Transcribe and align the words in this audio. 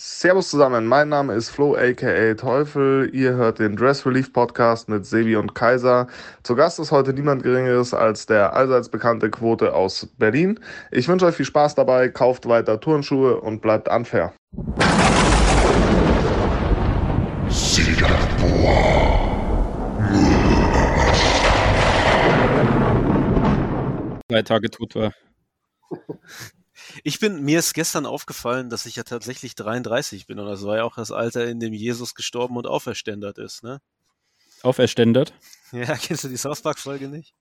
Servus 0.00 0.50
zusammen, 0.50 0.86
mein 0.86 1.08
Name 1.08 1.34
ist 1.34 1.50
Flo 1.50 1.74
aka 1.74 2.34
Teufel. 2.34 3.10
Ihr 3.12 3.32
hört 3.32 3.58
den 3.58 3.74
Dress 3.74 4.06
Relief 4.06 4.32
Podcast 4.32 4.88
mit 4.88 5.04
Sebi 5.04 5.34
und 5.34 5.56
Kaiser. 5.56 6.06
Zu 6.44 6.54
Gast 6.54 6.78
ist 6.78 6.92
heute 6.92 7.12
niemand 7.12 7.42
Geringeres 7.42 7.92
als 7.92 8.24
der 8.26 8.52
allseits 8.52 8.88
bekannte 8.88 9.28
Quote 9.28 9.74
aus 9.74 10.06
Berlin. 10.16 10.60
Ich 10.92 11.08
wünsche 11.08 11.26
euch 11.26 11.34
viel 11.34 11.46
Spaß 11.46 11.74
dabei, 11.74 12.10
kauft 12.10 12.46
weiter 12.46 12.78
Turnschuhe 12.78 13.40
und 13.40 13.60
bleibt 13.60 13.88
unfair. 13.88 14.32
Drei 24.28 24.42
Tage 24.42 24.70
tot 24.70 24.94
war. 24.94 25.12
Ich 27.04 27.20
bin, 27.20 27.42
mir 27.42 27.58
ist 27.58 27.74
gestern 27.74 28.06
aufgefallen, 28.06 28.70
dass 28.70 28.86
ich 28.86 28.96
ja 28.96 29.02
tatsächlich 29.02 29.54
33 29.54 30.26
bin 30.26 30.38
und 30.38 30.46
das 30.46 30.64
war 30.64 30.76
ja 30.76 30.84
auch 30.84 30.96
das 30.96 31.12
Alter, 31.12 31.46
in 31.46 31.60
dem 31.60 31.72
Jesus 31.72 32.14
gestorben 32.14 32.56
und 32.56 32.66
auferständert 32.66 33.38
ist, 33.38 33.62
ne? 33.62 33.80
Auferständert? 34.62 35.32
Ja, 35.70 35.98
kennst 35.98 36.24
du 36.24 36.28
die 36.28 36.38
South 36.38 36.62
Park 36.62 36.78
Folge 36.78 37.08
nicht? 37.08 37.34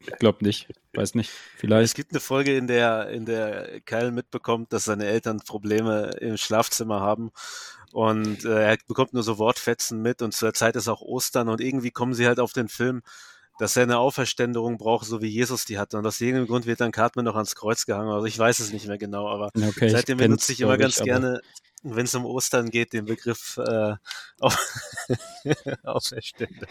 ich 0.00 0.18
glaube 0.18 0.44
nicht. 0.44 0.66
Weiß 0.94 1.14
nicht. 1.14 1.30
Vielleicht. 1.56 1.84
Es 1.84 1.94
gibt 1.94 2.10
eine 2.10 2.18
Folge, 2.18 2.56
in 2.56 2.66
der, 2.66 3.08
in 3.10 3.24
der 3.24 3.80
Kyle 3.82 4.10
mitbekommt, 4.10 4.72
dass 4.72 4.82
seine 4.86 5.06
Eltern 5.06 5.38
Probleme 5.38 6.10
im 6.20 6.36
Schlafzimmer 6.36 7.00
haben 7.02 7.30
und 7.92 8.44
äh, 8.44 8.72
er 8.72 8.78
bekommt 8.88 9.14
nur 9.14 9.22
so 9.22 9.38
Wortfetzen 9.38 10.02
mit 10.02 10.22
und 10.22 10.34
zur 10.34 10.52
Zeit 10.54 10.74
ist 10.74 10.88
auch 10.88 11.00
Ostern 11.02 11.48
und 11.48 11.60
irgendwie 11.60 11.92
kommen 11.92 12.14
sie 12.14 12.26
halt 12.26 12.40
auf 12.40 12.52
den 12.52 12.68
Film, 12.68 13.02
dass 13.58 13.76
er 13.76 13.84
eine 13.84 13.98
Auferständerung 13.98 14.78
braucht, 14.78 15.06
so 15.06 15.22
wie 15.22 15.28
Jesus 15.28 15.64
die 15.64 15.78
hatte. 15.78 15.98
Und 15.98 16.06
aus 16.06 16.20
irgendeinem 16.20 16.46
Grund 16.46 16.66
wird 16.66 16.80
dann 16.80 16.92
Cartman 16.92 17.24
noch 17.24 17.36
ans 17.36 17.54
Kreuz 17.54 17.86
gehangen. 17.86 18.10
Also 18.10 18.26
ich 18.26 18.38
weiß 18.38 18.58
es 18.58 18.72
nicht 18.72 18.86
mehr 18.86 18.98
genau, 18.98 19.28
aber 19.28 19.50
okay, 19.56 19.88
seitdem 19.88 20.18
benutze 20.18 20.52
ich 20.52 20.60
immer 20.60 20.76
ganz 20.76 20.98
ich, 20.98 21.04
gerne, 21.04 21.40
wenn 21.82 22.04
es 22.04 22.14
um 22.14 22.26
Ostern 22.26 22.70
geht, 22.70 22.92
den 22.92 23.06
Begriff 23.06 23.56
äh, 23.58 23.94
auf 24.40 24.58
Auferständer. 25.84 26.66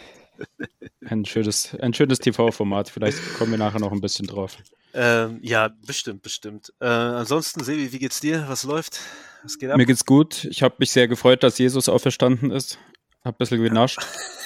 Ein 1.05 1.25
schönes, 1.25 1.75
ein 1.80 1.94
schönes 1.94 2.19
TV-Format. 2.19 2.89
Vielleicht 2.89 3.20
kommen 3.38 3.52
wir 3.52 3.58
nachher 3.58 3.80
noch 3.80 3.92
ein 3.92 4.02
bisschen 4.02 4.27
drauf. 4.27 4.58
Ähm, 4.94 5.39
ja, 5.42 5.70
bestimmt, 5.86 6.22
bestimmt. 6.22 6.73
Äh, 6.80 6.86
ansonsten, 6.86 7.64
Sebi, 7.64 7.92
wie 7.92 7.99
geht's 7.99 8.20
dir? 8.20 8.45
Was 8.47 8.64
läuft? 8.64 8.99
Was 9.44 9.58
geht 9.58 9.70
ab? 9.70 9.77
Mir 9.77 9.86
geht's 9.86 10.05
gut. 10.05 10.45
Ich 10.45 10.64
habe 10.64 10.75
mich 10.80 10.92
sehr 10.92 11.08
gefreut, 11.08 11.44
dass 11.44 11.58
Jesus 11.58 11.89
auferstanden 11.89 12.52
ist. 12.52 12.80
Hab 13.23 13.36
ein 13.36 13.38
bisschen 13.38 13.61
genascht. 13.61 13.99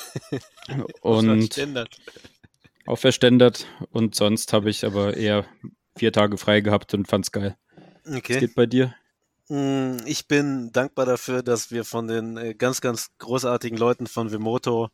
und 1.01 1.59
auferständert. 2.85 3.67
Und 3.91 4.15
sonst 4.15 4.53
habe 4.53 4.69
ich 4.69 4.85
aber 4.85 5.15
eher 5.15 5.45
vier 5.95 6.11
Tage 6.11 6.37
frei 6.37 6.61
gehabt 6.61 6.93
und 6.93 7.07
fand's 7.07 7.31
geil. 7.31 7.55
Okay. 8.05 8.33
Was 8.33 8.39
geht 8.39 8.55
bei 8.55 8.65
dir? 8.65 8.95
Mm, 9.51 9.97
ich 10.05 10.27
bin 10.27 10.71
dankbar 10.71 11.07
dafür, 11.07 11.41
dass 11.41 11.71
wir 11.71 11.83
von 11.83 12.07
den 12.07 12.37
äh, 12.37 12.53
ganz, 12.53 12.81
ganz 12.81 13.09
großartigen 13.17 13.79
Leuten 13.79 14.05
von 14.05 14.31
Vemoto 14.31 14.89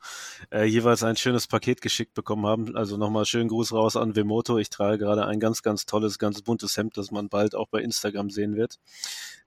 äh, 0.49 0.63
jeweils 0.63 1.03
ein 1.03 1.17
schönes 1.17 1.47
Paket 1.47 1.81
geschickt 1.81 2.13
bekommen 2.13 2.45
haben. 2.45 2.75
Also 2.75 2.95
nochmal 2.95 3.25
schönen 3.25 3.49
Gruß 3.49 3.73
raus 3.73 3.97
an 3.97 4.15
Vemoto. 4.15 4.57
Ich 4.57 4.69
trage 4.69 4.97
gerade 4.97 5.25
ein 5.25 5.41
ganz, 5.41 5.61
ganz 5.61 5.85
tolles, 5.85 6.19
ganz 6.19 6.41
buntes 6.41 6.77
Hemd, 6.77 6.95
das 6.97 7.11
man 7.11 7.27
bald 7.27 7.53
auch 7.53 7.67
bei 7.67 7.81
Instagram 7.81 8.29
sehen 8.29 8.55
wird. 8.55 8.79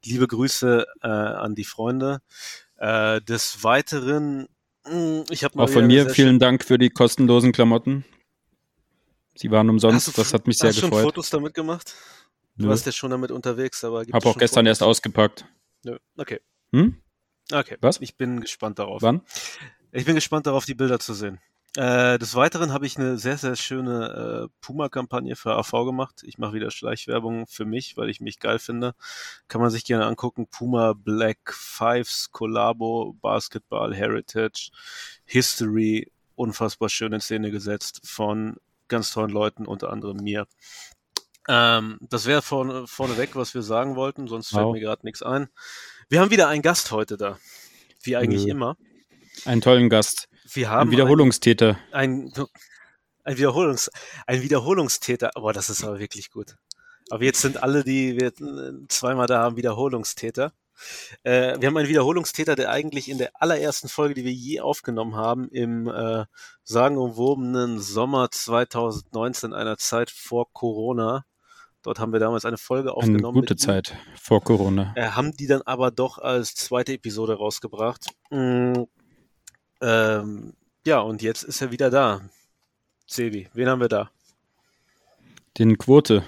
Liebe 0.05 0.27
Grüße 0.27 0.87
äh, 1.03 1.09
an 1.09 1.55
die 1.55 1.65
Freunde. 1.65 2.21
Äh, 2.77 3.23
des 3.23 3.65
Weiteren, 3.65 4.47
ich 5.31 5.45
habe 5.45 5.59
Auch 5.59 5.69
von 5.69 5.87
mir 5.87 6.09
vielen 6.11 6.39
Dank 6.39 6.65
für 6.65 6.79
die 6.79 6.91
kostenlosen 6.91 7.53
Klamotten. 7.53 8.05
Sie 9.35 9.51
waren 9.51 9.71
umsonst, 9.71 10.19
das 10.19 10.35
hat 10.35 10.47
mich 10.47 10.59
sehr 10.59 10.71
gefreut. 10.71 10.83
Hast 10.85 10.93
du 10.93 10.97
schon 10.97 11.05
Fotos 11.05 11.31
damit 11.31 11.55
gemacht? 11.55 11.95
Du 12.57 12.65
Nö. 12.65 12.71
warst 12.71 12.87
ja 12.87 12.93
schon 12.93 13.11
damit 13.11 13.31
unterwegs, 13.31 13.85
aber 13.85 14.05
Hab 14.13 14.27
auch 14.27 14.37
gestern 14.37 14.65
Fotos? 14.65 14.69
erst 14.69 14.83
ausgepackt. 14.83 15.45
Nö. 15.85 15.97
Okay. 16.17 16.41
Hm? 16.73 17.01
Okay. 17.53 17.77
Was? 17.81 18.01
Ich 18.01 18.17
bin 18.17 18.41
gespannt 18.41 18.79
darauf. 18.81 19.01
Wann? 19.03 19.23
Ich 19.93 20.05
bin 20.05 20.17
gespannt 20.17 20.47
darauf, 20.47 20.65
die 20.65 20.75
Bilder 20.75 20.99
zu 20.99 21.15
sehen. 21.15 21.41
Äh, 21.77 22.19
des 22.19 22.35
Weiteren 22.35 22.73
habe 22.73 22.87
ich 22.87 22.97
eine 22.97 23.19
sehr, 23.19 23.37
sehr 23.37 23.55
schöne 23.55 24.49
äh, 24.49 24.55
Puma-Kampagne 24.61 25.37
für 25.37 25.55
AV 25.55 25.85
gemacht. 25.85 26.23
Ich 26.25 26.39
mache 26.39 26.55
wieder 26.55 26.71
Schleichwerbung 26.71 27.47
für 27.47 27.67
mich, 27.67 27.97
weil 27.97 28.09
ich 28.09 28.21
mich 28.21 28.41
geil 28.41 28.59
finde. 28.59 28.95
Kann 29.49 29.61
man 29.61 29.71
sich 29.71 29.85
gerne 29.85 30.07
angucken. 30.07 30.47
Puma 30.49 30.95
Black 30.95 31.53
Fives, 31.53 32.31
Collabo, 32.33 33.17
Basketball, 33.21 33.95
Heritage, 33.95 34.71
History. 35.25 36.11
Unfassbar 36.37 36.89
schön 36.89 37.13
in 37.13 37.21
Szene 37.21 37.51
gesetzt 37.51 38.01
von 38.05 38.57
ganz 38.89 39.13
tollen 39.13 39.31
Leuten, 39.31 39.67
unter 39.67 39.91
anderem 39.91 40.19
mir. 40.19 40.47
Ähm, 41.49 41.99
das 42.01 42.27
wäre 42.27 42.43
vorne, 42.43 42.87
vorneweg, 42.87 43.37
was 43.37 43.55
wir 43.55 43.63
sagen 43.63 43.97
wollten, 43.97 44.29
sonst 44.29 44.53
wow. 44.53 44.61
fällt 44.61 44.73
mir 44.73 44.81
gerade 44.81 45.05
nichts 45.05 45.23
ein. 45.23 45.49
Wir 46.09 46.21
haben 46.21 46.31
wieder 46.31 46.49
einen 46.49 46.63
Gast 46.63 46.93
heute 46.93 47.17
da, 47.17 47.39
wie 48.03 48.17
eigentlich 48.17 48.45
Nö. 48.45 48.51
immer. 48.53 48.77
Einen 49.45 49.61
tollen 49.61 49.89
Gast. 49.89 50.28
Wir 50.53 50.71
haben 50.71 50.83
einen 50.83 50.91
Wiederholungstäter. 50.93 51.79
Ein, 51.93 52.33
ein, 52.35 52.47
ein, 53.25 53.37
Wiederholungs, 53.37 53.91
ein 54.27 54.43
Wiederholungstäter, 54.43 55.31
aber 55.35 55.53
das 55.53 55.71
ist 55.71 55.85
aber 55.85 55.99
wirklich 55.99 56.31
gut. 56.31 56.57
Aber 57.11 57.25
jetzt 57.25 57.41
sind 57.41 57.63
alle, 57.63 57.85
die 57.85 58.19
wir 58.19 58.33
zweimal 58.89 59.27
da 59.27 59.41
haben, 59.41 59.57
Wiederholungstäter. 59.57 60.53
Äh, 61.23 61.61
wir 61.61 61.67
haben 61.67 61.77
einen 61.77 61.89
Wiederholungstäter, 61.89 62.55
der 62.55 62.71
eigentlich 62.71 63.09
in 63.09 63.19
der 63.19 63.31
allerersten 63.35 63.89
Folge, 63.89 64.15
die 64.15 64.25
wir 64.25 64.33
je 64.33 64.61
aufgenommen 64.61 65.17
haben, 65.17 65.49
im 65.49 65.89
äh, 65.89 66.25
sagenumwobenen 66.65 67.81
Sommer 67.81 68.31
2019, 68.31 69.53
einer 69.53 69.77
Zeit 69.77 70.11
vor 70.11 70.53
Corona, 70.53 71.25
Dort 71.83 72.01
haben 72.01 72.13
wir 72.13 72.19
damals 72.19 72.45
eine 72.45 72.59
Folge 72.59 72.93
aufgenommen. 72.93 73.25
Eine 73.25 73.41
gute 73.41 73.57
Zeit 73.57 73.97
vor 74.21 74.43
Corona. 74.43 74.93
Äh, 74.97 75.11
haben 75.11 75.37
die 75.37 75.47
dann 75.47 75.63
aber 75.63 75.91
doch 75.91 76.19
als 76.19 76.55
zweite 76.55 76.93
Episode 76.93 77.35
rausgebracht. 77.35 78.07
Mm, 78.31 78.83
ähm, 79.81 80.55
ja, 80.87 81.01
und 81.01 81.23
jetzt 81.23 81.43
ist 81.43 81.61
er 81.61 81.71
wieder 81.71 81.91
da. 81.91 82.21
Sebi, 83.07 83.49
wen 83.53 83.69
haben 83.69 83.81
wir 83.81 83.89
da? 83.89 84.11
Den 85.57 85.79
Quote. 85.79 86.25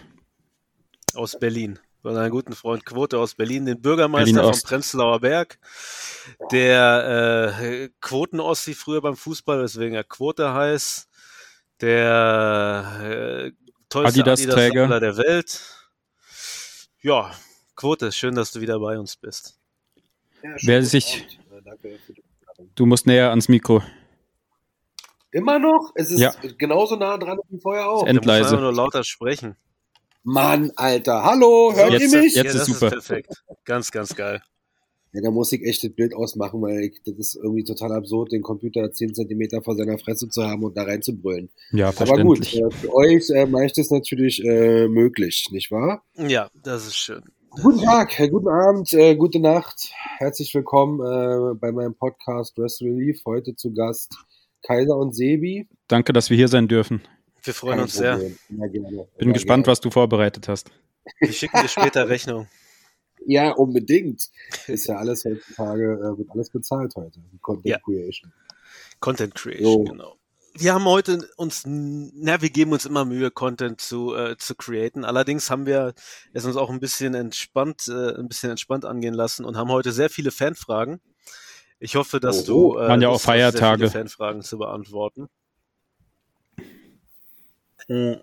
Aus 1.14 1.38
Berlin. 1.38 1.78
Von 2.02 2.16
einem 2.16 2.30
guten 2.30 2.54
Freund 2.54 2.86
Quote 2.86 3.18
aus 3.18 3.34
Berlin, 3.34 3.66
den 3.66 3.82
Bürgermeister 3.82 4.40
Berlin 4.40 4.54
vom 4.54 4.62
Prenzlauer 4.62 5.20
Berg, 5.20 5.58
der 6.50 7.52
äh, 7.60 7.88
Quoten-Ossi 8.00 8.72
früher 8.72 9.02
beim 9.02 9.16
Fußball, 9.16 9.62
weswegen 9.62 9.94
er 9.94 10.04
Quote 10.04 10.54
heißt, 10.54 11.08
der 11.82 13.00
äh, 13.02 13.52
tollste 13.90 14.20
Adidas-Träger 14.20 14.84
Adidas 14.84 15.00
der 15.00 15.16
Welt. 15.18 15.60
Ja, 17.02 17.34
Quote, 17.76 18.12
schön, 18.12 18.34
dass 18.34 18.52
du 18.52 18.62
wieder 18.62 18.78
bei 18.80 18.98
uns 18.98 19.16
bist. 19.16 19.58
Ja, 20.42 20.56
Wer 20.62 20.82
sich. 20.84 21.26
Du 22.74 22.86
musst 22.86 23.06
näher 23.06 23.30
ans 23.30 23.48
Mikro. 23.48 23.82
Immer 25.32 25.58
noch? 25.58 25.92
Es 25.94 26.10
ist 26.10 26.20
ja. 26.20 26.34
genauso 26.58 26.96
nah 26.96 27.16
dran 27.16 27.38
wie 27.48 27.60
vorher 27.60 27.88
auch. 27.88 28.06
Endleise. 28.06 28.56
Nur 28.56 28.72
lauter 28.72 29.04
sprechen. 29.04 29.56
Mann, 30.22 30.70
Alter. 30.76 31.22
Hallo, 31.22 31.72
hört 31.74 31.92
jetzt, 31.92 32.12
ihr 32.12 32.20
mich? 32.20 32.34
Jetzt 32.34 32.54
ja, 32.54 32.60
ist 32.60 32.66
super. 32.66 32.86
Ist 32.86 33.06
perfekt. 33.06 33.42
Ganz, 33.64 33.90
ganz 33.90 34.14
geil. 34.14 34.42
Ja, 35.12 35.22
da 35.22 35.30
muss 35.30 35.50
ich 35.52 35.62
echt 35.62 35.82
das 35.82 35.92
Bild 35.92 36.14
ausmachen, 36.14 36.62
weil 36.62 36.84
ich, 36.84 37.00
das 37.04 37.14
ist 37.16 37.36
irgendwie 37.36 37.64
total 37.64 37.92
absurd, 37.92 38.30
den 38.30 38.42
Computer 38.42 38.92
10 38.92 39.14
Zentimeter 39.14 39.60
vor 39.62 39.74
seiner 39.74 39.98
Fresse 39.98 40.28
zu 40.28 40.44
haben 40.44 40.62
und 40.62 40.76
da 40.76 40.84
reinzubrüllen. 40.84 41.50
Ja, 41.72 41.90
verständlich. 41.90 42.62
Aber 42.62 42.68
gut, 42.68 42.74
äh, 42.74 42.76
für 42.76 42.94
euch 42.94 43.30
äh, 43.30 43.46
mache 43.46 43.66
ich 43.66 43.72
das 43.72 43.90
natürlich 43.90 44.44
äh, 44.44 44.86
möglich, 44.86 45.48
nicht 45.50 45.72
wahr? 45.72 46.04
Ja, 46.14 46.48
das 46.62 46.86
ist 46.86 46.96
schön. 46.96 47.22
Guten 47.50 47.80
Tag, 47.82 48.16
guten 48.30 48.48
Abend, 48.48 48.92
äh, 48.92 49.16
gute 49.16 49.40
Nacht. 49.40 49.90
Herzlich 50.18 50.54
willkommen 50.54 51.00
äh, 51.00 51.54
bei 51.56 51.72
meinem 51.72 51.96
Podcast 51.96 52.56
Dress 52.56 52.80
Relief. 52.80 53.22
Heute 53.26 53.56
zu 53.56 53.74
Gast 53.74 54.14
Kaiser 54.62 54.96
und 54.96 55.16
Sebi. 55.16 55.68
Danke, 55.88 56.12
dass 56.12 56.30
wir 56.30 56.36
hier 56.36 56.46
sein 56.46 56.68
dürfen. 56.68 57.02
Wir 57.42 57.52
freuen 57.52 57.74
Kein 57.74 57.82
uns 57.82 57.94
Problem. 57.96 58.18
sehr. 58.20 58.30
Immer 58.50 58.68
gerne. 58.68 59.08
Bin 59.18 59.32
gespannt, 59.32 59.64
gerne. 59.64 59.72
was 59.72 59.80
du 59.80 59.90
vorbereitet 59.90 60.46
hast. 60.46 60.70
Wir 61.18 61.32
schicken 61.32 61.60
dir 61.60 61.68
später 61.68 62.08
Rechnung. 62.08 62.46
Ja, 63.26 63.50
unbedingt. 63.52 64.30
Ist 64.66 64.86
ja 64.86 64.96
alles 64.96 65.26
heutzutage, 65.26 65.92
äh, 65.92 66.16
wird 66.18 66.30
alles 66.30 66.48
bezahlt 66.48 66.94
heute. 66.96 67.20
Content 67.42 67.66
ja. 67.66 67.78
Creation. 67.78 68.32
Content 68.98 69.34
Creation, 69.34 69.86
so. 69.86 69.92
genau. 69.92 70.16
Wir 70.54 70.74
haben 70.74 70.84
heute 70.84 71.28
uns, 71.36 71.62
na, 71.66 72.42
wir 72.42 72.50
geben 72.50 72.72
uns 72.72 72.84
immer 72.84 73.04
Mühe, 73.04 73.30
Content 73.30 73.80
zu, 73.80 74.14
äh, 74.14 74.36
zu 74.36 74.54
createn. 74.54 75.04
Allerdings 75.04 75.48
haben 75.50 75.64
wir 75.66 75.94
es 76.32 76.44
uns 76.44 76.56
auch 76.56 76.70
ein 76.70 76.80
bisschen 76.80 77.14
entspannt, 77.14 77.88
äh, 77.88 78.16
ein 78.16 78.28
bisschen 78.28 78.50
entspannt 78.50 78.84
angehen 78.84 79.14
lassen 79.14 79.44
und 79.44 79.56
haben 79.56 79.70
heute 79.70 79.92
sehr 79.92 80.10
viele 80.10 80.30
Fanfragen. 80.30 81.00
Ich 81.78 81.96
hoffe, 81.96 82.20
dass 82.20 82.48
oh, 82.48 82.74
du 82.74 82.78
äh, 82.78 82.88
Man 82.88 83.00
ja 83.00 83.08
auch 83.08 83.20
Feiertage. 83.20 83.88
Sehr 83.88 83.90
viele 83.90 84.02
Fanfragen 84.02 84.42
zu 84.42 84.58
beantworten. 84.58 85.28
Hm. 87.86 88.20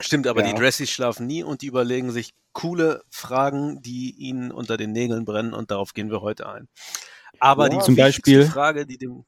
Stimmt, 0.00 0.26
aber 0.26 0.42
ja. 0.42 0.48
die 0.52 0.58
Dressies 0.58 0.90
schlafen 0.90 1.26
nie 1.26 1.44
und 1.44 1.62
die 1.62 1.66
überlegen 1.66 2.10
sich 2.10 2.34
coole 2.52 3.02
Fragen, 3.08 3.80
die 3.82 4.10
ihnen 4.10 4.50
unter 4.50 4.76
den 4.76 4.92
Nägeln 4.92 5.24
brennen 5.24 5.54
und 5.54 5.70
darauf 5.70 5.92
gehen 5.94 6.10
wir 6.10 6.22
heute 6.22 6.48
ein. 6.48 6.68
Aber 7.38 7.70
ja, 7.70 7.78
die 7.78 7.84
zum 7.84 7.96
Beispiel 7.96 8.46
Frage, 8.46 8.84
die 8.86 8.98
dem 8.98 9.24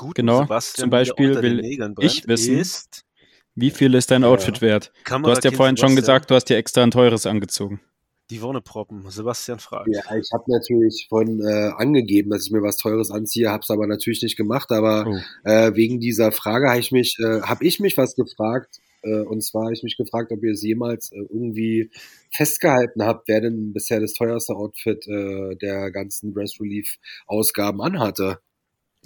guten 0.00 0.26
genau, 0.26 0.42
Sebastian 0.42 0.84
zum 0.84 0.90
Beispiel 0.90 1.42
will 1.42 1.60
ich 2.00 2.26
wissen, 2.26 2.58
ist, 2.58 3.04
wie 3.54 3.70
viel 3.70 3.94
ist 3.94 4.10
dein 4.10 4.24
Outfit 4.24 4.62
wert? 4.62 4.92
Du 5.06 5.26
hast 5.26 5.44
ja 5.44 5.50
vorhin 5.50 5.76
schon 5.76 5.94
gesagt, 5.94 6.30
du 6.30 6.34
hast 6.34 6.46
dir 6.46 6.56
extra 6.56 6.82
ein 6.82 6.90
teures 6.90 7.26
angezogen. 7.26 7.80
Die 8.30 8.40
Wonneproppen. 8.42 9.10
Sebastian 9.10 9.58
fragt. 9.58 9.88
Ja, 9.92 10.02
ich 10.16 10.30
habe 10.32 10.44
natürlich 10.46 11.06
von 11.08 11.40
äh, 11.40 11.72
angegeben, 11.76 12.30
dass 12.30 12.46
ich 12.46 12.52
mir 12.52 12.62
was 12.62 12.76
Teures 12.76 13.10
anziehe, 13.10 13.50
habe 13.50 13.62
es 13.62 13.70
aber 13.70 13.88
natürlich 13.88 14.22
nicht 14.22 14.36
gemacht. 14.36 14.70
Aber 14.70 15.04
Oh. 15.06 15.18
äh, 15.48 15.74
wegen 15.74 15.98
dieser 15.98 16.30
Frage 16.30 16.68
habe 16.68 16.78
ich 16.78 16.92
mich, 16.92 17.16
äh, 17.18 17.42
habe 17.42 17.64
ich 17.64 17.80
mich 17.80 17.96
was 17.96 18.14
gefragt. 18.14 18.78
Äh, 19.02 19.22
und 19.22 19.42
zwar 19.42 19.64
habe 19.64 19.72
ich 19.74 19.82
mich 19.82 19.96
gefragt, 19.96 20.30
ob 20.30 20.44
ihr 20.44 20.52
es 20.52 20.62
jemals 20.62 21.10
äh, 21.10 21.16
irgendwie 21.18 21.90
festgehalten 22.30 23.02
habt, 23.04 23.26
wer 23.26 23.40
denn 23.40 23.72
bisher 23.72 23.98
das 23.98 24.12
teuerste 24.12 24.54
Outfit 24.54 25.08
äh, 25.08 25.56
der 25.56 25.90
ganzen 25.90 26.32
Dress 26.32 26.60
Relief 26.60 26.98
Ausgaben 27.26 27.82
anhatte. 27.82 28.38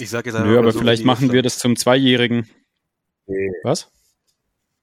Ich 0.00 0.10
sag 0.10 0.26
jetzt 0.26 0.34
Nö, 0.34 0.44
mal 0.44 0.58
aber 0.58 0.72
so 0.72 0.80
vielleicht 0.80 1.04
machen 1.04 1.32
wir 1.32 1.42
das 1.42 1.58
zum 1.58 1.76
Zweijährigen. 1.76 2.48
Nee. 3.26 3.50
Was? 3.62 3.90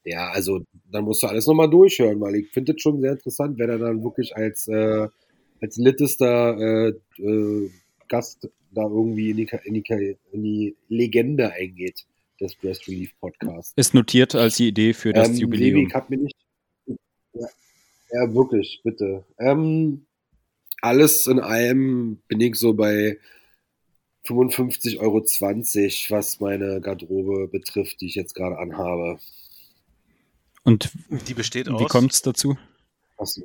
Ja, 0.03 0.29
also 0.31 0.61
dann 0.89 1.03
musst 1.03 1.21
du 1.21 1.27
alles 1.27 1.45
nochmal 1.47 1.69
durchhören, 1.69 2.19
weil 2.21 2.35
ich 2.35 2.49
finde 2.51 2.73
es 2.73 2.81
schon 2.81 3.01
sehr 3.01 3.11
interessant, 3.11 3.57
wer 3.59 3.67
da 3.67 3.77
dann 3.77 4.03
wirklich 4.03 4.35
als, 4.35 4.67
äh, 4.67 5.07
als 5.61 5.77
littester 5.77 6.57
äh, 6.57 7.21
äh, 7.21 7.69
Gast 8.07 8.49
da 8.71 8.83
irgendwie 8.83 9.31
in 9.31 9.37
die, 9.37 9.49
in, 9.65 9.73
die, 9.73 10.17
in 10.31 10.43
die 10.43 10.75
Legende 10.87 11.51
eingeht 11.51 12.05
des 12.39 12.55
Breast 12.55 12.87
Relief 12.87 13.11
Podcasts. 13.19 13.73
Ist 13.75 13.93
notiert 13.93 14.33
als 14.33 14.57
die 14.57 14.69
Idee 14.69 14.93
für 14.93 15.13
das 15.13 15.29
ähm, 15.29 15.35
Jubiläum. 15.35 15.75
Sebi, 15.75 15.87
ich 15.87 15.93
hab 15.93 16.09
mir 16.09 16.17
nicht. 16.17 16.35
Ja, 17.33 17.47
ja 18.11 18.33
wirklich, 18.33 18.81
bitte. 18.83 19.25
Ähm, 19.37 20.05
alles 20.81 21.27
in 21.27 21.39
allem 21.39 22.21
bin 22.27 22.41
ich 22.41 22.55
so 22.55 22.73
bei 22.73 23.19
55,20 24.27 24.99
Euro, 24.99 25.23
was 26.09 26.39
meine 26.39 26.79
Garderobe 26.81 27.47
betrifft, 27.47 28.01
die 28.01 28.07
ich 28.07 28.15
jetzt 28.15 28.35
gerade 28.35 28.57
anhabe. 28.57 29.19
Und 30.63 30.91
Die 31.27 31.33
besteht 31.33 31.67
wie 31.67 31.71
aus. 31.71 31.89
kommt 31.89 32.13
es 32.13 32.21
dazu? 32.21 32.57
Achso. 33.17 33.41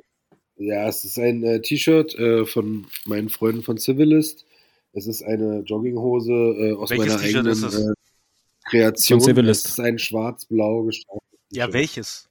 Ja, 0.57 0.87
es 0.87 1.03
ist 1.05 1.19
ein 1.19 1.43
äh, 1.43 1.61
T-Shirt 1.61 2.15
äh, 2.15 2.45
von 2.45 2.87
meinen 3.05 3.29
Freunden 3.29 3.63
von 3.63 3.77
Civilist. 3.77 4.45
Es 4.93 5.05
ist 5.07 5.23
eine 5.23 5.59
Jogginghose 5.59 6.31
äh, 6.31 6.73
aus 6.73 6.89
Welches 6.89 7.07
meiner 7.13 7.21
eigenen 7.21 7.47
ist 7.47 7.63
es? 7.63 7.75
äh, 7.79 7.93
Kreation. 8.69 9.19
Von 9.19 9.29
Civilist. 9.29 9.65
Es 9.65 9.71
ist 9.73 9.79
ein 9.79 9.99
schwarz-blau 9.99 10.83
gestreiftes 10.83 11.39
Ja, 11.51 11.65
T-Shirt. 11.65 11.73
welches? 11.73 12.29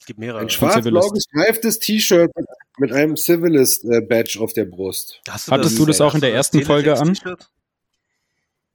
Es 0.00 0.06
gibt 0.06 0.18
mehrere. 0.18 0.40
Ein 0.40 0.50
schwarz-blau 0.50 1.08
gestreiftes 1.10 1.78
T-Shirt 1.78 2.30
mit 2.78 2.92
einem 2.92 3.16
Civilist-Badge 3.16 4.38
auf 4.40 4.52
der 4.52 4.64
Brust. 4.66 5.20
Hast 5.28 5.50
Hattest 5.50 5.78
du 5.78 5.86
das 5.86 6.00
auch 6.00 6.14
in 6.14 6.20
der 6.20 6.34
ersten 6.34 6.58
das 6.58 6.66
Folge 6.66 6.98
an? 6.98 7.16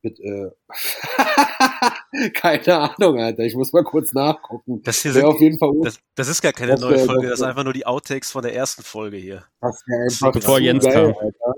Mit, 0.07 0.19
äh 0.19 0.49
Keine 2.33 2.79
Ahnung, 2.79 3.19
Alter. 3.19 3.43
Ich 3.43 3.55
muss 3.55 3.73
mal 3.73 3.83
kurz 3.83 4.13
nachgucken. 4.13 4.81
Das 4.83 5.01
hier 5.01 5.13
Wäre 5.13 5.27
auf 5.27 5.37
sind, 5.37 5.43
jeden 5.43 5.59
Fall 5.59 5.71
das, 5.83 5.99
das 6.15 6.29
ist 6.29 6.41
gar 6.41 6.53
keine 6.53 6.71
Das 6.71 6.81
neue 6.81 6.99
Folge, 6.99 7.27
das 7.27 7.39
ist 7.39 7.45
einfach 7.45 7.63
nur 7.65 7.73
die 7.73 7.85
Outtakes 7.85 8.31
von 8.31 8.41
der 8.41 8.55
ersten 8.55 8.83
Folge 8.83 9.17
hier. 9.17 9.43
Das 9.59 9.83
wär 9.85 10.05
einfach 10.05 10.31
Bevor 10.31 10.59
Jens 10.59 10.85
geil, 10.85 11.13
kam. 11.13 11.25
Alter. 11.25 11.53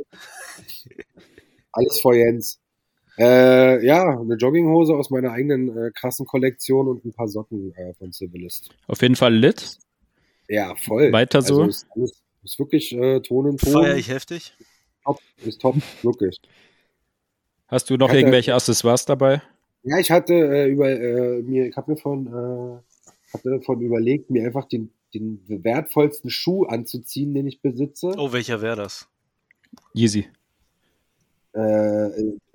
Alles 1.72 2.02
vor 2.02 2.16
Jens. 2.16 2.60
Äh, 3.18 3.86
ja, 3.86 4.18
eine 4.18 4.36
Jogginghose 4.36 4.94
aus 4.96 5.10
meiner 5.10 5.32
eigenen 5.32 5.78
äh, 5.78 5.92
krassen 5.92 6.26
Kollektion 6.26 6.88
und 6.88 7.06
ein 7.06 7.14
paar 7.14 7.28
Socken 7.28 7.74
äh, 7.76 7.94
von 7.96 8.12
Civilist. 8.12 8.70
Auf 8.88 9.02
jeden 9.02 9.16
Fall 9.16 9.36
lit. 9.36 9.78
Ja, 10.48 10.74
voll. 10.76 11.12
Weiter 11.12 11.42
so? 11.42 11.62
Also 11.62 11.70
ist, 11.70 11.88
alles, 11.96 12.24
ist 12.44 12.60
wirklich 12.60 12.94
äh, 12.94 13.20
Ton 13.20 13.48
und 13.48 13.62
Ton. 13.62 13.74
Feier 13.74 13.98
ich 13.98 14.10
heftig. 14.10 14.54
Top, 15.04 15.20
ist 15.44 15.62
top, 15.62 15.76
wirklich. 16.02 16.40
Hast 17.70 17.90
du 17.90 17.96
noch 17.98 18.10
Hatte- 18.10 18.20
irgendwelche 18.20 18.54
Accessoires 18.54 19.06
dabei? 19.06 19.42
Ja, 19.84 19.98
ich 19.98 20.12
hatte 20.12 20.34
äh, 20.34 20.68
über 20.70 20.90
äh, 20.90 21.42
mir, 21.42 21.68
ich 21.68 21.78
habe 21.78 21.92
mir 21.92 21.98
von 21.98 22.28
äh, 22.28 23.34
hatte 23.34 23.62
von 23.62 23.80
überlegt, 23.82 24.30
mir 24.30 24.46
einfach 24.46 24.66
den 24.66 24.92
den 25.14 25.42
wertvollsten 25.48 26.30
Schuh 26.30 26.66
anzuziehen, 26.66 27.34
den 27.34 27.48
ich 27.48 27.62
besitze. 27.62 28.14
Oh, 28.18 28.32
welcher 28.32 28.62
wäre 28.62 28.76
das? 28.76 29.08
Yeezy. 29.94 30.28
Äh, 31.54 32.10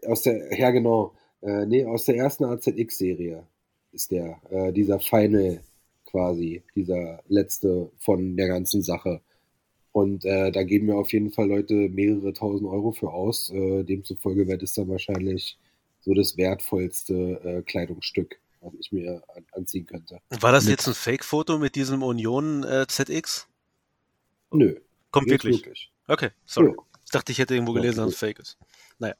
aus 0.06 0.22
der, 0.22 0.56
ja 0.58 0.70
genau, 0.70 1.14
äh, 1.42 1.66
nee, 1.66 1.84
aus 1.84 2.04
der 2.04 2.16
ersten 2.16 2.44
AZX-Serie 2.44 3.44
ist 3.92 4.10
der, 4.10 4.40
äh, 4.50 4.72
dieser 4.72 5.00
Final 5.00 5.60
quasi, 6.04 6.62
dieser 6.76 7.22
letzte 7.28 7.90
von 7.98 8.36
der 8.36 8.48
ganzen 8.48 8.82
Sache. 8.82 9.20
Und 9.94 10.24
äh, 10.24 10.50
da 10.50 10.64
geben 10.64 10.86
mir 10.86 10.96
auf 10.96 11.12
jeden 11.12 11.30
Fall 11.30 11.46
Leute 11.46 11.72
mehrere 11.72 12.32
tausend 12.32 12.68
Euro 12.68 12.90
für 12.90 13.12
aus. 13.12 13.48
Äh, 13.50 13.84
demzufolge 13.84 14.48
wird 14.48 14.60
es 14.64 14.72
dann 14.74 14.88
wahrscheinlich 14.88 15.56
so 16.00 16.14
das 16.14 16.36
wertvollste 16.36 17.14
äh, 17.44 17.62
Kleidungsstück, 17.62 18.40
was 18.60 18.72
ich 18.80 18.90
mir 18.90 19.22
an 19.36 19.44
anziehen 19.52 19.86
könnte. 19.86 20.18
War 20.40 20.50
das 20.50 20.64
Mit- 20.64 20.72
jetzt 20.72 20.88
ein 20.88 20.94
Fake-Foto 20.94 21.58
mit 21.60 21.76
diesem 21.76 22.02
Union 22.02 22.64
äh, 22.64 22.86
ZX? 22.88 23.46
Nö. 24.52 24.74
Kommt 25.12 25.28
nicht 25.28 25.44
wirklich. 25.44 25.92
Okay, 26.08 26.30
sorry. 26.44 26.70
Ja. 26.76 26.82
Ich 27.04 27.10
dachte, 27.12 27.30
ich 27.30 27.38
hätte 27.38 27.54
irgendwo 27.54 27.76
Ja, 27.76 27.82
gelesen, 27.82 27.98
dass 27.98 28.14
es 28.14 28.18
fake 28.18 28.40
ist. 28.40 28.58
Nö, 28.98 29.12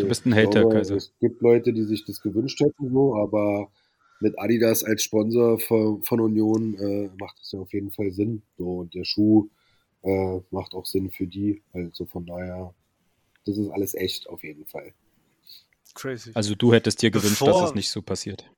Du 0.00 0.08
bist 0.08 0.26
ein 0.26 0.34
Hater, 0.34 0.62
glaube, 0.62 0.74
Kaiser. 0.74 0.96
Es 0.96 1.12
gibt 1.20 1.40
Leute, 1.42 1.72
die 1.72 1.84
sich 1.84 2.04
das 2.04 2.20
gewünscht 2.20 2.58
hätten, 2.58 2.90
so, 2.92 3.14
aber 3.14 3.70
mit 4.18 4.36
Adidas 4.40 4.82
als 4.82 5.04
Sponsor 5.04 5.60
von, 5.60 6.02
von 6.02 6.18
Union 6.20 6.74
äh, 6.74 7.08
macht 7.20 7.38
es 7.40 7.52
ja 7.52 7.60
auf 7.60 7.72
jeden 7.72 7.92
Fall 7.92 8.10
Sinn. 8.10 8.42
So, 8.58 8.78
und 8.80 8.94
der 8.94 9.04
Schuh 9.04 9.48
äh, 10.02 10.40
macht 10.50 10.74
auch 10.74 10.86
Sinn 10.86 11.10
für 11.10 11.26
die. 11.26 11.62
Also 11.72 12.06
von 12.06 12.26
daher, 12.26 12.74
das 13.44 13.58
ist 13.58 13.70
alles 13.70 13.94
echt 13.94 14.28
auf 14.28 14.42
jeden 14.44 14.66
Fall. 14.66 14.92
Crazy. 15.94 16.30
Also 16.34 16.54
du 16.54 16.72
hättest 16.72 17.02
dir 17.02 17.10
gewünscht, 17.10 17.40
Bevor- 17.40 17.60
dass 17.60 17.70
es 17.70 17.74
nicht 17.74 17.90
so 17.90 18.02
passiert. 18.02 18.50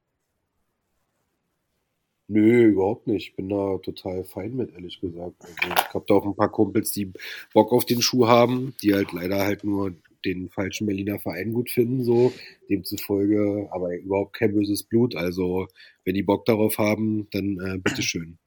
Nö, 2.26 2.69
überhaupt 2.69 3.06
nicht. 3.06 3.29
Ich 3.31 3.37
bin 3.37 3.50
da 3.50 3.76
total 3.79 4.25
fein 4.25 4.56
mit, 4.56 4.73
ehrlich 4.73 4.99
gesagt. 4.99 5.35
Also 5.43 5.55
ich 5.62 5.94
habe 5.94 6.05
da 6.08 6.14
auch 6.14 6.25
ein 6.25 6.35
paar 6.35 6.50
Kumpels, 6.50 6.91
die 6.93 7.12
Bock 7.52 7.70
auf 7.73 7.85
den 7.85 8.00
Schuh 8.00 8.26
haben, 8.26 8.75
die 8.82 8.94
halt 8.94 9.12
leider 9.12 9.41
halt 9.44 9.62
nur 9.62 9.94
den 10.25 10.49
falschen 10.49 10.87
Berliner 10.87 11.19
Verein 11.19 11.52
gut 11.52 11.69
finden, 11.69 12.02
so. 12.02 12.32
Demzufolge, 12.70 13.69
aber 13.70 13.94
überhaupt 13.99 14.32
kein 14.32 14.55
böses 14.55 14.85
Blut. 14.85 15.14
Also, 15.14 15.69
wenn 16.05 16.14
die 16.14 16.23
Bock 16.23 16.46
darauf 16.46 16.79
haben, 16.79 17.29
dann 17.31 17.61
äh, 17.61 17.79
bitteschön. 17.79 18.38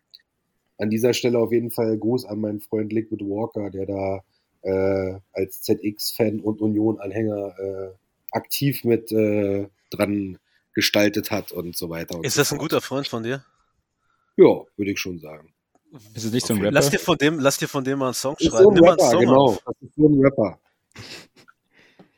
An 0.78 0.90
dieser 0.90 1.14
Stelle 1.14 1.40
auf 1.40 1.52
jeden 1.52 1.72
Fall 1.72 1.98
Gruß 1.98 2.26
an 2.26 2.40
meinen 2.40 2.60
Freund 2.60 2.92
Liquid 2.94 3.24
Walker, 3.26 3.70
der 3.72 3.86
da 3.86 4.24
äh, 4.62 5.20
als 5.34 5.62
ZX-Fan 5.62 6.40
und 6.40 6.62
Union-Anhänger 6.62 7.56
äh, 7.60 7.90
aktiv 8.32 8.84
mit 8.84 9.12
äh, 9.12 9.68
dran 9.90 10.38
gestaltet 10.74 11.32
hat 11.32 11.52
und 11.52 11.76
so 11.76 11.90
weiter. 11.90 12.18
Und 12.18 12.26
Ist 12.26 12.36
so 12.36 12.42
das 12.42 12.52
ein 12.52 12.58
fort. 12.58 12.70
guter 12.70 12.82
Freund 12.82 13.08
von 13.08 13.24
dir? 13.24 13.44
Ja, 14.36 14.64
würde 14.76 14.92
ich 14.92 15.00
schon 15.00 15.20
sagen. 15.20 15.54
Ist 16.14 16.26
es 16.26 16.32
nicht 16.32 16.46
so 16.46 16.54
ein 16.54 16.62
Lass 16.62 16.88
Rapper? 16.88 16.98
dir 16.98 17.04
von 17.04 17.18
dem, 17.18 17.40
lass 17.40 17.58
dir 17.58 17.68
von 17.68 17.84
dem 17.84 17.98
mal 18.00 18.06
einen 18.08 18.14
Song 18.14 18.36
Ist 18.38 18.52
so 18.52 18.58
schreiben. 18.58 18.68
ein 18.70 18.74
Nimm 18.76 18.84
mal 18.84 18.92
einen 18.92 19.00
Rapper, 19.00 19.12
Song 19.12 19.20
genau. 19.22 19.46
auf. 19.46 19.64
Das 19.66 19.76
ist 19.82 19.96
so 19.96 20.08
ein 20.08 20.22
Rapper. 20.24 20.60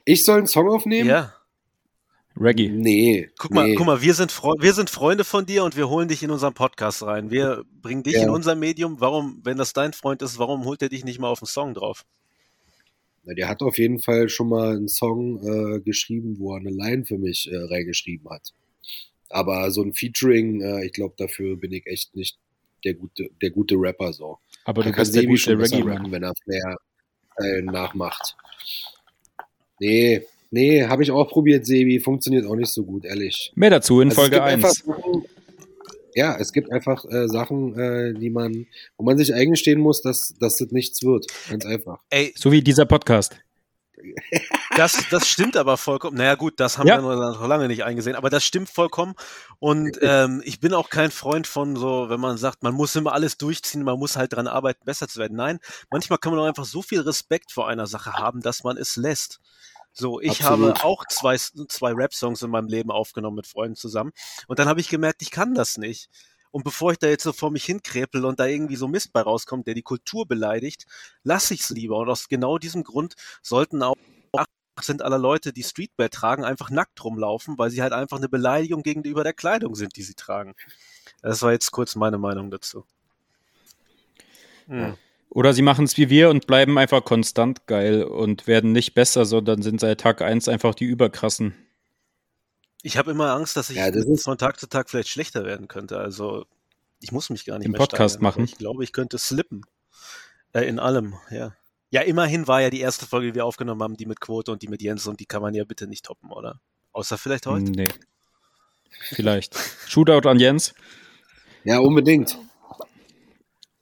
Ich 0.06 0.26
soll 0.26 0.38
einen 0.40 0.48
Song 0.48 0.70
aufnehmen? 0.70 1.08
Ja. 1.10 1.34
Reggae. 2.40 2.70
Nee. 2.70 3.30
Guck 3.38 3.52
mal, 3.52 3.68
nee. 3.68 3.76
guck 3.76 3.86
mal, 3.86 4.02
wir 4.02 4.14
sind, 4.14 4.32
wir 4.32 4.74
sind 4.74 4.90
Freunde 4.90 5.24
von 5.24 5.46
dir 5.46 5.64
und 5.64 5.76
wir 5.76 5.90
holen 5.90 6.08
dich 6.08 6.24
in 6.24 6.32
unseren 6.32 6.54
Podcast 6.54 7.04
rein. 7.04 7.32
Wir 7.32 7.64
bringen 7.82 8.04
dich 8.04 8.14
Ja. 8.16 8.24
in 8.24 8.30
unser 8.30 8.56
Medium. 8.56 9.00
Warum, 9.02 9.42
wenn 9.44 9.58
das 9.58 9.74
dein 9.74 9.94
Freund 9.94 10.22
ist, 10.22 10.40
warum 10.40 10.64
holt 10.66 10.82
er 10.82 10.90
dich 10.90 11.04
nicht 11.04 11.20
mal 11.20 11.28
auf 11.30 11.40
den 11.40 11.48
Song 11.48 11.74
drauf? 11.74 12.06
Na, 13.24 13.34
Der 13.34 13.50
hat 13.50 13.62
auf 13.62 13.78
jeden 13.78 14.00
Fall 14.00 14.30
schon 14.30 14.50
mal 14.50 14.76
einen 14.78 14.88
Song 14.88 15.40
äh, 15.46 15.80
geschrieben, 15.82 16.38
wo 16.40 16.54
er 16.56 16.60
eine 16.62 16.70
Line 16.70 17.06
für 17.06 17.18
mich 17.18 17.52
äh, 17.52 17.58
reingeschrieben 17.58 18.30
hat. 18.30 18.54
Aber 19.30 19.70
so 19.72 19.84
ein 19.84 19.94
Featuring, 19.94 20.62
äh, 20.62 20.86
ich 20.86 20.94
glaube, 20.94 21.16
dafür 21.18 21.58
bin 21.58 21.72
ich 21.74 21.86
echt 21.88 22.16
nicht 22.16 22.38
der 22.86 22.94
gute, 22.94 23.30
der 23.42 23.50
gute 23.52 23.76
Rapper 23.76 24.14
so. 24.14 24.40
Aber 24.64 24.82
du 24.84 24.90
Da 24.90 24.96
kann 24.96 25.02
bist 25.02 25.16
der 25.16 25.22
Sebi 25.24 25.38
schon 25.38 25.60
rappen, 25.60 25.74
Reggae-Mann. 25.84 26.12
wenn 26.12 26.24
er 26.24 26.34
Flair 26.44 26.78
äh, 27.38 27.62
nachmacht. 27.64 28.38
Nee, 29.80 30.24
nee, 30.52 30.86
habe 30.86 31.04
ich 31.04 31.12
auch 31.12 31.28
probiert, 31.30 31.66
Sebi. 31.66 32.00
Funktioniert 32.00 32.46
auch 32.46 32.56
nicht 32.56 32.72
so 32.72 32.84
gut, 32.84 33.06
ehrlich. 33.06 33.52
Mehr 33.56 33.70
dazu 33.70 34.02
in 34.02 34.10
Also 34.10 34.22
Folge 34.22 34.36
gibt 34.38 34.46
einfach 34.48 34.70
1. 34.70 34.84
Sachen, 34.86 35.26
ja, 36.16 36.38
es 36.40 36.52
gibt 36.52 36.72
einfach 36.72 37.06
äh, 37.06 37.28
Sachen, 37.28 37.78
äh, 37.78 38.14
die 38.14 38.30
man, 38.30 38.66
wo 38.98 39.04
man 39.06 39.18
sich 39.18 39.34
eingestehen 39.34 39.80
muss, 39.80 40.02
dass, 40.02 40.34
dass 40.40 40.56
das 40.58 40.72
nichts 40.72 41.04
wird. 41.04 41.28
Ganz 41.50 41.66
einfach. 41.66 42.00
Ey, 42.10 42.34
So 42.36 42.52
wie 42.52 42.62
dieser 42.62 42.86
Podcast. 42.86 43.36
das, 44.78 44.98
das 45.12 45.28
stimmt 45.28 45.58
aber 45.58 45.78
vollkommen. 45.78 46.18
Naja, 46.18 46.36
gut, 46.36 46.60
das 46.60 46.78
haben 46.78 46.88
Ja. 46.88 47.02
wir 47.02 47.16
noch 47.16 47.46
lange 47.48 47.68
nicht 47.68 47.84
eingesehen, 47.84 48.16
aber 48.16 48.30
das 48.30 48.44
stimmt 48.44 48.70
vollkommen. 48.70 49.14
Und 49.60 49.98
ähm, 50.02 50.42
ich 50.46 50.60
bin 50.60 50.74
auch 50.74 50.90
kein 50.90 51.12
Freund 51.12 51.48
von 51.48 51.76
so, 51.76 52.10
wenn 52.10 52.20
man 52.20 52.38
sagt, 52.38 52.64
man 52.64 52.74
muss 52.74 52.96
immer 52.96 53.14
alles 53.14 53.38
durchziehen, 53.38 53.84
man 53.84 54.00
muss 54.00 54.16
halt 54.16 54.34
dran 54.34 54.48
arbeiten, 54.48 54.86
besser 54.86 55.08
zu 55.08 55.20
werden. 55.20 55.36
Nein, 55.38 55.60
manchmal 55.92 56.18
kann 56.18 56.32
man 56.34 56.42
auch 56.42 56.48
einfach 56.48 56.66
so 56.66 56.82
viel 56.82 57.02
Respekt 57.02 57.52
vor 57.52 57.68
einer 57.68 57.88
Sache 57.88 58.14
haben, 58.14 58.42
dass 58.42 58.64
man 58.64 58.78
es 58.78 58.96
lässt. 58.96 59.40
So, 59.92 60.22
ich 60.22 60.42
Absolut. 60.44 60.76
habe 60.76 60.86
auch 60.86 61.06
zwei, 61.08 61.38
zwei 61.38 61.94
Rap-Songs 61.94 62.42
in 62.42 62.52
meinem 62.52 62.68
Leben 62.68 62.92
aufgenommen 62.92 63.36
mit 63.36 63.48
Freunden 63.48 63.76
zusammen. 63.76 64.12
Und 64.48 64.60
dann 64.60 64.68
habe 64.68 64.80
ich 64.80 64.90
gemerkt, 64.90 65.22
ich 65.22 65.32
kann 65.32 65.54
das 65.54 65.78
nicht. 65.78 66.10
Und 66.52 66.64
bevor 66.64 66.92
ich 66.92 66.98
da 67.00 67.08
jetzt 67.08 67.24
so 67.24 67.34
vor 67.34 67.52
mich 67.52 67.66
hinkrepel 67.66 68.26
und 68.26 68.40
da 68.40 68.46
irgendwie 68.46 68.76
so 68.76 68.88
Mist 68.88 69.14
bei 69.14 69.22
rauskommt, 69.22 69.68
der 69.68 69.76
die 69.76 69.84
Kultur 69.84 70.28
beleidigt, 70.28 70.86
lasse 71.24 71.54
ich 71.54 71.62
es 71.62 71.70
lieber. 71.70 71.98
Und 71.98 72.10
aus 72.10 72.28
genau 72.28 72.58
diesem 72.58 72.84
Grund 72.84 73.16
sollten 73.42 73.84
auch 73.84 73.96
sind 74.82 75.02
aller 75.02 75.18
Leute, 75.18 75.52
die 75.52 75.64
Streetwear 75.64 76.10
tragen, 76.10 76.46
einfach 76.46 76.70
nackt 76.70 77.04
rumlaufen, 77.04 77.58
weil 77.58 77.70
sie 77.70 77.82
halt 77.82 77.92
einfach 77.92 78.18
eine 78.18 78.30
Beleidigung 78.30 78.82
gegenüber 78.82 79.24
der 79.24 79.34
Kleidung 79.34 79.76
sind, 79.76 79.98
die 79.98 80.04
sie 80.04 80.14
tragen. 80.14 80.56
Das 81.22 81.42
war 81.42 81.52
jetzt 81.52 81.72
kurz 81.72 81.96
meine 81.96 82.18
Meinung 82.18 82.50
dazu. 82.50 82.86
Hm. 84.68 84.98
Oder 85.30 85.54
sie 85.54 85.62
machen 85.62 85.86
es 85.86 85.96
wie 85.98 86.10
wir 86.10 86.30
und 86.30 86.48
bleiben 86.48 86.78
einfach 86.78 87.04
konstant 87.06 87.68
geil 87.68 88.04
und 88.04 88.48
werden 88.48 88.72
nicht 88.72 88.94
besser, 88.96 89.26
sondern 89.26 89.62
sind 89.62 89.80
seit 89.80 90.02
Tag 90.02 90.22
1 90.22 90.48
einfach 90.48 90.74
die 90.74 90.86
überkrassen. 90.86 91.54
Ich 92.82 92.98
habe 92.98 93.12
immer 93.12 93.32
Angst, 93.34 93.56
dass 93.58 93.70
ich 93.70 93.78
Ja, 93.78 93.92
das 93.92 94.06
ist- 94.06 94.24
von 94.24 94.38
Tag 94.38 94.60
zu 94.60 94.68
Tag 94.68 94.90
vielleicht 94.90 95.10
schlechter 95.10 95.46
werden 95.46 95.68
könnte. 95.68 96.00
Also 96.00 96.46
ich 97.02 97.12
muss 97.12 97.30
mich 97.30 97.46
gar 97.46 97.58
nicht 97.60 97.66
Im 97.66 97.74
mehr 97.74 97.80
Podcast 97.80 98.16
steigern, 98.16 98.24
machen? 98.24 98.44
Ich 98.46 98.58
glaube, 98.58 98.84
ich 98.84 98.92
könnte 98.94 99.18
slippen. 99.20 99.62
Äh, 100.54 100.64
in 100.68 100.80
allem, 100.80 101.16
ja. 101.30 101.54
Ja, 101.92 102.02
immerhin 102.02 102.48
war 102.48 102.62
ja 102.62 102.70
die 102.70 102.80
erste 102.82 103.06
Folge, 103.06 103.28
die 103.28 103.36
wir 103.36 103.46
aufgenommen 103.46 103.82
haben, 103.84 103.98
die 103.98 104.06
mit 104.06 104.20
Quote 104.22 104.52
und 104.52 104.62
die 104.62 104.68
mit 104.68 104.82
Jens 104.82 105.06
und 105.08 105.20
die 105.20 105.26
kann 105.26 105.42
man 105.42 105.54
ja 105.54 105.64
bitte 105.64 105.88
nicht 105.88 106.06
toppen, 106.06 106.32
oder? 106.32 106.60
Außer 106.92 107.18
vielleicht 107.18 107.46
heute. 107.46 107.72
Nee. 107.72 107.88
Vielleicht. 109.10 109.56
Shootout 109.88 110.28
an 110.28 110.40
Jens. 110.40 110.74
Ja, 111.64 111.80
unbedingt. 111.80 112.38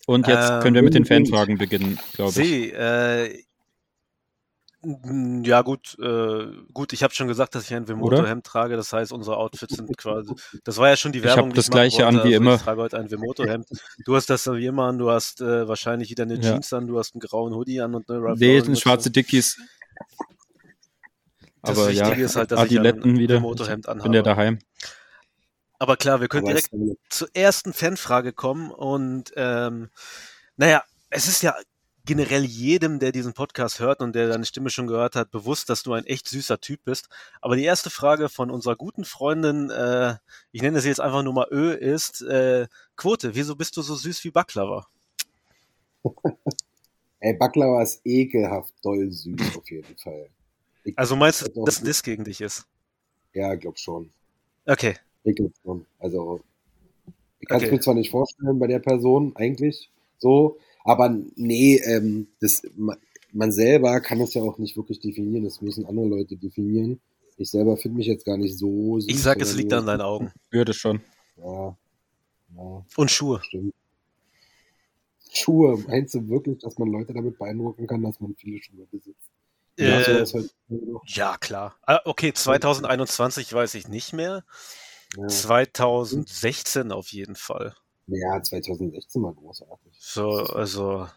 Und 0.09 0.25
jetzt 0.27 0.49
Ähm, 0.49 0.61
können 0.61 0.75
wir 0.75 0.81
mit 0.83 0.93
den 0.93 1.03
unbedingt. 1.03 1.27
Fanfragen 1.29 1.57
beginnen, 1.57 1.99
glaube 2.13 2.29
ich. 2.29 2.35
See, 2.35 2.69
äh, 2.71 3.43
ja 5.43 5.63
gut, 5.63 5.97
äh, 5.99 6.45
gut, 6.71 6.93
ich 6.93 7.03
habe 7.03 7.13
schon 7.13 7.27
gesagt, 7.27 7.55
dass 7.55 7.65
ich 7.65 7.73
ein 7.75 7.87
Vemoto-Hemd 7.89 8.45
trage, 8.45 8.77
das 8.77 8.93
heißt, 8.93 9.11
unsere 9.11 9.35
Outfits 9.35 9.75
sind 9.75 9.97
quasi, 9.97 10.33
das 10.63 10.77
war 10.77 10.87
ja 10.87 10.95
schon 10.95 11.11
die 11.11 11.17
Ich 11.19 11.25
Werbung, 11.25 11.45
hab 11.47 11.49
die 11.49 11.55
das 11.57 11.69
gleiche 11.69 12.07
an 12.07 12.15
wie 12.15 12.19
also 12.19 12.31
immer. 12.31 12.55
Ich 12.55 12.61
trage 12.61 12.81
heute 12.81 12.97
ein 12.97 13.11
Vemoto-Hemd. 13.11 13.65
Du 14.05 14.15
hast 14.15 14.29
das 14.29 14.47
wie 14.47 14.65
immer 14.65 14.83
an, 14.85 14.97
du 14.97 15.09
hast 15.11 15.41
äh, 15.41 15.67
wahrscheinlich 15.67 16.09
wieder 16.09 16.23
eine 16.23 16.35
Ja. 16.35 16.41
Jeans 16.53 16.71
an, 16.71 16.87
du 16.87 16.97
hast 16.97 17.15
einen 17.15 17.19
grauen 17.21 17.53
Hoodie 17.53 17.81
an 17.81 17.95
und 17.95 18.09
eine 18.09 18.21
Ralph 18.21 18.39
Nee, 18.39 18.61
sind 18.61 18.79
schwarze 18.79 19.11
Dickies. 19.11 19.57
Das 21.63 21.77
Aber 21.77 21.89
ja, 21.89 22.05
Wichtige 22.05 22.23
ist 22.23 22.35
halt, 22.37 22.51
dass 22.51 22.59
ich 22.59 22.65
Adiletten 22.79 23.11
ein 23.15 23.19
wieder. 23.19 23.35
Vemoto-Hemd 23.37 23.85
Ich 23.85 23.89
anhabe. 23.89 24.03
bin 24.09 24.13
ja 24.13 24.21
daheim. 24.21 24.59
Aber 25.79 25.97
klar, 25.97 26.21
wir 26.21 26.27
können 26.27 26.47
Aber 26.47 26.53
direkt 26.53 26.71
zur 27.09 27.29
ersten 27.33 27.73
Fanfrage 27.73 28.33
kommen 28.33 28.71
und 28.71 29.31
ähm, 29.35 29.89
naja, 30.55 30.83
es 31.09 31.27
ist 31.27 31.43
ja 31.43 31.55
generell 32.07 32.45
jedem, 32.45 32.99
der 32.99 33.11
diesen 33.11 33.33
Podcast 33.33 33.79
hört 33.79 34.01
und 34.01 34.15
der 34.15 34.29
deine 34.29 34.45
Stimme 34.45 34.69
schon 34.69 34.87
gehört 34.87 35.15
hat, 35.15 35.29
bewusst, 35.29 35.69
dass 35.69 35.83
du 35.83 35.93
ein 35.93 36.05
echt 36.05 36.27
süßer 36.27 36.59
Typ 36.59 36.83
bist. 36.85 37.09
Aber 37.41 37.55
die 37.57 37.65
erste 37.65 37.89
Frage 37.89 38.29
von 38.29 38.49
unserer 38.49 38.77
guten 38.77 39.03
Freundin, 39.03 39.69
äh, 39.69 40.15
ich 40.51 40.61
nenne 40.61 40.79
sie 40.79 40.87
jetzt 40.87 41.01
einfach 41.01 41.21
nur 41.21 41.33
mal 41.33 41.47
Ö, 41.51 41.73
ist 41.73 42.21
äh, 42.21 42.67
Quote, 42.95 43.35
wieso 43.35 43.55
bist 43.55 43.75
du 43.77 43.81
so 43.81 43.93
süß 43.93 44.23
wie 44.23 44.31
Baklava? 44.31 44.87
Ey, 47.19 47.33
Baklava 47.33 47.83
ist 47.83 48.01
ekelhaft 48.05 48.73
doll 48.81 49.11
süß 49.11 49.57
auf 49.57 49.69
jeden 49.69 49.97
Fall. 49.97 50.29
Ich, 50.85 50.97
Also 50.97 51.15
meinst 51.15 51.41
du, 51.41 51.65
dass 51.65 51.81
das 51.81 52.03
gegen 52.03 52.23
dich 52.23 52.41
ist? 52.41 52.65
ja, 53.33 53.53
glaub 53.55 53.77
schon. 53.77 54.09
Okay. 54.65 54.95
Schon. 55.63 55.85
Also, 55.99 56.41
ich 57.39 57.47
kann 57.47 57.57
es 57.57 57.63
Okay. 57.63 57.75
mir 57.75 57.79
zwar 57.81 57.93
nicht 57.93 58.11
vorstellen 58.11 58.59
bei 58.59 58.67
der 58.67 58.79
Person 58.79 59.35
eigentlich 59.35 59.91
so, 60.17 60.57
aber 60.83 61.09
nee, 61.35 61.77
ähm, 61.85 62.27
das, 62.39 62.63
ma- 62.75 62.97
man 63.31 63.51
selber 63.51 63.99
kann 64.01 64.19
es 64.21 64.33
ja 64.33 64.41
auch 64.41 64.57
nicht 64.57 64.77
wirklich 64.77 64.99
definieren. 64.99 65.43
Das 65.43 65.61
müssen 65.61 65.85
andere 65.85 66.07
Leute 66.07 66.37
definieren. 66.37 66.99
Ich 67.37 67.51
selber 67.51 67.77
finde 67.77 67.97
mich 67.97 68.07
jetzt 68.07 68.25
gar 68.25 68.37
nicht 68.37 68.57
so 68.57 68.99
süß. 68.99 69.11
Ich 69.11 69.21
sag, 69.21 69.39
es 69.41 69.53
liegt 69.55 69.73
an 69.73 69.85
deinen 69.85 70.01
Augen. 70.01 70.31
Würde 70.49 70.73
schon. 70.73 71.01
Ja, 71.37 71.77
ja, 72.55 72.85
Und 72.95 73.11
Schuhe. 73.11 73.41
stimmt. 73.43 73.73
Schuhe, 75.31 75.77
meinst 75.87 76.15
du 76.15 76.27
wirklich, 76.29 76.57
dass 76.59 76.77
man 76.79 76.89
Leute 76.89 77.13
damit 77.13 77.37
beeindrucken 77.37 77.85
kann, 77.85 78.01
dass 78.01 78.19
man 78.19 78.33
viele 78.35 78.59
Schuhe 78.61 78.87
besitzt? 78.91 79.29
Ja, 79.77 79.99
Äh, 79.99 80.23
ist 80.23 80.33
halt 80.33 80.51
ja, 81.05 81.37
klar. 81.37 81.75
Ah, 81.83 81.99
Okay, 82.05 82.33
2021 82.33 83.53
weiß 83.53 83.75
ich 83.75 83.87
nicht 83.87 84.13
mehr. 84.13 84.43
Ja. 85.15 85.27
2016 85.27 86.91
auf 86.91 87.07
jeden 87.11 87.35
Fall. 87.35 87.75
ja, 88.07 88.41
2016 88.41 89.23
war 89.23 89.33
großartig. 89.33 89.93
So, 89.99 90.29
also 90.29 91.07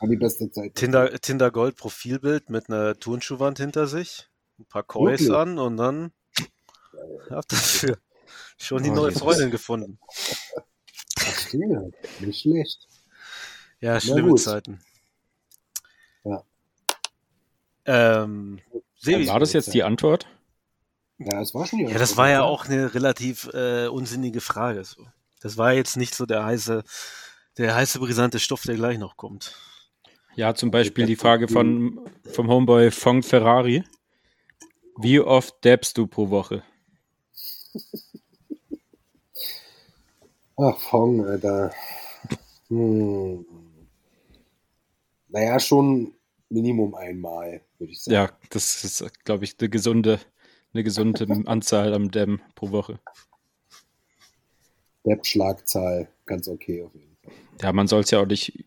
War 0.00 0.08
die 0.08 0.16
beste 0.16 0.50
Zeit. 0.50 0.74
Tinder, 0.74 1.10
Tinder 1.20 1.50
Gold 1.50 1.76
Profilbild 1.76 2.50
mit 2.50 2.68
einer 2.68 2.98
Turnschuhwand 2.98 3.58
hinter 3.58 3.86
sich, 3.86 4.28
ein 4.58 4.66
paar 4.66 4.82
Kois 4.82 5.12
Wirklich? 5.20 5.32
an 5.32 5.58
und 5.58 5.76
dann 5.76 6.12
habt 7.30 7.52
dafür 7.52 7.98
schon 8.58 8.82
die 8.82 8.90
Oh, 8.90 8.94
neue. 8.94 9.12
Freundin 9.12 9.50
gefunden. 9.50 9.98
Verstehe. 11.18 11.90
Nicht 12.20 12.40
schlecht. 12.42 12.86
Ja, 13.80 14.00
schlimme. 14.00 14.34
Zeiten. 14.34 14.80
Ja. 16.24 16.44
Ähm, 17.86 18.60
Sebi, 18.96 19.28
War 19.28 19.40
das 19.40 19.52
jetzt 19.52 19.72
die 19.72 19.82
Antwort? 19.84 20.26
Ja, 21.18 21.40
es 21.40 21.54
war 21.54 21.66
schon 21.66 21.80
die 21.80 21.84
ja, 21.86 21.98
das 21.98 22.16
war 22.16 22.30
ja 22.30 22.42
auch 22.42 22.66
eine 22.66 22.94
relativ 22.94 23.50
äh, 23.52 23.88
unsinnige 23.88 24.40
Frage. 24.40 24.84
So. 24.84 25.06
Das 25.40 25.56
war 25.56 25.72
jetzt 25.72 25.96
nicht 25.96 26.14
so 26.14 26.26
der 26.26 26.44
heiße, 26.44 26.84
der 27.56 27.74
heiße 27.74 27.98
brisante 27.98 28.38
Stoff, 28.38 28.62
der 28.62 28.76
gleich 28.76 28.98
noch 28.98 29.16
kommt. 29.16 29.54
Ja, 30.36 30.54
zum 30.54 30.70
Beispiel 30.70 31.06
die 31.06 31.16
Frage 31.16 31.48
von, 31.48 31.98
vom 32.30 32.48
Homeboy 32.48 32.92
Fong 32.92 33.24
Ferrari. 33.24 33.82
Wie 34.96 35.18
oft 35.18 35.56
dabbst 35.64 35.98
du 35.98 36.06
pro 36.06 36.30
Woche? 36.30 36.62
Ach, 40.56 40.78
Fong, 40.78 41.24
Alter. 41.24 41.72
Hm. 42.68 43.44
Naja, 45.28 45.60
schon 45.60 46.14
Minimum 46.48 46.94
einmal, 46.94 47.60
würde 47.78 47.92
ich 47.92 48.02
sagen. 48.02 48.14
Ja, 48.14 48.30
das 48.50 48.84
ist, 48.84 49.24
glaube 49.24 49.44
ich, 49.44 49.56
eine 49.58 49.68
gesunde, 49.68 50.20
eine 50.74 50.84
gesunde 50.84 51.26
Anzahl 51.46 51.94
am 51.94 52.10
Dam 52.10 52.40
pro 52.54 52.70
Woche. 52.70 52.98
Depp-Schlagzahl, 55.06 56.08
ganz 56.26 56.48
okay 56.48 56.82
auf 56.82 56.94
jeden 56.94 57.16
Fall. 57.22 57.32
Ja, 57.62 57.72
man 57.72 57.88
soll 57.88 58.00
es 58.00 58.10
ja 58.10 58.20
auch 58.20 58.26
nicht. 58.26 58.64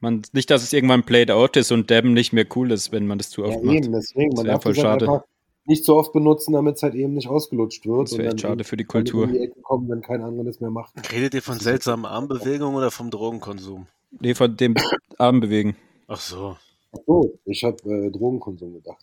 Man, 0.00 0.22
nicht, 0.32 0.50
dass 0.50 0.62
es 0.62 0.72
irgendwann 0.72 1.04
played 1.04 1.30
out 1.30 1.56
ist 1.56 1.72
und 1.72 1.90
Dabben 1.90 2.12
nicht 2.12 2.32
mehr 2.32 2.46
cool 2.54 2.70
ist, 2.72 2.92
wenn 2.92 3.06
man 3.06 3.18
das 3.18 3.30
zu 3.30 3.42
Ja, 3.42 3.48
oft 3.48 3.62
macht. 3.64 3.74
eben, 3.76 3.92
deswegen. 3.92 4.30
Das 4.30 4.36
Man 4.38 4.46
wär 4.46 4.52
darf 4.54 4.62
voll 4.62 4.74
das 4.74 4.84
halt 4.84 5.00
schade. 5.00 5.12
einfach 5.12 5.26
nicht 5.66 5.84
so 5.86 5.96
oft 5.96 6.12
benutzen, 6.12 6.52
damit 6.52 6.76
es 6.76 6.82
halt 6.82 6.94
eben 6.94 7.14
nicht 7.14 7.28
ausgelutscht 7.28 7.86
wird. 7.86 8.10
Das 8.10 8.18
wäre 8.18 8.28
echt 8.28 8.40
schade 8.42 8.64
für 8.64 8.76
die 8.76 8.84
Kultur. 8.84 9.26
Die 9.28 9.38
Ecke 9.38 9.58
kommen, 9.62 9.88
wenn 9.88 10.02
kein 10.02 10.20
anderer 10.22 10.44
das 10.44 10.60
mehr 10.60 10.70
macht. 10.70 10.92
Redet 11.10 11.32
ihr 11.32 11.40
von 11.40 11.58
seltsamen 11.58 12.04
Armbewegungen 12.04 12.76
oder 12.76 12.90
vom 12.90 13.10
Drogenkonsum? 13.10 13.86
Nee, 14.20 14.34
von 14.34 14.54
dem 14.56 14.74
Arm 15.16 15.40
bewegen. 15.40 15.76
Ach 16.06 16.20
so. 16.20 16.56
Ach 16.92 16.98
so, 17.06 17.38
ich 17.46 17.64
habe 17.64 17.76
äh, 17.90 18.10
Drogenkonsum 18.10 18.74
gedacht. 18.74 19.02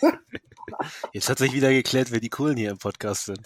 Jetzt 1.12 1.28
hat 1.28 1.38
sich 1.38 1.52
wieder 1.52 1.70
geklärt, 1.70 2.12
wer 2.12 2.20
die 2.20 2.28
Coolen 2.28 2.56
hier 2.56 2.70
im 2.70 2.78
Podcast 2.78 3.26
sind. 3.26 3.40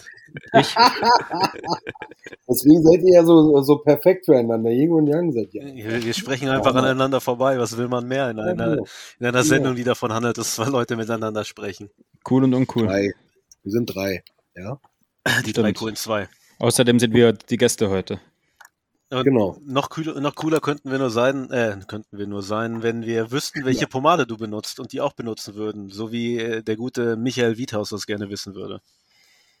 Ich? 0.53 0.75
Deswegen 2.49 2.83
seid 2.83 3.01
ihr 3.01 3.13
ja 3.13 3.23
so, 3.23 3.61
so 3.61 3.77
perfekt 3.77 4.25
füreinander. 4.25 4.69
Yin 4.71 4.91
und 4.91 5.07
Yang 5.07 5.31
seid 5.31 5.53
ihr. 5.53 5.63
Wir, 5.63 6.03
wir 6.03 6.13
sprechen 6.13 6.49
einfach 6.49 6.75
aneinander 6.75 7.21
vorbei. 7.21 7.57
Was 7.57 7.77
will 7.77 7.87
man 7.87 8.07
mehr 8.07 8.29
in 8.29 8.39
einer, 8.39 8.75
genau. 8.75 8.85
in 9.19 9.25
einer 9.25 9.43
Sendung, 9.43 9.75
die 9.75 9.83
davon 9.83 10.11
handelt, 10.13 10.37
dass 10.37 10.55
zwei 10.55 10.67
Leute 10.67 10.95
miteinander 10.95 11.45
sprechen? 11.45 11.89
Cool 12.29 12.43
und 12.43 12.53
uncool. 12.53 12.87
Drei. 12.87 13.13
Wir 13.63 13.71
sind 13.71 13.85
drei. 13.95 14.23
Ja, 14.55 14.79
Die 15.25 15.49
Stimmt. 15.49 15.57
drei 15.57 15.73
coolen 15.73 15.95
zwei. 15.95 16.27
Außerdem 16.59 16.99
sind 16.99 17.13
wir 17.13 17.33
die 17.33 17.57
Gäste 17.57 17.89
heute. 17.89 18.19
Und 19.09 19.23
genau. 19.25 19.57
Noch 19.65 19.89
cooler, 19.89 20.19
noch 20.19 20.35
cooler 20.35 20.59
könnten 20.59 20.89
wir 20.91 20.97
nur 20.97 21.09
sein, 21.11 21.49
äh, 21.51 21.77
könnten 21.87 22.17
wir 22.17 22.25
nur 22.27 22.41
sein, 22.41 22.81
wenn 22.83 23.03
wir 23.05 23.31
wüssten, 23.31 23.63
welche 23.65 23.85
Pomade 23.87 24.25
du 24.25 24.37
benutzt 24.37 24.79
und 24.79 24.91
die 24.91 25.01
auch 25.01 25.13
benutzen 25.13 25.55
würden, 25.55 25.89
so 25.89 26.11
wie 26.11 26.37
äh, 26.39 26.63
der 26.63 26.75
gute 26.77 27.15
Michael 27.15 27.57
Wiethaus 27.57 27.89
das 27.89 28.07
gerne 28.07 28.29
wissen 28.29 28.55
würde. 28.55 28.81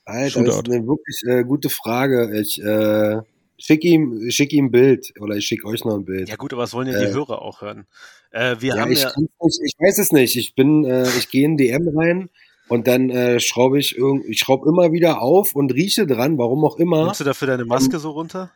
Alter, 0.05 0.43
das 0.43 0.55
ist 0.55 0.69
eine 0.69 0.85
wirklich 0.87 1.21
äh, 1.27 1.43
gute 1.43 1.69
Frage. 1.69 2.37
Ich 2.39 2.61
äh, 2.61 3.21
schicke 3.57 3.87
ihm, 3.87 4.29
schick 4.31 4.51
ihm 4.53 4.65
ein 4.65 4.71
Bild 4.71 5.13
oder 5.19 5.35
ich 5.35 5.45
schicke 5.45 5.67
euch 5.67 5.85
noch 5.85 5.95
ein 5.95 6.05
Bild. 6.05 6.29
Ja 6.29 6.35
gut, 6.35 6.51
aber 6.53 6.63
was 6.63 6.73
wollen 6.73 6.87
ja 6.87 6.97
die 6.99 7.05
Äh. 7.05 7.13
Hörer 7.13 7.41
auch 7.41 7.61
hören? 7.61 7.85
Äh, 8.31 8.57
wir 8.59 8.75
Ja, 8.75 8.81
haben 8.81 8.91
ich, 8.91 9.01
ja, 9.01 9.13
nicht, 9.15 9.59
ich 9.63 9.73
weiß 9.79 9.99
es 9.99 10.11
nicht. 10.11 10.35
Ich 10.35 10.55
bin, 10.55 10.83
äh, 10.85 11.03
ich 11.17 11.29
gehe 11.29 11.45
in 11.45 11.55
DM 11.57 11.87
rein 11.97 12.29
und 12.67 12.87
dann 12.87 13.09
äh, 13.11 13.39
schraube 13.39 13.79
ich 13.79 13.97
irgend, 13.97 14.25
ich 14.25 14.39
schraube 14.39 14.67
immer 14.67 14.91
wieder 14.91 15.21
auf 15.21 15.55
und 15.55 15.73
rieche 15.73 16.05
dran, 16.07 16.37
warum 16.37 16.65
auch 16.65 16.77
immer. 16.77 17.05
nimmst 17.05 17.19
du 17.21 17.23
dafür 17.25 17.47
deine 17.47 17.65
Maske 17.65 17.99
so 17.99 18.11
runter? 18.11 18.51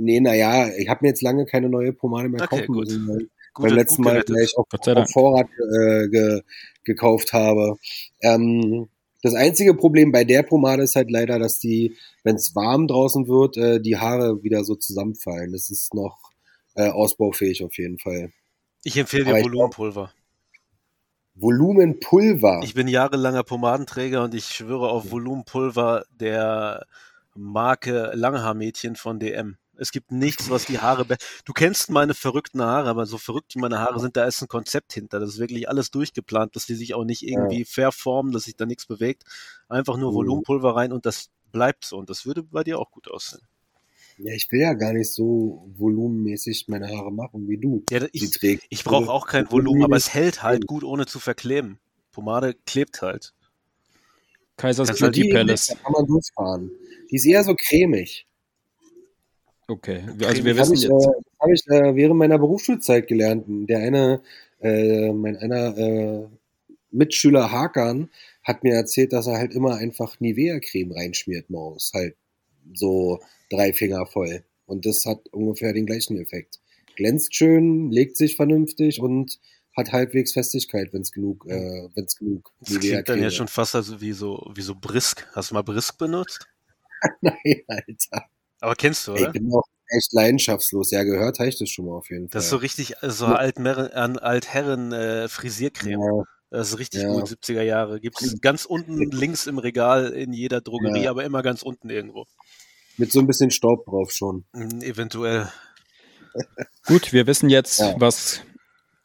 Nee, 0.00 0.20
naja, 0.20 0.68
ich 0.76 0.88
habe 0.88 1.00
mir 1.02 1.08
jetzt 1.08 1.22
lange 1.22 1.44
keine 1.44 1.68
neue 1.68 1.92
Pomade 1.92 2.28
mehr 2.28 2.42
Okay, 2.42 2.60
kaufen 2.60 2.74
müssen, 2.74 3.08
weil 3.08 3.28
Gut, 3.52 3.66
beim 3.66 3.76
letzten 3.76 4.02
Mal 4.02 4.22
gleich 4.22 4.56
auf, 4.56 4.66
sei 4.82 4.94
auf. 4.94 5.10
Vorrat 5.10 5.48
äh, 5.48 6.08
ge, 6.08 6.40
gekauft 6.84 7.32
habe. 7.32 7.76
Ähm, 8.22 8.88
das 9.22 9.34
einzige 9.34 9.74
Problem 9.74 10.12
bei 10.12 10.24
der 10.24 10.42
Pomade 10.42 10.82
ist 10.82 10.96
halt 10.96 11.10
leider, 11.10 11.38
dass 11.38 11.58
die, 11.58 11.96
wenn 12.24 12.36
es 12.36 12.54
warm 12.54 12.86
draußen 12.86 13.28
wird, 13.28 13.56
äh, 13.56 13.80
die 13.80 13.98
Haare 13.98 14.42
wieder 14.42 14.64
so 14.64 14.74
zusammenfallen. 14.74 15.52
Das 15.52 15.68
ist 15.68 15.94
noch 15.94 16.18
äh, 16.74 16.88
ausbaufähig 16.88 17.62
auf 17.62 17.76
jeden 17.76 17.98
Fall. 17.98 18.32
Ich 18.82 18.96
empfehle 18.96 19.24
dir 19.24 19.42
Volumenpulver. 19.42 20.12
Volumenpulver. 21.34 22.60
Ich 22.64 22.74
bin 22.74 22.88
jahrelanger 22.88 23.44
Pomadenträger 23.44 24.24
und 24.24 24.34
ich 24.34 24.46
schwöre 24.46 24.88
auf 24.88 25.10
Volumenpulver 25.10 26.04
der 26.10 26.86
Marke 27.34 28.12
Langhaarmädchen 28.14 28.96
von 28.96 29.18
DM. 29.18 29.56
Es 29.80 29.90
gibt 29.92 30.12
nichts, 30.12 30.50
was 30.50 30.66
die 30.66 30.78
Haare. 30.78 31.04
be- 31.04 31.16
Du 31.44 31.52
kennst 31.52 31.90
meine 31.90 32.14
verrückten 32.14 32.60
Haare, 32.62 32.88
aber 32.90 33.06
so 33.06 33.18
verrückt 33.18 33.54
wie 33.54 33.60
meine 33.60 33.78
Haare 33.78 33.98
sind, 33.98 34.16
da 34.16 34.24
ist 34.26 34.42
ein 34.42 34.48
Konzept 34.48 34.92
hinter. 34.92 35.18
Das 35.20 35.30
ist 35.30 35.38
wirklich 35.38 35.68
alles 35.68 35.90
durchgeplant, 35.90 36.54
dass 36.54 36.66
die 36.66 36.74
sich 36.74 36.94
auch 36.94 37.04
nicht 37.04 37.22
irgendwie 37.26 37.64
verformen, 37.64 38.32
dass 38.32 38.44
sich 38.44 38.56
da 38.56 38.66
nichts 38.66 38.86
bewegt. 38.86 39.24
Einfach 39.68 39.96
nur 39.96 40.10
Mhm. 40.12 40.16
Volumenpulver 40.16 40.76
rein 40.76 40.92
und 40.92 41.06
das 41.06 41.30
bleibt 41.50 41.84
so. 41.84 41.96
Und 41.96 42.10
das 42.10 42.26
würde 42.26 42.42
bei 42.42 42.62
dir 42.62 42.78
auch 42.78 42.90
gut 42.90 43.10
aussehen. 43.10 43.40
Ja, 44.18 44.34
ich 44.34 44.52
will 44.52 44.60
ja 44.60 44.74
gar 44.74 44.92
nicht 44.92 45.10
so 45.12 45.66
volumenmäßig 45.78 46.66
meine 46.68 46.88
Haare 46.88 47.10
machen 47.10 47.48
wie 47.48 47.56
du. 47.56 47.82
Ja, 47.90 48.06
ich, 48.12 48.30
trägt. 48.32 48.66
ich 48.68 48.84
brauche 48.84 49.10
auch 49.10 49.26
kein 49.26 49.50
Volumen, 49.50 49.82
aber 49.82 49.96
es 49.96 50.12
hält 50.12 50.42
halt 50.42 50.66
gut, 50.66 50.84
ohne 50.84 51.06
zu 51.06 51.18
verkleben. 51.18 51.78
Pomade 52.12 52.54
klebt 52.66 53.00
halt. 53.00 53.32
Kaisers 54.58 54.88
Kannst 54.88 55.02
halt 55.02 55.30
Palace. 55.32 55.66
da 55.68 55.74
kann 55.76 55.92
man 55.92 56.06
durchfahren. 56.06 56.70
Die 57.10 57.16
ist 57.16 57.24
eher 57.24 57.42
so 57.44 57.54
cremig. 57.54 58.26
Okay, 59.70 60.02
also 60.24 60.44
wir 60.44 60.54
Das 60.54 60.62
habe 60.66 60.72
wissen 60.72 60.74
ich, 60.74 60.82
jetzt. 60.82 61.06
äh, 61.06 61.22
das 61.22 61.38
hab 61.38 61.50
ich 61.50 61.66
äh, 61.68 61.94
während 61.94 62.16
meiner 62.16 62.38
Berufsschulzeit 62.40 63.06
gelernt. 63.06 63.44
Der 63.48 63.78
eine, 63.78 64.20
äh, 64.60 65.12
mein 65.12 65.36
einer 65.36 65.78
äh, 65.78 66.26
Mitschüler 66.90 67.52
Hakan 67.52 68.10
hat 68.42 68.64
mir 68.64 68.74
erzählt, 68.74 69.12
dass 69.12 69.28
er 69.28 69.38
halt 69.38 69.54
immer 69.54 69.76
einfach 69.76 70.18
Nivea-Creme 70.18 70.90
reinschmiert 70.90 71.50
morgens. 71.50 71.92
Halt 71.94 72.16
so 72.74 73.20
drei 73.48 73.72
Finger 73.72 74.06
voll. 74.06 74.42
Und 74.66 74.86
das 74.86 75.06
hat 75.06 75.28
ungefähr 75.30 75.72
den 75.72 75.86
gleichen 75.86 76.18
Effekt. 76.18 76.58
Glänzt 76.96 77.36
schön, 77.36 77.92
legt 77.92 78.16
sich 78.16 78.34
vernünftig 78.34 79.00
und 79.00 79.38
hat 79.76 79.92
halbwegs 79.92 80.32
Festigkeit, 80.32 80.92
wenn 80.92 81.02
es 81.02 81.12
genug, 81.12 81.46
äh, 81.46 81.88
wenn's 81.94 82.16
genug 82.16 82.50
Das 82.60 82.80
klingt 82.80 83.08
dann 83.08 83.22
ja 83.22 83.30
schon 83.30 83.46
fast 83.46 83.76
also 83.76 84.00
wie 84.00 84.12
so, 84.12 84.50
wie 84.52 84.62
so 84.62 84.74
Brisk. 84.74 85.28
Hast 85.32 85.50
du 85.52 85.54
mal 85.54 85.62
Brisk 85.62 85.96
benutzt? 85.96 86.48
Nein, 87.20 87.62
Alter. 87.68 88.26
Aber 88.60 88.74
kennst 88.74 89.06
du, 89.08 89.14
Ich 89.14 89.22
oder? 89.22 89.32
bin 89.32 89.52
auch 89.52 89.64
echt 89.88 90.12
leidenschaftslos. 90.12 90.90
Ja, 90.90 91.02
gehört 91.02 91.38
habe 91.38 91.48
ich 91.48 91.58
das 91.58 91.68
schon 91.70 91.86
mal 91.86 91.96
auf 91.96 92.10
jeden 92.10 92.28
Fall. 92.28 92.38
Das 92.38 92.44
ist 92.44 92.50
so 92.50 92.56
richtig, 92.56 93.02
äh, 93.02 93.10
so 93.10 93.26
Altmerren, 93.26 93.88
an 93.92 94.18
Altherren 94.18 94.92
äh, 94.92 95.28
Frisiercreme. 95.28 96.00
ja, 96.00 96.24
Das 96.50 96.68
ist 96.72 96.78
richtig 96.78 97.02
Ja. 97.02 97.12
gut, 97.12 97.26
70er 97.28 97.62
Jahre. 97.62 98.00
Gibt's 98.00 98.40
ganz 98.40 98.64
unten 98.64 99.10
links 99.10 99.46
im 99.46 99.58
Regal 99.58 100.10
in 100.10 100.32
jeder 100.32 100.60
Drogerie, 100.60 101.04
Ja. 101.04 101.10
aber 101.10 101.24
immer 101.24 101.42
ganz 101.42 101.62
unten 101.62 101.90
irgendwo. 101.90 102.26
mit 102.96 103.10
so 103.12 103.18
ein 103.20 103.26
bisschen 103.26 103.50
Staub 103.50 103.84
drauf 103.86 104.10
schon. 104.12 104.44
Hm, 104.54 104.82
Eventuell. 104.82 105.50
Gut, 106.86 107.12
wir 107.12 107.26
wissen 107.26 107.48
jetzt, 107.48 107.78
Ja. 107.80 107.94
was 107.98 108.42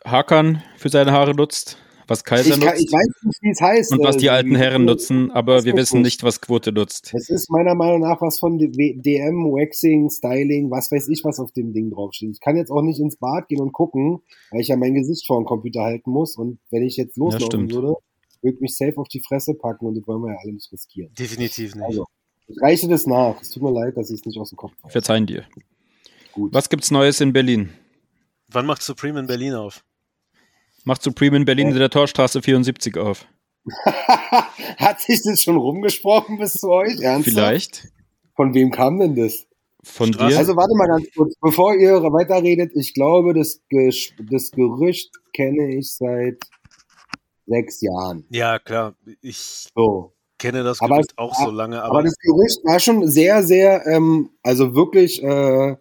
Hakan 0.03 0.61
für 0.77 0.89
seine 0.89 1.11
Haare 1.13 1.33
nutzt, 1.33 1.77
was 2.07 2.23
Kaiser 2.23 2.55
Ich, 2.55 2.59
kann, 2.59 2.69
nutzt 2.69 2.83
ich 2.83 2.91
weiß 2.91 3.07
nicht, 3.23 3.41
wie 3.41 3.49
es 3.49 3.61
heißt. 3.61 3.91
und 3.91 4.03
was 4.03 4.15
äh, 4.15 4.19
die 4.19 4.29
alten 4.29 4.55
Herren 4.55 4.85
nutzen, 4.85 5.31
aber 5.31 5.63
wir 5.65 5.75
wissen 5.75 6.01
nicht. 6.01 6.23
was 6.23 6.41
Quote 6.41 6.71
nutzt. 6.71 7.13
Es 7.13 7.29
ist 7.29 7.49
meiner 7.49 7.75
Meinung 7.75 8.01
nach 8.01 8.21
was 8.21 8.39
von 8.39 8.57
DM, 8.57 9.45
Waxing, 9.51 10.09
Styling, 10.09 10.71
was 10.71 10.91
weiß 10.91 11.07
ich, 11.09 11.23
was 11.23 11.39
auf 11.39 11.51
dem 11.51 11.73
Ding 11.73 11.91
draufsteht. 11.91 12.31
Ich 12.31 12.39
kann 12.39 12.57
jetzt 12.57 12.71
auch 12.71 12.81
nicht 12.81 12.99
ins 12.99 13.17
Bad 13.17 13.47
gehen 13.47 13.61
und 13.61 13.73
gucken, 13.73 14.21
weil 14.51 14.61
ich 14.61 14.67
ja 14.67 14.77
mein 14.77 14.93
Gesicht 14.93 15.25
vor 15.25 15.39
den 15.39 15.45
Computer 15.45 15.81
halten 15.81 16.11
muss. 16.11 16.35
Und 16.37 16.59
wenn 16.71 16.83
ich 16.83 16.97
jetzt 16.97 17.17
loslaufen 17.17 17.45
stimmt. 17.47 17.73
würde, 17.73 17.95
würde 18.41 18.55
ich 18.55 18.61
mich 18.61 18.75
safe 18.77 18.97
auf 18.97 19.07
die 19.07 19.21
Fresse 19.21 19.53
packen 19.53 19.85
und 19.85 19.95
das 19.95 20.07
wollen 20.07 20.21
wir 20.21 20.33
ja 20.33 20.39
alle 20.41 20.53
nicht 20.53 20.71
riskieren. 20.71 21.11
Definitiv 21.17 21.75
nicht. 21.75 21.85
Also, 21.85 22.05
ich 22.47 22.61
reiche 22.61 22.87
das 22.87 23.07
nach. 23.07 23.41
Es 23.41 23.49
tut 23.49 23.63
mir 23.63 23.71
leid, 23.71 23.97
dass 23.97 24.09
ich 24.09 24.19
es 24.19 24.25
nicht 24.25 24.37
aus 24.37 24.49
dem 24.49 24.57
Kopf 24.57 24.73
habe. 24.83 24.91
Verzeihen 24.91 25.25
dir. 25.25 25.45
Gut. 26.31 26.53
Was 26.53 26.69
gibt's 26.69 26.91
Neues 26.91 27.21
in 27.21 27.33
Berlin? 27.33 27.69
Wann 28.49 28.65
macht 28.65 28.81
Supreme 28.83 29.19
in 29.19 29.27
Berlin 29.27 29.53
auf? 29.53 29.83
Macht 30.85 31.01
Supreme 31.03 31.35
in 31.37 31.45
Berlin 31.45 31.69
in 31.69 31.75
der 31.77 31.89
Torstraße 31.89 32.41
74 32.41 32.97
auf. 32.97 33.25
Hat 34.77 35.01
sich 35.01 35.21
das 35.23 35.41
schon 35.41 35.57
rumgesprochen 35.57 36.37
bis 36.37 36.53
zu 36.53 36.69
euch? 36.69 36.99
Ernsthaft? 37.01 37.23
Vielleicht. 37.35 37.87
Von 38.35 38.53
wem 38.53 38.69
kam 38.71 38.99
denn 38.99 39.15
das? 39.15 39.45
Von 39.83 40.13
Straße- 40.13 40.29
dir? 40.29 40.37
Also 40.37 40.55
warte 40.55 40.75
mal 40.75 40.87
ganz 40.87 41.07
kurz, 41.15 41.33
bevor 41.41 41.75
ihr 41.75 41.93
weiterredet, 42.03 42.71
ich 42.75 42.93
glaube, 42.93 43.33
das, 43.33 43.59
Ges 43.69 44.11
das 44.29 44.51
Gerücht 44.51 45.11
kenne 45.33 45.75
ich 45.75 45.91
seit 45.95 46.37
sechs 47.47 47.81
Jahren. 47.81 48.25
Ja, 48.29 48.59
klar. 48.59 48.95
Ich 49.21 49.37
So. 49.75 50.13
kenne 50.37 50.63
das 50.63 50.79
Aber 50.81 50.95
Gerücht 50.97 51.11
es- 51.11 51.17
auch 51.17 51.33
so 51.35 51.49
lange, 51.51 51.81
Aber 51.81 51.99
aber, 51.99 52.03
das 52.03 52.15
Gerücht 52.19 52.59
war 52.63 52.79
schon 52.79 53.07
sehr, 53.07 53.41
sehr, 53.43 53.85
ähm, 53.87 54.29
also 54.43 54.75
wirklich 54.75 55.23
äh, 55.23 55.75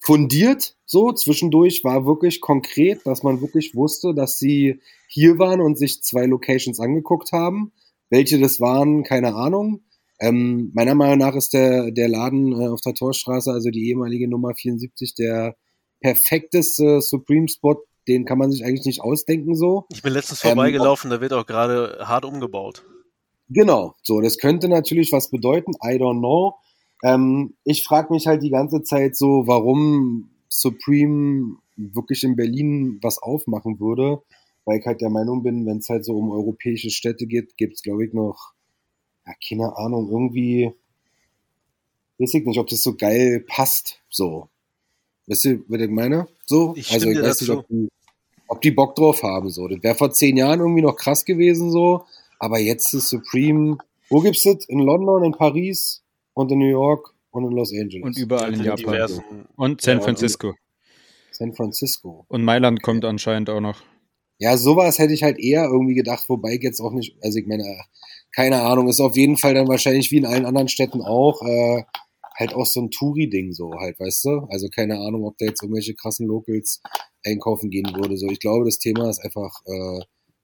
fundiert. 0.00 0.76
So 0.84 1.12
zwischendurch 1.12 1.84
war 1.84 2.06
wirklich 2.06 2.40
konkret, 2.40 3.06
dass 3.06 3.22
man 3.22 3.40
wirklich 3.40 3.74
wusste, 3.74 4.14
dass 4.14 4.38
sie 4.38 4.80
hier 5.08 5.38
waren 5.38 5.60
und 5.60 5.78
sich 5.78 6.02
zwei 6.02 6.26
Locations 6.26 6.80
angeguckt 6.80 7.32
haben. 7.32 7.72
Welche 8.10 8.38
das 8.38 8.60
waren, 8.60 9.02
keine 9.02 9.34
Ahnung. 9.34 9.82
Ähm, 10.20 10.72
meiner 10.74 10.94
Meinung 10.94 11.18
nach 11.18 11.34
ist 11.34 11.52
der, 11.52 11.90
der 11.92 12.08
Laden 12.08 12.52
äh, 12.52 12.68
auf 12.68 12.80
der 12.80 12.94
Torstraße, 12.94 13.52
also 13.52 13.70
die 13.70 13.88
ehemalige 13.88 14.28
Nummer 14.28 14.54
74, 14.54 15.14
der 15.14 15.56
perfekteste 16.00 17.00
Supreme-Spot. 17.00 17.76
Den 18.08 18.24
kann 18.24 18.38
man 18.38 18.50
sich 18.50 18.64
eigentlich 18.64 18.86
nicht 18.86 19.02
ausdenken 19.02 19.54
so. 19.54 19.84
ich 19.92 20.02
bin 20.02 20.14
letztens 20.14 20.42
Ähm, 20.42 20.50
vorbeigelaufen, 20.50 21.10
da 21.10 21.20
wird 21.20 21.34
auch 21.34 21.46
gerade 21.46 21.98
hart 22.00 22.24
umgebaut. 22.24 22.84
Genau, 23.50 23.94
so, 24.02 24.20
das 24.20 24.38
könnte 24.38 24.68
natürlich 24.68 25.12
was 25.12 25.30
bedeuten, 25.30 25.72
I 25.82 25.96
don't 25.96 26.18
know. 26.18 26.54
Ähm, 27.02 27.54
ich 27.64 27.84
frage 27.84 28.12
mich 28.12 28.26
halt 28.26 28.42
die 28.42 28.50
ganze 28.50 28.82
Zeit 28.82 29.16
so, 29.16 29.44
warum 29.46 30.30
Supreme 30.48 31.56
wirklich 31.76 32.24
in 32.24 32.36
Berlin 32.36 32.98
was 33.02 33.18
aufmachen 33.22 33.78
würde, 33.78 34.22
weil 34.64 34.80
ich 34.80 34.86
halt 34.86 35.00
der 35.00 35.10
Meinung 35.10 35.42
bin, 35.42 35.66
wenn 35.66 35.78
es 35.78 35.88
halt 35.88 36.04
so 36.04 36.16
um 36.16 36.30
europäische 36.30 36.90
Städte 36.90 37.26
geht, 37.26 37.56
gibt's 37.56 37.82
glaube 37.82 38.04
ich, 38.04 38.12
noch, 38.12 38.52
ja, 39.26 39.32
keine 39.48 39.76
Ahnung, 39.76 40.08
irgendwie, 40.10 40.72
weiß 42.18 42.34
ich 42.34 42.44
nicht, 42.44 42.58
ob 42.58 42.66
das 42.66 42.82
so 42.82 42.94
geil 42.94 43.44
passt, 43.46 44.00
so. 44.08 44.48
Weißt 45.26 45.44
du, 45.44 45.64
was 45.68 45.80
ich 45.80 45.90
meine? 45.90 46.26
So, 46.46 46.74
Ich 46.76 46.92
also 46.92 47.10
ich 47.10 47.20
weiß 47.20 47.42
nicht, 47.42 47.50
ob 47.50 47.68
die, 47.68 47.88
ob 48.48 48.60
die 48.62 48.70
Bock 48.70 48.94
drauf 48.96 49.22
haben, 49.22 49.50
so. 49.50 49.68
Das 49.68 49.82
wäre 49.82 49.94
vor 49.94 50.10
zehn 50.10 50.36
Jahren 50.36 50.60
irgendwie 50.60 50.82
noch 50.82 50.96
krass 50.96 51.24
gewesen, 51.24 51.70
so. 51.70 52.04
Aber 52.38 52.58
jetzt 52.58 52.92
ist 52.94 53.10
Supreme, 53.10 53.78
wo 54.08 54.20
gibt's 54.20 54.42
das? 54.42 54.64
In 54.66 54.80
London, 54.80 55.22
in 55.22 55.32
Paris 55.32 56.02
und 56.38 56.52
in 56.52 56.58
New 56.60 56.66
York 56.70 57.14
und 57.30 57.44
in 57.44 57.50
Los 57.52 57.72
Angeles. 57.72 58.04
Und 58.04 58.16
überall 58.18 58.52
in 58.54 58.60
In 58.60 58.66
Japan. 58.66 58.94
diversen- 58.94 59.22
Und 59.56 59.80
San 59.80 59.98
Ja, 59.98 60.04
Francisco. 60.04 60.54
San 61.32 61.52
Francisco. 61.54 62.24
Und 62.28 62.44
Mailand 62.44 62.82
kommt 62.82 63.04
anscheinend 63.04 63.50
auch 63.50 63.60
noch. 63.60 63.82
Ja, 64.38 64.56
sowas 64.56 64.98
hätte 64.98 65.12
ich 65.12 65.22
halt 65.24 65.38
eher 65.40 65.64
irgendwie 65.64 65.94
gedacht, 65.94 66.28
wobei 66.28 66.54
ich 66.54 66.62
jetzt 66.62 66.80
auch 66.80 66.92
nicht, 66.92 67.16
also 67.22 67.38
ich 67.38 67.46
meine, 67.46 67.64
keine 68.34 68.62
Ahnung, 68.62 68.88
ist 68.88 69.00
auf 69.00 69.16
jeden 69.16 69.36
Fall 69.36 69.54
dann 69.54 69.66
wahrscheinlich 69.68 70.10
wie 70.12 70.18
in 70.18 70.26
allen 70.26 70.46
anderen 70.46 70.68
Städten 70.68 71.02
auch, 71.02 71.42
äh, 71.42 71.82
halt 72.36 72.54
auch 72.54 72.66
so 72.66 72.80
ein 72.82 72.90
Touri-Ding 72.92 73.52
so 73.52 73.72
halt, 73.80 73.98
weißt 73.98 74.24
du? 74.26 74.30
Also 74.48 74.68
keine 74.68 74.98
Ahnung, 75.00 75.24
ob 75.24 75.36
da 75.38 75.46
jetzt 75.46 75.60
irgendwelche 75.62 75.94
krassen 75.94 76.28
Locals 76.28 76.80
einkaufen 77.24 77.68
gehen 77.68 77.90
würde. 77.96 78.16
So, 78.16 78.28
ich 78.28 78.38
glaube, 78.38 78.64
das 78.64 78.78
Thema 78.78 79.10
ist 79.10 79.18
einfach 79.24 79.52
äh, 79.66 80.00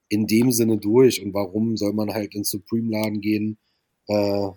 in 0.09 0.27
dem 0.27 0.51
Sinne 0.51 0.79
durch 0.79 1.23
und 1.25 1.33
warum 1.35 1.77
soll 1.77 1.93
man 1.93 2.13
halt 2.13 2.35
ins 2.35 2.51
Supreme-Laden 2.51 3.21
gehen, 3.21 3.59
äh, 4.09 4.49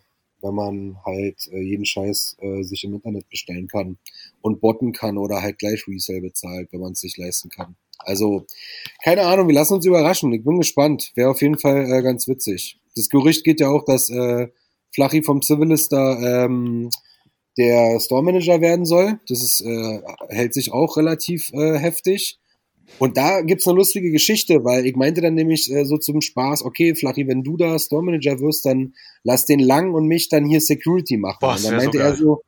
wenn 0.41 0.53
man 0.53 0.97
halt 1.05 1.47
äh, 1.51 1.61
jeden 1.61 1.85
Scheiß 1.85 2.37
äh, 2.39 2.63
sich 2.63 2.83
im 2.83 2.93
Internet 2.93 3.29
bestellen 3.29 3.67
kann 3.67 3.97
und 4.41 4.61
botten 4.61 4.91
kann 4.91 5.17
oder 5.17 5.41
halt 5.41 5.59
gleich 5.59 5.87
Resale 5.87 6.21
bezahlt, 6.21 6.71
wenn 6.71 6.81
man 6.81 6.93
es 6.93 6.99
sich 6.99 7.17
leisten 7.17 7.49
kann. 7.49 7.75
Also, 7.99 8.45
keine 9.03 9.23
Ahnung, 9.23 9.47
wir 9.47 9.55
lassen 9.55 9.73
uns 9.73 9.85
überraschen. 9.85 10.31
Ich 10.33 10.43
bin 10.43 10.59
gespannt. 10.59 11.11
Wäre 11.15 11.31
auf 11.31 11.41
jeden 11.41 11.57
Fall 11.57 11.91
äh, 11.91 12.01
ganz 12.03 12.27
witzig. 12.27 12.79
Das 12.95 13.09
Gerücht 13.09 13.43
geht 13.43 13.59
ja 13.59 13.69
auch, 13.69 13.83
dass 13.85 14.09
äh, 14.09 14.47
Flachi 14.93 15.23
vom 15.23 15.41
Civilist 15.41 15.91
da 15.91 16.45
ähm, 16.45 16.89
der 17.57 17.99
Store 17.99 18.23
Manager 18.23 18.61
werden 18.61 18.85
soll. 18.85 19.19
Das 19.27 19.41
ist, 19.41 19.61
äh, 19.61 20.01
hält 20.29 20.53
sich 20.53 20.71
auch 20.71 20.97
relativ 20.97 21.51
äh, 21.53 21.77
heftig. 21.77 22.39
Und 22.99 23.17
da 23.17 23.41
gibt's 23.41 23.67
eine 23.67 23.77
lustige 23.77 24.11
Geschichte, 24.11 24.63
weil 24.63 24.85
ich 24.85 24.95
meinte 24.95 25.21
dann 25.21 25.35
nämlich 25.35 25.71
äh, 25.71 25.85
so 25.85 25.97
zum 25.97 26.21
Spaß, 26.21 26.63
okay, 26.63 26.95
Flachi, 26.95 27.27
wenn 27.27 27.43
du 27.43 27.57
da 27.57 27.77
Store 27.77 28.03
Manager 28.03 28.39
wirst, 28.39 28.65
dann 28.65 28.93
lass 29.23 29.45
den 29.45 29.59
Lang 29.59 29.93
und 29.93 30.07
mich 30.07 30.29
dann 30.29 30.45
hier 30.45 30.61
Security 30.61 31.17
machen. 31.17 31.37
Boah, 31.41 31.55
und 31.55 31.63
dann 31.63 31.73
wär 31.73 31.79
so 31.79 31.85
meinte 31.85 31.99
er 31.99 32.15
so, 32.15 32.41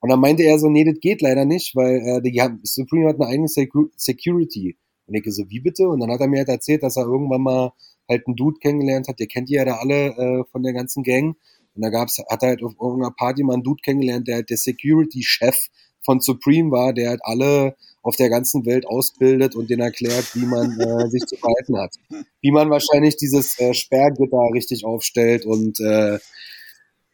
und 0.00 0.10
dann 0.10 0.20
meinte 0.20 0.42
er 0.42 0.58
so, 0.58 0.68
nee, 0.68 0.84
das 0.84 1.00
geht 1.00 1.22
leider 1.22 1.46
nicht, 1.46 1.74
weil 1.74 1.96
äh, 1.96 2.20
die 2.20 2.38
haben, 2.40 2.60
Supreme 2.62 3.08
hat 3.08 3.16
eine 3.16 3.26
eigene 3.26 3.48
Secu 3.48 3.88
Security. 3.96 4.76
Und 5.06 5.14
ich 5.14 5.24
so, 5.26 5.48
wie 5.48 5.60
bitte? 5.60 5.88
Und 5.88 6.00
dann 6.00 6.10
hat 6.10 6.20
er 6.20 6.28
mir 6.28 6.40
halt 6.40 6.48
erzählt, 6.48 6.82
dass 6.82 6.96
er 6.96 7.04
irgendwann 7.04 7.40
mal 7.40 7.72
halt 8.08 8.26
einen 8.26 8.36
Dude 8.36 8.58
kennengelernt 8.58 9.08
hat, 9.08 9.18
der 9.18 9.28
kennt 9.28 9.48
die 9.48 9.54
ja 9.54 9.64
da 9.64 9.76
alle 9.76 10.08
äh, 10.08 10.44
von 10.50 10.62
der 10.62 10.74
ganzen 10.74 11.02
Gang. 11.04 11.36
Und 11.74 11.82
da 11.82 11.88
gab's, 11.88 12.18
hat 12.18 12.42
er 12.42 12.50
halt 12.50 12.62
auf 12.62 12.74
irgendeiner 12.80 13.12
Party 13.12 13.42
mal 13.42 13.54
einen 13.54 13.62
Dude 13.62 13.80
kennengelernt, 13.82 14.28
der 14.28 14.36
halt 14.36 14.50
der 14.50 14.58
Security-Chef 14.58 15.56
von 16.02 16.20
Supreme 16.20 16.70
war, 16.70 16.92
der 16.92 17.08
halt 17.08 17.20
alle 17.22 17.74
auf 18.04 18.16
der 18.16 18.28
ganzen 18.28 18.64
Welt 18.66 18.86
ausbildet 18.86 19.56
und 19.56 19.70
denen 19.70 19.82
erklärt, 19.82 20.34
wie 20.34 20.44
man 20.46 20.78
äh, 20.78 21.08
sich 21.10 21.24
zu 21.26 21.36
verhalten 21.36 21.76
hat. 21.78 21.94
Wie 22.42 22.52
man 22.52 22.70
wahrscheinlich 22.70 23.16
dieses 23.16 23.58
äh, 23.58 23.74
Sperrgitter 23.74 24.50
richtig 24.52 24.84
aufstellt 24.84 25.46
und 25.46 25.80
äh, 25.80 26.18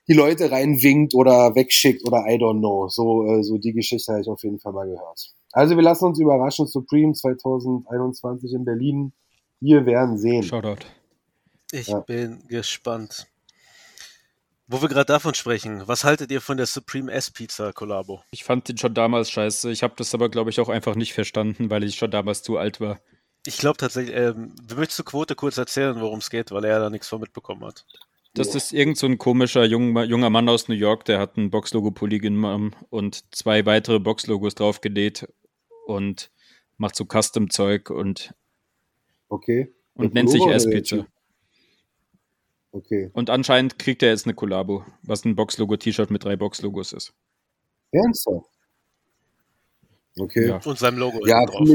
die 0.08 0.14
Leute 0.14 0.50
reinwinkt 0.50 1.14
oder 1.14 1.54
wegschickt 1.54 2.04
oder 2.04 2.26
I 2.28 2.34
don't 2.36 2.58
know. 2.58 2.88
So, 2.88 3.24
äh, 3.24 3.42
so 3.44 3.56
die 3.56 3.72
Geschichte 3.72 4.12
habe 4.12 4.22
ich 4.22 4.28
auf 4.28 4.42
jeden 4.42 4.58
Fall 4.58 4.72
mal 4.72 4.86
gehört. 4.86 5.32
Also 5.52 5.76
wir 5.76 5.82
lassen 5.82 6.06
uns 6.06 6.18
überraschen. 6.18 6.66
Supreme 6.66 7.12
2021 7.14 8.52
in 8.52 8.64
Berlin. 8.64 9.12
Wir 9.60 9.86
werden 9.86 10.18
sehen. 10.18 10.42
Shoutout. 10.42 10.84
Ich 11.72 11.86
Ja. 11.86 12.00
bin 12.00 12.42
gespannt. 12.48 13.28
Wo 14.72 14.80
wir 14.80 14.88
gerade 14.88 15.06
davon 15.06 15.34
sprechen, 15.34 15.82
was 15.86 16.04
haltet 16.04 16.30
ihr 16.30 16.40
von 16.40 16.56
der 16.56 16.66
Supreme 16.66 17.10
S-Pizza 17.10 17.72
Kollabo? 17.72 18.22
Ich 18.30 18.44
fand 18.44 18.68
den 18.68 18.78
schon 18.78 18.94
damals 18.94 19.28
scheiße. 19.28 19.68
Ich 19.72 19.82
habe 19.82 19.94
das 19.96 20.14
aber, 20.14 20.28
glaube 20.28 20.50
ich, 20.50 20.60
auch 20.60 20.68
einfach 20.68 20.94
nicht 20.94 21.12
verstanden, 21.12 21.70
weil 21.70 21.82
ich 21.82 21.96
schon 21.96 22.12
damals 22.12 22.44
zu 22.44 22.56
alt 22.56 22.80
war. 22.80 23.00
Ich 23.44 23.58
glaube 23.58 23.78
tatsächlich, 23.78 24.14
ähm, 24.14 24.54
wir 24.62 24.76
möchtest 24.76 25.00
du 25.00 25.02
Quote 25.02 25.34
kurz 25.34 25.58
erzählen, 25.58 26.00
worum 26.00 26.20
es 26.20 26.30
geht, 26.30 26.52
weil 26.52 26.64
er 26.64 26.78
da 26.78 26.88
nichts 26.88 27.08
von 27.08 27.20
mitbekommen 27.20 27.64
hat. 27.64 27.84
Das 28.34 28.54
ist 28.54 28.72
irgend 28.72 28.96
so 28.96 29.08
ein 29.08 29.18
komischer 29.18 29.64
junger, 29.64 30.04
junger 30.04 30.30
Mann 30.30 30.48
aus 30.48 30.68
New 30.68 30.76
York, 30.76 31.04
der 31.04 31.18
hat 31.18 31.36
ein 31.36 31.50
Boxlogo-Pulli 31.50 32.20
genommen 32.20 32.76
und 32.90 33.34
zwei 33.34 33.66
weitere 33.66 33.98
Boxlogos 33.98 34.54
draufgelegt 34.54 35.26
und 35.86 36.30
macht 36.76 36.94
so 36.94 37.06
Custom-Zeug 37.06 37.90
und, 37.90 38.34
Okay. 39.28 39.74
und 39.94 40.14
nennt 40.14 40.30
sich 40.30 40.46
S-Pizza. 40.46 41.08
Okay. 42.72 43.10
Und 43.12 43.30
anscheinend 43.30 43.78
kriegt 43.78 44.02
er 44.02 44.10
jetzt 44.10 44.26
eine 44.26 44.34
Kollabo, 44.34 44.84
was 45.02 45.24
ein 45.24 45.34
Boxlogo-T-Shirt 45.34 46.10
mit 46.10 46.24
drei 46.24 46.36
Boxlogos 46.36 46.92
ist. 46.92 47.12
Ernsthaft? 47.92 48.46
Okay. 50.18 50.48
Ja. 50.48 50.60
Und 50.64 50.78
seinem 50.78 50.98
Logo 50.98 51.26
Ja, 51.26 51.44
drauf. 51.46 51.68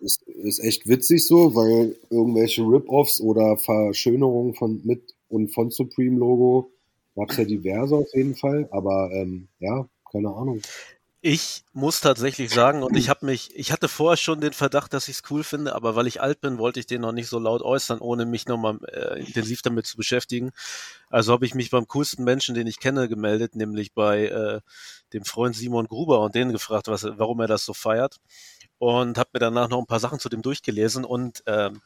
ist, 0.00 0.22
ist 0.22 0.58
echt 0.60 0.88
witzig 0.88 1.26
so, 1.26 1.54
weil 1.54 1.96
irgendwelche 2.10 2.62
Rip-Offs 2.62 3.20
oder 3.20 3.56
Verschönerungen 3.58 4.54
von 4.54 4.80
mit 4.84 5.14
und 5.28 5.48
von 5.54 5.70
Supreme 5.70 6.18
Logo 6.18 6.72
gab 7.14 7.30
es 7.30 7.36
ja 7.36 7.44
diverse 7.44 7.94
auf 7.96 8.08
jeden 8.14 8.34
Fall, 8.34 8.68
aber 8.70 9.10
ähm, 9.12 9.48
ja, 9.60 9.88
keine 10.10 10.28
Ahnung. 10.34 10.60
Ich 11.24 11.62
muss 11.72 12.00
tatsächlich 12.00 12.52
sagen, 12.52 12.82
und 12.82 12.96
ich 12.96 13.08
habe 13.08 13.24
mich, 13.26 13.54
ich 13.54 13.70
hatte 13.70 13.86
vorher 13.86 14.16
schon 14.16 14.40
den 14.40 14.52
Verdacht, 14.52 14.92
dass 14.92 15.06
ich 15.06 15.18
es 15.18 15.30
cool 15.30 15.44
finde, 15.44 15.72
aber 15.72 15.94
weil 15.94 16.08
ich 16.08 16.20
alt 16.20 16.40
bin, 16.40 16.58
wollte 16.58 16.80
ich 16.80 16.86
den 16.86 17.02
noch 17.02 17.12
nicht 17.12 17.28
so 17.28 17.38
laut 17.38 17.62
äußern, 17.62 18.00
ohne 18.00 18.26
mich 18.26 18.46
nochmal 18.46 18.80
äh, 18.92 19.20
intensiv 19.20 19.62
damit 19.62 19.86
zu 19.86 19.96
beschäftigen. 19.96 20.50
Also 21.10 21.32
habe 21.32 21.46
ich 21.46 21.54
mich 21.54 21.70
beim 21.70 21.86
coolsten 21.86 22.24
Menschen, 22.24 22.56
den 22.56 22.66
ich 22.66 22.80
kenne, 22.80 23.08
gemeldet, 23.08 23.54
nämlich 23.54 23.94
bei 23.94 24.26
äh, 24.26 24.60
dem 25.12 25.24
Freund 25.24 25.54
Simon 25.54 25.86
Gruber 25.86 26.18
und 26.22 26.34
den 26.34 26.50
gefragt, 26.50 26.88
was, 26.88 27.04
warum 27.04 27.38
er 27.38 27.46
das 27.46 27.64
so 27.64 27.72
feiert. 27.72 28.16
Und 28.78 29.16
habe 29.16 29.30
mir 29.34 29.38
danach 29.38 29.68
noch 29.68 29.78
ein 29.78 29.86
paar 29.86 30.00
Sachen 30.00 30.18
zu 30.18 30.28
dem 30.28 30.42
durchgelesen 30.42 31.04
und 31.04 31.44
ähm, 31.46 31.82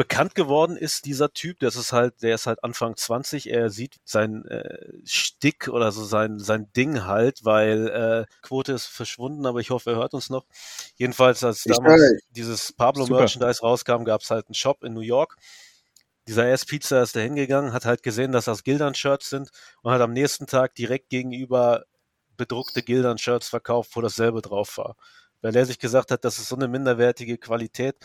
bekannt 0.00 0.34
geworden 0.34 0.78
ist 0.78 1.04
dieser 1.04 1.30
Typ, 1.34 1.58
das 1.60 1.76
ist 1.76 1.92
halt, 1.92 2.22
der 2.22 2.34
ist 2.34 2.46
halt 2.46 2.64
Anfang 2.64 2.96
20, 2.96 3.50
er 3.50 3.68
sieht 3.68 3.96
sein 4.02 4.46
äh, 4.46 4.94
Stick 5.04 5.68
oder 5.68 5.92
so 5.92 6.06
sein, 6.06 6.38
sein 6.38 6.72
Ding 6.74 7.04
halt, 7.04 7.44
weil 7.44 7.88
äh, 7.88 8.24
Quote 8.40 8.72
ist 8.72 8.86
verschwunden, 8.86 9.44
aber 9.44 9.60
ich 9.60 9.68
hoffe, 9.68 9.90
er 9.90 9.96
hört 9.96 10.14
uns 10.14 10.30
noch. 10.30 10.46
Jedenfalls, 10.96 11.44
als 11.44 11.66
Ich 11.66 11.76
damals 11.76 12.14
dieses 12.30 12.72
Pablo 12.72 13.04
Super. 13.04 13.18
Merchandise 13.18 13.60
rauskam, 13.60 14.04
gab 14.04 14.22
es 14.22 14.30
halt 14.30 14.46
einen 14.46 14.54
Shop 14.54 14.84
in 14.84 14.94
New 14.94 15.00
York. 15.00 15.36
Dieser 16.26 16.48
S-Pizza 16.50 17.02
ist 17.02 17.14
da 17.14 17.20
hingegangen, 17.20 17.74
hat 17.74 17.84
halt 17.84 18.02
gesehen, 18.02 18.32
dass 18.32 18.46
das 18.46 18.64
Gildern-Shirts 18.64 19.28
sind 19.28 19.50
und 19.82 19.92
hat 19.92 20.00
am 20.00 20.14
nächsten 20.14 20.46
Tag 20.46 20.76
direkt 20.76 21.10
gegenüber 21.10 21.84
bedruckte 22.38 22.82
Gildern-Shirts 22.82 23.50
verkauft, 23.50 23.90
wo 23.94 24.00
dasselbe 24.00 24.40
drauf 24.40 24.78
war. 24.78 24.96
Weil 25.42 25.56
er 25.56 25.66
sich 25.66 25.78
gesagt 25.78 26.10
hat, 26.10 26.24
das 26.24 26.38
ist 26.38 26.48
so 26.48 26.56
eine 26.56 26.68
minderwertige 26.68 27.38
Qualität, 27.38 27.96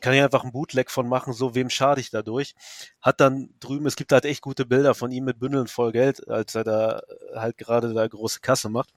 kann 0.00 0.14
ich 0.14 0.22
einfach 0.22 0.42
einen 0.42 0.52
Bootleg 0.52 0.90
von 0.90 1.08
machen, 1.08 1.32
so 1.32 1.54
wem 1.54 1.70
schade 1.70 2.00
ich 2.00 2.10
dadurch. 2.10 2.54
Hat 3.00 3.20
dann 3.20 3.50
drüben, 3.60 3.86
es 3.86 3.96
gibt 3.96 4.12
halt 4.12 4.24
echt 4.24 4.42
gute 4.42 4.66
Bilder 4.66 4.94
von 4.94 5.10
ihm 5.12 5.24
mit 5.24 5.38
Bündeln 5.38 5.66
voll 5.68 5.92
Geld, 5.92 6.28
als 6.28 6.54
er 6.54 6.64
da 6.64 6.98
äh, 6.98 7.36
halt 7.36 7.58
gerade 7.58 7.94
da 7.94 8.06
große 8.06 8.40
Kasse 8.40 8.68
macht. 8.68 8.90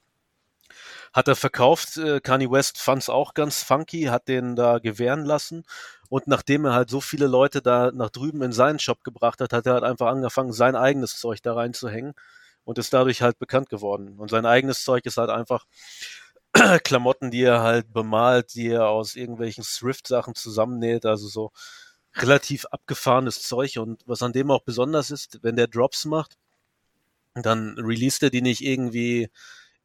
Hat 1.14 1.28
er 1.28 1.36
verkauft, 1.36 1.98
äh, 1.98 2.20
Kanye 2.20 2.50
West 2.50 2.80
fand's 2.80 3.10
auch 3.10 3.34
ganz 3.34 3.64
funky, 3.64 4.04
hat 4.06 4.28
den 4.28 4.56
da 4.56 4.80
gewähren 4.80 5.26
lassen. 5.26 5.64
Und 6.10 6.28
nachdem 6.28 6.66
er 6.66 6.74
halt 6.74 6.90
so 6.90 7.02
viele 7.02 7.28
Leute 7.28 7.62
da 7.62 7.92
nach 7.94 8.10
drüben 8.10 8.42
in 8.42 8.52
seinen 8.52 8.80
Shop 8.80 9.04
gebracht 9.04 9.42
hat, 9.42 9.54
hat 9.54 9.66
er 9.66 9.74
halt 9.74 9.84
einfach 9.84 10.08
angefangen, 10.08 10.54
sein 10.54 10.76
eigenes 10.76 11.18
Zeug 11.20 11.42
da 11.42 11.54
reinzuhängen 11.54 12.14
und 12.64 12.78
ist 12.78 12.94
dadurch 12.94 13.22
halt 13.22 13.40
bekannt 13.40 13.70
geworden. 13.70 14.20
Und 14.20 14.30
sein 14.30 14.46
eigenes 14.46 14.84
Zeug 14.84 15.06
ist 15.06 15.18
halt 15.18 15.30
einfach 15.30 15.66
Klamotten, 16.84 17.32
die 17.32 17.44
er 17.44 17.62
halt 17.62 17.92
bemalt, 17.94 18.54
die 18.54 18.70
er 18.70 18.88
aus 18.88 19.16
irgendwelchen 19.16 19.63
Thrift-Sachen 19.63 20.36
zusammennäht, 20.36 21.06
also 21.06 21.28
so 21.28 21.52
relativ 22.16 22.66
abgefahrenes 22.66 23.44
Zeug. 23.44 23.78
Und 23.80 24.04
was 24.06 24.22
an 24.22 24.34
dem 24.34 24.52
auch 24.52 24.63
besonders 24.63 25.12
ist, 25.12 25.39
wenn 25.42 25.56
der 25.56 25.68
Drops 25.68 26.06
macht, 26.06 26.38
dann 27.34 27.76
released 27.80 28.24
er 28.24 28.30
die 28.30 28.42
nicht 28.42 28.62
irgendwie 28.62 29.30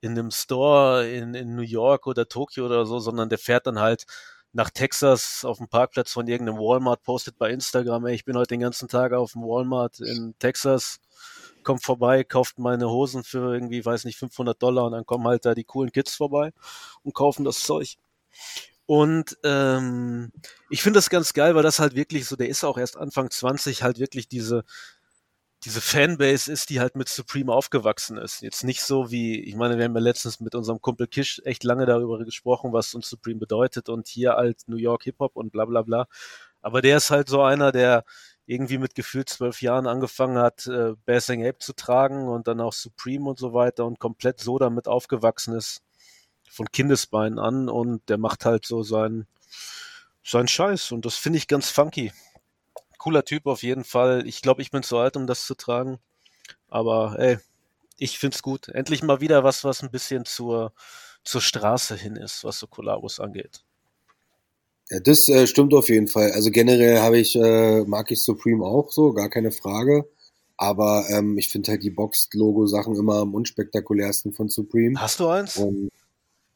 in 0.00 0.12
einem 0.12 0.31
Store 0.31 1.09
in, 1.09 1.35
in 1.35 1.57
New 1.57 1.62
York 1.62 2.07
oder 2.07 2.28
Tokio 2.28 2.66
oder 2.66 2.87
so, 2.87 2.98
sondern 2.98 3.28
der 3.28 3.38
fährt 3.38 3.66
dann 3.66 3.78
halt 3.81 4.04
nach 4.52 4.70
Texas 4.70 5.44
auf 5.44 5.59
dem 5.59 5.68
Parkplatz 5.68 6.12
von 6.12 6.26
irgendeinem 6.26 6.59
Walmart, 6.59 7.02
postet 7.02 7.38
bei 7.38 7.50
Instagram, 7.50 8.07
ey, 8.07 8.14
ich 8.14 8.24
bin 8.24 8.37
heute 8.37 8.48
den 8.48 8.61
ganzen 8.61 8.88
Tag 8.88 9.12
auf 9.12 9.33
dem 9.33 9.42
Walmart 9.42 10.00
in 10.00 10.35
Texas, 10.38 11.00
kommt 11.68 11.85
vorbei, 11.85 12.24
kauft 12.24 12.59
meine 12.59 12.88
Hosen 12.88 13.24
für 13.24 13.52
irgendwie, 13.52 13.85
weiß 13.85 14.07
nicht, 14.07 14.16
500 14.16 14.62
Dollar 14.62 14.87
und 14.87 14.92
dann 14.92 15.04
kommen 15.04 15.26
halt 15.26 15.44
da 15.44 15.54
die 15.54 15.64
coolen 15.64 15.92
Kids 15.92 16.14
vorbei 16.14 16.50
und 17.02 17.14
kaufen 17.14 17.44
das 17.44 17.61
Zeug. 17.61 17.96
Und 18.87 19.37
ähm, 19.44 20.33
ich 20.70 20.83
finde 20.83 20.96
das 20.96 21.11
ganz 21.11 21.35
geil, 21.35 21.54
weil 21.54 21.62
das 21.62 21.78
halt 21.78 21.94
wirklich 21.94 22.24
so, 22.24 22.37
der 22.37 22.48
ist 22.48 22.64
auch 22.64 22.78
erst 22.78 22.96
Anfang 22.96 23.31
20, 23.31 23.83
halt 23.83 23.98
wirklich 23.98 24.28
diese, 24.28 24.64
diese 25.64 25.83
Fanbase 25.83 26.50
ist, 26.50 26.70
die 26.70 26.81
halt 26.81 26.96
mit 26.96 27.11
Supreme 27.11 27.52
aufgewachsen 27.52 28.16
ist. 28.16 28.40
Jetzt 28.40 28.64
nicht 28.64 28.81
so 28.81 29.11
wie, 29.11 29.38
ich 29.38 29.54
meine, 29.54 29.76
wir 29.76 29.85
haben 29.85 29.94
ja 29.94 30.00
letztens 30.00 30.40
mit 30.40 30.54
unserem 30.54 30.81
Kumpel 30.81 31.07
Kish 31.07 31.42
echt 31.44 31.64
lange 31.64 31.85
darüber 31.85 32.24
gesprochen, 32.24 32.72
was 32.72 32.94
uns 32.94 33.11
Supreme 33.11 33.40
bedeutet 33.40 33.90
und 33.90 34.09
hier 34.09 34.37
halt 34.37 34.62
New 34.68 34.78
York 34.78 35.02
Hip-Hop 35.02 35.37
und 35.37 35.52
bla 35.52 35.66
bla 35.66 35.83
bla. 35.83 36.07
Aber 36.62 36.81
der 36.81 36.96
ist 36.96 37.11
halt 37.11 37.28
so 37.28 37.42
einer, 37.42 37.72
der 37.72 38.04
irgendwie 38.48 38.78
mit 38.78 38.94
gefühlt 38.94 39.28
zwölf 39.28 39.61
Jahren 39.61 39.87
angefangen 39.87 40.38
hat, 40.38 40.66
äh, 40.66 40.94
Basing 41.04 41.46
Ape 41.46 41.58
zu 41.58 41.74
tragen 41.74 42.28
und 42.28 42.48
dann 42.48 42.61
auch 42.61 42.72
Supreme 42.72 43.28
und 43.28 43.38
so 43.38 43.52
weiter 43.52 43.84
und 43.84 44.00
komplett 44.00 44.40
so 44.40 44.58
damit 44.58 44.88
aufgewachsen 44.88 45.54
ist, 45.54 45.82
von 46.48 46.66
Kindesbeinen 46.70 47.38
an 47.38 47.68
und 47.68 48.08
der 48.08 48.16
macht 48.16 48.46
halt 48.46 48.64
so 48.64 48.82
seinen, 48.82 49.26
seinen 50.24 50.48
Scheiß 50.48 50.92
und 50.92 51.04
das 51.04 51.16
finde 51.16 51.37
ich 51.37 51.46
ganz 51.46 51.70
funky. 51.70 52.11
Cooler 52.96 53.24
Typ 53.24 53.46
auf 53.46 53.62
jeden 53.62 53.84
Fall. 53.84 54.26
Ich 54.26 54.40
glaube, 54.40 54.62
ich 54.62 54.70
bin 54.70 54.82
zu 54.82 54.96
alt, 54.98 55.16
um 55.16 55.26
das 55.26 55.46
zu 55.46 55.54
tragen. 55.54 56.00
Aber 56.68 57.16
ey, 57.18 57.38
ich 57.98 58.18
find's 58.18 58.42
gut. 58.42 58.68
Endlich 58.68 59.02
mal 59.02 59.20
wieder 59.20 59.44
was, 59.44 59.62
was 59.64 59.82
ein 59.82 59.90
bisschen 59.90 60.24
zur, 60.24 60.72
zur 61.22 61.42
Straße 61.42 61.96
hin 61.96 62.16
ist, 62.16 62.44
was 62.44 62.58
so 62.58 62.66
Kollabos 62.66 63.20
angeht. 63.20 63.62
Ja, 64.90 65.01
das 65.01 65.29
äh, 65.29 65.46
stimmt 65.46 65.74
auf 65.74 65.88
jeden 65.88 66.09
Fall. 66.09 66.33
Also 66.33 66.51
generell 66.51 66.98
habe 67.01 67.18
ich, 67.18 67.37
äh, 67.37 67.83
mag 67.85 68.11
ich 68.11 68.22
Supreme 68.22 68.64
auch 68.64 68.90
so, 68.90 69.12
gar 69.12 69.29
keine 69.29 69.51
Frage. 69.53 70.09
Aber 70.57 71.07
ähm, 71.11 71.38
ich 71.38 71.48
finde 71.48 71.70
halt 71.70 71.83
die 71.85 71.90
Box-Logo-Sachen 71.90 72.96
immer 72.96 73.16
am 73.16 73.35
unspektakulärsten 73.35 74.33
von 74.33 74.48
Supreme. 74.48 75.01
Hast 75.01 75.20
du 75.20 75.29
eins? 75.29 75.57
Und 75.57 75.90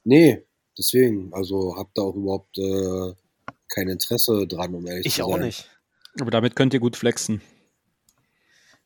nee, 0.03 0.45
deswegen, 0.77 1.33
also 1.33 1.77
hab 1.77 1.95
da 1.95 2.03
auch 2.03 2.17
überhaupt 2.17 2.59
äh, 2.59 3.13
kein 3.69 3.89
Interesse 3.89 4.47
dran, 4.49 4.75
um 4.75 4.87
ehrlich 4.87 5.07
Ich 5.07 5.17
zu 5.17 5.25
auch 5.25 5.33
sein. 5.33 5.43
nicht. 5.43 5.69
Aber 6.21 6.31
damit 6.31 6.57
könnt 6.57 6.75
ihr 6.75 6.81
gut 6.81 6.97
flexen. 6.97 7.43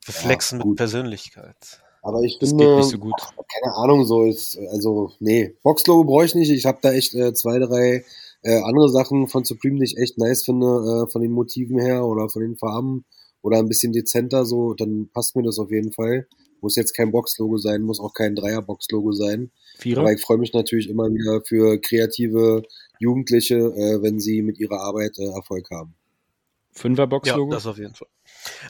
Wir 0.04 0.14
Ja, 0.14 0.20
flexen 0.20 0.58
mit 0.58 0.66
gut. 0.66 0.76
Persönlichkeit. 0.76 1.80
Aber 2.02 2.20
ich 2.22 2.38
Das 2.38 2.50
finde, 2.50 2.66
geht 2.66 2.76
nicht 2.76 2.90
so 2.90 2.98
gut. 2.98 3.14
keine 3.18 3.74
Ahnung, 3.74 4.04
so 4.04 4.24
ist, 4.24 4.58
also, 4.70 5.12
nee, 5.18 5.56
Box-Logo 5.62 6.04
brauche 6.04 6.26
ich 6.26 6.34
nicht. 6.34 6.50
Ich 6.50 6.66
habe 6.66 6.78
da 6.82 6.92
echt 6.92 7.14
äh, 7.14 7.32
zwei, 7.32 7.58
drei 7.58 8.04
äh, 8.46 8.62
andere 8.62 8.88
Sachen 8.88 9.26
von 9.26 9.44
Supreme, 9.44 9.78
die 9.78 9.84
ich 9.84 9.96
echt 9.98 10.18
nice 10.18 10.44
finde, 10.44 10.66
äh, 10.66 11.10
von 11.10 11.20
den 11.20 11.32
Motiven 11.32 11.80
her 11.80 12.04
oder 12.06 12.28
von 12.28 12.42
den 12.42 12.56
Farben 12.56 13.04
oder 13.42 13.58
ein 13.58 13.68
bisschen 13.68 13.92
dezenter, 13.92 14.44
so, 14.44 14.74
dann 14.74 15.08
passt 15.12 15.34
mir 15.34 15.42
das 15.42 15.58
auf 15.58 15.70
jeden 15.70 15.92
Fall. 15.92 16.28
Muss 16.60 16.76
jetzt 16.76 16.94
kein 16.94 17.10
Box-Logo 17.10 17.58
sein, 17.58 17.82
muss 17.82 18.00
auch 18.00 18.14
kein 18.14 18.36
Dreier-Box-Logo 18.36 19.12
sein. 19.12 19.50
Vierer? 19.78 20.00
Aber 20.00 20.12
ich 20.12 20.20
freue 20.20 20.38
mich 20.38 20.52
natürlich 20.52 20.88
immer 20.88 21.08
wieder 21.12 21.42
für 21.44 21.80
kreative 21.80 22.62
Jugendliche, 23.00 23.56
äh, 23.56 24.02
wenn 24.02 24.20
sie 24.20 24.42
mit 24.42 24.58
ihrer 24.58 24.80
Arbeit 24.80 25.18
äh, 25.18 25.26
Erfolg 25.26 25.68
haben. 25.70 25.94
Fünfer 26.70 27.02
Ja, 27.02 27.06
Boxlogo? 27.06 27.50
das 27.50 27.66
auf 27.66 27.78
jeden 27.78 27.94
Fall. 27.94 28.08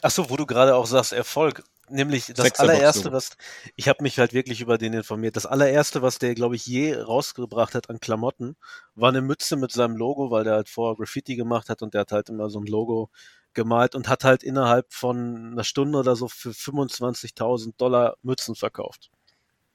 Ach 0.01 0.11
so, 0.11 0.29
wo 0.29 0.37
du 0.37 0.45
gerade 0.45 0.75
auch 0.75 0.87
sagst, 0.87 1.13
Erfolg. 1.13 1.63
Nämlich 1.89 2.27
das 2.27 2.43
Sechser 2.43 2.63
allererste, 2.63 3.13
was 3.13 3.37
ich 3.77 3.87
habe 3.87 4.03
mich 4.03 4.19
halt 4.19 4.33
wirklich 4.33 4.59
über 4.59 4.77
den 4.77 4.93
informiert. 4.93 5.37
Das 5.37 5.45
allererste, 5.45 6.01
was 6.01 6.19
der, 6.19 6.35
glaube 6.35 6.55
ich, 6.57 6.65
je 6.65 6.95
rausgebracht 6.95 7.75
hat 7.75 7.89
an 7.89 8.01
Klamotten, 8.01 8.57
war 8.95 9.09
eine 9.09 9.21
Mütze 9.21 9.55
mit 9.55 9.71
seinem 9.71 9.95
Logo, 9.95 10.29
weil 10.29 10.43
der 10.43 10.53
halt 10.53 10.67
vorher 10.67 10.97
Graffiti 10.97 11.37
gemacht 11.37 11.69
hat 11.69 11.81
und 11.81 11.93
der 11.93 12.01
hat 12.01 12.11
halt 12.11 12.27
immer 12.29 12.49
so 12.49 12.59
ein 12.59 12.65
Logo 12.65 13.09
gemalt 13.53 13.95
und 13.95 14.09
hat 14.09 14.25
halt 14.25 14.43
innerhalb 14.43 14.93
von 14.93 15.51
einer 15.53 15.63
Stunde 15.63 15.97
oder 15.99 16.15
so 16.17 16.27
für 16.27 16.51
25.000 16.51 17.73
Dollar 17.77 18.17
Mützen 18.21 18.55
verkauft. 18.55 19.09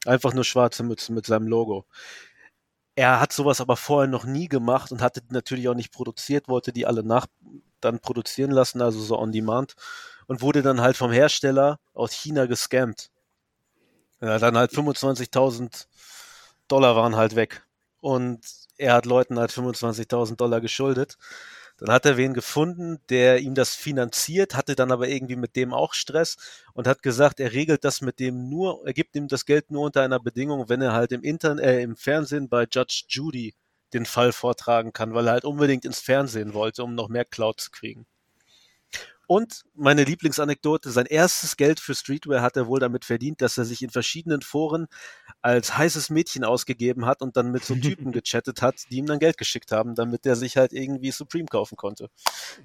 Einfach 0.05 0.35
nur 0.35 0.45
schwarze 0.45 0.83
Mützen 0.83 1.15
mit 1.15 1.27
seinem 1.27 1.47
Logo. 1.47 1.87
Er 2.95 3.21
hat 3.21 3.33
sowas 3.33 3.63
aber 3.63 3.77
vorher 3.77 4.09
noch 4.09 4.25
nie 4.25 4.49
gemacht 4.49 4.93
und 4.93 5.01
hatte 5.01 5.23
natürlich 5.31 5.69
auch 5.69 5.75
nicht 5.75 5.93
produziert, 5.93 6.49
wollte 6.49 6.73
die 6.73 6.87
alle 6.87 7.03
nach 7.03 7.27
dann 7.81 8.01
produzieren 8.01 8.51
lassen, 8.51 8.83
also 8.83 9.01
so 9.01 9.19
on 9.19 9.33
demand 9.33 9.75
und 10.33 10.41
wurde 10.41 10.63
dann 10.63 10.81
halt 10.81 10.97
vom 10.97 11.13
Hersteller 11.13 11.79
aus 11.93 12.11
China 12.13 12.47
gescammt. 12.47 13.11
Ja, 14.23 14.39
dann 14.39 14.57
halt 14.57 14.73
25.000 14.73 15.89
Dollar 16.69 16.97
waren 16.97 17.17
halt 17.17 17.37
weg 17.37 17.67
und 18.01 18.41
er 18.79 18.95
hat 18.95 19.05
Leuten 19.05 19.39
halt 19.39 19.51
25.000 19.51 20.37
Dollar 20.37 20.63
geschuldet. 20.63 21.19
Dann 21.77 21.93
hat 21.93 22.07
er 22.07 22.17
wen 22.17 22.33
gefunden, 22.33 22.99
der 23.11 23.41
ihm 23.41 23.55
das 23.55 23.75
finanziert, 23.75 24.55
hatte 24.55 24.75
dann 24.75 24.91
aber 24.91 25.07
irgendwie 25.07 25.37
mit 25.37 25.55
dem 25.55 25.75
auch 25.75 25.93
Stress 25.93 26.39
und 26.73 26.87
hat 26.87 27.03
gesagt, 27.03 27.39
er 27.39 27.53
regelt 27.53 27.85
das 27.85 28.01
mit 28.01 28.19
dem 28.19 28.49
nur, 28.49 28.87
er 28.87 28.95
gibt 28.95 29.15
ihm 29.17 29.29
das 29.29 29.45
Geld 29.45 29.71
nur 29.71 29.85
unter 29.85 30.01
einer 30.01 30.19
Bedingung, 30.19 30.71
wenn 30.71 30.81
er 30.81 30.95
halt 30.95 31.13
im 31.13 31.23
Internet, 31.23 31.63
äh, 31.63 31.83
im 31.83 31.95
Fernsehen 31.95 32.49
bei 32.49 32.67
Judge 32.73 33.05
Judy 33.07 33.55
den 33.93 34.07
Fall 34.07 34.33
vortragen 34.33 34.95
kann, 34.95 35.13
weil 35.13 35.27
er 35.27 35.33
halt 35.35 35.45
unbedingt 35.45 35.85
ins 35.85 36.01
Fernsehen 36.01 36.55
wollte, 36.55 36.85
um 36.85 36.95
noch 36.95 37.11
mehr 37.11 37.27
Cloud 37.27 37.61
zu 37.61 37.71
kriegen. 37.71 38.07
Und 39.33 39.65
meine 39.75 40.05
Lieblingsanekdote, 40.05 40.91
sein 40.91 41.07
erstes 41.07 41.57
Geld 41.57 41.81
für 41.81 41.95
Streetwear 41.95 42.43
hat 42.43 42.59
er 42.59 42.67
wohl 42.67 42.81
damit 42.81 43.07
verdient, 43.07 43.41
dass 43.41 43.57
er 43.57 43.65
sich 43.65 43.81
in 43.81 43.89
verschiedenen 43.89 44.43
Foren 44.43 44.89
als 45.41 45.75
heißes 45.75 46.11
Mädchen 46.11 46.45
ausgegeben 46.45 47.07
hat 47.07 47.23
und 47.23 47.35
dann 47.35 47.51
mit 47.51 47.65
so 47.65 47.75
Typen 47.75 48.13
gechattet 48.13 48.61
hat, 48.61 48.83
die 48.91 48.99
ihm 48.99 49.07
dann 49.07 49.19
Geld 49.21 49.39
geschickt 49.39 49.73
haben, 49.73 49.95
damit 49.95 50.27
er 50.27 50.37
sich 50.37 50.59
halt 50.59 50.75
irgendwie 50.75 51.13
Supreme 51.13 51.47
kaufen 51.47 51.77
konnte. 51.77 52.11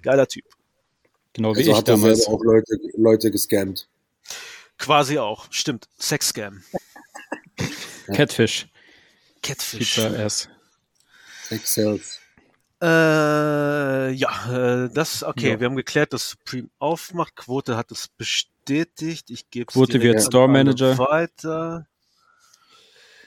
Geiler 0.01 0.27
Typ. 0.27 0.43
Genau 1.31 1.53
wie 1.53 1.59
Also 1.59 1.71
ich 1.71 1.77
hat 1.77 1.87
er 1.87 1.95
damals. 1.95 2.23
selber 2.25 2.33
auch 2.33 2.43
Leute, 2.43 2.77
Leute 2.97 3.31
gescammt. 3.31 3.87
Quasi 4.77 5.19
auch, 5.19 5.47
stimmt. 5.51 5.87
Sex-Scam. 5.97 6.63
Catfish. 8.07 8.67
Catfish. 9.41 9.95
Feature 9.95 10.17
S. 10.21 10.49
Sex 11.43 11.73
Sales. 11.73 12.19
Äh, 12.81 14.11
ja, 14.11 14.85
äh, 14.85 14.89
das, 14.93 15.23
okay, 15.23 15.51
Ja. 15.53 15.59
wir 15.59 15.65
haben 15.65 15.75
geklärt, 15.75 16.13
dass 16.13 16.29
Supreme 16.31 16.69
aufmacht. 16.79 17.35
Quote 17.35 17.75
hat 17.75 17.91
es 17.91 18.07
bestätigt. 18.07 19.29
Ich 19.29 19.49
gebe 19.49 19.65
Quote 19.65 20.01
wird 20.01 20.21
Store 20.21 20.47
Manager. 20.47 20.97
weiter. 20.99 21.87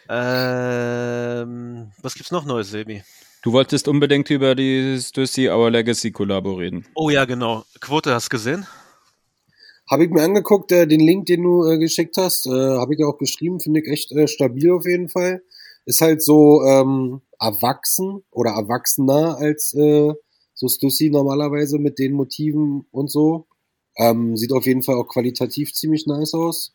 Ähm, 0.08 1.92
was 2.02 2.14
gibt's 2.14 2.30
noch 2.32 2.44
Neues, 2.44 2.70
Sebi? 2.70 3.02
Du 3.42 3.52
wolltest 3.52 3.88
unbedingt 3.88 4.28
über 4.30 4.54
die 4.54 4.98
Stussy 5.00 5.48
Our 5.48 5.70
Legacy 5.70 6.10
Kollabo 6.10 6.54
reden. 6.54 6.84
Oh 6.94 7.10
ja, 7.10 7.24
genau. 7.24 7.64
Quote 7.80 8.12
hast 8.12 8.26
du 8.26 8.30
gesehen? 8.36 8.66
Habe 9.90 10.04
ich 10.04 10.10
mir 10.10 10.22
angeguckt, 10.22 10.70
äh, 10.72 10.86
den 10.86 11.00
Link, 11.00 11.26
den 11.26 11.42
du 11.42 11.64
äh, 11.68 11.78
geschickt 11.78 12.16
hast, 12.16 12.46
äh, 12.46 12.50
habe 12.50 12.94
ich 12.94 13.00
ja 13.00 13.06
auch 13.06 13.18
geschrieben, 13.18 13.58
finde 13.60 13.80
ich 13.80 13.88
echt 13.88 14.12
äh, 14.12 14.28
stabil 14.28 14.70
auf 14.70 14.84
jeden 14.86 15.08
Fall. 15.08 15.42
Ist 15.86 16.00
halt 16.00 16.22
so 16.22 16.62
ähm, 16.62 17.22
erwachsen 17.38 18.22
oder 18.30 18.50
erwachsener 18.50 19.36
als 19.38 19.74
äh, 19.74 20.12
so 20.54 20.68
Stussy 20.68 21.10
normalerweise 21.10 21.78
mit 21.78 21.98
den 21.98 22.12
Motiven 22.12 22.86
und 22.90 23.10
so. 23.10 23.46
Ähm, 23.96 24.36
sieht 24.36 24.52
auf 24.52 24.66
jeden 24.66 24.82
Fall 24.82 24.96
auch 24.96 25.08
qualitativ 25.08 25.72
ziemlich 25.72 26.06
nice 26.06 26.34
aus. 26.34 26.74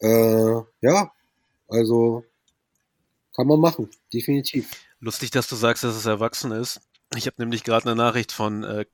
Äh, 0.00 0.60
ja, 0.80 1.12
also 1.68 2.24
kann 3.34 3.46
man 3.46 3.60
machen, 3.60 3.88
definitiv. 4.12 4.70
Lustig, 5.00 5.30
dass 5.30 5.48
du 5.48 5.56
sagst, 5.56 5.84
dass 5.84 5.94
es 5.94 6.06
erwachsen 6.06 6.50
ist. 6.50 6.80
Ich 7.16 7.26
habe 7.26 7.36
nämlich 7.38 7.64
gerade 7.64 7.86
eine 7.86 7.96
Nachricht 7.96 8.32
von 8.32 8.64
äh, 8.64 8.84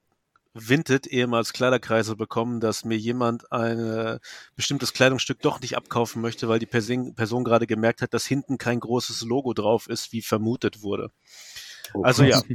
Vinted, 0.54 1.08
ehemals 1.08 1.52
Kleiderkreise, 1.52 2.16
bekommen, 2.16 2.60
dass 2.60 2.84
mir 2.84 2.96
jemand 2.96 3.50
ein 3.52 3.78
äh, 3.78 4.18
bestimmtes 4.54 4.92
Kleidungsstück 4.92 5.40
doch 5.40 5.60
nicht 5.60 5.76
abkaufen 5.76 6.22
möchte, 6.22 6.48
weil 6.48 6.60
die 6.60 6.66
Person, 6.66 7.14
Person 7.14 7.44
gerade 7.44 7.66
gemerkt 7.66 8.02
hat, 8.02 8.14
dass 8.14 8.24
hinten 8.24 8.56
kein 8.56 8.80
großes 8.80 9.22
Logo 9.22 9.52
drauf 9.52 9.88
ist, 9.88 10.12
wie 10.12 10.22
vermutet 10.22 10.82
wurde. 10.82 11.10
Oh, 11.92 12.02
Also 12.02 12.22
ja. 12.22 12.40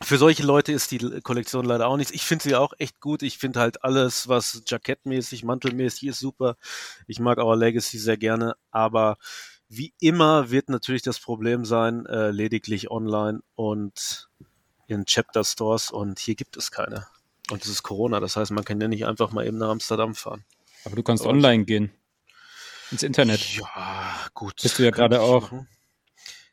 Für 0.00 0.16
solche 0.16 0.44
Leute 0.44 0.70
ist 0.70 0.92
die 0.92 1.20
Kollektion 1.22 1.64
leider 1.64 1.88
auch 1.88 1.96
nichts. 1.96 2.12
Ich 2.12 2.22
finde 2.22 2.44
sie 2.44 2.54
auch 2.54 2.72
echt 2.78 3.00
gut. 3.00 3.24
Ich 3.24 3.38
finde 3.38 3.58
halt 3.58 3.82
alles, 3.82 4.28
was 4.28 4.62
jackettmäßig, 4.64 5.42
mantelmäßig 5.42 6.10
ist, 6.10 6.20
super. 6.20 6.56
Ich 7.08 7.18
mag 7.18 7.38
Our 7.38 7.56
Legacy 7.56 7.98
sehr 7.98 8.16
gerne, 8.16 8.54
aber 8.70 9.18
wie 9.68 9.94
immer 10.00 10.50
wird 10.50 10.68
natürlich 10.68 11.02
das 11.02 11.18
Problem 11.18 11.64
sein, 11.64 12.06
äh, 12.06 12.30
lediglich 12.30 12.92
online 12.92 13.40
und 13.56 14.28
in 14.88 15.04
Chapter 15.06 15.44
Stores 15.44 15.90
und 15.90 16.18
hier 16.18 16.34
gibt 16.34 16.56
es 16.56 16.70
keine. 16.70 17.06
Und 17.50 17.62
es 17.62 17.68
ist 17.70 17.82
Corona, 17.82 18.20
das 18.20 18.36
heißt, 18.36 18.50
man 18.50 18.64
kann 18.64 18.80
ja 18.80 18.88
nicht 18.88 19.06
einfach 19.06 19.30
mal 19.30 19.46
eben 19.46 19.58
nach 19.58 19.68
Amsterdam 19.70 20.14
fahren. 20.14 20.44
Aber 20.84 20.96
du 20.96 21.02
kannst 21.02 21.24
Und- 21.24 21.30
online 21.30 21.64
gehen. 21.64 21.92
Ins 22.90 23.02
Internet. 23.02 23.40
Ja, 23.56 24.28
gut. 24.34 24.60
Bist 24.62 24.78
du 24.78 24.82
ja 24.82 24.90
gerade 24.90 25.20
auch. 25.20 25.42
machen. 25.52 25.68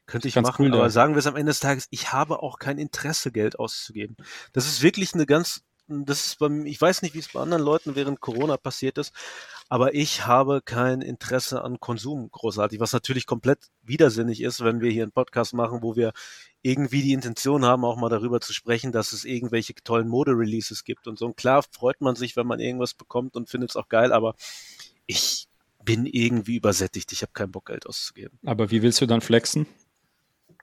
Könnte 0.06 0.28
ich 0.28 0.36
Ganz 0.36 0.48
machen, 0.48 0.68
cool 0.68 0.74
aber 0.74 0.90
sagen 0.92 1.16
wir 1.16 1.20
es 1.20 1.26
am 1.28 1.36
Ende 1.36 1.50
des 1.50 1.60
Tages, 1.60 1.88
ich 1.90 2.14
habe 2.14 2.44
auch 2.44 2.60
kein 2.60 2.78
Interesse, 2.78 3.32
Geld 3.32 3.58
auszugeben. 3.58 4.16
Das 4.54 4.68
ist 4.68 4.84
wirklich 4.84 5.16
eine 5.16 5.26
ganz, 5.26 5.64
das 5.88 6.26
ist 6.26 6.40
beim, 6.40 6.66
ich 6.66 6.80
weiß 6.80 7.02
nicht, 7.02 7.14
wie 7.14 7.20
es 7.20 7.32
bei 7.32 7.40
anderen 7.40 7.64
Leuten 7.64 7.96
während 7.96 8.20
Corona 8.20 8.58
passiert 8.58 8.98
ist, 8.98 9.14
aber 9.70 9.94
ich 9.94 10.26
habe 10.26 10.62
kein 10.64 11.02
Interesse 11.02 11.64
an 11.64 11.80
Konsum 11.80 12.30
großartig, 12.32 12.80
was 12.80 12.94
natürlich 12.94 13.26
komplett 13.26 13.60
widersinnig 13.84 14.42
ist, 14.42 14.64
wenn 14.64 14.82
wir 14.82 14.92
hier 14.92 15.04
einen 15.04 15.12
Podcast 15.12 15.54
machen, 15.54 15.82
wo 15.82 15.96
wir 15.96 16.14
irgendwie 16.62 17.04
die 17.04 17.14
Intention 17.14 17.66
haben, 17.66 17.86
auch 17.86 17.98
mal 17.98 18.10
darüber 18.10 18.42
zu 18.42 18.54
sprechen, 18.54 18.92
dass 18.92 19.14
es 19.14 19.26
irgendwelche 19.26 19.76
tollen 19.76 20.08
Mode-Releases 20.08 20.84
gibt 20.84 21.08
und 21.08 21.20
so. 21.20 21.28
Und 21.28 21.38
klar 21.38 21.64
freut 21.72 22.02
man 22.02 22.16
sich, 22.16 22.36
wenn 22.36 22.48
man 22.48 22.60
irgendwas 22.60 22.94
bekommt 22.96 23.36
und 23.36 23.50
findet 23.50 23.70
es 23.70 23.76
auch 23.76 23.88
geil, 23.88 24.12
aber 24.12 24.36
ich 25.06 25.48
bin 25.84 26.08
irgendwie 26.08 26.56
übersättigt. 26.56 27.12
Ich 27.12 27.22
habe 27.22 27.34
keinen 27.34 27.52
Bock, 27.52 27.68
Geld 27.68 27.86
auszugeben. 27.86 28.40
Aber 28.44 28.72
wie 28.72 28.82
willst 28.82 29.00
du 29.02 29.06
dann 29.06 29.22
flexen? 29.22 29.68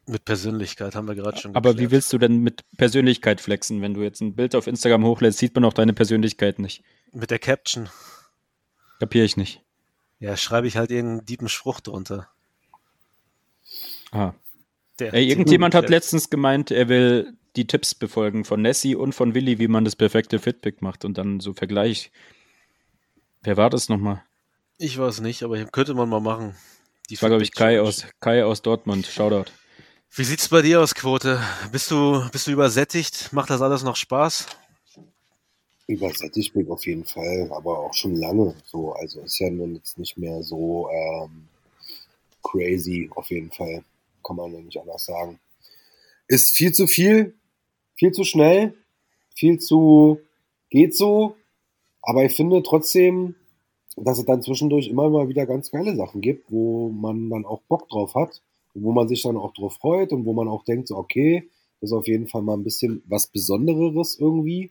Mit 0.07 0.25
Persönlichkeit 0.25 0.97
haben 0.97 1.07
wir 1.07 1.15
gerade 1.15 1.39
schon 1.39 1.55
Aber 1.55 1.79
wie 1.79 1.93
willst 1.93 2.13
du 2.13 2.19
denn 2.19 2.39
mit 2.39 2.65
Persönlichkeit 2.77 3.41
flexen? 3.41 3.83
Wenn 3.83 3.95
du 3.95 4.03
jetzt 4.03 4.21
ein 4.21 4.35
Bild 4.35 4.55
auf 4.57 4.67
Instagram 4.67 5.05
hochlädst, 5.05 5.39
sieht 5.39 5.55
man 5.55 5.65
auch 5.65 5.73
deine 5.73 5.93
Persönlichkeit 5.93 6.59
nicht. 6.59 6.83
Mit 7.13 7.31
der 7.31 7.39
Caption. 7.39 7.89
Kapiere 8.99 9.25
ich 9.25 9.37
nicht. 9.37 9.63
Ja, 10.19 10.37
schreibe 10.37 10.67
ich 10.67 10.77
halt 10.77 10.91
irgendeinen 10.91 11.27
dieben 11.27 11.49
Spruch 11.49 11.81
drunter. 11.81 12.29
Ah. 14.11 14.33
Der 14.99 15.15
Ey, 15.15 15.29
irgendjemand 15.29 15.75
hat 15.75 15.89
letztens 15.89 16.31
gemeint, 16.31 16.71
er 16.71 16.89
will 16.89 17.37
die 17.57 17.67
Tipps 17.67 17.95
befolgen 17.95 18.45
von 18.45 18.61
Nessie 18.63 18.95
und 18.95 19.15
von 19.15 19.35
Willi, 19.35 19.59
wie 19.59 19.69
man 19.69 19.85
das 19.85 19.97
perfekte 19.97 20.39
Fitpick 20.39 20.83
macht 20.83 21.05
und 21.05 21.19
dann 21.19 21.41
so 21.41 21.53
Vergleich. 21.55 22.11
Wer 23.43 23.57
war 23.57 23.71
das 23.71 23.89
nochmal? 23.89 24.23
Ich 24.79 24.99
weiß 24.99 25.21
nicht, 25.21 25.43
aber 25.43 25.63
könnte 25.67 25.95
man 25.95 26.09
mal 26.09 26.21
machen. 26.21 26.55
Die 27.09 27.15
Das 27.15 27.23
war, 27.23 27.29
glaube 27.31 27.43
ich, 27.43 27.53
Kai 27.53 27.81
aus, 27.81 28.07
Kai 28.21 28.45
aus 28.45 28.63
Dortmund. 28.63 29.07
Shoutout. 29.07 29.51
Wie 30.15 30.25
sieht's 30.25 30.51
bei 30.51 30.61
dir 30.61 30.83
aus, 30.83 30.95
Quote? 30.95 31.41
Bist 31.73 31.91
du, 31.91 32.23
bist 32.33 32.47
du 32.47 32.51
übersättigt? 32.51 33.33
Macht 33.33 33.49
das 33.49 33.63
alles 33.63 33.83
noch 33.83 33.97
Spaß? 33.97 34.47
Übersättigt 35.87 36.53
bin 36.53 36.65
ich 36.65 36.71
auf 36.71 36.85
jeden 36.85 37.07
Fall, 37.07 37.51
aber 37.51 37.79
auch 37.79 37.95
schon 37.95 38.17
lange 38.17 38.55
so. 38.67 38.93
Also 38.93 39.23
ist 39.23 39.39
ja 39.39 39.49
nun 39.49 39.77
jetzt 39.77 39.99
nicht 39.99 40.19
mehr 40.19 40.43
so 40.43 40.91
ähm, 40.91 41.49
crazy 42.43 43.09
auf 43.15 43.31
jeden 43.31 43.51
Fall. 43.53 43.85
Kann 44.23 44.37
man 44.37 44.53
ja 44.53 44.61
nicht 44.61 44.79
anders 44.79 45.07
sagen. 45.07 45.41
Ist 46.29 46.55
viel 46.55 46.73
zu 46.73 46.87
viel, 46.87 47.33
viel 47.95 48.13
zu 48.13 48.25
schnell, 48.25 48.75
viel 49.35 49.61
zu 49.61 50.21
geht 50.69 50.95
so. 50.95 51.37
Aber 52.03 52.23
ich 52.23 52.37
finde 52.37 52.63
trotzdem, 52.63 53.35
dass 53.97 54.19
es 54.19 54.27
dann 54.27 54.43
zwischendurch 54.43 54.89
immer 54.89 55.09
mal 55.09 55.31
wieder 55.31 55.47
ganz 55.47 55.71
geile 55.71 55.97
Sachen 55.97 56.21
gibt, 56.21 56.53
wo 56.53 56.91
man 56.91 57.31
dann 57.31 57.47
auch 57.47 57.63
Bock 57.63 57.89
drauf 57.89 58.15
hat 58.15 58.43
wo 58.75 58.93
man 58.93 59.09
sich 59.09 59.23
dann 59.23 59.37
auch 59.37 59.53
drauf 59.53 59.75
freut 59.75 60.13
und 60.13 60.25
wo 60.25 60.33
man 60.33 60.49
auch 60.49 60.65
denkt, 60.65 60.89
so, 60.89 60.97
okay, 60.97 61.49
das 61.81 61.91
ist 61.91 61.97
auf 61.97 62.07
jeden 62.07 62.29
Fall 62.29 62.43
mal 62.43 62.55
ein 62.55 62.65
bisschen 62.65 63.03
was 63.07 63.27
Besondereres 63.27 64.17
irgendwie. 64.19 64.71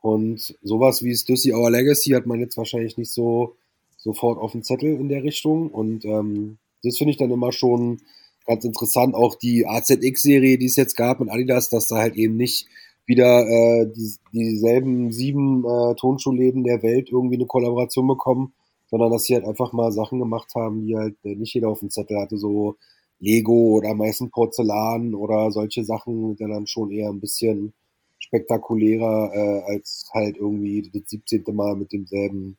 Und 0.00 0.56
sowas 0.62 1.02
wie 1.02 1.14
Stussy 1.14 1.52
Our 1.52 1.70
Legacy 1.70 2.10
hat 2.10 2.26
man 2.26 2.38
jetzt 2.38 2.56
wahrscheinlich 2.56 2.96
nicht 2.96 3.10
so 3.10 3.56
sofort 3.96 4.38
auf 4.38 4.52
dem 4.52 4.62
Zettel 4.62 4.94
in 5.00 5.08
der 5.08 5.24
Richtung. 5.24 5.70
Und 5.70 6.04
ähm, 6.04 6.58
das 6.82 6.98
finde 6.98 7.12
ich 7.12 7.16
dann 7.16 7.30
immer 7.30 7.52
schon 7.52 8.00
ganz 8.46 8.64
interessant. 8.64 9.14
Auch 9.14 9.34
die 9.34 9.66
AZX-Serie, 9.66 10.58
die 10.58 10.66
es 10.66 10.76
jetzt 10.76 10.94
gab 10.94 11.20
mit 11.20 11.30
Adidas, 11.30 11.70
dass 11.70 11.88
da 11.88 11.96
halt 11.96 12.16
eben 12.16 12.36
nicht 12.36 12.68
wieder 13.06 13.46
äh, 13.46 13.86
die, 13.92 14.14
dieselben 14.32 15.10
sieben 15.12 15.64
äh, 15.64 15.94
Tonschuhläden 15.94 16.64
der 16.64 16.82
Welt 16.82 17.10
irgendwie 17.10 17.36
eine 17.36 17.46
Kollaboration 17.46 18.06
bekommen, 18.06 18.54
sondern 18.86 19.10
dass 19.10 19.24
sie 19.24 19.34
halt 19.34 19.44
einfach 19.44 19.72
mal 19.72 19.92
Sachen 19.92 20.18
gemacht 20.18 20.54
haben, 20.54 20.86
die 20.86 20.96
halt 20.96 21.16
äh, 21.24 21.34
nicht 21.34 21.54
jeder 21.54 21.68
auf 21.68 21.80
dem 21.80 21.90
Zettel 21.90 22.18
hatte, 22.18 22.38
so 22.38 22.76
Lego 23.24 23.76
oder 23.76 23.94
meistens 23.94 24.30
Porzellan 24.30 25.14
oder 25.14 25.50
solche 25.50 25.84
Sachen, 25.84 26.36
die 26.36 26.44
dann 26.44 26.66
schon 26.66 26.90
eher 26.90 27.08
ein 27.08 27.20
bisschen 27.20 27.72
spektakulärer 28.18 29.32
äh, 29.34 29.72
als 29.72 30.08
halt 30.12 30.36
irgendwie 30.36 30.90
das 30.92 31.10
17. 31.10 31.44
Mal 31.52 31.76
mit 31.76 31.92
demselben 31.92 32.56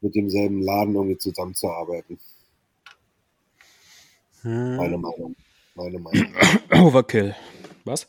mit 0.00 0.14
demselben 0.14 0.60
Laden 0.62 0.94
irgendwie 0.94 1.18
zusammenzuarbeiten. 1.18 2.18
Hm. 4.42 4.76
Meine 4.76 4.98
Meinung. 4.98 5.36
Meine 5.76 5.98
Meinung. 5.98 6.26
Overkill. 6.72 7.34
Was? 7.84 8.08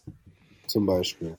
Zum 0.67 0.85
Beispiel. 0.85 1.37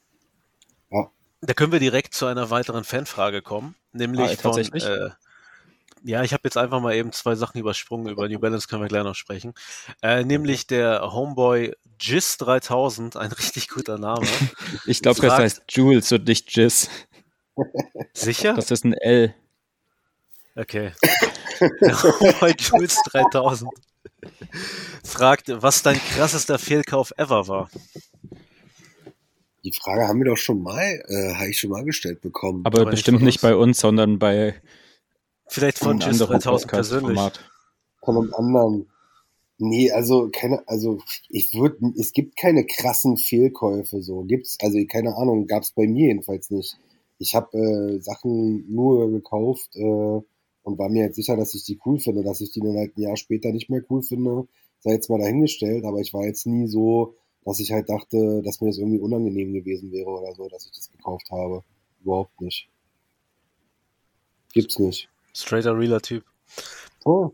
Da 1.46 1.52
können 1.52 1.72
wir 1.72 1.80
direkt 1.80 2.14
zu 2.14 2.24
einer 2.24 2.48
weiteren 2.48 2.84
Fanfrage 2.84 3.42
kommen, 3.42 3.74
nämlich 3.92 4.22
Ah, 4.22 4.36
von. 4.36 4.52
tatsächlich? 4.52 4.84
Äh, 4.84 5.10
ja, 6.04 6.22
ich 6.22 6.32
habe 6.34 6.42
jetzt 6.44 6.58
einfach 6.58 6.80
mal 6.80 6.94
eben 6.94 7.12
zwei 7.12 7.34
Sachen 7.34 7.58
übersprungen. 7.58 8.12
Über 8.12 8.28
New 8.28 8.38
Balance 8.38 8.68
können 8.68 8.82
wir 8.82 8.88
gleich 8.88 9.04
noch 9.04 9.14
sprechen. 9.14 9.54
Äh, 10.02 10.22
nämlich 10.24 10.66
der 10.66 11.12
Homeboy 11.12 11.74
Jizz 11.98 12.36
3000, 12.38 13.16
ein 13.16 13.32
richtig 13.38 13.68
guter 13.68 13.98
Name. 13.98 14.26
Ich 14.86 15.00
glaube, 15.00 15.20
das 15.20 15.32
heißt 15.32 15.62
Jules 15.70 16.12
und 16.12 16.26
nicht 16.28 16.54
Jizz. 16.54 16.90
Sicher? 18.12 18.52
Das 18.54 18.70
ist 18.70 18.84
ein 18.84 18.92
L. 18.92 19.34
Okay. 20.56 20.92
Der 21.80 22.02
Homeboy 22.02 22.54
Jules 22.58 23.00
3000 23.10 23.70
fragt, 25.02 25.50
was 25.62 25.82
dein 25.82 25.96
krassester 25.96 26.58
Fehlkauf 26.58 27.12
ever 27.16 27.48
war. 27.48 27.70
Die 29.64 29.72
Frage 29.72 30.06
haben 30.06 30.18
wir 30.18 30.26
doch 30.26 30.36
schon 30.36 30.62
mal, 30.62 31.02
äh, 31.08 31.34
habe 31.34 31.48
ich 31.48 31.58
schon 31.58 31.70
mal 31.70 31.84
gestellt 31.84 32.20
bekommen. 32.20 32.66
Aber, 32.66 32.80
Aber 32.80 32.90
nicht 32.90 32.98
bestimmt 32.98 33.22
nicht 33.22 33.36
uns. 33.36 33.42
bei 33.42 33.56
uns, 33.56 33.80
sondern 33.80 34.18
bei 34.18 34.60
Vielleicht 35.46 35.78
von 35.78 36.02
anderen 36.02 36.40
3000 36.40 36.70
persönlich. 36.70 37.20
Von 38.02 38.16
einem 38.16 38.34
anderen. 38.34 38.86
Nee, 39.58 39.90
also 39.92 40.28
keine, 40.32 40.66
also 40.66 40.98
ich 41.28 41.54
würde, 41.54 41.78
es 41.96 42.12
gibt 42.12 42.36
keine 42.36 42.66
krassen 42.66 43.16
Fehlkäufe 43.16 44.02
so. 44.02 44.22
Gibt's, 44.22 44.58
also 44.60 44.78
keine 44.86 45.16
Ahnung, 45.16 45.46
gab's 45.46 45.72
bei 45.72 45.86
mir 45.86 46.08
jedenfalls 46.08 46.50
nicht. 46.50 46.76
ich 47.18 47.34
habe 47.34 47.56
äh, 47.56 48.00
Sachen 48.00 48.64
nur 48.72 49.10
gekauft 49.10 49.76
äh, 49.76 49.82
und 49.82 50.78
war 50.78 50.88
mir 50.88 51.04
jetzt 51.04 51.16
sicher, 51.16 51.36
dass 51.36 51.54
ich 51.54 51.64
die 51.64 51.78
cool 51.86 51.98
finde, 52.00 52.24
dass 52.24 52.40
ich 52.40 52.50
die 52.50 52.60
dann 52.60 52.76
halt 52.76 52.96
ein 52.96 53.02
Jahr 53.02 53.16
später 53.16 53.52
nicht 53.52 53.70
mehr 53.70 53.82
cool 53.90 54.02
finde, 54.02 54.48
sei 54.80 54.92
jetzt 54.92 55.08
mal 55.08 55.20
dahingestellt, 55.20 55.84
aber 55.84 56.00
ich 56.00 56.12
war 56.12 56.24
jetzt 56.24 56.46
nie 56.46 56.66
so, 56.66 57.14
dass 57.44 57.60
ich 57.60 57.70
halt 57.70 57.88
dachte, 57.88 58.42
dass 58.42 58.60
mir 58.60 58.68
das 58.68 58.78
irgendwie 58.78 58.98
unangenehm 58.98 59.52
gewesen 59.52 59.92
wäre 59.92 60.10
oder 60.10 60.34
so, 60.34 60.48
dass 60.48 60.66
ich 60.66 60.72
das 60.72 60.90
gekauft 60.90 61.30
habe. 61.30 61.62
Überhaupt 62.02 62.40
nicht. 62.40 62.68
Gibt's 64.52 64.78
nicht. 64.78 65.08
Straighter, 65.36 65.76
realer 65.78 66.00
Typ. 66.00 66.24
Oh. 67.04 67.32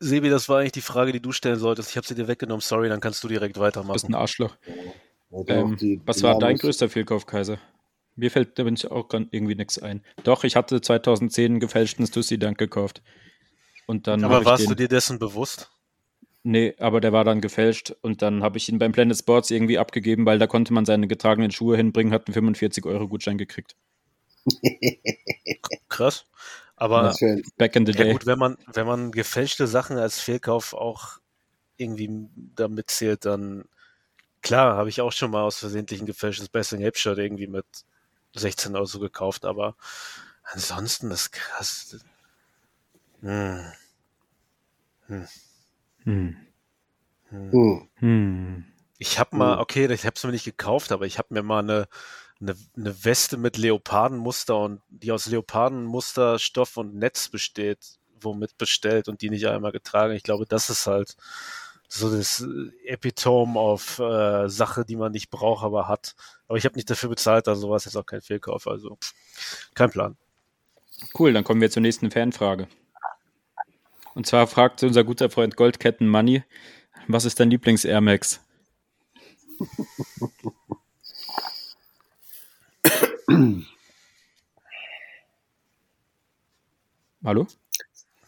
Sebi, 0.00 0.28
das 0.30 0.48
war 0.48 0.60
eigentlich 0.60 0.72
die 0.72 0.80
Frage, 0.82 1.12
die 1.12 1.20
du 1.20 1.32
stellen 1.32 1.58
solltest. 1.58 1.90
Ich 1.90 1.96
habe 1.96 2.06
sie 2.06 2.14
dir 2.14 2.28
weggenommen. 2.28 2.60
Sorry, 2.60 2.88
dann 2.88 3.00
kannst 3.00 3.22
du 3.24 3.28
direkt 3.28 3.56
Du 3.56 3.60
bist 3.60 3.76
weitermachen. 3.76 4.06
ein 4.08 4.14
Arschloch. 4.14 4.56
Hätte 5.30 5.52
Ähm, 5.52 5.76
die- 5.76 6.00
was 6.04 6.18
die 6.18 6.22
war 6.24 6.38
dein 6.38 6.56
größter 6.56 6.88
Fehlkauf, 6.88 7.26
Kaiser? 7.26 7.58
Mir 8.14 8.30
fällt 8.30 8.58
da 8.58 8.64
bin 8.64 8.74
ich 8.74 8.90
auch 8.90 9.08
irgendwie 9.30 9.54
nichts 9.54 9.78
ein. 9.78 10.02
Doch, 10.24 10.44
ich 10.44 10.56
hatte 10.56 10.80
2010 10.80 11.52
einen 11.52 11.60
gefälschten 11.60 12.06
Stussy 12.06 12.38
Dank 12.38 12.56
gekauft. 12.58 13.02
Und 13.86 14.06
dann 14.06 14.24
Aber 14.24 14.44
warst 14.44 14.62
den, 14.64 14.70
du 14.70 14.74
dir 14.76 14.88
dessen 14.88 15.18
bewusst? 15.18 15.70
Nee, 16.42 16.74
aber 16.78 17.00
der 17.00 17.12
war 17.12 17.24
dann 17.24 17.40
gefälscht 17.40 17.94
und 18.02 18.22
dann 18.22 18.42
habe 18.42 18.56
ich 18.56 18.68
ihn 18.68 18.78
beim 18.78 18.92
Planet 18.92 19.16
Sports 19.18 19.50
irgendwie 19.50 19.78
abgegeben, 19.78 20.26
weil 20.26 20.38
da 20.38 20.46
konnte 20.46 20.72
man 20.72 20.84
seine 20.86 21.08
getragenen 21.08 21.50
Schuhe 21.50 21.76
hinbringen, 21.76 22.12
hat 22.12 22.26
einen 22.28 22.34
45 22.34 22.86
Euro 22.86 23.08
Gutschein 23.08 23.36
gekriegt. 23.38 23.76
Krass. 25.88 26.24
Aber 26.76 27.14
ein- 27.20 27.42
Back 27.56 27.76
in 27.76 27.86
the 27.86 27.92
ja 27.92 28.04
day. 28.04 28.12
gut, 28.12 28.26
wenn 28.26 28.38
man, 28.38 28.56
wenn 28.72 28.86
man 28.86 29.12
gefälschte 29.12 29.66
Sachen 29.66 29.96
als 29.98 30.20
Fehlkauf 30.20 30.74
auch 30.74 31.18
irgendwie 31.76 32.10
damit 32.54 32.90
zählt, 32.90 33.24
dann 33.24 33.64
klar, 34.42 34.76
habe 34.76 34.88
ich 34.88 35.00
auch 35.00 35.12
schon 35.12 35.30
mal 35.30 35.42
aus 35.42 35.58
versehentlich 35.58 36.00
ein 36.00 36.06
gefälschtes 36.06 36.48
Bessing 36.48 36.80
Shirt 36.94 37.18
irgendwie 37.18 37.46
mit 37.48 37.66
16 38.34 38.76
Euro 38.76 38.86
so 38.86 38.98
gekauft, 39.00 39.44
aber 39.44 39.76
ansonsten 40.44 41.10
das 41.10 41.22
ist 41.22 41.32
krass. 41.32 41.98
Hm. 43.22 43.72
Hm. 45.08 45.26
Hm. 46.04 47.88
Hm. 47.96 48.64
Ich 48.98 49.18
habe 49.18 49.36
mal, 49.36 49.54
Hm. 49.54 49.60
okay, 49.60 49.92
ich 49.92 50.06
habe 50.06 50.14
es 50.16 50.24
mir 50.24 50.30
nicht 50.32 50.44
gekauft, 50.44 50.92
aber 50.92 51.06
ich 51.06 51.18
habe 51.18 51.34
mir 51.34 51.42
mal 51.42 51.60
eine, 51.60 51.88
eine, 52.40 52.56
eine 52.76 53.04
Weste 53.04 53.36
mit 53.36 53.56
Leopardenmuster 53.56 54.58
und 54.58 54.82
die 54.88 55.12
aus 55.12 55.26
Leopardenmuster, 55.26 56.38
Stoff 56.38 56.76
und 56.76 56.94
Netz 56.94 57.28
besteht, 57.28 57.98
womit 58.20 58.58
bestellt 58.58 59.08
und 59.08 59.22
die 59.22 59.30
nicht 59.30 59.46
einmal 59.46 59.72
getragen. 59.72 60.14
Ich 60.14 60.22
glaube, 60.22 60.46
das 60.46 60.70
ist 60.70 60.86
halt 60.86 61.16
so 61.88 62.14
das 62.14 62.40
äh, 62.40 62.88
Epitome 62.88 63.58
auf 63.58 63.98
äh, 63.98 64.48
Sache, 64.48 64.84
die 64.84 64.96
man 64.96 65.12
nicht 65.12 65.30
braucht, 65.30 65.64
aber 65.64 65.88
hat. 65.88 66.14
Aber 66.48 66.58
ich 66.58 66.64
habe 66.64 66.76
nicht 66.76 66.90
dafür 66.90 67.08
bezahlt, 67.08 67.48
also 67.48 67.70
war 67.70 67.76
es 67.76 67.84
jetzt 67.84 67.96
auch 67.96 68.06
kein 68.06 68.22
Fehlkauf, 68.22 68.66
also 68.66 68.98
kein 69.74 69.90
Plan. 69.90 70.16
Cool, 71.18 71.32
dann 71.32 71.44
kommen 71.44 71.60
wir 71.60 71.70
zur 71.70 71.82
nächsten 71.82 72.10
Fanfrage. 72.10 72.68
Und 74.14 74.26
zwar 74.26 74.46
fragt 74.46 74.82
unser 74.82 75.04
guter 75.04 75.28
Freund 75.30 75.56
Goldketten 75.56 76.08
Money, 76.08 76.42
was 77.06 77.24
ist 77.24 77.38
dein 77.38 77.50
Lieblings-Air 77.50 78.00
Max? 78.00 78.40
Hallo? 87.24 87.46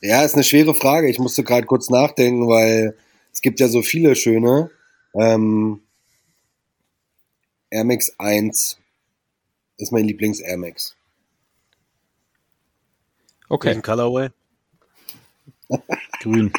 Ja, 0.01 0.23
ist 0.25 0.35
eine 0.35 0.45
schwere 0.45 0.75
Frage. 0.75 1.09
Ich 1.09 1.19
musste 1.19 1.45
gerade 1.45 1.67
kurz 1.67 1.91
nachdenken, 1.91 2.49
weil 2.49 2.97
es 3.33 3.41
gibt 3.41 3.61
ja 3.61 3.69
so 3.69 3.83
viele 3.83 4.15
schöne. 4.17 4.71
Ähm, 5.15 5.83
Air 7.71 7.85
Max 7.85 8.13
1 8.19 8.79
ist 9.77 9.93
mein 9.93 10.05
Lieblings 10.05 10.41
Air 10.41 10.57
Max. 10.59 10.97
Okay, 13.49 13.69
Welchen 13.69 13.83
Colorway? 13.83 14.31
grün. 16.21 16.53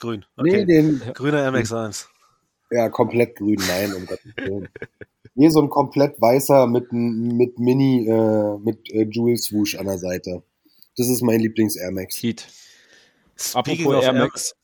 Grün. 0.00 0.24
Nee, 0.36 0.50
Okay. 0.62 0.64
den, 0.64 1.00
Grüner 1.14 1.48
MX1. 1.52 2.06
ja, 2.70 2.88
komplett 2.88 3.36
grün, 3.36 3.60
nein, 3.68 3.92
um 3.94 4.06
Gottes 4.06 4.32
Willen. 4.36 4.68
Nee, 5.34 5.48
so 5.48 5.60
ein 5.62 5.70
komplett 5.70 6.20
weißer 6.20 6.66
mit, 6.66 6.92
mit 6.92 7.58
Mini, 7.58 8.06
äh, 8.06 8.58
mit 8.58 8.90
äh, 8.92 9.06
Jewel 9.10 9.36
Swoosh 9.36 9.76
an 9.76 9.86
der 9.86 9.98
Seite. 9.98 10.42
Das 10.96 11.08
ist 11.08 11.22
mein 11.22 11.40
Lieblings 11.40 11.76
Air 11.76 11.92
Max. 11.92 12.16
Heat. 12.22 12.46
Apropos 13.54 14.04
Air- 14.04 14.12
Max. 14.12 14.54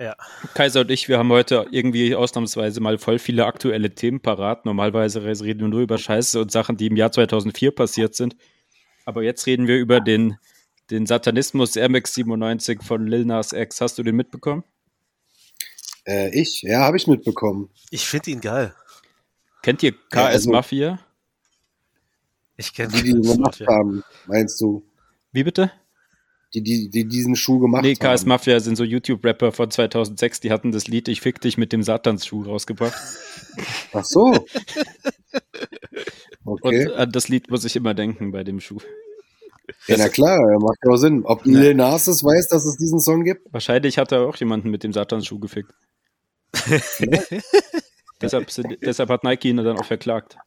Ja. 0.00 0.16
Kaiser 0.54 0.82
und 0.82 0.90
ich, 0.92 1.08
wir 1.08 1.18
haben 1.18 1.30
heute 1.30 1.66
irgendwie 1.72 2.14
ausnahmsweise 2.14 2.80
mal 2.80 2.98
voll 2.98 3.18
viele 3.18 3.46
aktuelle 3.46 3.94
Themen 3.94 4.20
parat. 4.20 4.64
Normalerweise 4.64 5.24
reden 5.24 5.60
wir 5.60 5.68
nur 5.68 5.80
über 5.80 5.98
Scheiße 5.98 6.40
und 6.40 6.52
Sachen, 6.52 6.76
die 6.76 6.86
im 6.86 6.96
Jahr 6.96 7.10
2004 7.10 7.72
passiert 7.72 8.14
sind. 8.14 8.36
Aber 9.04 9.24
jetzt 9.24 9.44
reden 9.46 9.66
wir 9.66 9.76
über 9.76 10.00
den, 10.00 10.36
den 10.90 11.06
Satanismus 11.06 11.74
Air 11.74 11.88
Max 11.88 12.14
97 12.14 12.80
von 12.82 13.06
Lil 13.08 13.24
Nas 13.24 13.52
X. 13.52 13.80
Hast 13.80 13.98
du 13.98 14.04
den 14.04 14.14
mitbekommen? 14.14 14.62
Äh, 16.06 16.30
ich? 16.38 16.62
Ja, 16.62 16.80
habe 16.82 16.96
ich 16.96 17.06
mitbekommen. 17.08 17.68
Ich 17.90 18.06
finde 18.06 18.30
ihn 18.30 18.40
geil. 18.40 18.74
Kennt 19.62 19.82
ihr 19.82 19.92
KS 19.92 20.14
Ja, 20.14 20.26
also- 20.26 20.50
Mafia? 20.50 20.98
Ich 22.56 22.72
kenne 22.74 22.92
Die, 22.92 23.02
die 23.04 23.10
ihn 23.10 23.22
gemacht 23.22 23.60
haben, 23.68 24.02
meinst 24.26 24.60
du? 24.60 24.82
Wie 25.32 25.44
bitte? 25.44 25.70
Die, 26.54 26.62
die, 26.62 26.88
die 26.88 27.04
diesen 27.06 27.36
Schuh 27.36 27.58
gemacht 27.60 27.82
Nee, 27.82 27.94
KS 27.94 28.22
haben. 28.22 28.28
Mafia 28.30 28.58
sind 28.58 28.76
so 28.76 28.82
YouTube-Rapper 28.84 29.52
von 29.52 29.70
2006, 29.70 30.40
die 30.40 30.50
hatten 30.50 30.72
das 30.72 30.88
Lied 30.88 31.06
Ich 31.08 31.20
fick 31.20 31.40
dich 31.40 31.56
mit 31.58 31.72
dem 31.72 31.82
Satansschuh 31.82 32.42
rausgebracht. 32.42 32.94
Ach 33.92 34.04
so. 34.04 34.24
Und 36.44 36.62
Okay. 36.64 36.86
an 36.94 37.12
das 37.12 37.28
Lied 37.28 37.50
muss 37.50 37.64
ich 37.64 37.76
immer 37.76 37.92
denken 37.94 38.32
bei 38.32 38.42
dem 38.44 38.58
Schuh. 38.60 38.78
Ja, 39.86 39.96
na 39.98 40.08
klar, 40.08 40.38
ja, 40.50 40.58
macht 40.58 40.78
ja 40.82 40.90
auch 40.90 40.96
Sinn. 40.96 41.24
Ob 41.26 41.44
Ja. 41.46 41.52
Lil 41.60 41.74
Nas 41.74 42.06
es 42.08 42.24
weiß, 42.24 42.48
dass 42.48 42.64
es 42.64 42.78
diesen 42.78 42.98
Song 43.00 43.22
gibt? 43.24 43.52
Wahrscheinlich 43.52 43.98
hat 43.98 44.10
er 44.12 44.22
auch 44.26 44.36
jemanden 44.36 44.70
mit 44.70 44.82
dem 44.82 44.92
Satansschuh 44.94 45.38
gefickt. 45.38 45.74
deshalb, 48.20 48.50
sind, 48.50 48.78
deshalb 48.82 49.08
hat 49.10 49.24
Nike 49.24 49.50
ihn 49.50 49.56
dann 49.56 49.78
auch 49.78 49.84
verklagt. 49.84 50.38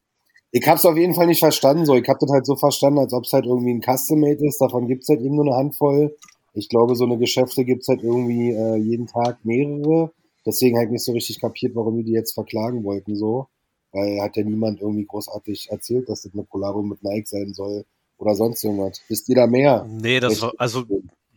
Ich 0.51 0.67
hab's 0.67 0.86
auf 0.86 0.97
jeden 0.97 1.13
Fall 1.13 1.27
nicht 1.27 1.39
verstanden. 1.39 1.86
So, 1.86 1.95
ich 1.95 2.07
hab 2.07 2.19
das 2.19 2.29
halt 2.29 2.45
so 2.45 2.55
verstanden, 2.55 2.99
als 2.99 3.13
ob 3.13 3.23
es 3.23 3.34
halt 3.34 3.45
irgendwie 3.45 3.73
ein 3.73 3.81
Custom-Made 3.81 4.45
ist. 4.45 4.60
Davon 4.60 4.88
gibt's 4.88 5.07
halt 5.07 5.21
eben 5.21 5.36
nur 5.36 5.45
eine 5.45 5.55
Handvoll. 5.55 6.15
Ich 6.53 6.67
glaube, 6.67 6.95
so 6.95 7.05
eine 7.05 7.17
Geschäfte 7.17 7.63
gibt's 7.63 7.88
halt 7.88 8.03
irgendwie 8.03 8.51
äh, 8.51 8.75
jeden 8.75 9.07
Tag 9.07 9.45
mehrere. 9.45 10.12
Deswegen 10.45 10.77
halt 10.77 10.91
nicht 10.91 11.05
so 11.05 11.13
richtig 11.13 11.39
kapiert, 11.39 11.75
warum 11.75 11.97
die 11.97 12.03
die 12.03 12.12
jetzt 12.12 12.34
verklagen 12.34 12.84
wollten 12.84 13.15
so. 13.15 13.47
Weil 13.93 14.21
hat 14.21 14.36
ja 14.36 14.43
niemand 14.43 14.81
irgendwie 14.81 15.05
großartig 15.05 15.69
erzählt, 15.69 16.10
dass 16.10 16.23
das 16.23 16.34
eine 16.34 16.43
Collabo 16.43 16.81
mit 16.81 17.03
Nike 17.03 17.27
sein 17.27 17.53
soll 17.53 17.86
oder 18.17 18.36
sonst 18.36 18.63
irgendwas. 18.63 19.01
Wisst 19.07 19.29
ihr 19.29 19.36
da 19.36 19.47
mehr? 19.47 19.86
Nee, 19.89 20.19
das 20.19 20.41
war, 20.41 20.53
also 20.57 20.84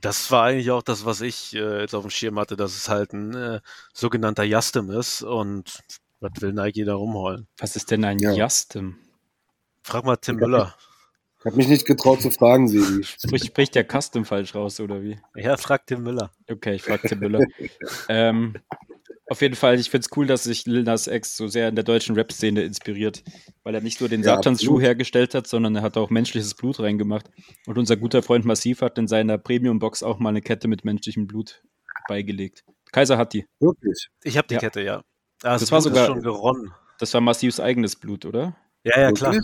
das 0.01 0.31
war 0.31 0.45
eigentlich 0.45 0.71
auch 0.71 0.83
das, 0.83 1.05
was 1.05 1.21
ich 1.21 1.55
äh, 1.55 1.81
jetzt 1.81 1.95
auf 1.95 2.03
dem 2.03 2.11
Schirm 2.11 2.39
hatte, 2.39 2.57
dass 2.57 2.77
es 2.77 2.89
halt 2.89 3.13
ein 3.13 3.35
äh, 3.35 3.61
sogenannter 3.93 4.45
Justem 4.45 4.91
ist 4.91 5.23
und 5.23 5.81
was 6.25 6.43
will 6.43 6.53
Nike 6.53 6.85
da 6.85 6.95
rumholen? 6.95 7.47
Was 7.59 7.77
ist 7.77 7.91
denn 7.91 8.05
ein 8.05 8.19
Ja. 8.19 8.33
Justem? 8.33 8.97
Frag 9.83 10.05
mal 10.05 10.17
Tim 10.17 10.37
Ich 10.37 10.41
Müller. 10.41 10.75
Ich 11.41 11.45
hab 11.45 11.57
mich 11.57 11.69
nicht 11.69 11.85
getraut 11.87 12.23
zu 12.23 12.31
fragen, 12.31 12.69
Sebi. 12.69 13.05
Sprich, 13.05 13.45
spricht 13.45 13.75
der 13.75 13.85
Custom 13.85 14.25
falsch 14.25 14.55
raus, 14.55 14.81
oder 14.81 15.03
wie? 15.03 15.19
Ja, 15.37 15.57
frag 15.59 15.87
Tim 15.87 16.03
Müller. 16.03 16.33
Okay, 16.51 16.77
ich 16.77 16.83
frage 16.83 17.07
Tim 17.07 17.19
Müller. 17.19 17.41
ähm, 18.09 18.55
auf 19.27 19.43
jeden 19.43 19.55
Fall, 19.55 19.79
ich 19.79 19.91
finde 19.91 20.07
es 20.11 20.17
cool, 20.17 20.27
dass 20.27 20.45
sich 20.45 20.65
Lil 20.67 20.85
Nas 20.85 21.07
X 21.07 21.37
so 21.37 21.47
sehr 21.47 21.69
in 21.69 21.75
der 21.75 21.85
deutschen 21.85 22.15
Rap-Szene 22.15 22.63
inspiriert, 22.63 23.23
weil 23.63 23.75
er 23.75 23.83
nicht 23.83 24.01
nur 24.01 24.09
den 24.09 24.23
Ja, 24.23 24.37
Satansschuh 24.37 24.81
hergestellt 24.81 25.35
hat, 25.35 25.47
sondern 25.47 25.77
er 25.77 25.83
hat 25.83 25.97
auch 25.99 26.09
menschliches 26.11 26.55
Blut 26.55 26.81
reingemacht. 26.81 27.31
Und 27.67 27.77
unser 27.77 27.97
guter 27.97 28.23
Freund 28.23 28.47
Massiv 28.47 28.81
hat 28.81 28.97
in 28.97 29.07
seiner 29.07 29.37
Premium-Box 29.37 30.03
auch 30.03 30.19
mal 30.19 30.31
eine 30.31 30.41
Kette 30.43 30.67
mit 30.69 30.85
menschlichem 30.87 31.27
Blut 31.27 31.63
beigelegt. 32.09 32.65
Kaiser 32.93 33.19
hat 33.19 33.33
die. 33.35 33.47
Wirklich. 33.61 34.09
Ich 34.23 34.39
habe 34.39 34.49
die 34.49 34.55
Ja. 34.55 34.61
Kette, 34.61 34.83
ja. 34.83 35.03
Ah, 35.45 35.59
Das 35.59 35.71
war 35.71 35.81
Blut 35.81 35.93
sogar- 35.93 36.05
ist 36.05 36.13
schon 36.13 36.23
geronnen. 36.23 36.75
Das 36.99 37.13
war 37.15 37.21
Massivs 37.21 37.61
eigenes 37.61 37.97
Blut, 37.97 38.25
oder? 38.25 38.57
Ja, 38.83 38.99
ja, 39.01 39.13
klar. 39.13 39.37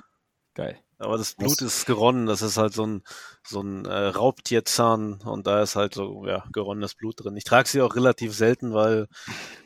Geil. 0.54 0.78
Aber 0.98 1.16
das 1.16 1.34
Blut 1.34 1.60
ist 1.62 1.86
geronnen. 1.86 2.26
Das 2.26 2.42
ist 2.42 2.56
halt 2.56 2.72
so 2.74 2.84
ein, 2.86 3.02
so 3.46 3.60
ein 3.62 3.84
äh, 3.86 3.92
Raubtierzahn 4.08 5.20
und 5.24 5.46
da 5.46 5.62
ist 5.62 5.76
halt 5.76 5.94
so 5.94 6.26
ja, 6.26 6.44
geronnenes 6.52 6.94
Blut 6.94 7.22
drin. 7.24 7.36
Ich 7.36 7.44
trage 7.44 7.68
sie 7.68 7.80
auch 7.80 7.96
relativ 7.96 8.34
selten, 8.34 8.74
weil 8.74 9.06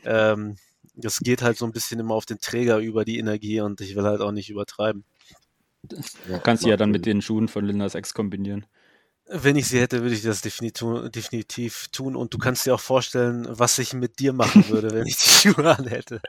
ähm, 0.04 0.56
das 0.94 1.18
geht 1.18 1.42
halt 1.42 1.56
so 1.56 1.64
ein 1.66 1.72
bisschen 1.72 1.98
immer 1.98 2.14
auf 2.14 2.26
den 2.26 2.38
Träger 2.38 2.78
über 2.78 3.04
die 3.04 3.18
Energie 3.18 3.60
und 3.60 3.80
ich 3.80 3.96
will 3.96 4.04
halt 4.04 4.20
auch 4.20 4.30
nicht 4.32 4.48
übertreiben. 4.50 5.04
Ja, 5.90 5.98
Du 6.36 6.40
kannst 6.40 6.62
sie 6.62 6.70
ja 6.70 6.76
dann 6.76 6.90
mit 6.90 7.04
den 7.04 7.20
Schuhen 7.20 7.48
von 7.48 7.64
Lil 7.64 7.76
Nas 7.76 7.94
X 7.94 8.14
kombinieren. 8.14 8.64
Wenn 9.26 9.56
ich 9.56 9.68
sie 9.68 9.80
hätte, 9.80 10.02
würde 10.02 10.14
ich 10.14 10.22
das 10.22 10.42
definitiv, 10.42 11.10
definitiv 11.10 11.88
tun 11.88 12.14
und 12.14 12.34
du 12.34 12.38
kannst 12.38 12.66
dir 12.66 12.74
auch 12.74 12.80
vorstellen, 12.80 13.46
was 13.48 13.78
ich 13.78 13.94
mit 13.94 14.18
dir 14.18 14.32
machen 14.32 14.68
würde, 14.68 14.90
wenn 14.90 15.06
ich 15.06 15.16
die 15.16 15.28
Schuhe 15.54 15.76
anhätte. 15.76 16.20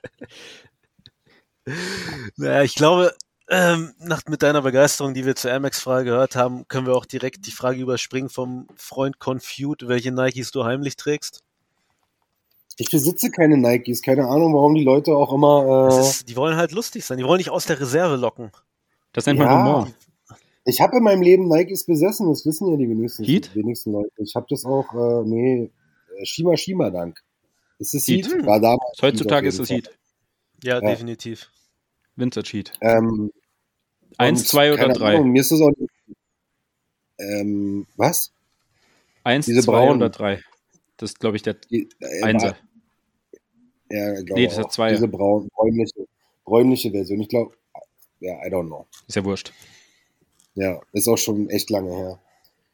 naja, 2.38 2.64
ich 2.64 2.76
glaube, 2.76 3.14
ähm, 3.50 3.93
nach, 4.00 4.24
mit 4.28 4.41
deiner 4.41 4.62
Begeisterung, 4.62 5.14
die 5.14 5.26
wir 5.26 5.36
zur 5.36 5.52
Air 5.52 5.60
Max-Frage 5.60 6.06
gehört 6.06 6.36
haben, 6.36 6.68
können 6.68 6.88
wir 6.88 6.96
auch 6.96 7.06
direkt 7.06 7.46
die 7.46 7.52
Frage 7.52 7.80
überspringen 7.80 8.30
vom 8.30 8.68
Freund 8.76 9.20
Confute, 9.20 9.88
welche 9.88 10.12
Nikes 10.12 10.52
du 10.52 10.64
heimlich 10.64 10.96
trägst. 10.96 11.43
Ich 12.78 12.89
besitze 12.89 13.30
keine 13.30 13.58
Nikes, 13.58 14.02
keine 14.02 14.28
Ahnung, 14.28 14.54
warum 14.54 14.74
die 14.74 14.84
Leute 14.84 15.16
auch 15.16 15.32
immer. 15.32 15.89
Äh, 15.91 16.02
ist, 16.02 16.28
die 16.28 16.36
wollen 16.36 16.58
halt 16.58 16.72
lustig 16.72 17.06
sein, 17.06 17.18
die 17.18 17.24
wollen 17.24 17.38
dich 17.38 17.50
aus 17.50 17.66
der 17.66 17.80
Reserve 17.80 18.16
locken. 18.16 18.52
Das 19.14 19.26
nennt 19.26 19.39
man 19.39 19.48
Ja. 19.48 19.58
Humor. 19.58 19.88
Ich 20.66 20.82
habe 20.82 20.97
in 20.97 21.03
meinem 21.03 21.22
Leben 21.22 21.47
Nikes 21.47 21.86
besessen, 21.86 22.28
das 22.28 22.45
wissen 22.45 22.68
ja 22.72 22.76
die 22.78 22.89
wenigsten, 22.89 23.24
Heat? 23.24 23.55
wenigsten 23.55 23.91
Leute. 23.91 24.11
Ich 24.18 24.36
habe 24.36 24.47
das 24.49 24.66
auch, 24.66 24.91
äh, 24.93 25.24
nee, 25.28 25.72
äh, 26.18 26.26
Shima 26.26 26.57
Shima 26.57 26.89
Dank. 26.89 27.22
Ist 27.78 27.93
es 27.93 28.07
Heat. 28.07 28.26
Heat? 28.28 28.45
War 28.45 28.59
damals 28.59 28.99
Heutzutage 29.01 29.45
Heat 29.45 29.53
ist 29.53 29.59
es 29.59 29.70
Heat. 29.70 29.89
Ja, 30.63 30.82
Ja. 30.82 30.89
definitiv. 30.89 31.51
Vintage 32.16 32.49
Heat. 32.51 32.72
Ähm, 32.82 33.32
Eins, 34.18 34.47
zwei 34.47 34.70
oder 34.72 34.82
keine 34.84 34.93
drei? 34.93 35.16
Ahnung, 35.16 35.32
mir 35.32 35.41
ist 35.41 35.51
das 35.51 35.61
auch 35.61 35.72
nicht, 35.78 35.91
ähm, 37.20 37.86
was? 37.97 38.32
Eins, 39.24 39.45
Diese 39.45 39.61
zwei 39.61 39.74
braunen. 39.74 39.97
oder 39.97 40.09
drei. 40.09 40.41
Das 40.97 41.11
ist, 41.11 41.20
glaube 41.20 41.36
ich, 41.36 41.43
der 41.43 41.55
Die, 41.55 41.89
äh, 41.99 42.24
Einser. 42.24 42.55
Ja, 43.89 44.13
glaube 44.22 44.34
Nee, 44.41 44.47
das 44.47 44.57
hat 44.57 44.66
auch. 44.66 44.70
Zweier. 44.70 44.91
Diese 44.93 45.07
braun, 45.07 45.47
bräunliche, 45.53 46.07
bräunliche 46.45 46.91
Version. 46.91 47.20
Ich 47.22 47.30
glaube, 47.30 47.55
ja, 48.20 48.34
I 48.45 48.49
don't 48.49 48.68
know. 48.68 48.88
Ist 49.07 49.16
ja 49.16 49.24
wurscht. 49.26 49.51
Ja, 50.56 50.80
ist 50.93 51.08
auch 51.08 51.18
schon 51.18 51.49
echt 51.49 51.70
lange 51.70 51.93
her. 51.93 52.20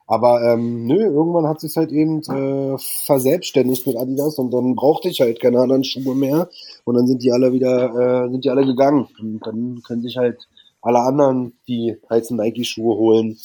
Aber 0.08 0.42
ähm, 0.44 0.86
nö, 0.88 1.06
irgendwann 1.06 1.48
hat 1.48 1.62
sich 1.62 1.78
halt 1.78 1.92
eben 1.92 2.22
äh, 2.24 2.78
verselbstständigt 2.78 3.88
mit 3.88 3.96
Adidas 3.96 4.38
und 4.40 4.52
dann 4.52 4.76
brauchte 4.76 5.08
ich 5.08 5.22
halt 5.22 5.40
keine 5.40 5.60
anderen 5.60 5.84
Schuhe 5.84 6.16
mehr 6.16 6.50
und 6.84 6.96
dann 6.96 7.08
sind 7.08 7.24
die 7.24 7.32
alle 7.32 7.54
wieder, 7.54 8.26
äh, 8.26 8.30
sind 8.30 8.44
die 8.44 8.50
alle 8.50 8.66
gegangen 8.66 9.08
und 9.20 9.40
dann 9.46 9.82
können 9.88 10.02
sich 10.02 10.18
halt 10.18 10.48
alle 10.82 11.00
anderen 11.00 11.54
die 11.68 11.96
heißen 12.10 12.36
Nike-Schuhe 12.36 12.98
holen. 12.98 13.38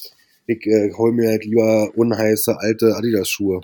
Ich 0.47 0.66
äh, 0.66 0.93
hol 0.97 1.12
mir 1.12 1.28
halt 1.28 1.45
lieber 1.45 1.91
unheiße 1.95 2.59
alte 2.59 2.97
Adidas-Schuhe. 2.97 3.61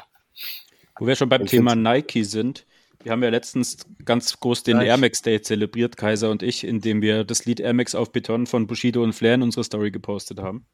Wo 0.99 1.07
wir 1.07 1.17
schon 1.17 1.29
beim 1.29 1.43
Ich 1.43 1.51
Thema 1.51 1.75
Nike 1.75 2.23
sind. 2.23 2.67
Wir 3.03 3.13
haben 3.13 3.23
ja 3.23 3.31
letztens 3.31 3.79
ganz 4.05 4.39
groß 4.39 4.63
den. 4.63 4.81
Air 4.81 4.97
Max 4.97 5.23
Day 5.23 5.41
zelebriert, 5.41 5.97
Kaiser 5.97 6.31
und 6.31 6.43
ich, 6.43 6.65
indem 6.65 7.03
wir 7.03 7.25
das 7.25 7.45
Lied 7.45 7.61
Air 7.61 7.75
Max 7.75 7.95
auf 7.95 8.13
Beton 8.13 8.47
von 8.47 8.67
Bushido 8.67 9.03
und 9.03 9.13
Flair 9.13 9.35
in 9.35 9.43
unsere 9.43 9.65
Story 9.65 9.91
gepostet 9.91 10.41
haben. 10.41 10.67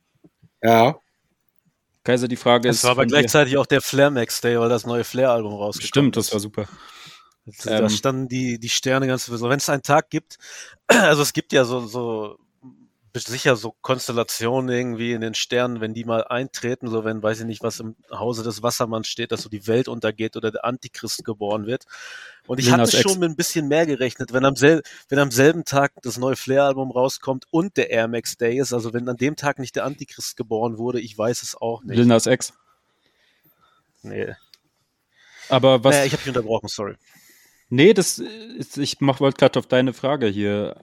Ja, 0.62 0.98
Kaiser, 2.08 2.26
die 2.26 2.36
Frage 2.36 2.70
ist. 2.70 2.78
Das 2.78 2.84
war 2.84 2.92
aber 2.92 3.04
gleichzeitig 3.04 3.58
auch 3.58 3.66
der 3.66 3.82
Flair 3.82 4.10
Max 4.10 4.40
Day, 4.40 4.58
weil 4.58 4.70
das 4.70 4.86
neue 4.86 5.04
Flair-Album 5.04 5.52
rausgekommen 5.52 5.88
Stimmt, 5.88 6.16
das 6.16 6.32
war 6.32 6.40
super. 6.40 6.66
Da 7.64 7.80
Ähm, 7.80 7.90
standen 7.90 8.28
die, 8.28 8.58
die 8.58 8.70
Sterne 8.70 9.06
ganz 9.06 9.26
so. 9.26 9.48
Wenn 9.48 9.58
es 9.58 9.68
einen 9.68 9.82
Tag 9.82 10.08
gibt, 10.08 10.38
also 10.86 11.20
es 11.20 11.34
gibt 11.34 11.52
ja 11.52 11.64
so, 11.64 11.80
so 11.86 12.38
sicher 13.14 13.56
so 13.56 13.74
Konstellationen 13.80 14.68
irgendwie 14.74 15.12
in 15.12 15.20
den 15.20 15.34
Sternen, 15.34 15.80
wenn 15.80 15.94
die 15.94 16.04
mal 16.04 16.24
eintreten, 16.24 16.88
so 16.88 17.04
wenn, 17.04 17.22
weiß 17.22 17.40
ich 17.40 17.46
nicht, 17.46 17.62
was 17.62 17.80
im 17.80 17.96
Hause 18.10 18.42
des 18.42 18.62
Wassermanns 18.62 19.08
steht, 19.08 19.32
dass 19.32 19.42
so 19.42 19.48
die 19.48 19.66
Welt 19.66 19.88
untergeht 19.88 20.36
oder 20.36 20.50
der 20.50 20.64
Antichrist 20.64 21.24
geboren 21.24 21.66
wird. 21.66 21.84
Und 22.46 22.58
ich 22.60 22.66
Lil 22.66 22.74
hatte 22.74 22.96
schon 22.96 23.18
mit 23.18 23.30
ein 23.30 23.36
bisschen 23.36 23.68
mehr 23.68 23.86
gerechnet, 23.86 24.32
wenn 24.32 24.44
am, 24.44 24.56
sel 24.56 24.82
wenn 25.08 25.18
am 25.18 25.30
selben 25.30 25.64
Tag 25.64 25.92
das 26.02 26.18
neue 26.18 26.36
Flair-Album 26.36 26.90
rauskommt 26.90 27.46
und 27.50 27.76
der 27.76 27.90
Air 27.90 28.08
Max 28.08 28.36
Day 28.36 28.58
ist, 28.58 28.72
also 28.72 28.92
wenn 28.92 29.08
an 29.08 29.16
dem 29.16 29.36
Tag 29.36 29.58
nicht 29.58 29.76
der 29.76 29.84
Antichrist 29.84 30.36
geboren 30.36 30.78
wurde, 30.78 31.00
ich 31.00 31.16
weiß 31.16 31.42
es 31.42 31.54
auch 31.56 31.82
nicht. 31.82 31.96
Lil 31.96 32.06
Nas 32.06 32.26
X. 32.26 32.52
nee. 34.02 34.34
Aber 35.48 35.82
was. 35.82 35.94
Naja, 35.94 36.06
ich 36.06 36.12
habe 36.12 36.22
dich 36.22 36.28
unterbrochen, 36.28 36.68
sorry. 36.68 36.94
nee, 37.70 37.94
das 37.94 38.18
ist, 38.18 38.76
ich 38.76 39.00
mach- 39.00 39.20
wollte 39.20 39.38
gerade 39.38 39.58
auf 39.58 39.66
deine 39.66 39.92
Frage 39.94 40.26
hier 40.26 40.76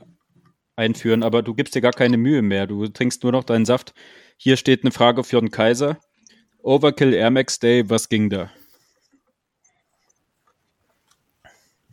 einführen, 0.76 1.24
aber 1.24 1.42
du 1.42 1.54
gibst 1.54 1.76
dir 1.76 1.82
gar 1.82 1.94
keine 1.94 2.18
Mühe 2.18 2.42
mehr. 2.42 2.68
Du 2.68 2.88
trinkst 2.88 3.24
nur 3.24 3.32
noch 3.32 3.44
deinen 3.44 3.66
Saft. 3.66 3.94
Hier 4.38 4.58
steht 4.58 4.84
eine 4.84 4.92
Frage 4.92 5.24
für 5.24 5.40
den 5.40 5.52
Kaiser. 5.52 6.00
Overkill 6.62 7.14
Air 7.14 7.32
Max 7.32 7.60
Day, 7.60 7.90
was 7.90 8.10
ging 8.10 8.30
da? 8.30 8.50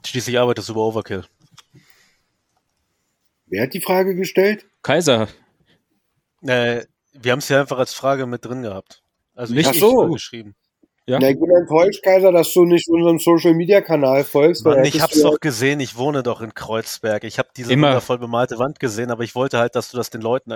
Schließlich 0.04 0.38
arbeitest 0.38 0.68
du 0.68 0.72
über 0.72 0.86
Overkill. 0.86 1.24
wer 3.46 3.62
hat 3.64 3.74
die 3.74 3.80
Frage 3.80 4.14
gestellt? 4.16 4.66
Kaiser, 4.82 5.28
Äh, 6.42 6.86
wir 7.12 7.32
haben 7.32 7.38
es 7.38 7.48
ja 7.48 7.60
einfach 7.60 7.78
als 7.78 7.94
Frage 7.94 8.26
mit 8.26 8.44
drin 8.44 8.62
gehabt. 8.62 9.02
Also 9.34 9.54
Nicht 9.54 9.70
ich, 9.70 9.78
so. 9.80 10.08
geschrieben. 10.08 10.56
Ja? 11.06 11.18
Na, 11.18 11.30
ich 11.30 11.38
bin 11.40 11.50
enttäuscht, 11.50 12.02
Kaiser, 12.04 12.30
dass 12.30 12.52
du 12.52 12.64
nicht 12.64 12.88
unserem 12.88 13.18
Social-Media-Kanal 13.18 14.22
folgst. 14.22 14.64
weil 14.64 14.76
Mann, 14.76 14.84
ich 14.84 15.00
hab's 15.00 15.20
doch 15.20 15.40
gesehen, 15.40 15.80
ich 15.80 15.96
wohne 15.96 16.22
doch 16.22 16.40
in 16.40 16.54
Kreuzberg. 16.54 17.24
Ich 17.24 17.38
habe 17.38 17.48
diese 17.56 17.72
Immer. 17.72 17.88
wundervoll 17.88 18.18
bemalte 18.18 18.58
Wand 18.58 18.78
gesehen, 18.78 19.10
aber 19.10 19.24
ich 19.24 19.34
wollte 19.34 19.58
halt, 19.58 19.74
dass 19.74 19.90
du 19.90 19.96
das 19.96 20.10
den 20.10 20.20
Leuten, 20.20 20.54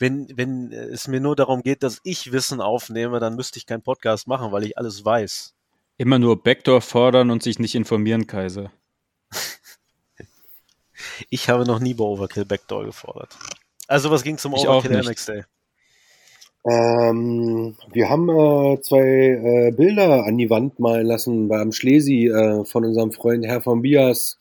wenn, 0.00 0.26
wenn 0.34 0.72
es 0.72 1.06
mir 1.06 1.20
nur 1.20 1.36
darum 1.36 1.62
geht, 1.62 1.84
dass 1.84 2.00
ich 2.02 2.32
Wissen 2.32 2.60
aufnehme, 2.60 3.20
dann 3.20 3.36
müsste 3.36 3.58
ich 3.58 3.66
keinen 3.66 3.82
Podcast 3.82 4.26
machen, 4.26 4.50
weil 4.50 4.64
ich 4.64 4.76
alles 4.76 5.04
weiß. 5.04 5.54
immer 5.96 6.18
nur 6.18 6.42
Backdoor 6.42 6.80
fordern 6.80 7.30
und 7.30 7.44
sich 7.44 7.60
nicht 7.60 7.76
informieren, 7.76 8.26
Kaiser. 8.26 8.72
Ich 11.30 11.48
habe 11.48 11.64
noch 11.64 11.80
nie 11.80 11.94
bei 11.94 12.04
Overkill 12.04 12.44
Backdoor 12.44 12.84
gefordert. 12.84 13.36
Also 13.86 14.10
was 14.10 14.22
ging 14.22 14.38
zum 14.38 14.54
Ich 14.54 14.66
auch 14.66 14.78
Overkill 14.78 14.96
nicht. 14.96 15.08
MX 15.08 15.26
Day? 15.26 15.44
Ähm, 16.66 17.76
wir 17.92 18.08
haben 18.08 18.28
äh, 18.30 18.80
zwei 18.80 19.00
äh, 19.02 19.70
Bilder 19.72 20.24
an 20.24 20.38
die 20.38 20.48
Wand 20.48 20.78
malen 20.78 21.06
lassen 21.06 21.48
beim 21.48 21.72
Schlesi 21.72 22.28
äh, 22.28 22.64
von 22.64 22.86
unserem 22.86 23.12
Freund 23.12 23.44
Herr 23.44 23.60
von 23.60 23.82
Bias 23.82 24.38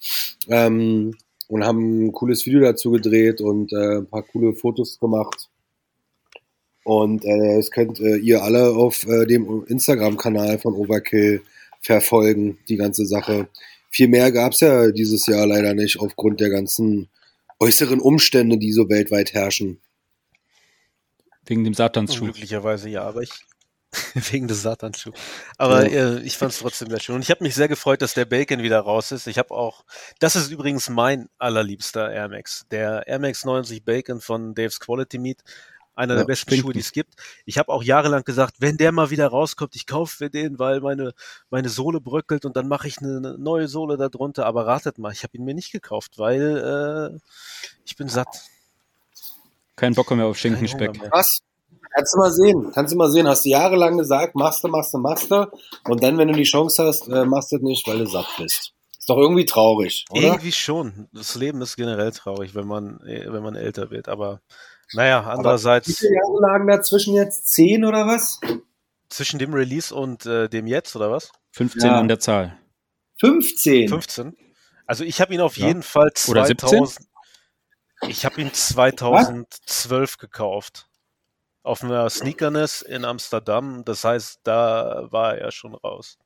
ähm, 0.47 1.15
und 1.49 1.65
haben 1.65 2.05
ein 2.05 2.11
cooles 2.13 2.45
Video 2.45 2.61
dazu 2.61 2.91
gedreht 2.91 3.41
und 3.41 3.73
äh, 3.73 3.97
ein 3.97 4.07
paar 4.07 4.23
coole 4.23 4.53
Fotos 4.53 4.99
gemacht. 4.99 5.49
Und 6.85 7.25
äh, 7.25 7.57
das 7.57 7.71
könnt 7.71 7.99
äh, 7.99 8.15
ihr 8.17 8.41
alle 8.41 8.69
auf 8.73 9.05
dem 9.05 9.65
Instagram-Kanal 9.67 10.59
von 10.59 10.75
Overkill 10.75 11.41
verfolgen, 11.81 12.57
die 12.69 12.77
ganze 12.77 13.05
Sache. 13.05 13.47
Viel 13.89 14.07
mehr 14.07 14.31
gab's 14.31 14.61
ja 14.61 14.91
dieses 14.91 15.27
Jahr 15.27 15.45
leider 15.45 15.73
nicht 15.73 15.99
aufgrund 15.99 16.39
der 16.39 16.49
ganzen 16.49 17.09
äußeren 17.59 17.99
Umstände, 17.99 18.57
die 18.57 18.71
so 18.71 18.89
weltweit 18.89 19.33
herrschen. 19.33 19.79
Wegen 21.45 21.63
dem 21.63 21.73
Satansschuh. 21.73 22.25
Unglücklicherweise 22.25 22.89
ja, 22.89 23.03
aber 23.03 23.21
ich 23.21 23.31
wegen 24.31 24.47
des 24.47 24.61
Satanschuhs. 24.61 25.15
Aber 25.57 25.89
äh, 25.89 26.19
ich 26.21 26.37
fand 26.37 26.51
es 26.51 26.59
trotzdem 26.59 26.89
sehr 26.89 26.99
schön. 26.99 27.15
Und 27.15 27.21
ich 27.21 27.29
habe 27.29 27.43
mich 27.43 27.55
sehr 27.55 27.67
gefreut, 27.67 28.01
dass 28.01 28.13
der 28.13 28.25
Bacon 28.25 28.61
wieder 28.61 28.79
raus 28.79 29.11
ist. 29.11 29.27
Ich 29.27 29.37
habe 29.37 29.51
auch, 29.51 29.85
das 30.19 30.35
ist 30.35 30.49
übrigens 30.49 30.89
mein 30.89 31.29
allerliebster 31.37 32.11
Air 32.11 32.29
Max. 32.29 32.65
Der 32.71 33.07
Air 33.07 33.19
Max 33.19 33.45
90 33.45 33.83
Bacon 33.83 34.21
von 34.21 34.55
Dave's 34.55 34.79
Quality 34.79 35.19
Meat. 35.19 35.43
Einer 35.95 36.15
Ja, 36.15 36.21
der 36.21 36.25
besten 36.25 36.55
Schuhe, 36.55 36.73
die 36.73 36.79
es 36.79 36.91
gibt. 36.91 37.13
Ich 37.45 37.59
habe 37.59 37.71
auch 37.71 37.83
jahrelang 37.83 38.23
gesagt, 38.23 38.55
wenn 38.57 38.77
der 38.77 38.91
mal 38.91 39.11
wieder 39.11 39.27
rauskommt, 39.27 39.75
ich 39.75 39.85
kaufe 39.85 40.23
mir 40.23 40.31
den, 40.31 40.57
weil 40.57 40.81
meine, 40.81 41.13
meine 41.51 41.69
Sohle 41.69 42.01
bröckelt 42.01 42.45
und 42.45 42.55
dann 42.55 42.67
mache 42.67 42.87
ich 42.87 42.97
eine, 42.97 43.17
eine 43.17 43.37
neue 43.37 43.67
Sohle 43.67 43.95
darunter. 43.97 44.47
Aber 44.47 44.65
ratet 44.65 44.97
mal, 44.97 45.11
ich 45.11 45.21
habe 45.21 45.37
ihn 45.37 45.43
mir 45.43 45.53
nicht 45.53 45.71
gekauft, 45.71 46.17
weil 46.17 47.13
äh, 47.13 47.19
ich 47.85 47.95
bin 47.95 48.07
satt. 48.09 48.41
Kein 49.75 49.93
Bock 49.93 50.11
mehr 50.11 50.25
auf 50.25 50.37
Schinkenspeck. 50.37 50.99
Krass. 51.11 51.39
Kannst 51.95 52.13
du 52.13 52.17
mal 52.17 52.31
sehen. 52.31 52.71
Kannst 52.73 52.93
du 52.93 52.97
mal 52.97 53.11
sehen. 53.11 53.27
Hast 53.27 53.45
du 53.45 53.49
jahrelang 53.49 53.97
gesagt, 53.97 54.35
machst 54.35 54.63
du, 54.63 54.67
machst 54.67 54.93
du, 54.93 54.97
machst 54.97 55.29
du. 55.31 55.47
Und 55.87 56.01
dann, 56.03 56.17
wenn 56.17 56.27
du 56.27 56.33
die 56.33 56.43
Chance 56.43 56.83
hast, 56.83 57.07
äh, 57.07 57.25
machst 57.25 57.51
du 57.51 57.57
es 57.57 57.61
nicht, 57.61 57.87
weil 57.87 57.99
du 57.99 58.07
satt 58.07 58.27
bist. 58.37 58.73
Ist 58.97 59.09
doch 59.09 59.17
irgendwie 59.17 59.45
traurig, 59.45 60.05
oder? 60.09 60.21
Irgendwie 60.21 60.51
schon. 60.51 61.07
Das 61.13 61.35
Leben 61.35 61.61
ist 61.61 61.75
generell 61.75 62.11
traurig, 62.11 62.55
wenn 62.55 62.65
man, 62.65 62.99
äh, 63.01 63.25
wenn 63.31 63.43
man 63.43 63.55
älter 63.55 63.91
wird. 63.91 64.07
Aber 64.09 64.41
naja, 64.93 65.21
andererseits 65.23 65.87
Wie 65.89 65.93
viele 65.93 66.13
Jahre 66.15 66.41
lagen 66.41 66.67
dazwischen 66.67 67.13
jetzt? 67.13 67.47
Zehn 67.53 67.85
oder 67.85 68.07
was? 68.07 68.39
zwischen 69.09 69.37
dem 69.37 69.53
Release 69.53 69.93
und 69.93 70.25
äh, 70.25 70.49
dem 70.49 70.65
jetzt, 70.65 70.95
oder 70.95 71.11
was? 71.11 71.31
15 71.51 71.81
Ja. 71.91 71.99
an 71.99 72.07
der 72.07 72.19
Zahl. 72.19 72.57
15. 73.19 73.89
15? 73.89 74.35
Also 74.87 75.03
ich 75.03 75.21
habe 75.21 75.33
ihn 75.35 75.41
auf 75.41 75.55
Ja. 75.57 75.67
jeden 75.67 75.83
Fall 75.83 76.11
Oder 76.27 76.45
2000. 76.45 77.07
Ich 78.07 78.25
habe 78.25 78.41
ihn 78.41 78.53
2012 78.53 80.17
gekauft. 80.17 80.87
Auf 81.63 81.81
einer 81.83 82.09
Sneakerness 82.09 82.81
in 82.81 83.05
Amsterdam. 83.05 83.83
Das 83.85 84.03
heißt, 84.03 84.41
da 84.43 85.07
war 85.11 85.37
er 85.37 85.51
schon 85.51 85.73
raus. 85.75 86.17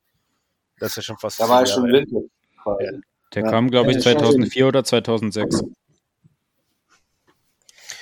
Das 0.80 0.92
ist 0.92 0.96
ja 0.98 1.02
schon 1.04 1.18
fast 1.18 1.40
Da 1.40 1.48
war 1.48 1.64
ich 1.64 1.70
schon. 1.70 1.84
Winter. 1.92 2.22
quasi. 2.64 3.02
Der 3.34 3.44
Ja. 3.44 3.50
kam, 3.52 3.70
glaube 3.70 3.92
ich, 3.92 3.98
Ja, 3.98 4.04
schon. 4.04 4.20
2004 4.20 4.68
oder 4.68 4.84
2006. 4.84 5.64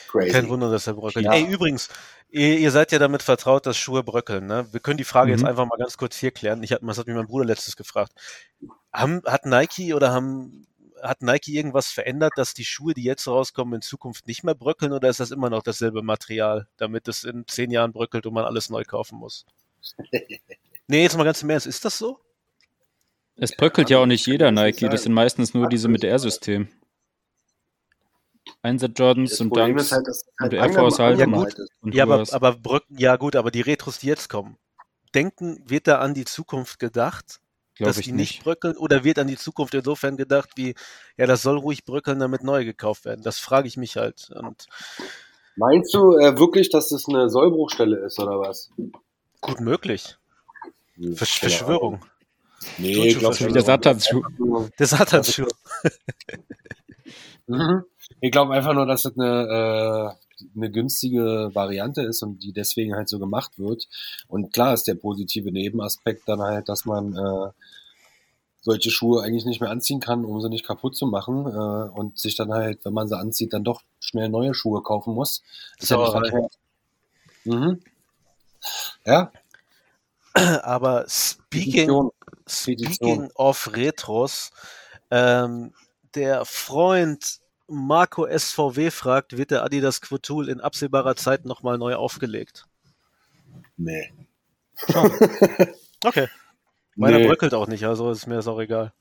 Crazy. 0.10 0.32
Kein 0.32 0.48
Wunder, 0.50 0.72
dass 0.72 0.88
er 0.88 0.94
bröckelt. 0.94 1.26
Ja. 1.26 1.34
Ey, 1.34 1.44
übrigens, 1.46 1.90
ihr, 2.30 2.58
ihr 2.58 2.72
seid 2.72 2.92
ja 2.94 3.00
damit 3.00 3.22
vertraut, 3.22 3.66
dass 3.66 3.76
Schuhe 3.76 4.02
bröckeln. 4.04 4.46
Ne? 4.46 4.68
Wir 4.72 4.80
können 4.80 4.98
die 4.98 5.04
Frage 5.04 5.32
Mhm. 5.32 5.38
jetzt 5.40 5.46
einfach 5.48 5.66
mal 5.66 5.78
ganz 5.78 5.98
kurz 5.98 6.16
hier 6.16 6.32
klären. 6.32 6.64
Ich 6.64 6.72
hatte, 6.72 6.86
das 6.86 6.98
hat 6.98 7.08
mich 7.08 7.16
mein 7.16 7.28
Bruder 7.28 7.46
letztes 7.46 7.76
gefragt. 7.76 8.14
Haben, 8.94 9.22
hat 9.26 9.46
Nike 9.46 9.94
oder 9.94 10.14
haben, 10.14 10.68
hat 11.08 11.22
Nike 11.22 11.56
irgendwas 11.56 11.88
verändert, 11.88 12.34
dass 12.36 12.54
die 12.54 12.66
Schuhe, 12.66 12.94
die 12.94 13.04
jetzt 13.04 13.28
rauskommen, 13.28 13.76
in 13.76 13.82
Zukunft 13.82 14.28
nicht 14.28 14.44
mehr 14.44 14.56
bröckeln 14.56 14.92
oder 14.92 15.10
ist 15.10 15.20
das 15.20 15.32
immer 15.32 15.50
noch 15.50 15.64
dasselbe 15.64 16.02
Material, 16.02 16.68
damit 16.78 17.08
es 17.08 17.24
in 17.24 17.48
zehn 17.48 17.72
Jahren 17.72 17.94
bröckelt 17.94 18.26
und 18.26 18.34
man 18.34 18.46
alles 18.46 18.70
neu 18.70 18.84
kaufen 18.84 19.20
muss? 19.20 19.46
nee, 20.88 21.04
jetzt 21.04 21.18
mal 21.18 21.24
ganz 21.24 21.42
im 21.44 21.50
Ernst, 21.50 21.68
ist 21.68 21.86
das 21.86 21.98
so? 21.98 22.20
Es 23.38 23.56
bröckelt 23.56 23.90
ja 23.90 24.00
auch 24.00 24.06
nicht 24.06 24.26
jeder 24.26 24.52
Nike. 24.52 24.88
Das 24.88 25.04
sind 25.04 25.14
meistens 25.14 25.54
nur 25.54 25.68
diese 25.68 25.90
mit 25.90 26.04
R-System. 26.04 26.70
Einser 28.62 28.88
Jordans 28.88 29.32
Das 29.32 29.42
und 29.42 29.56
Dunks 29.56 29.84
ist 29.84 29.92
halt, 29.92 30.08
dass 30.08 30.18
es 30.18 30.28
und 30.28 30.40
halt 30.40 30.54
Air 30.54 30.74
Force 30.74 31.00
halt 31.00 31.20
angemalt 31.20 31.54
ist. 31.56 31.72
und 31.82 31.94
Ja, 31.94 32.04
aber, 32.04 32.24
aber 32.32 32.54
bröcken, 32.54 32.98
ja 32.98 33.16
gut, 33.18 33.36
aber 33.36 33.52
die 33.52 33.62
Retros, 33.62 34.00
die 34.00 34.08
jetzt 34.08 34.30
kommen, 34.30 34.58
denken, 35.14 35.62
wird 35.66 35.88
da 35.88 36.00
an 36.00 36.14
die 36.14 36.26
Zukunft 36.26 36.80
gedacht? 36.80 37.42
Glaube 37.76 37.90
dass 37.90 37.98
ich 37.98 38.06
die 38.06 38.12
nicht 38.14 38.36
nicht. 38.36 38.44
bröckeln 38.44 38.78
oder 38.78 39.04
wird 39.04 39.20
an 39.20 39.28
die 39.28 39.38
Zukunft 39.38 39.74
insofern 39.74 40.18
gedacht 40.18 40.52
wie, 40.56 40.76
ja, 41.18 41.26
das 41.26 41.42
soll 41.42 41.58
ruhig 41.58 41.84
bröckeln, 41.86 42.20
damit 42.20 42.44
neue 42.44 42.66
gekauft 42.66 43.06
werden? 43.06 43.22
Das 43.24 43.38
frage 43.40 43.68
ich 43.68 43.78
mich 43.78 43.98
halt. 43.98 44.30
Und 44.32 44.68
Meinst 45.58 45.94
du 45.94 46.18
äh, 46.18 46.38
wirklich, 46.38 46.70
dass 46.70 46.90
das 46.90 47.06
eine 47.08 47.30
Sollbruchstelle 47.30 47.98
ist 47.98 48.20
oder 48.20 48.40
was? 48.40 48.72
Gut 49.42 49.60
möglich. 49.60 50.18
Hm, 50.96 51.16
Versch 51.16 51.40
keine 51.40 51.52
Verschwörung. 51.52 52.06
Nee, 52.78 53.08
ich 53.08 53.20
glaube 53.20 53.40
wieder 53.40 53.62
Satansschuh. 53.62 54.24
Der 54.80 54.88
Satansschuh. 54.88 55.48
Mhm. 57.48 57.84
Ich 58.22 58.32
glaube 58.32 58.54
einfach 58.54 58.74
nur, 58.74 58.86
dass 58.88 59.04
das 59.04 59.14
eine, 59.18 60.16
äh, 60.18 60.25
eine 60.56 60.72
günstige 60.72 61.52
Variante 61.54 62.02
ist 62.02 62.24
und 62.24 62.44
die 62.44 62.54
deswegen 62.54 62.96
halt 62.96 63.10
so 63.10 63.20
gemacht 63.20 63.58
wird. 63.58 63.88
Und 64.28 64.54
klar 64.54 64.74
ist 64.74 64.88
der 64.88 64.96
positive 64.96 65.52
Nebenaspekt 65.52 66.28
dann 66.28 66.42
halt, 66.42 66.70
dass 66.70 66.86
man 66.86 67.16
äh, 67.16 67.52
solche 68.62 68.92
Schuhe 68.92 69.24
eigentlich 69.24 69.46
nicht 69.46 69.62
mehr 69.62 69.70
anziehen 69.70 70.00
kann, 70.00 70.26
um 70.26 70.42
sie 70.42 70.50
nicht 70.50 70.66
kaputt 70.66 70.96
zu 70.96 71.06
machen 71.06 71.46
äh, 71.46 71.90
und 72.00 72.18
sich 72.18 72.36
dann 72.36 72.52
halt, 72.52 72.84
wenn 72.84 72.94
man 72.94 73.08
sie 73.08 73.18
anzieht, 73.18 73.54
dann 73.54 73.64
doch 73.64 73.82
schnell 74.00 74.30
neue 74.30 74.54
Schuhe 74.54 74.82
kaufen 74.82 75.14
muss. 75.14 75.44
Ist 75.80 75.92
ja 75.92 75.98
nicht 75.98 76.12
verkehrt. 76.12 76.58
Mhm. 77.44 77.82
Ja, 79.06 79.32
Aber 80.64 81.06
speaking, 81.08 81.88
Petition. 81.88 82.12
speaking 82.48 83.32
of 83.36 83.70
Retros, 83.74 84.52
ähm, 85.10 85.74
der 86.14 86.44
Freund 86.46 87.40
Marco 87.68 88.28
SVW 88.28 88.92
fragt, 88.92 89.38
wird 89.38 89.52
der 89.52 89.64
Adidas 89.64 90.02
Quotul 90.02 90.50
in 90.50 90.62
absehbarer 90.62 91.16
Zeit 91.16 91.46
nochmal 91.46 91.78
neu 91.78 91.96
aufgelegt? 91.96 92.66
Nee. 93.78 94.12
Okay. 96.04 96.28
Meiner 96.96 97.18
Nee. 97.18 97.28
bröckelt 97.28 97.54
auch 97.56 97.68
nicht, 97.68 97.86
also 97.86 98.12
ist 98.12 98.28
mir 98.28 98.36
das 98.36 98.48
auch 98.48 98.60
egal. 98.60 98.94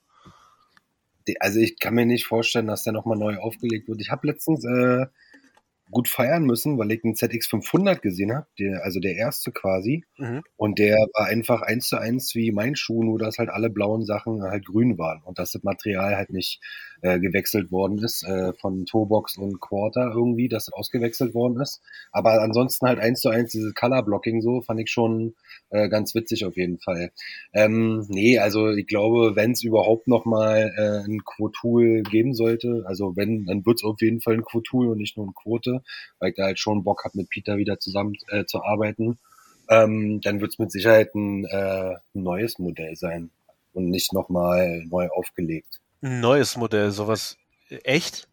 Also 1.39 1.59
ich 1.59 1.79
kann 1.79 1.93
mir 1.93 2.05
nicht 2.05 2.25
vorstellen, 2.25 2.67
dass 2.67 2.83
der 2.83 2.93
nochmal 2.93 3.17
neu 3.17 3.37
aufgelegt 3.37 3.87
wird. 3.87 4.01
Ich 4.01 4.09
habe 4.09 4.27
letztens 4.27 4.63
äh, 4.65 5.05
gut 5.91 6.07
feiern 6.07 6.43
müssen, 6.43 6.77
weil 6.77 6.91
ich 6.91 7.03
einen 7.03 7.13
ZX500 7.13 7.99
gesehen 7.99 8.33
habe, 8.33 8.47
der, 8.59 8.83
also 8.83 8.99
der 8.99 9.15
erste 9.15 9.51
quasi. 9.51 10.03
Mhm. 10.17 10.41
Und 10.55 10.79
der 10.79 10.95
war 11.13 11.27
einfach 11.27 11.61
eins 11.61 11.87
zu 11.87 11.97
eins 11.97 12.35
wie 12.35 12.51
mein 12.51 12.75
Schuh, 12.75 13.03
nur 13.03 13.19
dass 13.19 13.37
halt 13.37 13.49
alle 13.49 13.69
blauen 13.69 14.03
Sachen 14.05 14.41
halt 14.43 14.65
grün 14.65 14.97
waren 14.97 15.21
und 15.23 15.37
dass 15.39 15.51
das 15.51 15.63
Material 15.63 16.15
halt 16.15 16.31
nicht 16.31 16.59
äh, 17.05 17.19
gewechselt 17.19 17.71
worden 17.71 17.99
ist 17.99 18.23
äh, 18.23 18.51
von 18.53 18.85
Toebox 18.85 19.37
und 19.37 19.61
Quarter 19.61 20.11
irgendwie, 20.15 20.49
dass 20.49 20.65
das 20.65 20.73
ausgewechselt 20.73 21.35
worden 21.35 21.61
ist. 21.61 21.81
Aber 22.11 22.41
ansonsten 22.41 22.87
halt 22.87 22.99
eins 22.99 23.21
zu 23.21 23.29
eins 23.29 23.51
dieses 23.51 23.75
Color 23.75 24.03
Blocking 24.03 24.41
so 24.41 24.61
fand 24.61 24.79
ich 24.79 24.89
schon 24.89 25.35
äh, 25.69 25.87
ganz 25.87 26.15
witzig 26.15 26.45
auf 26.45 26.57
jeden 26.57 26.79
Fall. 26.79 27.11
Ähm, 27.53 28.05
nee, 28.09 28.39
also 28.39 28.71
ich 28.71 28.87
glaube, 28.87 29.35
wenn 29.35 29.51
es 29.51 29.63
überhaupt 29.63 30.07
noch 30.07 30.25
mal 30.25 30.73
äh, 30.75 31.07
ein 31.07 31.23
Quotul 31.23 32.01
geben 32.01 32.33
sollte, 32.33 32.83
also 32.87 33.15
wenn, 33.15 33.45
dann 33.45 33.63
wird 33.67 33.77
es 33.77 33.83
auf 33.83 34.01
jeden 34.01 34.21
Fall 34.21 34.33
ein 34.33 34.43
Quotul 34.43 34.87
und 34.87 34.97
nicht 34.97 35.15
nur 35.15 35.27
ein 35.27 35.35
Quote, 35.35 35.83
weil 36.17 36.29
ich 36.29 36.35
da 36.35 36.45
halt 36.45 36.59
schon 36.59 36.83
Bock 36.83 37.03
habe, 37.05 37.19
mit 37.19 37.29
Peter 37.29 37.57
wieder 37.57 37.77
zusammen 37.79 38.13
äh, 38.29 38.45
zu 38.45 38.63
arbeiten. 38.63 39.19
Ähm, 39.69 40.21
dann 40.21 40.41
wird 40.41 40.53
es 40.53 40.59
mit 40.59 40.71
Sicherheit 40.71 41.13
ein, 41.13 41.45
äh, 41.45 41.97
neues 42.13 42.57
Modell 42.57 42.95
sein 42.95 43.29
und 43.73 43.89
nicht 43.89 44.11
nochmal 44.11 44.83
neu 44.89 45.07
aufgelegt. 45.09 45.81
Ein 46.05 46.19
neues 46.19 46.55
Modell, 46.55 46.91
sowas 46.91 47.35
echt? 47.67 48.27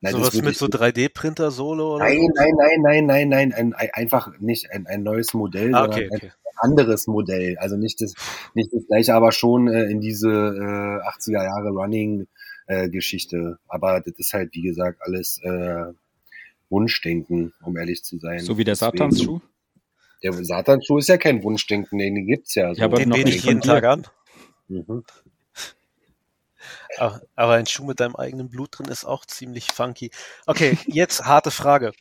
Nein, 0.00 0.14
sowas 0.14 0.34
mit 0.34 0.56
so 0.56 0.66
3D-Printer-Solo 0.66 1.94
oder 1.94 2.06
Nein, 2.06 2.28
nein, 2.34 2.50
nein, 2.58 2.80
nein, 2.82 3.06
nein, 3.06 3.28
nein, 3.28 3.52
ein, 3.52 3.72
ein, 3.72 3.90
einfach 3.92 4.36
nicht 4.40 4.72
ein, 4.72 4.88
ein 4.88 5.04
neues 5.04 5.32
Modell, 5.32 5.72
Ah, 5.76 5.82
sondern 5.84 6.00
okay, 6.00 6.10
okay. 6.12 6.32
ein 6.44 6.70
anderes 6.70 7.06
Modell. 7.06 7.56
Also 7.58 7.76
nicht 7.76 8.00
das, 8.00 8.14
nicht 8.54 8.72
das 8.72 8.84
gleiche, 8.88 9.14
aber 9.14 9.30
schon 9.30 9.68
äh, 9.68 9.84
in 9.84 10.00
diese 10.00 10.28
äh, 10.28 11.08
80er 11.08 11.44
Jahre 11.44 11.68
Running 11.68 12.26
äh, 12.66 12.88
Geschichte. 12.88 13.60
Aber 13.68 14.00
das 14.00 14.14
ist 14.18 14.32
halt, 14.32 14.52
wie 14.52 14.62
gesagt, 14.62 14.98
alles 15.02 15.40
äh, 15.44 15.92
Wunschdenken, 16.68 17.52
um 17.62 17.76
ehrlich 17.76 18.02
zu 18.02 18.18
sein. 18.18 18.40
So 18.40 18.58
wie 18.58 18.64
der 18.64 18.74
Satansschuh. 18.74 19.40
Der 20.20 20.32
Satanschuh 20.32 20.98
ist 20.98 21.08
ja 21.08 21.16
kein 21.16 21.44
Wunschdenken, 21.44 22.00
den 22.00 22.26
gibt's 22.26 22.56
ja. 22.56 22.74
So. 22.74 22.80
Ja, 22.80 22.86
aber 22.86 22.96
Den 22.96 23.10
nicht 23.10 23.28
ich 23.28 23.44
jeden. 23.44 23.60
Tag 23.60 23.84
an. 23.84 24.04
mhm. 24.66 25.04
Aber, 26.98 27.54
ein 27.54 27.66
Schuh 27.66 27.84
mit 27.84 28.00
deinem 28.00 28.16
eigenen 28.16 28.48
Blut 28.48 28.78
drin 28.78 28.88
ist 28.88 29.04
auch 29.04 29.24
ziemlich 29.24 29.72
funky. 29.72 30.10
Okay, 30.46 30.78
jetzt 30.86 31.24
harte 31.24 31.50
Frage. 31.50 31.92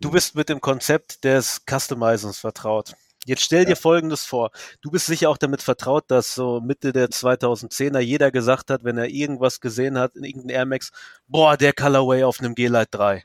Du 0.00 0.10
bist 0.10 0.34
mit 0.34 0.48
dem 0.48 0.60
Konzept 0.60 1.24
des 1.24 1.62
Customizens 1.68 2.38
vertraut. 2.38 2.94
Jetzt 3.24 3.44
stell 3.44 3.64
dir 3.64 3.76
Folgendes 3.76 4.24
vor. 4.24 4.50
Du 4.80 4.90
bist 4.90 5.06
sicher 5.06 5.30
auch 5.30 5.38
damit 5.38 5.62
vertraut, 5.62 6.04
dass 6.08 6.34
so 6.34 6.60
Mitte 6.60 6.92
der 6.92 7.08
2010er 7.08 8.00
jeder 8.00 8.32
gesagt 8.32 8.68
hat, 8.70 8.82
wenn 8.82 8.98
er 8.98 9.08
irgendwas 9.08 9.60
gesehen 9.60 9.96
hat 9.96 10.16
in 10.16 10.24
irgendeinem 10.24 10.56
Air 10.56 10.66
Max, 10.66 10.90
boah, 11.28 11.56
der 11.56 11.72
Colorway 11.72 12.24
auf 12.24 12.40
einem 12.40 12.56
G-Lite 12.56 12.88
3. 12.90 13.22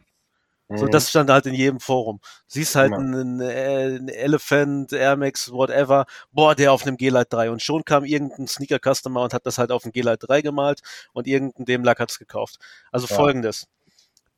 So, 0.69 0.85
Mhm. 0.85 0.91
das 0.91 1.09
stand 1.09 1.29
halt 1.29 1.45
in 1.45 1.53
jedem 1.53 1.79
Forum. 1.79 2.19
Siehst 2.47 2.75
halt 2.75 2.91
Ja. 2.91 2.97
einen, 2.97 3.39
äh, 3.39 3.45
einen 3.95 4.09
Elephant, 4.09 4.91
Air 4.91 5.15
Max, 5.15 5.49
whatever, 5.51 6.05
boah, 6.33 6.55
der 6.55 6.73
auf 6.73 6.85
einem 6.85 6.97
G-Lite 6.97 7.27
3. 7.29 7.51
Und 7.51 7.61
schon 7.63 7.85
kam 7.85 8.03
irgendein 8.03 8.47
Sneaker-Customer 8.47 9.21
und 9.23 9.33
hat 9.33 9.45
das 9.45 9.57
halt 9.57 9.71
auf 9.71 9.83
dem 9.83 9.93
G-Lite 9.93 10.27
3 10.27 10.41
gemalt 10.41 10.81
und 11.13 11.25
irgendein 11.25 11.63
dem 11.65 11.83
Lack 11.85 11.99
hat's 11.99 12.19
gekauft. 12.19 12.57
Also 12.91 13.07
Ja. 13.07 13.15
folgendes. 13.15 13.67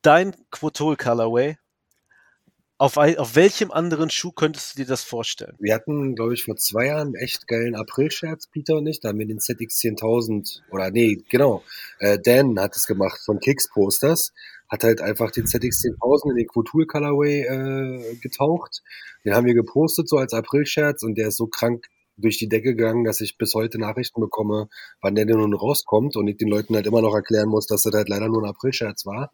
Dein 0.02 0.34
Quotol 0.52 0.96
Colorway, 0.96 1.58
auf, 2.78 2.96
ein- 2.96 3.18
auf 3.18 3.34
welchem 3.34 3.70
anderen 3.72 4.08
Schuh 4.08 4.32
könntest 4.32 4.72
du 4.74 4.82
dir 4.82 4.88
das 4.88 5.02
vorstellen? 5.02 5.54
Wir 5.58 5.74
hatten, 5.74 6.14
glaube 6.14 6.32
ich, 6.32 6.44
vor 6.44 6.56
zwei 6.56 6.86
Jahren 6.86 7.08
einen 7.08 7.14
echt 7.16 7.46
geilen 7.46 7.74
April-Scherz, 7.74 8.46
Peter 8.46 8.76
und 8.76 8.86
ich. 8.86 9.00
Da 9.00 9.08
haben 9.10 9.18
wir 9.18 9.26
den 9.26 9.38
ZX 9.40 9.76
10000, 9.78 10.62
oder 10.70 10.90
nee, 10.90 11.18
genau, 11.28 11.62
äh, 11.98 12.18
Dan 12.18 12.58
hat 12.58 12.74
es 12.76 12.86
gemacht 12.86 13.20
von 13.22 13.38
Kicks 13.40 13.68
Posters. 13.68 14.32
Hat 14.70 14.84
halt 14.84 15.00
einfach 15.00 15.30
den 15.30 15.46
ZX 15.46 15.82
10000 15.82 16.32
in 16.32 16.36
den 16.36 16.46
Quotul 16.46 16.86
Colorway 16.86 17.40
äh, 17.42 18.16
getaucht. 18.22 18.82
Den 19.24 19.34
haben 19.34 19.46
wir 19.46 19.54
gepostet 19.54 20.08
so 20.08 20.16
als 20.16 20.32
April-Scherz 20.32 21.02
und 21.02 21.16
der 21.18 21.28
ist 21.28 21.36
so 21.36 21.46
krank 21.46 21.86
durch 22.16 22.38
die 22.38 22.48
Decke 22.48 22.74
gegangen, 22.74 23.04
dass 23.04 23.20
ich 23.20 23.38
bis 23.38 23.54
heute 23.54 23.78
Nachrichten 23.78 24.20
bekomme, 24.20 24.68
wann 25.00 25.14
der 25.14 25.24
denn 25.24 25.38
nun 25.38 25.54
rauskommt 25.54 26.16
und 26.16 26.28
ich 26.28 26.36
den 26.36 26.48
Leuten 26.48 26.74
halt 26.74 26.86
immer 26.86 27.02
noch 27.02 27.14
erklären 27.14 27.48
muss, 27.48 27.66
dass 27.66 27.82
das 27.82 27.94
halt 27.94 28.08
leider 28.08 28.28
nur 28.28 28.42
ein 28.42 28.48
April-Scherz 28.48 29.06
war. 29.06 29.32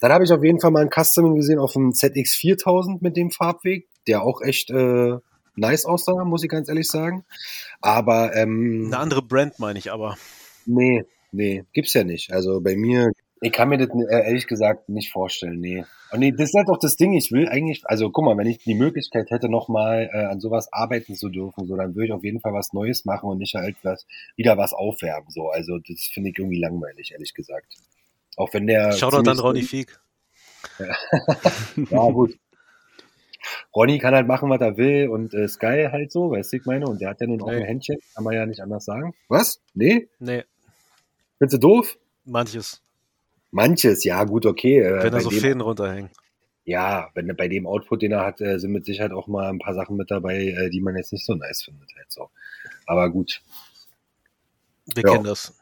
Dann 0.00 0.12
habe 0.12 0.24
ich 0.24 0.32
auf 0.32 0.42
jeden 0.42 0.60
Fall 0.60 0.70
mal 0.70 0.82
ein 0.82 0.90
Custom 0.90 1.34
gesehen 1.34 1.58
auf 1.58 1.74
dem 1.74 1.92
ZX 1.92 2.34
4000 2.36 3.02
mit 3.02 3.16
dem 3.16 3.30
Farbweg, 3.30 3.88
der 4.06 4.22
auch 4.22 4.40
echt 4.40 4.70
äh, 4.70 5.16
nice 5.56 5.84
aussah, 5.84 6.24
muss 6.24 6.42
ich 6.42 6.48
ganz 6.48 6.68
ehrlich 6.68 6.88
sagen. 6.88 7.24
Aber 7.80 8.34
ähm, 8.34 8.84
Eine 8.86 8.98
andere 8.98 9.22
Brand 9.22 9.58
meine 9.58 9.78
ich 9.78 9.92
aber. 9.92 10.16
nee, 10.64 11.04
nee, 11.32 11.64
gibt's 11.72 11.94
ja 11.94 12.04
nicht. 12.04 12.32
Also 12.32 12.60
bei 12.60 12.76
mir, 12.76 13.12
ich 13.40 13.52
kann 13.52 13.68
mir 13.68 13.78
das 13.78 13.88
äh, 13.88 14.26
ehrlich 14.26 14.46
gesagt 14.46 14.88
nicht 14.88 15.10
vorstellen, 15.12 15.60
nee. 15.60 15.84
Und 16.12 16.20
nee, 16.20 16.30
das 16.32 16.50
ist 16.50 16.54
halt 16.54 16.68
auch 16.68 16.78
das 16.78 16.96
Ding, 16.96 17.12
ich 17.14 17.30
will 17.32 17.48
eigentlich, 17.48 17.82
also 17.86 18.10
guck 18.10 18.24
mal, 18.24 18.36
wenn 18.36 18.46
ich 18.46 18.58
die 18.58 18.74
Möglichkeit 18.74 19.30
hätte, 19.30 19.48
nochmal 19.48 20.10
äh, 20.12 20.24
an 20.24 20.40
sowas 20.40 20.68
arbeiten 20.72 21.14
zu 21.14 21.28
dürfen, 21.28 21.66
so, 21.66 21.76
dann 21.76 21.94
würde 21.94 22.06
ich 22.06 22.12
auf 22.12 22.24
jeden 22.24 22.40
Fall 22.40 22.52
was 22.52 22.72
Neues 22.72 23.04
machen 23.04 23.30
und 23.30 23.38
nicht 23.38 23.54
halt 23.54 23.76
was, 23.82 24.06
wieder 24.36 24.56
was 24.58 24.72
aufwärmen, 24.72 25.30
so. 25.30 25.48
Also 25.50 25.78
das 25.78 26.10
finde 26.12 26.30
ich 26.30 26.38
irgendwie 26.38 26.60
langweilig, 26.60 27.12
ehrlich 27.12 27.32
gesagt. 27.32 27.74
Auch 28.36 28.52
wenn 28.52 28.66
der. 28.66 28.92
Schau 28.92 29.10
doch 29.10 29.22
dann 29.22 29.38
Ronny 29.38 29.62
Fieg. 29.62 29.98
Ja, 31.90 32.10
gut. 32.10 32.34
Ronny 33.74 33.98
kann 33.98 34.14
halt 34.14 34.26
machen, 34.26 34.50
was 34.50 34.60
er 34.60 34.76
will 34.76 35.08
und 35.08 35.32
äh, 35.32 35.48
Sky 35.48 35.88
halt 35.90 36.12
so, 36.12 36.30
weißt 36.30 36.52
du, 36.52 36.56
ich 36.58 36.64
meine, 36.66 36.86
und 36.86 37.00
der 37.00 37.10
hat 37.10 37.20
ja 37.20 37.26
nun 37.26 37.40
auch 37.40 37.46
Nee. 37.50 37.56
ein 37.58 37.64
Händchen, 37.64 37.96
kann 38.14 38.24
man 38.24 38.34
ja 38.34 38.44
nicht 38.44 38.60
anders 38.60 38.84
sagen. 38.84 39.14
Was? 39.28 39.62
Nee? 39.74 40.08
Nee, 40.18 40.44
Findest 41.38 41.54
du 41.62 41.68
doof? 41.68 41.96
manches. 42.24 42.82
Manches, 43.50 44.04
ja, 44.04 44.22
gut, 44.24 44.46
okay. 44.46 44.78
Äh, 44.80 45.02
Wenn 45.02 45.12
da 45.12 45.20
so 45.20 45.30
dem, 45.30 45.40
Fäden 45.40 45.60
runterhängen. 45.60 46.10
ja, 46.64 47.10
wenn 47.14 47.34
bei 47.36 47.48
dem 47.48 47.66
Output, 47.66 48.02
den 48.02 48.12
er 48.12 48.24
hat, 48.24 48.40
äh, 48.40 48.58
sind 48.58 48.70
mit 48.72 48.84
Sicherheit 48.84 49.12
auch 49.12 49.26
mal 49.26 49.48
ein 49.48 49.58
paar 49.58 49.74
Sachen 49.74 49.96
mit 49.96 50.10
dabei, 50.10 50.46
äh, 50.46 50.70
die 50.70 50.80
man 50.80 50.96
jetzt 50.96 51.12
nicht 51.12 51.26
so 51.26 51.34
nice 51.34 51.62
findet, 51.62 51.90
halt 51.96 52.10
so. 52.10 52.30
Aber 52.86 53.10
gut, 53.10 53.42
Wir 54.94 55.04
Ja. 55.04 55.12
kennen 55.12 55.24
das. 55.24 55.54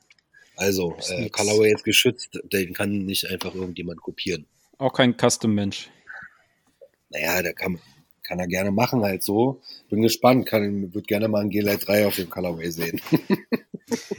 also, 0.57 0.97
äh. 1.11 1.29
Colorway 1.31 1.73
ist 1.73 1.85
geschützt, 1.85 2.39
den 2.53 2.73
kann 2.75 2.91
nicht 3.05 3.27
einfach 3.31 3.55
irgendjemand 3.55 4.01
kopieren. 4.03 4.47
Auch 4.79 4.93
kein 4.93 5.15
Custom-Mensch. 5.19 5.91
Naja, 7.11 7.43
der 7.43 7.53
kann, 7.55 7.79
kann 8.23 8.39
er 8.39 8.47
gerne 8.47 8.71
machen 8.71 9.03
halt 9.03 9.23
so. 9.23 9.61
Bin 9.89 10.03
gespannt, 10.03 10.47
kann, 10.47 10.93
würde 10.95 11.07
gerne 11.07 11.29
mal 11.29 11.41
ein 11.43 11.51
G-Lite 11.51 11.85
3 11.87 12.07
auf 12.07 12.17
dem 12.17 12.29
Colorway 12.31 12.71
sehen. 12.71 13.01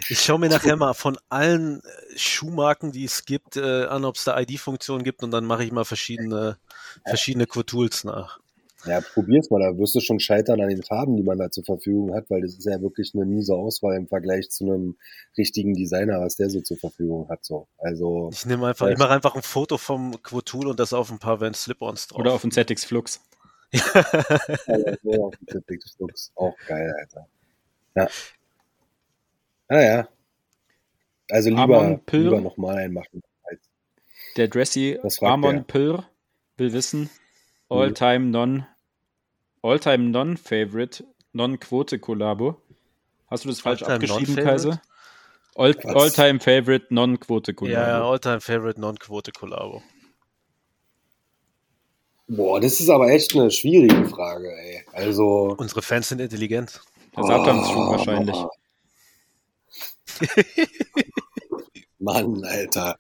Ich 0.09 0.21
schaue 0.21 0.39
mir 0.39 0.49
nachher 0.49 0.75
mal 0.75 0.93
von 0.93 1.17
allen 1.29 1.79
äh, 1.79 2.17
Schuhmarken, 2.17 2.91
die 2.91 3.05
es 3.05 3.25
gibt, 3.25 3.57
äh, 3.57 3.85
an, 3.85 4.05
ob 4.05 4.15
es 4.15 4.23
da 4.23 4.39
ID-Funktionen 4.39 5.03
gibt 5.03 5.23
und 5.23 5.31
dann 5.31 5.45
mache 5.45 5.63
ich 5.63 5.71
mal 5.71 5.85
verschiedene, 5.85 6.57
verschiedene 7.05 7.47
Quotools 7.47 8.03
nach. 8.03 8.39
Ja, 8.85 9.01
probier's 9.01 9.49
mal, 9.49 9.59
da 9.59 9.77
wirst 9.77 9.95
du 9.95 9.99
schon 9.99 10.21
scheitern 10.21 10.61
an 10.61 10.69
den 10.69 10.83
Farben, 10.83 11.17
die 11.17 11.23
man 11.23 11.37
da 11.37 11.51
zur 11.51 11.65
Verfügung 11.65 12.15
hat, 12.15 12.29
weil 12.29 12.41
das 12.41 12.53
ist 12.53 12.65
ja 12.65 12.81
wirklich 12.81 13.11
eine 13.13 13.25
miese 13.25 13.53
Auswahl 13.53 13.97
im 13.97 14.07
Vergleich 14.07 14.49
zu 14.51 14.63
einem 14.65 14.97
richtigen 15.37 15.73
Designer, 15.73 16.21
was 16.21 16.37
der 16.37 16.49
so 16.49 16.61
zur 16.61 16.77
Verfügung 16.77 17.27
hat. 17.29 17.43
So. 17.43 17.67
Also, 17.77 18.29
Ich 18.31 18.45
nehme 18.45 18.67
einfach, 18.67 18.87
ich 18.87 18.97
mache 18.97 19.11
einfach 19.11 19.35
ein 19.35 19.41
Foto 19.41 19.77
vom 19.77 20.21
Quotool 20.23 20.67
und 20.67 20.79
das 20.79 20.93
auf 20.93 21.11
ein 21.11 21.19
paar 21.19 21.41
Van 21.41 21.53
Slip-Ons 21.53 22.07
drauf. 22.07 22.19
Oder 22.19 22.33
auf 22.33 22.41
dem 22.41 22.51
ZX 22.51 22.85
Flux. 22.85 23.19
so 25.03 25.25
auf 25.25 25.35
dem 25.41 25.61
Big 25.63 25.83
Looks. 25.99 26.31
auch 26.35 26.55
geil, 26.67 26.95
Alter. 26.99 27.27
Ja. 27.95 28.07
Ah 29.69 29.81
ja. 29.81 30.07
Also 31.31 31.49
lieber, 31.51 32.01
lieber 32.11 32.41
nochmal 32.41 32.77
einen 32.77 32.93
machen. 32.95 33.21
Als, 33.43 33.61
Der 34.35 34.47
Dressy 34.47 34.99
Amon 35.21 35.55
der? 35.55 35.61
Pir 35.63 36.03
will 36.57 36.73
wissen, 36.73 37.09
All-Time 37.69 38.25
Non, 38.31 38.65
All-Time 39.61 40.09
Non-Favorite, 40.09 41.05
Non-Quote-Kollabo. 41.33 42.59
Hast 43.27 43.45
du 43.45 43.49
das 43.49 43.61
falsch 43.61 43.83
abgeschrieben? 43.83 44.35
Kaiser? 44.35 44.81
All-? 45.55 45.77
All-Time 45.83 46.39
Favorite 46.39 46.87
Non-Quote-Kollabo. 46.89 47.79
Ja, 47.79 48.03
Alltime 48.03 48.41
Favorite 48.41 48.79
Non-Quote 48.81 49.31
Kollabo. 49.31 49.83
Boah, 52.27 52.59
das 52.59 52.79
ist 52.79 52.89
aber 52.89 53.09
echt 53.09 53.35
eine 53.35 53.49
schwierige 53.51 54.05
Frage, 54.07 54.51
ey. 54.51 54.83
Also. 54.93 55.55
Unsere 55.57 55.81
Fans 55.81 56.09
sind 56.09 56.21
intelligent. 56.21 56.81
Der 57.15 57.23
Satanschuh 57.23 57.79
Oh, 57.79 57.91
wahrscheinlich. 57.91 58.37
Mann, 61.99 62.43
Alter. 62.45 62.97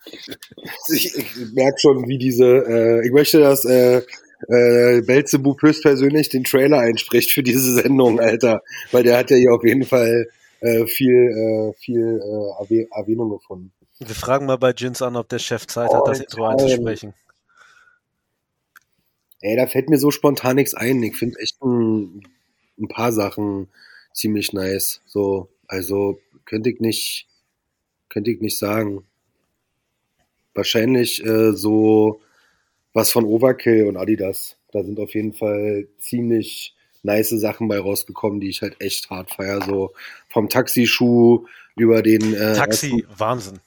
Ich, 0.93 1.15
ich 1.15 1.35
merke 1.53 1.79
schon, 1.79 2.07
wie 2.07 2.17
diese, 2.17 2.45
äh, 2.45 3.05
ich 3.05 3.11
möchte, 3.13 3.39
dass 3.39 3.63
äh, 3.65 4.01
äh, 4.49 5.01
Belzebub 5.01 5.61
höchstpersönlich 5.61 6.29
den 6.29 6.43
Trailer 6.43 6.79
einspricht 6.79 7.31
für 7.31 7.43
diese 7.43 7.73
Sendung, 7.75 8.19
Alter. 8.19 8.61
Weil 8.91 9.03
der 9.03 9.17
hat 9.17 9.29
ja 9.31 9.37
hier 9.37 9.53
auf 9.53 9.63
jeden 9.63 9.83
Fall 9.85 10.27
äh, 10.59 10.85
viel, 10.85 11.13
äh, 11.13 11.73
viel 11.79 12.19
äh, 12.21 12.61
Erwäh- 12.63 12.87
Erwähnung 12.91 13.29
gefunden. 13.29 13.71
Wir 13.99 14.15
fragen 14.15 14.45
mal 14.45 14.57
bei 14.57 14.71
Jins 14.71 15.01
an, 15.01 15.15
ob 15.15 15.29
der 15.29 15.39
Chef 15.39 15.65
Zeit 15.67 15.89
Oh, 15.91 15.95
hat, 15.97 16.07
das 16.07 16.19
Intro 16.19 16.45
Alter. 16.45 16.63
einzusprechen. 16.65 17.13
Ey, 19.41 19.55
da 19.55 19.67
fällt 19.67 19.89
mir 19.89 19.97
so 19.97 20.11
spontan 20.11 20.57
nichts 20.57 20.73
ein. 20.73 21.01
Ich 21.03 21.15
finde 21.15 21.39
echt 21.39 21.61
ein, 21.63 22.27
ein 22.77 22.87
paar 22.89 23.13
Sachen 23.13 23.69
ziemlich 24.13 24.51
nice. 24.51 25.01
So, 25.05 25.47
also 25.67 26.19
könnte 26.45 26.69
ich 26.69 26.79
nicht, 26.79 27.27
könnte 28.09 28.31
ich 28.31 28.41
nicht 28.41 28.57
sagen. 28.57 29.05
Wahrscheinlich 30.53 31.23
äh, 31.25 31.53
so 31.53 32.21
was 32.93 33.11
von 33.11 33.25
Overkill 33.25 33.85
und 33.87 33.97
Adidas. 33.97 34.57
Da 34.71 34.83
sind 34.83 34.99
auf 34.99 35.13
jeden 35.13 35.33
Fall 35.33 35.87
ziemlich 35.99 36.75
nice 37.03 37.29
Sachen 37.29 37.67
bei 37.67 37.79
rausgekommen, 37.79 38.39
die 38.39 38.49
ich 38.49 38.61
halt 38.61 38.81
echt 38.81 39.09
hart 39.09 39.31
feier. 39.31 39.61
So 39.63 39.93
vom 40.27 40.49
Taxischuh 40.49 41.45
über 41.75 42.01
den 42.01 42.33
äh, 42.33 42.53
Taxi, 42.53 43.05
Wahnsinn. 43.17 43.59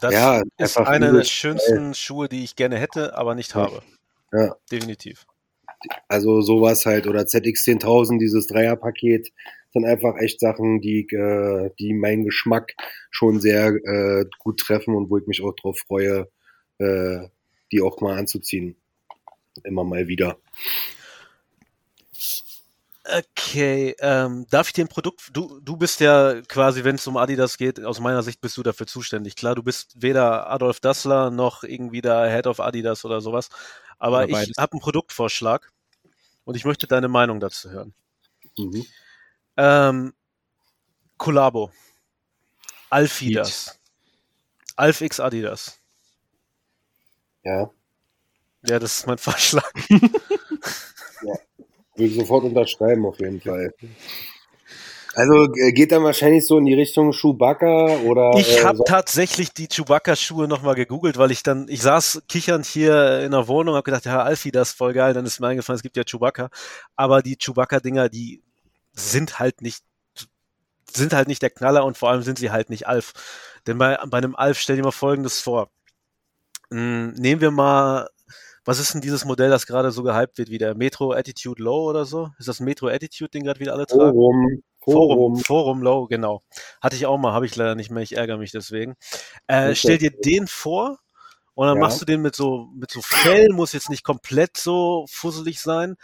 Das 0.00 0.12
Ja, 0.12 0.42
ist 0.58 0.76
einer 0.76 1.12
der 1.12 1.24
schönsten 1.24 1.94
Schuhe, 1.94 2.28
die 2.28 2.44
ich 2.44 2.56
gerne 2.56 2.78
hätte, 2.78 3.16
aber 3.16 3.34
nicht 3.34 3.54
habe. 3.54 3.82
Ja. 4.32 4.54
Definitiv. 4.70 5.26
Also 6.08 6.40
sowas 6.42 6.84
halt 6.86 7.06
oder 7.06 7.20
ZX10000, 7.22 8.18
dieses 8.18 8.46
Dreierpaket, 8.48 9.32
sind 9.72 9.84
einfach 9.84 10.16
echt 10.18 10.40
Sachen, 10.40 10.80
die, 10.80 11.06
äh, 11.10 11.70
die 11.78 11.94
meinen 11.94 12.24
Geschmack 12.24 12.74
schon 13.10 13.40
sehr 13.40 13.68
äh, 13.68 14.24
gut 14.38 14.60
treffen 14.60 14.94
und 14.94 15.10
wo 15.10 15.18
ich 15.18 15.26
mich 15.26 15.42
auch 15.42 15.54
drauf 15.54 15.78
freue, 15.86 16.28
äh, 16.78 17.28
die 17.72 17.82
auch 17.82 18.00
mal 18.00 18.18
anzuziehen. 18.18 18.76
Immer 19.64 19.84
mal 19.84 20.08
wieder. 20.08 20.38
Okay, 23.10 23.94
ähm, 24.00 24.46
darf 24.50 24.68
ich 24.68 24.74
den 24.74 24.88
Produkt, 24.88 25.30
du, 25.32 25.60
du 25.60 25.76
bist 25.78 26.00
ja 26.00 26.42
quasi, 26.42 26.84
wenn 26.84 26.96
es 26.96 27.06
um 27.06 27.16
Adidas 27.16 27.56
geht, 27.56 27.82
aus 27.82 28.00
meiner 28.00 28.22
Sicht 28.22 28.42
bist 28.42 28.58
du 28.58 28.62
dafür 28.62 28.86
zuständig. 28.86 29.34
Klar, 29.34 29.54
du 29.54 29.62
bist 29.62 30.02
weder 30.02 30.50
Adolf 30.50 30.80
Dassler 30.80 31.30
noch 31.30 31.64
irgendwie 31.64 32.02
der 32.02 32.30
Head 32.30 32.46
of 32.46 32.60
Adidas 32.60 33.06
oder 33.06 33.22
sowas, 33.22 33.48
aber 33.98 34.24
Oder 34.24 34.42
ich 34.42 34.52
habe 34.58 34.72
einen 34.72 34.80
Produktvorschlag 34.80 35.72
und 36.44 36.54
ich 36.54 36.66
möchte 36.66 36.86
deine 36.86 37.08
Meinung 37.08 37.40
dazu 37.40 37.70
hören. 37.70 37.94
Mhm. 38.58 38.84
Ähm, 39.58 40.14
Collabo. 41.18 41.70
Alfidas. 42.90 43.78
Alf 44.76 45.00
X 45.00 45.18
Adidas. 45.20 45.78
Ja, 47.42 47.70
Ja, 48.66 48.78
das 48.78 48.98
ist 49.00 49.06
mein 49.06 49.18
Vorschlag. 49.18 49.68
würde 51.20 51.40
ich 51.96 52.14
sofort 52.14 52.44
unterschreiben 52.44 53.04
auf 53.06 53.18
jeden 53.18 53.40
Fall. 53.40 53.74
Also 55.14 55.52
äh, 55.54 55.72
geht 55.72 55.90
dann 55.90 56.04
wahrscheinlich 56.04 56.46
so 56.46 56.58
in 56.58 56.66
die 56.66 56.74
Richtung 56.74 57.10
Chewbacca 57.12 57.96
oder 58.04 58.34
Ich 58.38 58.58
äh, 58.58 58.62
habe 58.64 58.76
so- 58.76 58.84
tatsächlich 58.84 59.52
die 59.52 59.66
Chewbacca-Schuhe 59.66 60.46
nochmal 60.46 60.76
gegoogelt, 60.76 61.16
weil 61.18 61.32
ich 61.32 61.42
dann, 61.42 61.66
ich 61.68 61.82
saß 61.82 62.22
kichernd 62.28 62.64
hier 62.66 63.22
in 63.24 63.32
der 63.32 63.48
Wohnung, 63.48 63.74
habe 63.74 63.82
gedacht, 63.82 64.04
ja, 64.04 64.22
Alfie, 64.22 64.52
das 64.52 64.68
ist 64.70 64.76
voll 64.76 64.92
geil, 64.92 65.14
dann 65.14 65.26
ist 65.26 65.40
mir 65.40 65.48
eingefallen, 65.48 65.76
es 65.78 65.82
gibt 65.82 65.96
ja 65.96 66.04
Chewbacca, 66.04 66.50
aber 66.94 67.20
die 67.22 67.36
Chewbacca-Dinger, 67.36 68.08
die 68.08 68.44
sind 68.98 69.38
halt 69.38 69.62
nicht, 69.62 69.84
sind 70.92 71.12
halt 71.12 71.28
nicht 71.28 71.42
der 71.42 71.50
Knaller 71.50 71.84
und 71.84 71.96
vor 71.96 72.10
allem 72.10 72.22
sind 72.22 72.38
sie 72.38 72.50
halt 72.50 72.70
nicht 72.70 72.86
Alf. 72.86 73.12
Denn 73.66 73.78
bei, 73.78 73.96
bei 74.06 74.18
einem 74.18 74.34
Alf 74.34 74.58
stell 74.58 74.76
dir 74.76 74.82
mal 74.82 74.90
Folgendes 74.90 75.40
vor. 75.40 75.70
Hm, 76.70 77.12
nehmen 77.14 77.40
wir 77.40 77.50
mal, 77.50 78.08
was 78.64 78.78
ist 78.78 78.92
denn 78.92 79.00
dieses 79.00 79.24
Modell, 79.24 79.48
das 79.50 79.66
gerade 79.66 79.90
so 79.90 80.02
gehypt 80.02 80.36
wird, 80.36 80.50
wie 80.50 80.58
der 80.58 80.74
Metro 80.74 81.12
Attitude 81.12 81.62
Low 81.62 81.88
oder 81.88 82.04
so? 82.04 82.30
Ist 82.38 82.48
das 82.48 82.60
Metro 82.60 82.88
Attitude, 82.88 83.30
den 83.30 83.44
gerade 83.44 83.60
wieder 83.60 83.72
alle 83.72 83.86
tragen? 83.86 84.12
Forum, 84.12 84.62
Forum, 84.80 85.36
Forum. 85.38 85.82
Low, 85.82 86.06
genau. 86.06 86.42
Hatte 86.80 86.96
ich 86.96 87.06
auch 87.06 87.18
mal, 87.18 87.32
habe 87.32 87.46
ich 87.46 87.56
leider 87.56 87.74
nicht 87.74 87.90
mehr, 87.90 88.02
ich 88.02 88.16
ärgere 88.16 88.36
mich 88.36 88.52
deswegen. 88.52 88.94
Äh. 89.46 89.74
Stell 89.74 89.98
dir 89.98 90.10
den 90.10 90.46
vor 90.46 90.98
und 91.54 91.66
dann 91.66 91.76
Ja. 91.76 91.84
machst 91.84 92.00
du 92.00 92.04
den 92.04 92.20
mit 92.20 92.36
so, 92.36 92.68
mit 92.74 92.90
so 92.90 93.00
Fell, 93.02 93.48
muss 93.52 93.72
jetzt 93.72 93.90
nicht 93.90 94.04
komplett 94.04 94.56
so 94.56 95.06
fusselig 95.08 95.60
sein. 95.60 95.96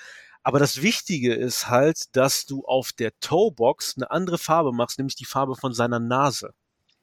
Aber 0.44 0.58
das 0.58 0.82
Wichtige 0.82 1.34
ist 1.34 1.68
halt, 1.68 2.14
dass 2.16 2.44
du 2.44 2.64
auf 2.66 2.92
der 2.92 3.18
Toebox 3.20 3.94
eine 3.96 4.10
andere 4.10 4.38
Farbe 4.38 4.72
machst, 4.72 4.98
nämlich 4.98 5.16
die 5.16 5.24
Farbe 5.24 5.56
von 5.56 5.72
seiner 5.72 5.98
Nase. 5.98 6.52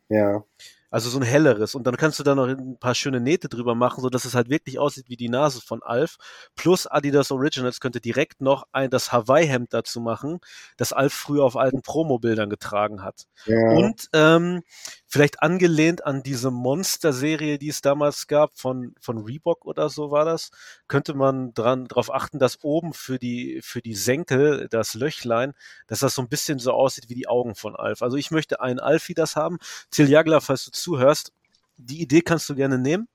Ja, 0.10 0.44
Also 0.92 1.10
so 1.10 1.18
ein 1.20 1.24
helleres. 1.24 1.74
Und 1.74 1.88
dann 1.88 1.96
kannst 1.96 2.20
du 2.20 2.24
da 2.24 2.36
noch 2.36 2.48
ein 2.48 2.78
paar 2.78 2.94
schöne 2.96 3.22
Nähte 3.22 3.48
drüber 3.48 3.76
machen, 3.76 4.02
so 4.02 4.10
dass 4.10 4.26
es 4.26 4.36
halt 4.36 4.50
wirklich 4.50 4.78
aussieht 4.78 5.08
wie 5.08 5.16
die 5.16 5.30
Nase 5.30 5.62
von 5.62 5.82
Alf. 5.82 6.18
Plus 6.56 6.86
Adidas 6.86 7.32
Originals 7.32 7.80
könnte 7.80 8.02
direkt 8.02 8.42
noch 8.42 8.68
ein, 8.74 8.90
das 8.90 9.12
Hawaii-Hemd 9.12 9.74
dazu 9.74 10.02
machen, 10.02 10.40
das 10.78 10.92
Alf 10.94 11.14
früher 11.14 11.46
auf 11.46 11.56
alten 11.56 11.82
Promo-Bildern 11.82 12.50
getragen 12.50 13.04
hat. 13.04 13.26
ja. 13.46 13.56
Und 13.72 14.10
ähm, 14.14 14.64
vielleicht 15.12 15.42
angelehnt 15.42 16.06
an 16.06 16.24
diese 16.24 16.52
Monster-Serie, 16.52 17.60
die 17.60 17.68
es 17.68 17.82
damals 17.82 18.28
gab, 18.28 18.58
von, 18.58 18.96
von 19.02 19.18
Reebok 19.18 19.66
oder 19.66 19.90
so 19.90 20.10
war 20.10 20.24
das, 20.24 20.52
könnte 20.88 21.14
man 21.14 21.54
dran, 21.54 21.90
darauf 21.90 22.14
achten, 22.14 22.40
dass 22.40 22.64
oben 22.64 22.94
für 22.94 23.20
die, 23.20 23.60
für 23.62 23.82
die 23.82 23.94
Senkel, 23.94 24.70
das 24.72 24.94
Löchlein, 24.94 25.54
dass 25.88 26.00
das 26.00 26.16
so 26.16 26.22
ein 26.22 26.30
bisschen 26.30 26.60
so 26.60 26.72
aussieht 26.72 27.10
wie 27.10 27.16
die 27.16 27.28
Augen 27.28 27.56
von 27.56 27.76
Alf. 27.76 28.02
Also 28.02 28.16
ich 28.16 28.32
möchte 28.32 28.62
einen 28.62 28.80
Alfie 28.80 29.14
das 29.14 29.36
haben. 29.36 29.58
Till 29.92 30.10
Jagler, 30.10 30.40
falls 30.40 30.64
du 30.64 30.72
zuhörst, 30.72 31.34
die 31.76 32.02
Idee 32.02 32.22
kannst 32.22 32.50
du 32.50 32.56
gerne 32.56 32.78
nehmen. 32.78 33.10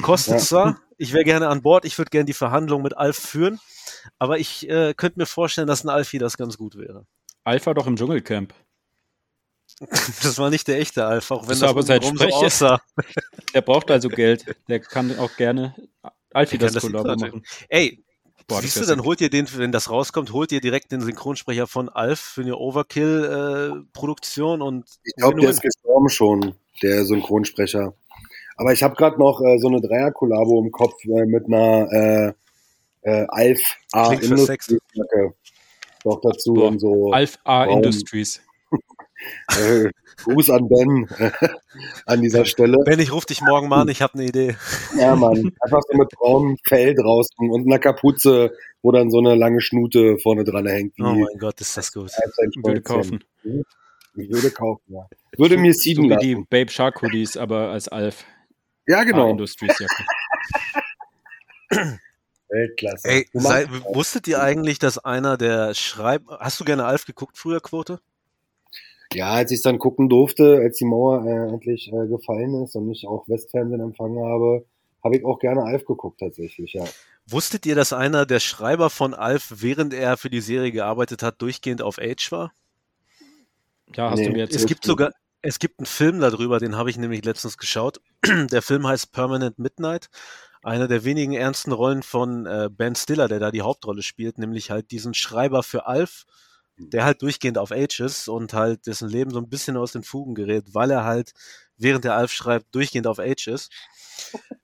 Kostet 0.00 0.36
Ja. 0.36 0.40
zwar, 0.40 0.80
ich 0.96 1.12
wäre 1.12 1.24
gerne 1.24 1.48
an 1.48 1.60
Bord, 1.60 1.84
ich 1.84 1.98
würde 1.98 2.08
gerne 2.08 2.24
die 2.24 2.32
Verhandlung 2.32 2.80
mit 2.80 2.96
Alf 2.96 3.18
führen, 3.18 3.60
aber 4.18 4.38
ich 4.38 4.66
äh, 4.70 4.94
könnte 4.94 5.18
mir 5.18 5.26
vorstellen, 5.26 5.66
dass 5.66 5.84
ein 5.84 5.90
Alfie 5.90 6.18
das 6.18 6.38
ganz 6.38 6.56
gut 6.56 6.78
wäre. 6.78 7.04
Alpha 7.44 7.74
doch 7.74 7.86
im 7.86 7.96
Dschungelcamp. 7.96 8.54
Das 10.22 10.38
war 10.38 10.50
nicht 10.50 10.68
der 10.68 10.78
echte 10.78 11.04
Alf, 11.04 11.30
auch 11.30 11.42
wenn 11.42 11.50
Das 11.50 11.60
das, 11.60 11.70
aber 11.70 11.82
sein 11.82 12.02
so 12.02 12.24
aussah. 12.26 12.80
Der 13.54 13.62
braucht 13.62 13.90
also 13.90 14.08
Geld. 14.08 14.44
Der 14.68 14.80
kann 14.80 15.18
auch 15.18 15.36
gerne 15.36 15.74
Alfie 16.32 16.58
das 16.58 16.72
das 16.72 16.82
Kollabo 16.82 17.16
machen. 17.16 17.44
Ey, 17.68 18.02
Boah, 18.46 18.62
das 18.62 18.72
siehst 18.72 18.80
du, 18.80 18.86
dann 18.86 19.04
holt 19.04 19.20
ihr 19.20 19.28
den, 19.28 19.46
wenn 19.56 19.72
das 19.72 19.90
rauskommt, 19.90 20.32
holt 20.32 20.52
ihr 20.52 20.62
direkt 20.62 20.90
den 20.90 21.02
Synchronsprecher 21.02 21.66
von 21.66 21.90
Alf 21.90 22.18
für 22.18 22.40
eine 22.40 22.56
Overkill-Produktion 22.56 24.62
und 24.62 24.86
Ich 25.04 25.16
glaube, 25.16 25.38
der 25.40 25.50
ist 25.50 25.60
gestorben 25.60 26.08
schon, 26.08 26.54
der 26.82 27.04
Synchronsprecher. 27.04 27.92
Aber 28.56 28.72
ich 28.72 28.82
habe 28.82 28.96
gerade 28.96 29.18
noch 29.18 29.42
äh, 29.42 29.58
so 29.58 29.68
eine 29.68 29.82
Dreier-Kollabo 29.82 30.62
im 30.62 30.72
Kopf 30.72 30.94
äh, 31.04 31.26
mit 31.26 31.44
einer 31.46 31.92
äh, 31.92 32.32
äh, 33.02 33.26
Alf 33.28 33.60
A. 33.92 34.14
Industrie-Jacke. 34.14 35.34
Noch 36.04 36.20
dazu 36.22 36.54
Boah, 36.54 36.68
und 36.68 36.78
so 36.78 37.12
Alf 37.12 37.38
A 37.44 37.66
Warum? 37.66 37.82
Industries. 37.82 38.40
Äh, 39.48 39.90
Gruß 40.24 40.50
an 40.50 40.68
Ben 40.68 41.08
an 42.06 42.20
dieser 42.22 42.44
Stelle. 42.44 42.78
Ben, 42.84 42.98
ich 43.00 43.12
ruf 43.12 43.24
dich 43.24 43.40
morgen 43.40 43.68
mal 43.68 43.82
an, 43.82 43.88
ich 43.88 44.02
habe 44.02 44.14
eine 44.14 44.24
Idee. 44.24 44.56
Ja, 44.96 45.14
Mann. 45.14 45.52
Einfach 45.60 45.80
so 45.88 45.96
mit 45.96 46.08
braunem 46.10 46.56
Fell 46.66 46.94
draußen 46.94 47.50
und 47.50 47.66
einer 47.66 47.78
Kapuze, 47.78 48.52
wo 48.82 48.92
dann 48.92 49.10
so 49.10 49.18
eine 49.18 49.34
lange 49.34 49.60
Schnute 49.60 50.18
vorne 50.18 50.44
dran 50.44 50.66
hängt. 50.66 50.96
Wie 50.96 51.02
Oh 51.02 51.12
mein 51.14 51.38
Gott, 51.38 51.60
ist 51.60 51.76
das 51.76 51.92
gut. 51.92 52.10
ein 52.14 52.50
Würde 52.64 52.82
kaufen. 52.82 53.22
Ich 54.16 54.30
würde 54.30 54.50
kaufen, 54.50 54.82
ja. 54.88 55.06
Würde 55.36 55.56
mir 55.58 55.72
So 55.72 55.80
sieden 55.80 56.10
wie 56.10 56.16
die. 56.16 56.34
Babe 56.34 56.70
Shark 56.70 57.00
Hoodies, 57.02 57.36
aber 57.36 57.68
als 57.70 57.88
Alf 57.88 58.24
Ja, 58.86 59.04
genau. 59.04 59.30
Industries 59.30 59.78
Jacke. 59.78 60.04
Weltklasse. 62.48 63.06
Ey, 63.06 63.28
sei, 63.34 63.66
wusstet 63.92 64.26
ihr 64.26 64.42
eigentlich, 64.42 64.78
dass 64.78 64.98
einer 64.98 65.36
der 65.36 65.74
schreibt, 65.74 66.28
hast 66.30 66.58
du 66.58 66.64
gerne 66.64 66.86
Alf 66.86 67.04
geguckt 67.04 67.36
früher, 67.36 67.60
Quote? 67.60 68.00
Ja, 69.12 69.32
als 69.32 69.50
ich 69.52 69.62
dann 69.62 69.78
gucken 69.78 70.08
durfte, 70.08 70.58
als 70.62 70.76
die 70.78 70.84
Mauer 70.84 71.24
äh, 71.24 71.48
endlich 71.48 71.88
äh, 71.92 72.06
gefallen 72.08 72.62
ist 72.62 72.74
und 72.76 72.90
ich 72.90 73.06
auch 73.06 73.26
Westfernsehen 73.28 73.80
empfangen 73.80 74.22
habe, 74.24 74.66
habe 75.02 75.16
ich 75.16 75.24
auch 75.24 75.38
gerne 75.38 75.62
Alf 75.62 75.84
geguckt 75.84 76.20
tatsächlich, 76.20 76.72
ja. 76.74 76.84
Wusstet 77.26 77.66
ihr, 77.66 77.74
dass 77.74 77.92
einer 77.92 78.26
der 78.26 78.40
Schreiber 78.40 78.90
von 78.90 79.14
Alf, 79.14 79.52
während 79.56 79.94
er 79.94 80.16
für 80.16 80.30
die 80.30 80.40
Serie 80.40 80.72
gearbeitet 80.72 81.22
hat, 81.22 81.40
durchgehend 81.40 81.82
auf 81.82 81.98
Age 81.98 82.32
war? 82.32 82.52
Ja, 83.94 84.10
hast 84.10 84.18
Nee. 84.18 84.26
du 84.26 84.32
mir 84.32 84.38
jetzt 84.40 84.54
Es 84.56 84.66
gibt 84.66 84.84
sogar, 84.84 85.12
es 85.42 85.58
gibt 85.58 85.78
einen 85.78 85.86
Film 85.86 86.20
darüber, 86.20 86.58
den 86.58 86.76
habe 86.76 86.90
ich 86.90 86.98
nämlich 86.98 87.24
letztens 87.24 87.56
geschaut. 87.58 88.00
Der 88.50 88.62
Film 88.62 88.86
heißt 88.86 89.12
Permanent 89.12 89.58
Midnight. 89.58 90.08
eine 90.62 90.88
der 90.88 91.04
wenigen 91.04 91.34
ernsten 91.34 91.72
Rollen 91.72 92.02
von 92.02 92.44
äh, 92.44 92.68
Ben 92.70 92.94
Stiller, 92.96 93.28
der 93.28 93.38
da 93.38 93.50
die 93.52 93.62
Hauptrolle 93.62 94.02
spielt, 94.02 94.38
nämlich 94.38 94.70
halt 94.70 94.90
diesen 94.90 95.14
Schreiber 95.14 95.62
für 95.62 95.86
Alf, 95.86 96.24
der 96.78 97.04
halt 97.04 97.22
durchgehend 97.22 97.58
auf 97.58 97.72
Age 97.72 98.00
ist 98.00 98.28
und 98.28 98.52
halt 98.52 98.86
dessen 98.86 99.08
Leben 99.08 99.30
so 99.30 99.38
ein 99.38 99.48
bisschen 99.48 99.76
aus 99.76 99.92
den 99.92 100.02
Fugen 100.02 100.34
gerät, 100.34 100.74
weil 100.74 100.90
er 100.90 101.04
halt, 101.04 101.32
während 101.76 102.04
der 102.04 102.14
Alf 102.14 102.32
schreibt, 102.32 102.74
durchgehend 102.74 103.06
auf 103.06 103.18
Age 103.18 103.48
ist. 103.48 103.70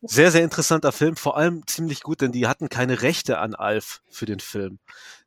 Sehr, 0.02 0.30
sehr 0.30 0.42
interessanter 0.42 0.90
Film, 0.92 1.16
vor 1.16 1.36
allem 1.36 1.66
ziemlich 1.66 2.02
gut, 2.02 2.20
denn 2.20 2.32
die 2.32 2.46
hatten 2.46 2.68
keine 2.68 3.02
Rechte 3.02 3.38
an 3.38 3.54
Alf 3.54 4.02
für 4.10 4.26
den 4.26 4.40
Film. 4.40 4.78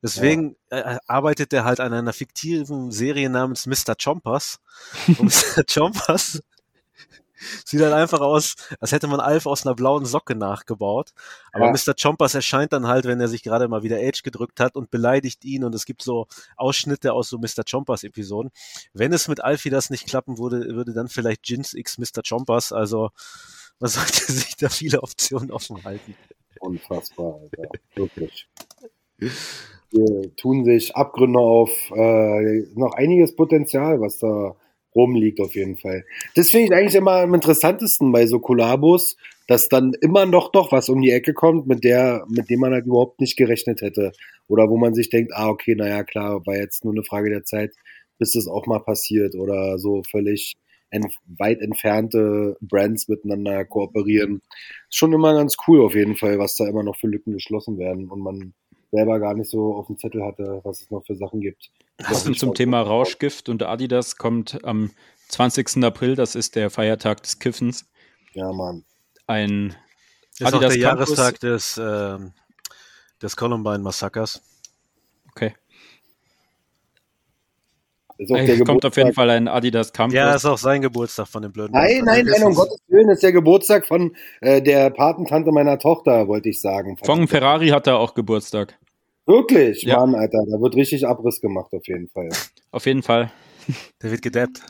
Deswegen 0.02 0.58
ja. 0.70 1.00
arbeitet 1.08 1.54
er 1.54 1.64
halt 1.64 1.80
an 1.80 1.94
einer 1.94 2.14
fiktiven 2.14 2.92
Serie 2.92 3.30
namens 3.30 3.66
Mr. 3.66 3.96
Chompers. 4.02 4.60
Und 5.08 5.24
Mr. 5.24 5.64
Chompers 5.64 6.42
Sieht 7.66 7.82
halt 7.82 7.94
einfach 7.94 8.20
aus, 8.20 8.56
als 8.80 8.92
hätte 8.92 9.08
man 9.08 9.20
Alf 9.20 9.46
aus 9.46 9.66
einer 9.66 9.76
blauen 9.76 10.06
Socke 10.06 10.36
nachgebaut. 10.36 11.12
Aber 11.52 11.66
ja. 11.66 11.72
Mr. 11.72 11.94
Chompers 12.00 12.36
erscheint 12.36 12.74
dann 12.74 12.88
halt, 12.88 13.06
wenn 13.06 13.20
er 13.20 13.28
sich 13.28 13.44
gerade 13.44 13.68
mal 13.68 13.84
wieder 13.84 13.98
Age 13.98 14.24
gedrückt 14.24 14.60
hat 14.60 14.76
und 14.76 14.92
beleidigt 14.92 15.46
ihn 15.46 15.64
und 15.64 15.76
es 15.76 15.86
gibt 15.86 16.02
so 16.02 16.28
Ausschnitte 16.56 17.14
aus 17.14 17.30
so 17.30 17.38
Mr. 17.38 17.64
Chompers 17.70 18.04
Episoden. 18.04 18.52
Wenn 18.94 19.14
es 19.14 19.28
mit 19.28 19.44
Alfie 19.44 19.70
das 19.70 19.90
nicht 19.90 20.08
klappen 20.08 20.38
würde, 20.38 20.76
würde 20.76 20.94
dann 20.94 21.08
vielleicht 21.08 21.48
Jins 21.48 21.74
X 21.74 21.98
Mr. 21.98 22.22
Chompers, 22.28 22.72
also 22.72 23.10
man 23.80 23.90
sollte 23.90 24.32
sich 24.32 24.56
da 24.56 24.70
viele 24.70 25.04
Optionen 25.04 25.52
offen 25.52 25.84
halten. 25.84 26.16
Unfassbar, 26.60 27.40
Alter. 27.42 27.70
Wirklich. 27.96 28.48
Hier 29.92 30.36
tun 30.36 30.66
sich 30.66 30.96
Abgründe 30.96 31.40
auf, 31.40 31.72
äh, 31.92 32.64
noch 32.76 32.94
einiges 32.94 33.36
Potenzial, 33.36 34.02
was 34.02 34.18
da 34.20 34.56
rumliegt 34.98 35.40
auf 35.40 35.56
jeden 35.56 35.78
Fall. 35.78 36.04
Das 36.36 36.50
finde 36.50 36.66
ich 36.66 36.74
eigentlich 36.74 36.96
immer 36.96 37.22
am 37.22 37.34
interessantesten 37.34 38.12
bei 38.12 38.26
so 38.26 38.40
Kollabos, 38.40 39.16
dass 39.48 39.70
dann 39.70 39.94
immer 40.02 40.26
noch 40.26 40.52
doch 40.52 40.72
was 40.72 40.90
um 40.90 41.02
die 41.02 41.12
Ecke 41.12 41.34
kommt, 41.34 41.68
mit 41.68 41.84
der, 41.84 42.26
mit 42.28 42.50
dem 42.50 42.60
man 42.60 42.74
halt 42.74 42.86
überhaupt 42.86 43.22
nicht 43.22 43.38
gerechnet 43.38 43.82
hätte. 43.82 44.12
Oder 44.48 44.70
wo 44.70 44.78
man 44.78 44.94
sich 44.94 45.10
denkt, 45.10 45.32
ah, 45.34 45.50
okay, 45.50 45.76
naja, 45.76 46.04
klar, 46.04 46.46
war 46.46 46.56
jetzt 46.56 46.84
nur 46.84 46.94
eine 46.94 47.04
Frage 47.04 47.30
der 47.30 47.44
Zeit, 47.44 47.74
bis 48.18 48.34
das 48.34 48.48
auch 48.48 48.66
mal 48.66 48.80
passiert 48.80 49.36
oder 49.36 49.78
so 49.78 50.04
völlig 50.10 50.56
ent 50.90 51.14
weit 51.38 51.62
entfernte 51.62 52.58
Brands 52.62 53.08
miteinander 53.08 53.66
kooperieren. 53.66 54.42
Ist 54.90 54.98
schon 54.98 55.14
immer 55.14 55.34
ganz 55.34 55.56
cool 55.68 55.82
auf 55.82 55.96
jeden 55.96 56.16
Fall, 56.16 56.40
was 56.40 56.56
da 56.56 56.68
immer 56.68 56.84
noch 56.84 56.98
für 56.98 57.08
Lücken 57.08 57.34
geschlossen 57.34 57.78
werden 57.78 58.10
und 58.10 58.22
man 58.22 58.54
selber 58.92 59.20
gar 59.20 59.34
nicht 59.34 59.50
so 59.50 59.76
auf 59.76 59.88
dem 59.88 59.98
Zettel 59.98 60.24
hatte, 60.24 60.62
was 60.64 60.82
es 60.82 60.92
noch 60.92 61.06
für 61.06 61.16
Sachen 61.16 61.42
gibt. 61.42 61.72
Passend 61.98 62.40
zum 62.40 62.54
Thema 62.54 62.82
Rauschgift 62.82 63.50
und 63.50 63.64
Adidas 63.64 64.18
kommt 64.18 64.64
am 64.64 64.92
20. 65.30 65.84
April, 65.84 66.16
das 66.16 66.36
ist 66.36 66.56
der 66.56 66.70
Feiertag 66.70 67.24
des 67.24 67.40
Kiffens. 67.40 67.86
Ja, 68.34 68.52
Mann. 68.54 68.86
Ein 69.26 69.76
ist 70.34 70.46
Adidas 70.46 70.54
auch 70.54 70.60
der 70.60 70.70
Campus. 70.70 70.78
Jahrestag 70.78 71.40
des, 71.40 71.78
äh, 71.78 72.18
des 73.22 73.36
Columbine-Massakers. 73.36 74.42
Okay. 75.32 75.56
Ist 78.18 78.32
auch 78.32 78.36
der 78.36 78.64
kommt 78.64 78.84
auf 78.84 78.98
jeden 78.98 79.14
Fall 79.14 79.30
ein 79.30 79.48
Adidas 79.48 79.94
Campus. 79.94 80.16
Ja, 80.16 80.34
ist 80.34 80.46
auch 80.46 80.58
sein 80.58 80.82
Geburtstag 80.82 81.28
von 81.28 81.44
dem 81.44 81.52
blöden. 81.52 81.74
Nein, 81.74 82.02
nein, 82.04 82.26
nein, 82.26 82.44
um 82.44 82.56
Gottes 82.56 82.80
Willen, 82.88 83.10
ist 83.10 83.22
der 83.22 83.32
Geburtstag 83.32 83.86
von 83.86 84.16
äh, 84.42 84.62
der 84.62 84.90
Patentante 84.90 85.52
meiner 85.52 85.78
Tochter, 85.78 86.28
wollte 86.28 86.50
ich 86.50 86.60
sagen. 86.60 86.98
Von 87.04 87.28
Ferrari 87.28 87.68
hat 87.70 87.86
er 87.86 88.00
auch 88.00 88.16
Geburtstag. 88.16 88.78
Wirklich? 89.28 89.84
Ja. 89.84 90.00
Mann, 90.00 90.16
Alter, 90.16 90.40
da 90.50 90.60
wird 90.60 90.76
richtig 90.76 91.06
Abriss 91.06 91.42
gemacht, 91.42 91.72
auf 91.74 91.86
jeden 91.88 92.08
Fall. 92.08 92.30
Auf 92.72 92.86
jeden 92.86 93.04
Fall. 93.04 93.32
Der 94.02 94.12
wird 94.12 94.22
gedappt. 94.22 94.62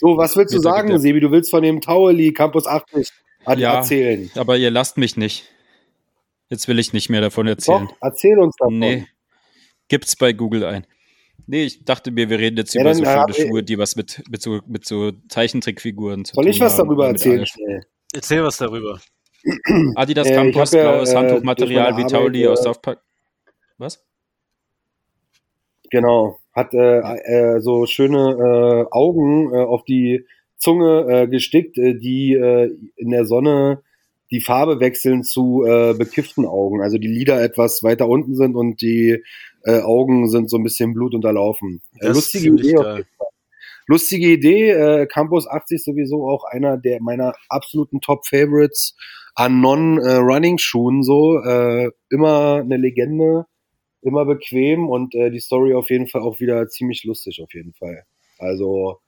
So, 0.00 0.16
was 0.16 0.34
willst 0.36 0.54
du 0.54 0.60
sagen, 0.60 0.98
Sebi? 0.98 1.20
Du 1.20 1.30
willst 1.30 1.50
von 1.50 1.62
dem 1.62 1.82
Tauli 1.82 2.32
Campus 2.32 2.66
80 2.66 3.10
ja, 3.56 3.74
erzählen. 3.74 4.30
aber 4.34 4.56
ihr 4.56 4.70
lasst 4.70 4.96
mich 4.96 5.16
nicht. 5.16 5.44
Jetzt 6.48 6.66
will 6.68 6.78
ich 6.78 6.92
nicht 6.92 7.10
mehr 7.10 7.20
davon 7.20 7.46
erzählen. 7.46 7.86
Doch, 7.86 7.96
erzähl 8.00 8.38
uns 8.38 8.56
davon. 8.56 8.78
Nee. 8.78 9.06
Gibt's 9.88 10.16
bei 10.16 10.32
Google 10.32 10.64
ein. 10.64 10.86
Nee, 11.46 11.64
ich 11.64 11.84
dachte 11.84 12.10
mir, 12.10 12.28
wir 12.28 12.38
reden 12.38 12.56
jetzt 12.56 12.74
ja, 12.74 12.82
über 12.82 12.94
so 12.94 13.04
schöne 13.04 13.34
Schuhe, 13.34 13.62
die 13.62 13.78
was 13.78 13.96
mit, 13.96 14.22
mit, 14.30 14.42
so, 14.42 14.60
mit 14.66 14.86
so 14.86 15.12
Zeichentrickfiguren 15.28 16.24
zu 16.24 16.34
Soll 16.34 16.44
tun 16.44 16.52
ich 16.52 16.60
was 16.60 16.76
darüber 16.76 17.08
erzählen? 17.08 17.46
Erzähl 18.12 18.42
was 18.42 18.58
darüber. 18.58 19.00
Adidas 19.94 20.28
äh, 20.28 20.34
Campus, 20.34 20.72
ja, 20.72 20.82
blaues 20.82 21.12
äh, 21.12 21.16
Handtuchmaterial 21.16 21.96
wie 21.96 22.04
Tauli 22.04 22.46
aus 22.46 22.62
Softpack. 22.62 23.00
Was? 23.78 24.04
Genau. 25.90 26.38
Hat 26.52 26.74
äh, 26.74 26.98
äh, 26.98 27.60
so 27.60 27.86
schöne 27.86 28.18
äh, 28.18 28.94
Augen 28.94 29.52
äh, 29.52 29.58
auf 29.58 29.84
die 29.84 30.26
Zunge 30.56 31.06
äh, 31.08 31.26
gestickt, 31.28 31.78
äh, 31.78 31.94
die 31.94 32.34
äh, 32.34 32.70
in 32.96 33.10
der 33.10 33.24
Sonne 33.24 33.82
die 34.30 34.40
Farbe 34.40 34.78
wechseln 34.78 35.24
zu 35.24 35.64
äh, 35.66 35.94
bekifften 35.94 36.46
Augen. 36.46 36.82
Also 36.82 36.98
die 36.98 37.08
Lider 37.08 37.42
etwas 37.42 37.82
weiter 37.82 38.08
unten 38.08 38.36
sind 38.36 38.54
und 38.54 38.80
die 38.80 39.24
äh, 39.64 39.80
Augen 39.80 40.28
sind 40.28 40.50
so 40.50 40.56
ein 40.56 40.64
bisschen 40.64 40.94
blutunterlaufen. 40.94 41.80
Äh, 42.00 42.08
lustige 42.08 42.50
Idee. 42.50 43.04
Lustige 43.86 44.28
Idee. 44.28 44.70
Äh, 44.70 45.06
Campus 45.06 45.48
80 45.48 45.84
sowieso 45.84 46.28
auch 46.28 46.44
einer 46.44 46.76
der 46.76 47.00
meiner 47.02 47.34
absoluten 47.48 48.00
Top 48.00 48.26
Favorites 48.26 48.96
an 49.34 49.60
Non-Running-Schuhen 49.60 51.02
so. 51.02 51.38
Äh, 51.38 51.90
immer 52.10 52.56
eine 52.56 52.76
Legende 52.76 53.46
immer 54.02 54.24
bequem 54.24 54.88
und 54.88 55.14
äh, 55.14 55.30
die 55.30 55.40
Story 55.40 55.74
auf 55.74 55.90
jeden 55.90 56.08
Fall 56.08 56.22
auch 56.22 56.40
wieder 56.40 56.68
ziemlich 56.68 57.04
lustig 57.04 57.42
auf 57.42 57.52
jeden 57.54 57.74
Fall. 57.74 58.04
Also 58.38 59.00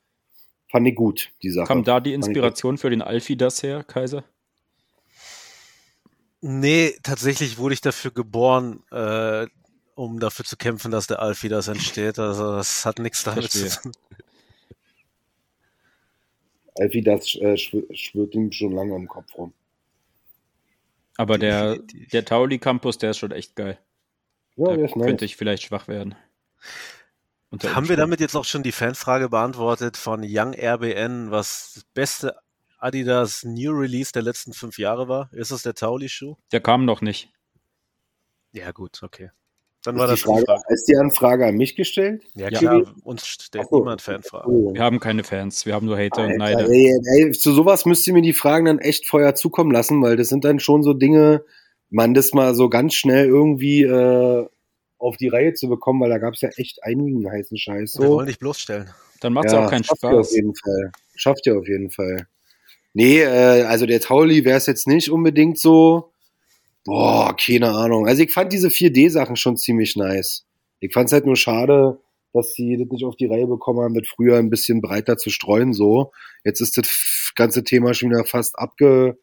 fand 0.70 0.86
ich 0.88 0.94
gut, 0.94 1.32
die 1.42 1.50
Sache. 1.50 1.68
Kam 1.68 1.84
da 1.84 2.00
die 2.00 2.12
Inspiration 2.12 2.78
für 2.78 2.90
den 2.90 3.02
Alfie 3.02 3.36
das 3.36 3.62
her, 3.62 3.84
Kaiser? 3.84 4.24
Nee, 6.40 6.94
tatsächlich 7.02 7.58
wurde 7.58 7.74
ich 7.74 7.80
dafür 7.80 8.10
geboren, 8.10 8.82
äh, 8.90 9.46
um 9.94 10.20
dafür 10.20 10.44
zu 10.44 10.56
kämpfen, 10.56 10.90
dass 10.90 11.06
der 11.06 11.20
Alfie 11.20 11.48
das 11.48 11.68
entsteht. 11.68 12.18
Also 12.18 12.56
das 12.56 12.86
hat 12.86 12.98
nichts 12.98 13.24
damit 13.24 13.50
Verstehe. 13.50 13.68
zu 13.68 13.82
tun. 13.82 13.92
Alfie 16.76 17.02
das 17.02 17.34
äh, 17.36 17.56
schwirrt 17.56 18.34
ihm 18.34 18.50
schon 18.50 18.72
lange 18.72 18.96
im 18.96 19.06
Kopf 19.06 19.36
rum. 19.36 19.52
Aber 21.18 21.38
der, 21.38 21.78
der 22.12 22.24
Tauli 22.24 22.58
Campus, 22.58 22.98
der 22.98 23.10
ist 23.10 23.18
schon 23.18 23.32
echt 23.32 23.54
geil. 23.54 23.78
Ja, 24.56 24.76
da 24.76 24.86
könnte 24.86 25.10
nice. 25.10 25.22
ich 25.22 25.36
vielleicht 25.36 25.64
schwach 25.64 25.88
werden. 25.88 26.14
Haben 27.62 27.88
wir 27.90 27.96
damit 27.96 28.20
jetzt 28.20 28.34
auch 28.34 28.46
schon 28.46 28.62
die 28.62 28.72
Fanfrage 28.72 29.28
beantwortet 29.28 29.98
von 29.98 30.22
Young 30.24 30.54
RBN, 30.54 31.30
was 31.30 31.72
das 31.74 31.84
beste 31.84 32.36
Adidas 32.78 33.44
New 33.44 33.72
Release 33.72 34.10
der 34.12 34.22
letzten 34.22 34.54
fünf 34.54 34.78
Jahre 34.78 35.06
war? 35.06 35.30
Ist 35.32 35.50
es 35.50 35.62
der 35.62 35.74
Tauli-Schuh? 35.74 36.36
Der 36.50 36.60
kam 36.60 36.86
noch 36.86 37.02
nicht. 37.02 37.30
Ja, 38.52 38.72
gut, 38.72 39.02
okay. 39.02 39.30
Dann 39.84 39.96
ist 39.96 40.00
war 40.00 40.06
das 40.06 40.20
die 40.20 40.24
Frage, 40.26 40.44
Frage. 40.46 40.62
Ist 40.68 40.88
die 40.88 40.96
Anfrage 40.96 41.46
an 41.46 41.56
mich 41.56 41.74
gestellt? 41.74 42.22
Ja, 42.34 42.48
klar, 42.50 42.82
ja. 42.82 42.94
uns 43.04 43.26
stellt 43.26 43.68
so. 43.68 43.78
niemand 43.78 44.00
Fanfragen. 44.00 44.74
Wir 44.74 44.80
haben 44.80 45.00
keine 45.00 45.24
Fans, 45.24 45.66
wir 45.66 45.74
haben 45.74 45.86
nur 45.86 45.98
Hater 45.98 46.22
Alter, 46.22 46.32
und 46.32 46.38
Neider. 46.38 46.68
Ey, 46.68 46.92
ey, 47.16 47.32
zu 47.32 47.52
sowas 47.52 47.84
müsst 47.84 48.06
ihr 48.06 48.14
mir 48.14 48.22
die 48.22 48.32
Fragen 48.32 48.66
dann 48.66 48.78
echt 48.78 49.06
vorher 49.06 49.34
zukommen 49.34 49.72
lassen, 49.72 50.00
weil 50.02 50.16
das 50.16 50.28
sind 50.28 50.44
dann 50.44 50.60
schon 50.60 50.82
so 50.82 50.94
Dinge, 50.94 51.44
man 51.90 52.14
das 52.14 52.32
mal 52.32 52.54
so 52.54 52.68
ganz 52.68 52.94
schnell 52.94 53.26
irgendwie 53.26 53.82
äh, 53.82 54.46
auf 54.98 55.16
die 55.16 55.28
Reihe 55.28 55.52
zu 55.52 55.68
bekommen, 55.68 56.00
weil 56.00 56.10
da 56.10 56.18
gab 56.18 56.34
es 56.34 56.40
ja 56.40 56.50
echt 56.56 56.84
einigen 56.84 57.28
heißen 57.28 57.58
Scheiß. 57.58 57.92
So. 57.92 58.02
Wir 58.02 58.08
wollen 58.10 58.26
dich 58.28 58.38
bloßstellen. 58.38 58.88
Dann 59.20 59.32
macht 59.32 59.46
es 59.46 59.52
ja, 59.52 59.64
auch 59.64 59.70
keinen 59.70 59.84
Spaß. 59.84 60.02
Ihr 60.02 60.20
auf 60.20 60.32
jeden 60.32 60.54
Fall. 60.54 60.92
Schafft 61.16 61.46
ihr 61.46 61.58
auf 61.58 61.66
jeden 61.66 61.90
Fall. 61.90 62.26
Nee, 62.94 63.20
äh, 63.20 63.62
also 63.62 63.86
der 63.86 64.00
Tauli 64.00 64.44
wäre 64.44 64.58
es 64.58 64.66
jetzt 64.66 64.86
nicht 64.86 65.10
unbedingt 65.10 65.58
so. 65.58 66.11
Boah, 66.84 67.36
keine 67.36 67.70
Ahnung. 67.70 68.06
Also 68.06 68.22
ich 68.22 68.32
fand 68.32 68.52
diese 68.52 68.68
4D-Sachen 68.68 69.36
schon 69.36 69.56
ziemlich 69.56 69.96
nice. 69.96 70.44
Ich 70.80 70.92
fand 70.92 71.06
es 71.06 71.12
halt 71.12 71.26
nur 71.26 71.36
schade, 71.36 72.00
dass 72.32 72.54
sie 72.54 72.76
das 72.76 72.88
nicht 72.88 73.04
auf 73.04 73.16
die 73.16 73.26
Reihe 73.26 73.46
bekommen 73.46 73.80
haben, 73.80 73.94
das 73.94 74.08
früher 74.08 74.38
ein 74.38 74.50
bisschen 74.50 74.80
breiter 74.80 75.16
zu 75.16 75.30
streuen 75.30 75.72
so. 75.72 76.12
Jetzt 76.44 76.60
ist 76.60 76.76
das 76.76 77.32
ganze 77.36 77.62
Thema 77.62 77.94
schon 77.94 78.10
wieder 78.10 78.24
fast 78.24 78.58
abge, 78.58 79.18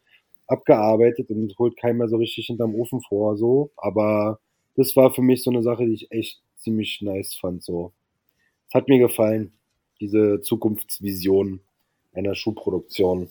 abgearbeitet 0.46 1.30
und 1.30 1.54
holt 1.58 1.76
keiner 1.76 1.94
mehr 1.94 2.08
so 2.08 2.16
richtig 2.16 2.46
hinterm 2.46 2.74
Ofen 2.74 3.02
vor 3.02 3.36
so. 3.36 3.70
Aber 3.76 4.40
das 4.76 4.96
war 4.96 5.12
für 5.12 5.22
mich 5.22 5.42
so 5.42 5.50
eine 5.50 5.62
Sache, 5.62 5.84
die 5.84 5.94
ich 5.94 6.10
echt 6.10 6.40
ziemlich 6.56 7.02
nice 7.02 7.34
fand. 7.34 7.62
So, 7.62 7.92
es 8.68 8.74
hat 8.74 8.88
mir 8.88 8.98
gefallen, 8.98 9.52
diese 10.00 10.40
Zukunftsvision 10.40 11.60
einer 12.14 12.34
Schuhproduktion. 12.34 13.28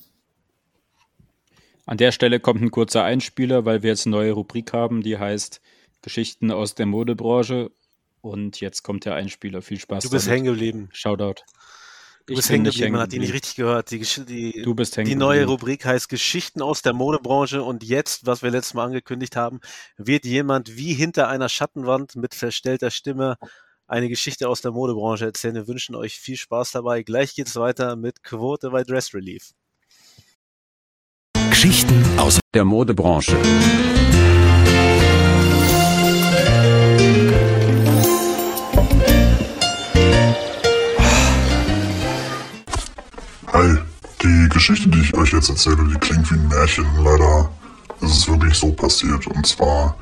An 1.90 1.98
der 1.98 2.12
Stelle 2.12 2.40
kommt 2.40 2.62
ein 2.62 2.70
kurzer 2.70 3.04
Einspieler, 3.04 3.66
weil 3.66 3.82
wir 3.82 3.90
jetzt 3.90 4.06
eine 4.06 4.16
neue 4.16 4.34
Rubrik 4.34 4.74
haben, 4.74 5.02
die 5.02 5.18
heißt 5.18 5.60
Geschichten 6.04 6.52
aus 6.52 6.76
der 6.76 6.86
Modebranche. 6.86 7.72
Und 8.22 8.62
jetzt 8.62 8.84
kommt 8.84 9.06
der 9.06 9.16
Einspieler. 9.16 9.64
Viel 9.64 9.80
Spaß. 9.80 10.04
Du 10.04 10.12
bist 10.12 10.30
hängen 10.30 10.46
geblieben. 10.46 10.90
Shoutout. 10.94 11.42
Du 12.28 12.36
bist 12.36 12.48
hängen 12.52 12.66
geblieben, 12.66 12.92
man 12.92 13.02
hat 13.02 13.12
die 13.12 13.18
nicht 13.18 13.34
richtig 13.34 13.56
gehört. 13.56 13.90
Die, 13.90 14.06
die, 14.28 14.62
du 14.62 14.76
bist 14.76 14.98
Die 14.98 15.16
neue 15.16 15.48
Rubrik 15.48 15.84
heißt 15.84 16.10
Geschichten 16.10 16.62
aus 16.62 16.84
der 16.84 16.94
Modebranche 16.94 17.64
und 17.64 17.84
jetzt, 17.84 18.28
was 18.28 18.44
wir 18.44 18.52
letztes 18.52 18.76
Mal 18.76 18.86
angekündigt 18.86 19.36
haben, 19.36 19.60
wird 19.98 20.26
jemand 20.26 20.78
wie 20.78 20.94
hinter 20.94 21.28
einer 21.28 21.50
Schattenwand 21.50 22.16
mit 22.16 22.36
verstellter 22.36 22.92
Stimme 22.92 23.38
eine 23.88 24.10
Geschichte 24.10 24.48
aus 24.48 24.62
der 24.62 24.74
Modebranche 24.74 25.26
erzählen. 25.26 25.56
Wir 25.56 25.68
wünschen 25.68 25.96
euch 25.96 26.20
viel 26.20 26.38
Spaß 26.38 26.72
dabei. 26.72 27.02
Gleich 27.02 27.34
geht's 27.34 27.56
weiter 27.56 27.96
mit 27.96 28.22
Quote 28.22 28.70
bei 28.70 28.84
Dress 28.84 29.16
Relief. 29.16 29.54
Geschichten 31.62 32.06
aus 32.18 32.40
der 32.56 32.64
Modebranche. 32.64 33.36
Hi, 43.52 43.78
die 44.24 44.48
Geschichte, 44.48 44.88
die 44.88 45.02
ich 45.02 45.14
euch 45.16 45.34
jetzt 45.34 45.50
erzähle, 45.50 45.86
die 45.92 46.00
klingt 46.00 46.32
wie 46.32 46.36
ein 46.36 46.48
Märchen. 46.48 46.86
Leider 47.04 47.50
ist 48.00 48.12
es 48.12 48.28
wirklich 48.30 48.54
so 48.54 48.72
passiert. 48.72 49.28
Und 49.28 49.46
zwar 49.46 49.98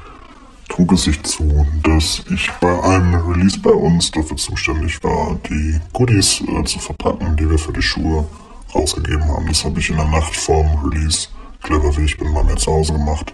trug 0.69 0.91
es 0.91 1.05
sich 1.05 1.23
zu, 1.23 1.65
dass 1.81 2.21
ich 2.29 2.51
bei 2.61 2.83
einem 2.83 3.15
Release 3.31 3.59
bei 3.59 3.71
uns 3.71 4.11
dafür 4.11 4.37
zuständig 4.37 5.03
war, 5.03 5.35
die 5.49 5.81
Goodies 5.91 6.39
äh, 6.41 6.63
zu 6.65 6.77
verpacken, 6.77 7.35
die 7.35 7.49
wir 7.49 7.57
für 7.57 7.73
die 7.73 7.81
Schuhe 7.81 8.27
rausgegeben 8.75 9.27
haben. 9.27 9.47
Das 9.47 9.65
habe 9.65 9.79
ich 9.79 9.89
in 9.89 9.95
der 9.95 10.05
Nacht 10.05 10.35
vorm 10.35 10.85
Release, 10.85 11.29
clever 11.67 11.95
wie 11.97 12.05
ich 12.05 12.17
bin, 12.17 12.33
bei 12.33 12.43
mir 12.43 12.55
zu 12.55 12.71
Hause 12.71 12.93
gemacht. 12.93 13.33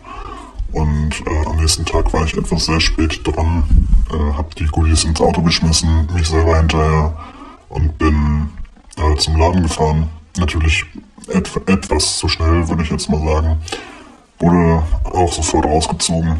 Und 0.71 1.11
äh, 1.27 1.47
am 1.47 1.57
nächsten 1.57 1.85
Tag 1.85 2.11
war 2.13 2.25
ich 2.25 2.35
etwas 2.35 2.65
sehr 2.65 2.81
spät 2.81 3.21
dran, 3.23 3.63
äh, 4.11 4.33
habe 4.33 4.49
die 4.57 4.65
Goodies 4.65 5.03
ins 5.03 5.21
Auto 5.21 5.43
geschmissen, 5.43 6.07
mich 6.13 6.27
selber 6.27 6.57
hinterher 6.57 7.13
und 7.69 7.97
bin 7.99 8.49
äh, 8.97 9.15
zum 9.17 9.37
Laden 9.37 9.61
gefahren. 9.63 10.09
Natürlich 10.37 10.83
et 11.29 11.49
etwas 11.67 12.17
zu 12.17 12.27
schnell, 12.27 12.67
würde 12.67 12.81
ich 12.81 12.89
jetzt 12.89 13.09
mal 13.09 13.23
sagen. 13.23 13.61
Wurde 14.39 14.83
auch 15.03 15.31
sofort 15.31 15.65
rausgezogen. 15.65 16.37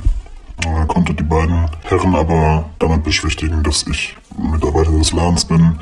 Äh, 0.66 0.86
konnte 0.88 1.14
die 1.14 1.24
beiden 1.24 1.70
Herren 1.84 2.16
aber 2.16 2.66
damit 2.80 3.04
beschwichtigen, 3.04 3.62
dass 3.62 3.86
ich 3.86 4.18
Mitarbeiter 4.36 4.92
des 4.92 5.14
Ladens 5.14 5.46
bin, 5.46 5.78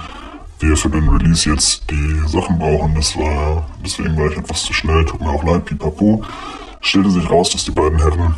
wir 0.61 0.77
für 0.77 0.89
den 0.89 1.09
Release 1.09 1.49
jetzt 1.49 1.89
die 1.89 2.21
Sachen 2.27 2.59
brauchen. 2.59 2.95
Das 2.95 3.17
war, 3.17 3.67
deswegen 3.83 4.15
war 4.17 4.31
ich 4.31 4.37
etwas 4.37 4.63
zu 4.63 4.73
schnell, 4.73 5.05
tut 5.05 5.21
mir 5.21 5.29
auch 5.29 5.43
leid, 5.43 5.65
pipapo. 5.65 6.23
Stellte 6.81 7.11
sich 7.11 7.29
raus, 7.29 7.49
dass 7.51 7.65
die 7.65 7.71
beiden 7.71 7.99
Herren 7.99 8.35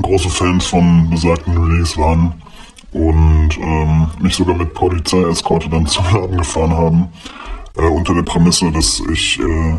große 0.00 0.30
Fans 0.30 0.66
von 0.66 1.10
besagten 1.10 1.56
Release 1.56 1.96
waren 1.96 2.34
und 2.92 3.50
ähm, 3.58 4.08
mich 4.20 4.34
sogar 4.34 4.54
mit 4.54 4.74
Polizeieskorte 4.74 5.68
dann 5.68 5.86
zum 5.88 6.04
Laden 6.12 6.38
gefahren 6.38 6.72
haben, 6.72 7.08
äh, 7.76 7.82
unter 7.82 8.14
der 8.14 8.22
Prämisse, 8.22 8.70
dass 8.70 9.00
ich 9.12 9.38
äh, 9.40 9.78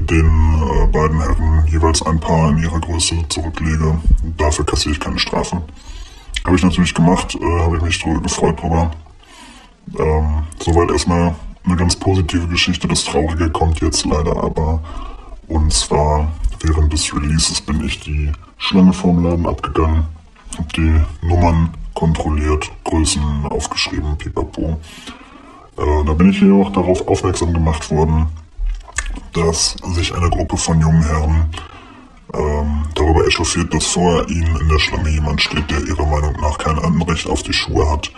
den 0.00 0.26
äh, 0.26 0.86
beiden 0.92 1.20
Herren 1.20 1.66
jeweils 1.68 2.02
ein 2.02 2.20
Paar 2.20 2.50
in 2.50 2.58
ihrer 2.58 2.80
Größe 2.80 3.16
zurücklege. 3.28 3.98
Dafür 4.36 4.64
kassiere 4.66 4.92
ich 4.92 5.00
keine 5.00 5.18
Strafe. 5.18 5.62
Habe 6.44 6.56
ich 6.56 6.62
natürlich 6.62 6.94
gemacht, 6.94 7.34
äh, 7.34 7.60
habe 7.60 7.76
ich 7.76 7.82
mich 7.82 8.00
drüber 8.00 8.20
gefreut 8.20 8.60
drüber. 8.60 8.90
Ähm, 9.98 10.44
soweit 10.58 10.90
erstmal 10.90 11.34
eine 11.64 11.76
ganz 11.76 11.96
positive 11.96 12.46
Geschichte. 12.48 12.88
Das 12.88 13.04
Traurige 13.04 13.50
kommt 13.50 13.80
jetzt 13.80 14.04
leider 14.04 14.36
aber. 14.42 14.82
Und 15.48 15.72
zwar 15.72 16.32
während 16.60 16.92
des 16.92 17.14
Releases 17.14 17.60
bin 17.60 17.84
ich 17.84 18.00
die 18.00 18.32
Schlange 18.58 18.92
vorm 18.92 19.22
Laden 19.22 19.46
abgegangen, 19.46 20.04
habe 20.56 20.68
die 20.74 21.26
Nummern 21.26 21.70
kontrolliert, 21.94 22.70
Größen 22.84 23.46
aufgeschrieben, 23.46 24.16
pipapo. 24.16 24.80
Äh, 25.76 26.04
da 26.04 26.12
bin 26.14 26.30
ich 26.30 26.38
hier 26.38 26.54
auch 26.54 26.72
darauf 26.72 27.06
aufmerksam 27.06 27.52
gemacht 27.52 27.90
worden, 27.90 28.26
dass 29.32 29.76
sich 29.94 30.14
eine 30.14 30.30
Gruppe 30.30 30.56
von 30.56 30.80
jungen 30.80 31.02
Herren 31.02 31.50
ähm, 32.34 32.82
darüber 32.94 33.26
echauffiert, 33.26 33.72
dass 33.72 33.86
vor 33.86 34.28
ihnen 34.28 34.56
in 34.60 34.68
der 34.68 34.78
Schlange 34.78 35.10
jemand 35.10 35.40
steht, 35.40 35.70
der 35.70 35.80
ihrer 35.80 36.06
Meinung 36.06 36.34
nach 36.40 36.58
kein 36.58 36.78
Anrecht 36.78 37.28
auf 37.28 37.42
die 37.42 37.52
Schuhe 37.52 37.88
hat, 37.90 38.10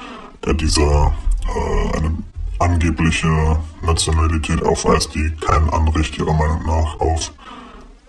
der 0.44 0.54
dieser 0.54 1.12
äh, 1.46 1.96
eine 1.96 2.14
angebliche 2.58 3.58
Nationalität 3.82 4.62
aufweist, 4.62 5.14
die 5.14 5.30
kein 5.40 5.70
Anrecht 5.70 6.18
ihrer 6.18 6.34
Meinung 6.34 6.66
nach 6.66 7.00
auf 7.00 7.32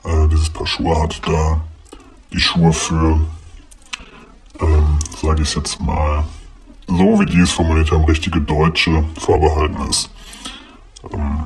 äh, 0.04 0.28
dieses 0.28 0.50
Paar 0.50 0.68
Schuhe 0.68 1.00
hat, 1.02 1.22
da 1.28 1.62
die 2.34 2.40
Schuhe 2.40 2.74
für, 2.74 3.20
ähm, 4.60 5.00
sage 5.22 5.44
ich 5.44 5.56
jetzt 5.56 5.80
mal, 5.80 6.24
so 6.88 7.20
wie 7.20 7.26
die 7.26 7.40
es 7.40 7.52
formuliert 7.52 7.92
haben, 7.92 8.06
richtige 8.06 8.42
Deutsche 8.42 9.04
vorbehalten 9.18 9.82
ist. 9.90 10.10
Ähm, 11.12 11.44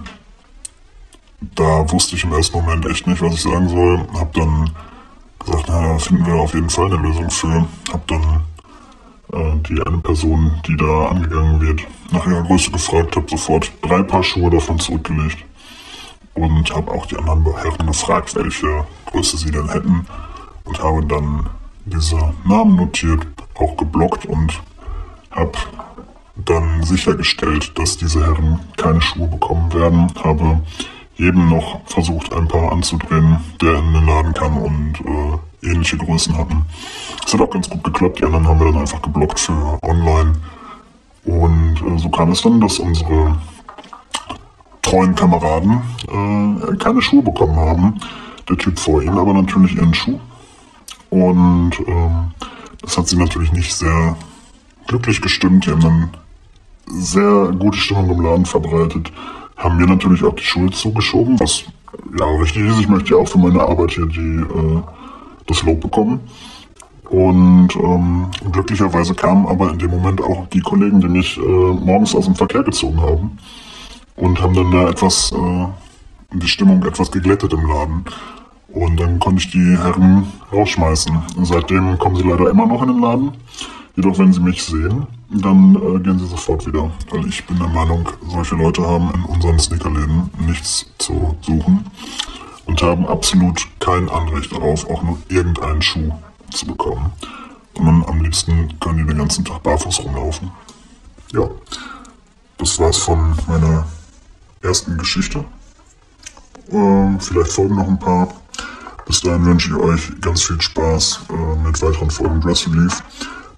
da 1.55 1.91
wusste 1.91 2.15
ich 2.15 2.23
im 2.23 2.33
ersten 2.33 2.57
Moment 2.57 2.85
echt 2.85 3.05
nicht, 3.05 3.21
was 3.21 3.33
ich 3.33 3.41
sagen 3.41 3.67
soll. 3.67 4.07
Hab 4.13 4.33
dann 4.33 4.71
gesagt, 5.39 5.67
naja, 5.67 5.97
finden 5.97 6.25
wir 6.25 6.35
auf 6.35 6.53
jeden 6.53 6.69
Fall 6.69 6.85
eine 6.85 6.95
Lösung 6.95 7.29
für. 7.29 7.67
Hab 7.91 8.07
dann 8.07 8.21
äh, 8.21 8.39
die 9.67 9.81
eine 9.81 9.97
Person, 9.97 10.51
die 10.67 10.77
da 10.77 11.07
angegangen 11.07 11.59
wird, 11.61 11.81
nach 12.11 12.25
ihrer 12.27 12.43
Größe 12.43 12.71
gefragt, 12.71 13.15
habe 13.15 13.29
sofort 13.29 13.71
drei 13.81 14.03
Paar 14.03 14.23
Schuhe 14.23 14.49
davon 14.49 14.79
zurückgelegt. 14.79 15.37
Und 16.35 16.73
habe 16.73 16.91
auch 16.91 17.05
die 17.05 17.17
anderen 17.17 17.43
Herren 17.55 17.87
gefragt, 17.87 18.35
welche 18.35 18.85
Größe 19.05 19.37
sie 19.37 19.51
denn 19.51 19.69
hätten. 19.69 20.05
Und 20.65 20.81
habe 20.81 21.05
dann 21.05 21.49
diese 21.85 22.33
Namen 22.45 22.75
notiert, 22.75 23.27
auch 23.55 23.77
geblockt 23.77 24.25
und 24.25 24.61
habe 25.31 25.51
dann 26.35 26.83
sichergestellt, 26.83 27.77
dass 27.77 27.97
diese 27.97 28.25
Herren 28.25 28.59
keine 28.77 29.01
Schuhe 29.01 29.27
bekommen 29.27 29.71
werden, 29.73 30.11
habe 30.23 30.61
jedem 31.15 31.49
noch 31.49 31.81
versucht, 31.85 32.33
ein 32.33 32.47
paar 32.47 32.71
anzudrehen, 32.71 33.37
der 33.61 33.75
in 33.75 33.93
den 33.93 34.05
Laden 34.05 34.33
kann 34.33 34.57
und 34.57 34.99
äh, 35.05 35.37
ähnliche 35.63 35.97
Größen 35.97 36.37
hatten. 36.37 36.65
Es 37.25 37.33
hat 37.33 37.41
auch 37.41 37.49
ganz 37.49 37.69
gut 37.69 37.83
geklappt, 37.83 38.19
die 38.19 38.25
anderen 38.25 38.47
haben 38.47 38.59
wir 38.59 38.71
dann 38.71 38.81
einfach 38.81 39.01
geblockt 39.01 39.39
für 39.39 39.79
online. 39.81 40.33
Und 41.25 41.81
äh, 41.81 41.97
so 41.97 42.09
kam 42.09 42.31
es 42.31 42.41
dann, 42.41 42.59
dass 42.59 42.79
unsere 42.79 43.37
treuen 44.81 45.15
Kameraden 45.15 45.81
äh, 46.07 46.75
keine 46.77 47.01
Schuhe 47.01 47.23
bekommen 47.23 47.55
haben. 47.55 47.99
Der 48.49 48.57
Typ 48.57 48.77
vor 48.77 49.01
ihnen 49.01 49.17
aber 49.17 49.33
natürlich 49.33 49.75
ihren 49.75 49.93
Schuh. 49.93 50.19
Und 51.09 51.71
ähm, 51.87 52.31
das 52.81 52.97
hat 52.97 53.07
sie 53.07 53.15
natürlich 53.15 53.53
nicht 53.53 53.73
sehr 53.73 54.17
glücklich 54.87 55.21
gestimmt. 55.21 55.65
Die 55.65 55.71
haben 55.71 55.81
dann 55.81 56.09
sehr 56.87 57.53
gute 57.57 57.77
Stimmung 57.77 58.11
im 58.11 58.21
Laden 58.21 58.45
verbreitet 58.45 59.11
haben 59.57 59.77
mir 59.77 59.87
natürlich 59.87 60.23
auch 60.23 60.35
die 60.35 60.43
Schuld 60.43 60.75
zugeschoben, 60.75 61.39
was 61.39 61.63
ja 62.19 62.25
richtig 62.25 62.67
ist. 62.67 62.79
Ich 62.79 62.89
möchte 62.89 63.11
ja 63.11 63.17
auch 63.17 63.27
für 63.27 63.37
meine 63.37 63.61
Arbeit 63.61 63.91
hier 63.91 64.05
die, 64.05 64.19
äh, 64.19 64.81
das 65.47 65.63
Lob 65.63 65.81
bekommen. 65.81 66.21
Und 67.09 67.75
ähm, 67.75 68.27
glücklicherweise 68.51 69.13
kamen 69.13 69.45
aber 69.45 69.71
in 69.71 69.77
dem 69.77 69.91
Moment 69.91 70.21
auch 70.21 70.47
die 70.47 70.61
Kollegen, 70.61 70.99
die 70.99 71.07
mich 71.07 71.37
äh, 71.37 71.41
morgens 71.41 72.15
aus 72.15 72.25
dem 72.25 72.35
Verkehr 72.35 72.63
gezogen 72.63 72.99
haben 73.01 73.37
und 74.15 74.41
haben 74.41 74.55
dann 74.55 74.71
da 74.71 74.89
etwas, 74.89 75.31
äh, 75.31 75.67
die 76.33 76.47
Stimmung 76.47 76.83
etwas 76.83 77.11
geglättet 77.11 77.53
im 77.53 77.67
Laden. 77.67 78.05
Und 78.69 78.99
dann 78.99 79.19
konnte 79.19 79.41
ich 79.41 79.51
die 79.51 79.77
Herren 79.77 80.25
rausschmeißen. 80.51 81.15
Seitdem 81.43 81.99
kommen 81.99 82.15
sie 82.15 82.23
leider 82.23 82.49
immer 82.49 82.65
noch 82.65 82.81
in 82.81 82.87
den 82.87 83.01
Laden. 83.01 83.31
Jedoch, 83.95 84.17
wenn 84.17 84.33
sie 84.33 84.39
mich 84.39 84.63
sehen, 84.63 85.05
dann 85.29 85.75
äh, 85.75 85.99
gehen 85.99 86.17
sie 86.17 86.25
sofort 86.25 86.65
wieder. 86.65 86.89
Weil 87.11 87.27
ich 87.27 87.45
bin 87.45 87.59
der 87.59 87.67
Meinung, 87.67 88.09
solche 88.27 88.55
Leute 88.55 88.81
haben 88.81 89.11
in 89.13 89.23
unseren 89.25 89.59
Sneakerläden 89.59 90.31
nichts 90.47 90.87
zu 90.97 91.35
suchen 91.41 91.85
und 92.65 92.81
haben 92.81 93.07
absolut 93.07 93.67
kein 93.79 94.09
Anrecht 94.09 94.51
darauf, 94.51 94.89
auch 94.89 95.03
nur 95.03 95.17
irgendeinen 95.27 95.81
Schuh 95.81 96.11
zu 96.51 96.65
bekommen. 96.65 97.11
Und 97.73 98.07
am 98.07 98.21
liebsten 98.21 98.79
können 98.79 98.99
die 98.99 99.05
den 99.05 99.17
ganzen 99.17 99.43
Tag 99.43 99.63
barfuß 99.63 100.01
rumlaufen. 100.01 100.51
Ja, 101.31 101.49
das 102.57 102.79
war's 102.79 102.97
von 102.97 103.35
meiner 103.47 103.85
ersten 104.61 104.97
Geschichte. 104.97 105.43
Ähm, 106.71 107.19
vielleicht 107.19 107.51
folgen 107.51 107.75
noch 107.75 107.87
ein 107.87 107.99
paar. 107.99 108.29
Bis 109.05 109.21
dahin 109.21 109.45
wünsche 109.45 109.69
ich 109.69 109.75
euch 109.75 110.21
ganz 110.21 110.43
viel 110.43 110.61
Spaß 110.61 111.21
äh, 111.29 111.67
mit 111.67 111.81
weiteren 111.81 112.09
Folgen 112.09 112.39
Dress 112.39 112.67
Relief. 112.67 113.03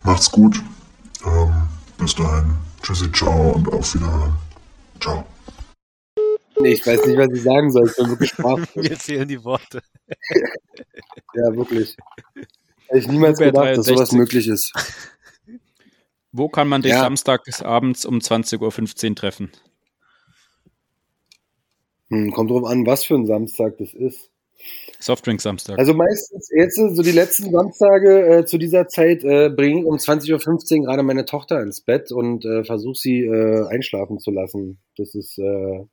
Macht's 0.03 0.32
gut. 0.32 0.62
Ähm, 1.26 1.53
bis 1.97 2.16
dahin. 2.16 2.56
Tschüssi, 2.82 3.12
ciao 3.12 3.51
und 3.51 3.72
auf 3.72 3.93
Wiederhören. 3.93 4.34
Ciao. 4.99 5.26
Nee, 6.60 6.74
ich 6.74 6.86
weiß 6.86 7.06
nicht, 7.06 7.18
was 7.18 7.30
ich 7.34 7.43
sagen 7.43 7.72
soll. 7.72 7.88
Ich 7.89 7.95
bin 7.95 8.10
wirklich 8.10 8.30
sprachlos. 8.32 8.76
Mir 8.76 8.95
fehlen 8.97 9.28
die 9.28 9.43
Worte. 9.43 9.82
ja, 11.34 11.56
wirklich. 11.56 11.95
Hätte 12.88 12.99
ich 12.99 13.08
niemals 13.08 13.38
Super 13.39 13.51
gedacht, 13.51 13.78
dass 13.78 13.86
63. 13.88 13.95
sowas 13.97 14.12
möglich 14.14 14.47
ist. 14.47 14.74
Wo 16.32 16.49
kann 16.49 16.68
man 16.68 16.82
dich 16.82 16.91
Ja. 16.91 16.99
samstags 16.99 17.62
abends 17.62 18.06
um 18.06 18.20
20.15 18.20 19.10
Uhr 19.10 19.16
treffen? 19.16 19.51
Hm, 22.10 22.32
kommt 22.32 22.51
drauf 22.51 22.66
an, 22.66 22.86
was 22.86 23.06
für 23.06 23.16
ein 23.16 23.26
Samstag 23.26 23.78
das 23.78 23.93
ist. 23.93 24.30
Softdrink 24.99 25.41
Samstag. 25.41 25.78
Also 25.78 25.93
meistens 25.93 26.49
jetzt 26.56 26.76
so 26.76 27.03
die 27.03 27.12
letzten 27.12 27.51
Samstage 27.51 28.28
äh, 28.39 28.45
zu 28.45 28.58
dieser 28.58 28.88
Zeit 28.88 29.24
äh, 29.24 29.49
bringe 29.49 29.82
ich 29.82 29.86
um 29.86 29.95
20.15 29.95 30.80
Uhr 30.80 30.86
gerade 30.86 31.03
meine 31.03 31.26
Tochter 31.26 31.62
ins 31.62 31.82
Bett 31.82 32.12
und 32.12 32.45
äh, 32.45 32.64
versuche 32.64 32.95
sie 32.95 33.22
äh, 33.26 33.68
einschlafen 33.68 34.20
zu 34.20 34.32
lassen. 34.32 34.80
Das 34.97 35.14
ist, 35.14 35.38
äh, 35.38 35.86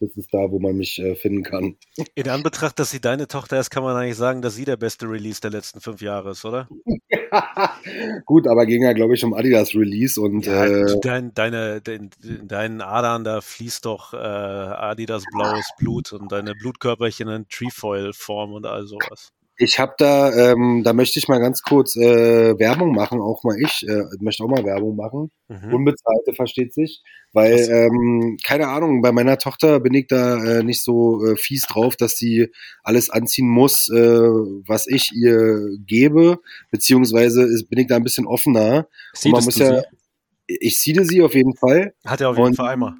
das 0.00 0.16
ist 0.16 0.32
da, 0.32 0.50
wo 0.50 0.58
man 0.58 0.76
mich 0.76 0.98
äh, 0.98 1.14
finden 1.16 1.42
kann. 1.42 1.76
In 2.14 2.28
Anbetracht, 2.28 2.78
dass 2.78 2.90
sie 2.90 3.00
deine 3.00 3.26
Tochter 3.26 3.58
ist, 3.58 3.70
kann 3.70 3.82
man 3.82 3.96
eigentlich 3.96 4.16
sagen, 4.16 4.42
dass 4.42 4.54
sie 4.54 4.64
der 4.64 4.76
beste 4.76 5.06
Release 5.06 5.40
der 5.40 5.50
letzten 5.50 5.80
fünf 5.80 6.00
Jahre 6.00 6.30
ist, 6.30 6.44
oder? 6.44 6.68
Gut, 8.26 8.46
aber 8.46 8.66
ging 8.66 8.82
ja, 8.82 8.92
glaube 8.92 9.14
ich, 9.14 9.24
um 9.24 9.34
Adidas 9.34 9.74
Release 9.74 10.20
und 10.20 10.46
Ja, 10.46 10.64
äh, 10.66 11.00
dein, 11.02 11.34
deine, 11.34 11.80
dein, 11.80 12.10
deinen 12.44 12.80
Adern, 12.80 13.24
da 13.24 13.40
fließt 13.40 13.84
doch 13.84 14.14
äh, 14.14 14.16
Adidas 14.16 15.24
blaues 15.32 15.68
Blut 15.78 16.12
und 16.12 16.30
deine 16.30 16.54
Blutkörperchen 16.54 17.28
in 17.28 17.48
Trefoil-Form 17.48 18.52
und 18.52 18.66
all 18.66 18.86
sowas. 18.86 19.32
ich 19.56 19.80
habe 19.80 19.94
da, 19.98 20.32
ähm, 20.32 20.82
da 20.84 20.92
möchte 20.92 21.18
ich 21.18 21.28
mal 21.28 21.40
ganz 21.40 21.62
kurz 21.62 21.96
äh, 21.96 22.58
Werbung 22.58 22.92
machen, 22.92 23.20
auch 23.20 23.42
mal 23.42 23.56
ich, 23.60 23.86
äh, 23.88 24.04
möchte 24.20 24.44
auch 24.44 24.48
mal 24.48 24.64
Werbung 24.64 24.94
machen. 24.96 25.32
Mhm. 25.48 25.74
Unbezahlte, 25.74 26.32
versteht 26.34 26.72
sich. 26.72 27.02
Weil, 27.32 27.68
ähm, 27.70 28.38
keine 28.42 28.68
Ahnung, 28.68 29.02
bei 29.02 29.12
meiner 29.12 29.36
Tochter 29.36 29.80
bin 29.80 29.92
ich 29.94 30.06
da 30.06 30.42
äh, 30.42 30.62
nicht 30.62 30.82
so 30.82 31.24
äh, 31.24 31.36
fies 31.36 31.62
drauf, 31.62 31.94
dass 31.94 32.16
sie 32.16 32.50
alles 32.82 33.10
anziehen 33.10 33.48
muss, 33.48 33.88
äh, 33.90 33.96
was 33.96 34.86
ich 34.86 35.12
ihr 35.14 35.76
gebe, 35.86 36.38
beziehungsweise 36.70 37.42
ist, 37.42 37.68
bin 37.68 37.80
ich 37.80 37.86
da 37.86 37.96
ein 37.96 38.02
bisschen 38.04 38.26
offener. 38.26 38.88
Und 39.24 39.32
man 39.32 39.44
muss 39.44 39.56
du 39.56 39.64
ja, 39.64 39.82
sie? 40.48 40.56
ich 40.60 40.80
sehe 40.80 41.04
sie 41.04 41.22
auf 41.22 41.34
jeden 41.34 41.54
Fall. 41.54 41.92
Hat 42.06 42.20
er 42.20 42.30
auf 42.30 42.36
jeden 42.36 42.48
Und- 42.48 42.56
Fall 42.56 42.68
einmal. 42.70 42.94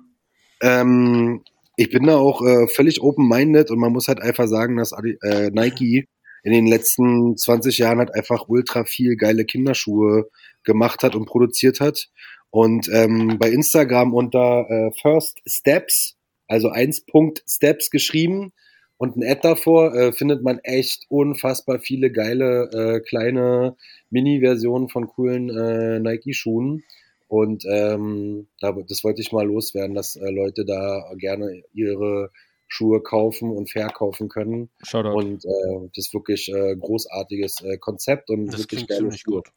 Ähm, 0.61 1.43
ich 1.77 1.91
bin 1.91 2.05
da 2.05 2.17
auch 2.17 2.43
äh, 2.45 2.67
völlig 2.67 3.01
open-minded 3.01 3.71
und 3.71 3.79
man 3.79 3.93
muss 3.93 4.09
halt 4.09 4.21
einfach 4.21 4.49
sagen, 4.49 4.77
dass 4.77 4.93
äh, 4.93 5.51
Nike 5.53 6.09
in 6.43 6.53
den 6.53 6.67
letzten 6.67 7.37
20 7.37 7.79
Jahren 7.79 7.99
halt 7.99 8.15
einfach 8.15 8.49
ultra 8.49 8.85
viel 8.85 9.17
geile 9.17 9.45
Kinderschuhe 9.45 10.29
gemacht 10.65 11.03
hat 11.03 11.15
und 11.15 11.27
produziert 11.27 11.81
hat. 11.81 12.09
Und 12.51 12.89
ähm, 12.93 13.37
bei 13.39 13.51
Instagram 13.51 14.15
unter 14.15 14.67
äh, 14.69 14.91
First 15.01 15.41
Steps, 15.47 16.17
also 16.47 16.71
1. 16.71 17.05
Steps 17.47 17.91
geschrieben 17.91 18.53
und 18.97 19.17
ein 19.17 19.23
Ad 19.23 19.41
davor, 19.43 19.95
äh, 19.95 20.13
findet 20.13 20.43
man 20.43 20.59
echt 20.61 21.05
unfassbar 21.09 21.79
viele 21.79 22.11
geile 22.11 22.71
äh, 22.73 23.01
kleine 23.01 23.77
Mini-Versionen 24.11 24.89
von 24.89 25.09
coolen 25.09 25.51
äh, 25.51 26.01
Nike-Schuhen. 26.01 26.85
Und 27.29 27.65
ähm, 27.71 28.49
da, 28.61 28.73
das 28.73 29.05
wollte 29.05 29.21
ich 29.21 29.33
mal 29.33 29.47
loswerden, 29.47 29.95
dass 29.95 30.17
äh, 30.17 30.31
Leute 30.31 30.65
da 30.65 31.13
gerne 31.19 31.63
ihre 31.75 32.31
Schuhe 32.67 33.03
kaufen 33.03 33.51
und 33.51 33.71
verkaufen 33.71 34.29
können. 34.31 34.71
Shoutout. 34.83 35.15
Und 35.15 35.45
äh, 35.45 35.89
das 35.95 36.07
ist 36.07 36.15
wirklich 36.15 36.49
äh, 36.49 36.75
großartiges 36.77 37.63
äh, 37.63 37.77
Konzept 37.79 38.31
und 38.31 38.47
Das 38.47 38.59
wirklich 38.61 38.87
klingt 38.87 38.89
geile 38.89 39.01
ziemlich 39.01 39.21
Schuhe. 39.21 39.37
gut. 39.37 39.49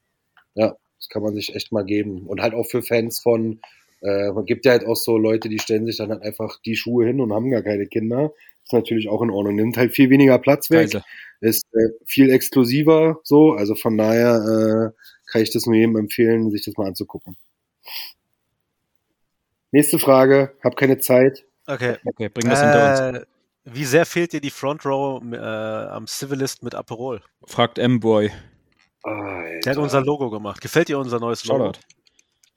Ja, 0.55 0.75
das 1.01 1.09
kann 1.09 1.23
man 1.23 1.33
sich 1.33 1.55
echt 1.55 1.71
mal 1.71 1.83
geben. 1.83 2.27
Und 2.27 2.41
halt 2.41 2.53
auch 2.53 2.65
für 2.65 2.83
Fans 2.83 3.19
von, 3.19 3.59
äh, 4.01 4.31
man 4.31 4.45
gibt 4.45 4.65
ja 4.65 4.73
halt 4.73 4.85
auch 4.85 4.95
so 4.95 5.17
Leute, 5.17 5.49
die 5.49 5.57
stellen 5.57 5.87
sich 5.87 5.97
dann 5.97 6.11
halt 6.11 6.21
einfach 6.21 6.59
die 6.63 6.75
Schuhe 6.75 7.07
hin 7.07 7.19
und 7.19 7.33
haben 7.33 7.49
gar 7.49 7.63
keine 7.63 7.87
Kinder. 7.87 8.31
Ist 8.63 8.73
natürlich 8.73 9.09
auch 9.09 9.23
in 9.23 9.31
Ordnung. 9.31 9.55
Nimmt 9.55 9.77
halt 9.77 9.93
viel 9.95 10.11
weniger 10.11 10.37
Platz 10.37 10.69
weg, 10.69 10.91
Kaiser. 10.91 11.03
ist 11.39 11.65
äh, 11.73 11.89
viel 12.05 12.29
exklusiver 12.29 13.19
so. 13.23 13.53
Also 13.53 13.73
von 13.73 13.97
daher 13.97 14.93
äh, 14.93 15.31
kann 15.31 15.41
ich 15.41 15.51
das 15.51 15.65
nur 15.65 15.75
jedem 15.75 15.97
empfehlen, 15.97 16.51
sich 16.51 16.63
das 16.63 16.77
mal 16.77 16.87
anzugucken. 16.87 17.35
Nächste 19.71 19.97
Frage, 19.97 20.53
hab 20.63 20.75
keine 20.75 20.99
Zeit. 20.99 21.45
Okay. 21.65 21.95
Okay, 22.05 22.29
bring 22.29 22.47
das 22.47 22.61
hinter 22.61 22.89
uns. 22.91 23.17
Äh, 23.17 23.25
wie 23.63 23.85
sehr 23.85 24.05
fehlt 24.05 24.33
dir 24.33 24.41
die 24.41 24.49
Front 24.51 24.85
Row 24.85 25.21
äh, 25.31 25.37
am 25.37 26.05
Civilist 26.05 26.61
mit 26.61 26.75
Aperol? 26.75 27.21
Fragt 27.45 27.79
M-Boy. 27.79 28.31
Alter. 29.03 29.59
Der 29.65 29.71
hat 29.71 29.77
unser 29.77 30.01
Logo 30.01 30.29
gemacht. 30.29 30.61
Gefällt 30.61 30.87
dir 30.89 30.99
unser 30.99 31.19
neues 31.19 31.45
Logo? 31.45 31.65
Shoutout. 31.65 31.79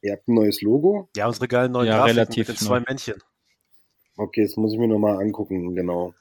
Ihr 0.03 0.13
habt 0.13 0.29
ein 0.29 0.35
neues 0.35 0.61
Logo? 0.63 1.09
Ja, 1.17 1.27
unsere 1.27 1.49
geilen 1.49 1.73
neuen 1.73 1.87
Ja, 1.87 1.97
Grafiken 1.99 2.17
relativ 2.19 2.49
mit 2.49 2.61
den 2.61 2.67
zwei. 2.67 2.81
Männchen. 2.81 3.15
Okay, 4.17 4.43
das 4.43 4.57
muss 4.57 4.73
ich 4.75 4.79
mir 4.79 4.89
nochmal 4.89 5.17
angucken, 5.21 5.75
genau. 5.75 6.15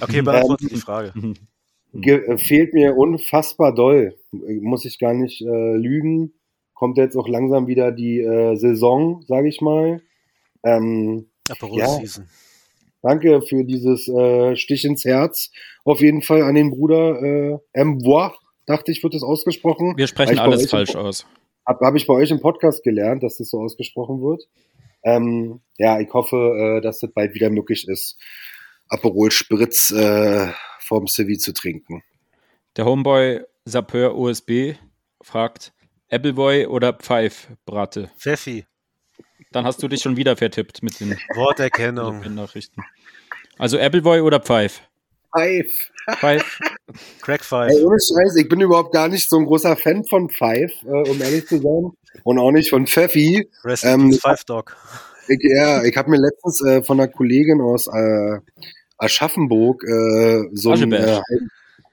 Okay, 0.00 0.22
beantworte 0.22 0.66
die 0.66 0.76
Frage. 0.76 1.12
Mhm. 1.92 2.00
Ge 2.02 2.26
äh, 2.26 2.38
fehlt 2.38 2.74
mir 2.74 2.96
unfassbar 2.96 3.72
doll. 3.72 4.18
Muss 4.32 4.84
ich 4.84 4.98
gar 4.98 5.14
nicht 5.14 5.40
äh, 5.42 5.76
lügen. 5.76 6.32
Kommt 6.72 6.98
jetzt 6.98 7.16
auch 7.16 7.28
langsam 7.28 7.68
wieder 7.68 7.92
die 7.92 8.18
äh, 8.18 8.56
Saison, 8.56 9.22
sage 9.28 9.46
ich 9.46 9.60
mal. 9.60 10.02
Ähm, 10.64 11.28
Aperol 11.48 11.78
Ja. 11.78 11.86
Season. 11.86 12.26
danke 13.00 13.42
für 13.42 13.62
dieses 13.62 14.08
äh, 14.08 14.56
Stich 14.56 14.84
ins 14.84 15.04
Herz. 15.04 15.52
Auf 15.84 16.00
jeden 16.00 16.22
Fall 16.22 16.42
an 16.42 16.56
den 16.56 16.72
Bruder 16.72 17.60
äh, 17.74 17.84
Mbois, 17.84 18.32
dachte 18.66 18.92
ich, 18.92 19.02
wird 19.02 19.14
das 19.14 19.22
ausgesprochen. 19.22 19.94
Wir 19.96 20.06
sprechen 20.06 20.38
alles 20.38 20.70
falsch 20.70 20.96
aus. 20.96 21.26
Habe 21.66 21.86
hab 21.86 21.94
ich 21.94 22.06
bei 22.06 22.14
euch 22.14 22.30
im 22.30 22.40
Podcast 22.40 22.82
gelernt, 22.82 23.22
dass 23.22 23.38
das 23.38 23.48
so 23.48 23.60
ausgesprochen 23.60 24.20
wird. 24.20 24.46
Ähm, 25.02 25.60
ja, 25.78 26.00
ich 26.00 26.12
hoffe, 26.12 26.36
äh, 26.36 26.80
dass 26.80 27.00
das 27.00 27.12
bald 27.12 27.34
wieder 27.34 27.50
möglich 27.50 27.88
ist, 27.88 28.18
Aperol 28.88 29.30
Spritz 29.30 29.90
äh, 29.90 30.48
vom 30.80 31.06
Civi 31.06 31.38
zu 31.38 31.52
trinken. 31.52 32.02
Der 32.76 32.84
Homeboy 32.84 33.40
Sapeur 33.64 34.16
USB 34.16 34.74
fragt 35.22 35.72
Appleboy 36.10 36.66
oder 36.66 36.92
Pfeif, 36.92 37.48
Brate. 37.64 38.10
Pfeffi. 38.18 38.66
Dann 39.52 39.64
hast 39.64 39.82
du 39.82 39.88
dich 39.88 40.02
schon 40.02 40.16
wieder 40.16 40.36
vertippt 40.36 40.82
mit 40.82 41.00
den 41.00 41.12
Worterkennung. 41.34 42.20
Nachrichten. 42.34 42.82
Also 43.58 43.78
Appleboy 43.78 44.20
oder 44.20 44.40
Pfeif? 44.40 44.82
Five. 45.34 45.90
Pfeif. 46.18 46.58
Crack 47.22 47.40
Ey, 47.40 47.46
Five. 47.46 47.84
ohne 47.84 47.96
Scheiß, 47.96 48.36
ich 48.36 48.48
bin 48.48 48.60
überhaupt 48.60 48.92
gar 48.92 49.08
nicht 49.08 49.28
so 49.28 49.38
ein 49.38 49.46
großer 49.46 49.76
Fan 49.76 50.04
von 50.04 50.28
Five, 50.30 50.72
äh, 50.84 51.10
um 51.10 51.20
ehrlich 51.20 51.46
zu 51.46 51.60
sein. 51.60 51.90
Und 52.22 52.38
auch 52.38 52.52
nicht 52.52 52.70
von 52.70 52.86
Pfeffi. 52.86 53.48
Rest 53.64 53.84
in 53.84 53.90
ähm, 53.90 54.12
Five 54.12 54.44
Dog. 54.44 54.76
Ich, 55.28 55.38
ja, 55.42 55.82
ich 55.82 55.96
habe 55.96 56.10
mir 56.10 56.18
letztens 56.18 56.64
äh, 56.64 56.82
von 56.82 57.00
einer 57.00 57.08
Kollegin 57.08 57.60
aus 57.60 57.86
äh, 57.86 58.38
Aschaffenburg 58.98 59.82
äh, 59.84 60.44
so 60.52 60.72
einen 60.72 60.92
äh, 60.92 61.20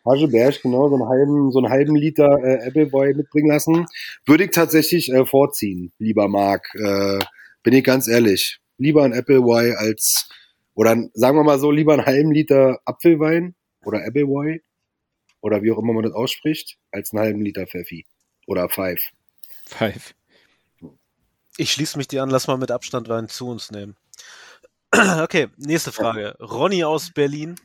genau, 0.04 0.90
so 0.90 0.96
einen 0.96 1.08
halben, 1.08 1.52
so 1.52 1.60
einen 1.60 1.70
halben 1.70 1.96
Liter 1.96 2.40
äh, 2.44 2.68
Appleboy 2.68 3.14
mitbringen 3.14 3.50
lassen. 3.50 3.86
Würde 4.26 4.46
ich 4.46 4.52
tatsächlich 4.52 5.12
äh, 5.12 5.26
vorziehen, 5.26 5.92
lieber 6.00 6.28
Marc. 6.28 6.68
Äh, 6.76 7.20
bin 7.64 7.74
ich 7.74 7.84
ganz 7.84 8.08
ehrlich. 8.08 8.60
Lieber 8.78 9.04
ein 9.04 9.14
Appleboy 9.14 9.74
als, 9.76 10.28
oder 10.74 10.96
sagen 11.14 11.38
wir 11.38 11.44
mal 11.44 11.60
so, 11.60 11.72
lieber 11.72 11.94
einen 11.94 12.06
halben 12.06 12.32
Liter 12.32 12.80
Apfelwein 12.86 13.56
oder 13.84 14.06
Appleboy 14.06 14.62
oder 15.42 15.62
wie 15.64 15.72
auch 15.72 15.80
immer 15.80 15.94
man 15.94 16.04
das 16.04 16.14
ausspricht, 16.14 16.78
als 16.92 17.12
einen 17.12 17.22
halben 17.22 17.42
Liter 17.42 17.68
Pfeffi 17.68 18.06
oder 18.48 18.70
Five. 18.70 19.02
Pfeif. 19.66 20.14
Ich 21.58 21.72
schließe 21.74 21.98
mich 21.98 22.08
dir 22.08 22.24
an, 22.24 22.30
lass 22.30 22.48
mal 22.48 22.58
mit 22.58 22.72
Abstand 22.72 23.10
Wein 23.10 23.28
zu 23.28 23.48
uns 23.50 23.72
nehmen. 23.72 23.96
Okay, 25.22 25.48
nächste 25.58 25.92
Frage. 25.94 26.36
Ronny 26.42 26.84
aus 26.84 27.12
Berlin. 27.12 27.56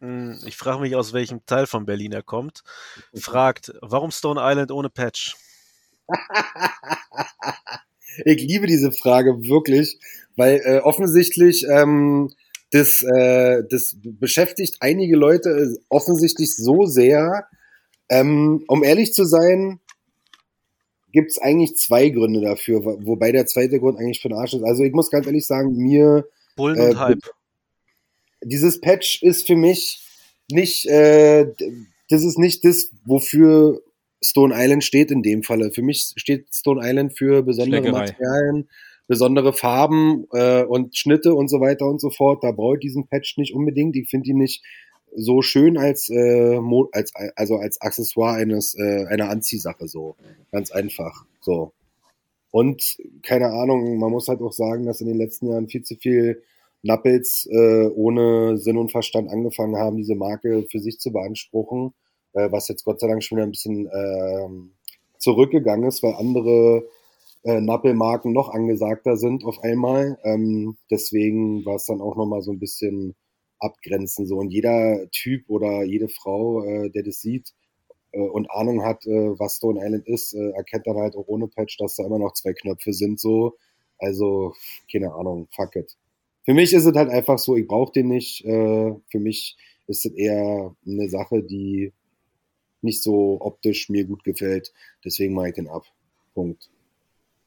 Hm, 0.00 0.38
Ich 0.44 0.56
frage 0.56 0.80
mich, 0.80 0.94
aus 0.96 1.14
welchem 1.14 1.44
Teil 1.46 1.66
von 1.66 1.86
Berlin 1.86 2.12
er 2.12 2.22
kommt. 2.22 2.62
Fragt, 3.14 3.72
warum 3.80 4.10
Stone 4.10 4.38
Island 4.42 4.70
ohne 4.70 4.90
Patch? 4.90 5.34
Ich 8.24 8.42
liebe 8.42 8.66
diese 8.68 8.92
Frage 8.92 9.40
wirklich, 9.42 9.98
weil 10.36 10.60
äh, 10.64 10.78
offensichtlich 10.78 11.66
ähm, 11.68 12.30
das, 12.74 13.02
äh, 13.02 13.62
das 13.70 13.96
beschäftigt 14.02 14.78
einige 14.80 15.16
Leute 15.16 15.48
äh, 15.50 15.78
offensichtlich 15.88 16.54
so 16.56 16.86
sehr. 16.86 17.46
Ähm, 18.08 18.64
um 18.68 18.82
ehrlich 18.82 19.14
zu 19.14 19.24
sein, 19.24 19.80
gibt 21.12 21.30
es 21.30 21.38
eigentlich 21.38 21.76
zwei 21.76 22.08
Gründe 22.08 22.40
dafür, 22.40 22.84
wo- 22.84 22.98
wobei 23.06 23.30
der 23.32 23.46
zweite 23.46 23.78
Grund 23.78 23.98
eigentlich 23.98 24.20
für 24.20 24.28
den 24.28 24.36
Arsch 24.38 24.54
ist. 24.54 24.64
Also 24.64 24.82
ich 24.82 24.92
muss 24.92 25.10
ganz 25.10 25.26
ehrlich 25.26 25.46
sagen, 25.46 25.76
mir 25.76 26.26
Bullen 26.56 26.76
Äh, 26.76 26.90
und 26.90 26.98
Hype. 26.98 27.18
dieses 28.42 28.80
Patch 28.80 29.22
ist 29.22 29.46
für 29.46 29.56
mich 29.56 30.02
nicht, 30.50 30.86
äh, 30.86 31.46
das 32.10 32.24
ist 32.24 32.38
nicht 32.38 32.64
das, 32.64 32.90
wofür 33.04 33.80
Stone 34.22 34.54
Island 34.56 34.82
steht 34.84 35.10
in 35.10 35.22
dem 35.22 35.42
Falle. 35.42 35.70
Für 35.70 35.82
mich 35.82 36.12
steht 36.16 36.46
Stone 36.52 36.80
Island 36.82 37.16
für 37.16 37.42
besondere 37.42 37.82
Schlägerei. 37.82 38.00
Materialien, 38.06 38.68
besondere 39.06 39.52
Farben 39.52 40.26
äh, 40.32 40.64
und 40.64 40.96
Schnitte 40.96 41.34
und 41.34 41.48
so 41.48 41.60
weiter 41.60 41.86
und 41.86 42.00
so 42.00 42.10
fort. 42.10 42.42
Da 42.42 42.52
brauche 42.52 42.76
ich 42.76 42.80
diesen 42.80 43.06
Patch 43.06 43.36
nicht 43.38 43.54
unbedingt. 43.54 43.96
Ich 43.96 44.08
finde 44.08 44.30
ihn 44.30 44.38
nicht 44.38 44.62
so 45.14 45.42
schön 45.42 45.76
als, 45.78 46.08
äh, 46.10 46.58
als 46.92 47.12
also 47.36 47.56
als 47.56 47.80
Accessoire 47.80 48.34
eines 48.34 48.74
äh, 48.74 49.06
einer 49.06 49.30
Anziehsache 49.30 49.86
so 49.88 50.16
ganz 50.50 50.70
einfach 50.70 51.24
so 51.40 51.72
und 52.50 52.98
keine 53.22 53.46
Ahnung 53.50 53.98
man 53.98 54.10
muss 54.10 54.28
halt 54.28 54.40
auch 54.40 54.52
sagen 54.52 54.86
dass 54.86 55.00
in 55.00 55.08
den 55.08 55.16
letzten 55.16 55.48
Jahren 55.48 55.68
viel 55.68 55.82
zu 55.82 55.96
viel 55.96 56.42
Nappels 56.82 57.48
äh, 57.50 57.86
ohne 57.94 58.58
Sinn 58.58 58.76
und 58.76 58.90
Verstand 58.90 59.30
angefangen 59.30 59.76
haben 59.76 59.96
diese 59.96 60.14
Marke 60.14 60.66
für 60.70 60.80
sich 60.80 60.98
zu 60.98 61.12
beanspruchen 61.12 61.94
äh, 62.32 62.50
was 62.50 62.68
jetzt 62.68 62.84
Gott 62.84 63.00
sei 63.00 63.08
Dank 63.08 63.22
schon 63.22 63.38
wieder 63.38 63.46
ein 63.46 63.52
bisschen 63.52 63.88
ähm, 63.94 64.72
zurückgegangen 65.18 65.88
ist 65.88 66.02
weil 66.02 66.14
andere 66.14 66.84
äh, 67.44 67.60
Nappelmarken 67.60 68.32
noch 68.32 68.48
angesagter 68.50 69.16
sind 69.16 69.44
auf 69.44 69.62
einmal 69.62 70.18
ähm, 70.24 70.76
deswegen 70.90 71.64
war 71.64 71.76
es 71.76 71.86
dann 71.86 72.00
auch 72.00 72.16
noch 72.16 72.26
mal 72.26 72.42
so 72.42 72.52
ein 72.52 72.58
bisschen 72.58 73.14
abgrenzen. 73.64 74.26
So. 74.26 74.36
Und 74.36 74.50
jeder 74.50 75.08
Typ 75.10 75.48
oder 75.48 75.84
jede 75.84 76.08
Frau, 76.08 76.62
äh, 76.64 76.90
der 76.90 77.02
das 77.02 77.20
sieht 77.20 77.54
äh, 78.12 78.20
und 78.20 78.50
Ahnung 78.50 78.84
hat, 78.84 79.06
äh, 79.06 79.38
was 79.38 79.56
Stone 79.56 79.80
Island 79.82 80.06
ist, 80.06 80.34
äh, 80.34 80.50
erkennt 80.50 80.86
dann 80.86 80.96
halt 80.96 81.16
auch 81.16 81.26
ohne 81.26 81.48
Patch, 81.48 81.78
dass 81.78 81.96
da 81.96 82.04
immer 82.04 82.18
noch 82.18 82.34
zwei 82.34 82.52
Knöpfe 82.52 82.92
sind. 82.92 83.20
So. 83.20 83.56
Also, 83.98 84.54
keine 84.90 85.14
Ahnung, 85.14 85.48
fuck 85.54 85.76
it. 85.76 85.96
Für 86.44 86.54
mich 86.54 86.74
ist 86.74 86.84
es 86.84 86.94
halt 86.94 87.10
einfach 87.10 87.38
so, 87.38 87.56
ich 87.56 87.66
brauche 87.66 87.92
den 87.92 88.08
nicht. 88.08 88.44
Äh, 88.44 88.94
für 89.10 89.20
mich 89.20 89.56
ist 89.86 90.04
es 90.04 90.12
eher 90.12 90.74
eine 90.86 91.08
Sache, 91.08 91.42
die 91.42 91.92
nicht 92.82 93.02
so 93.02 93.40
optisch 93.40 93.88
mir 93.88 94.04
gut 94.04 94.24
gefällt. 94.24 94.72
Deswegen 95.04 95.34
mache 95.34 95.48
ich 95.48 95.54
den 95.54 95.68
ab. 95.68 95.84
Punkt. 96.34 96.68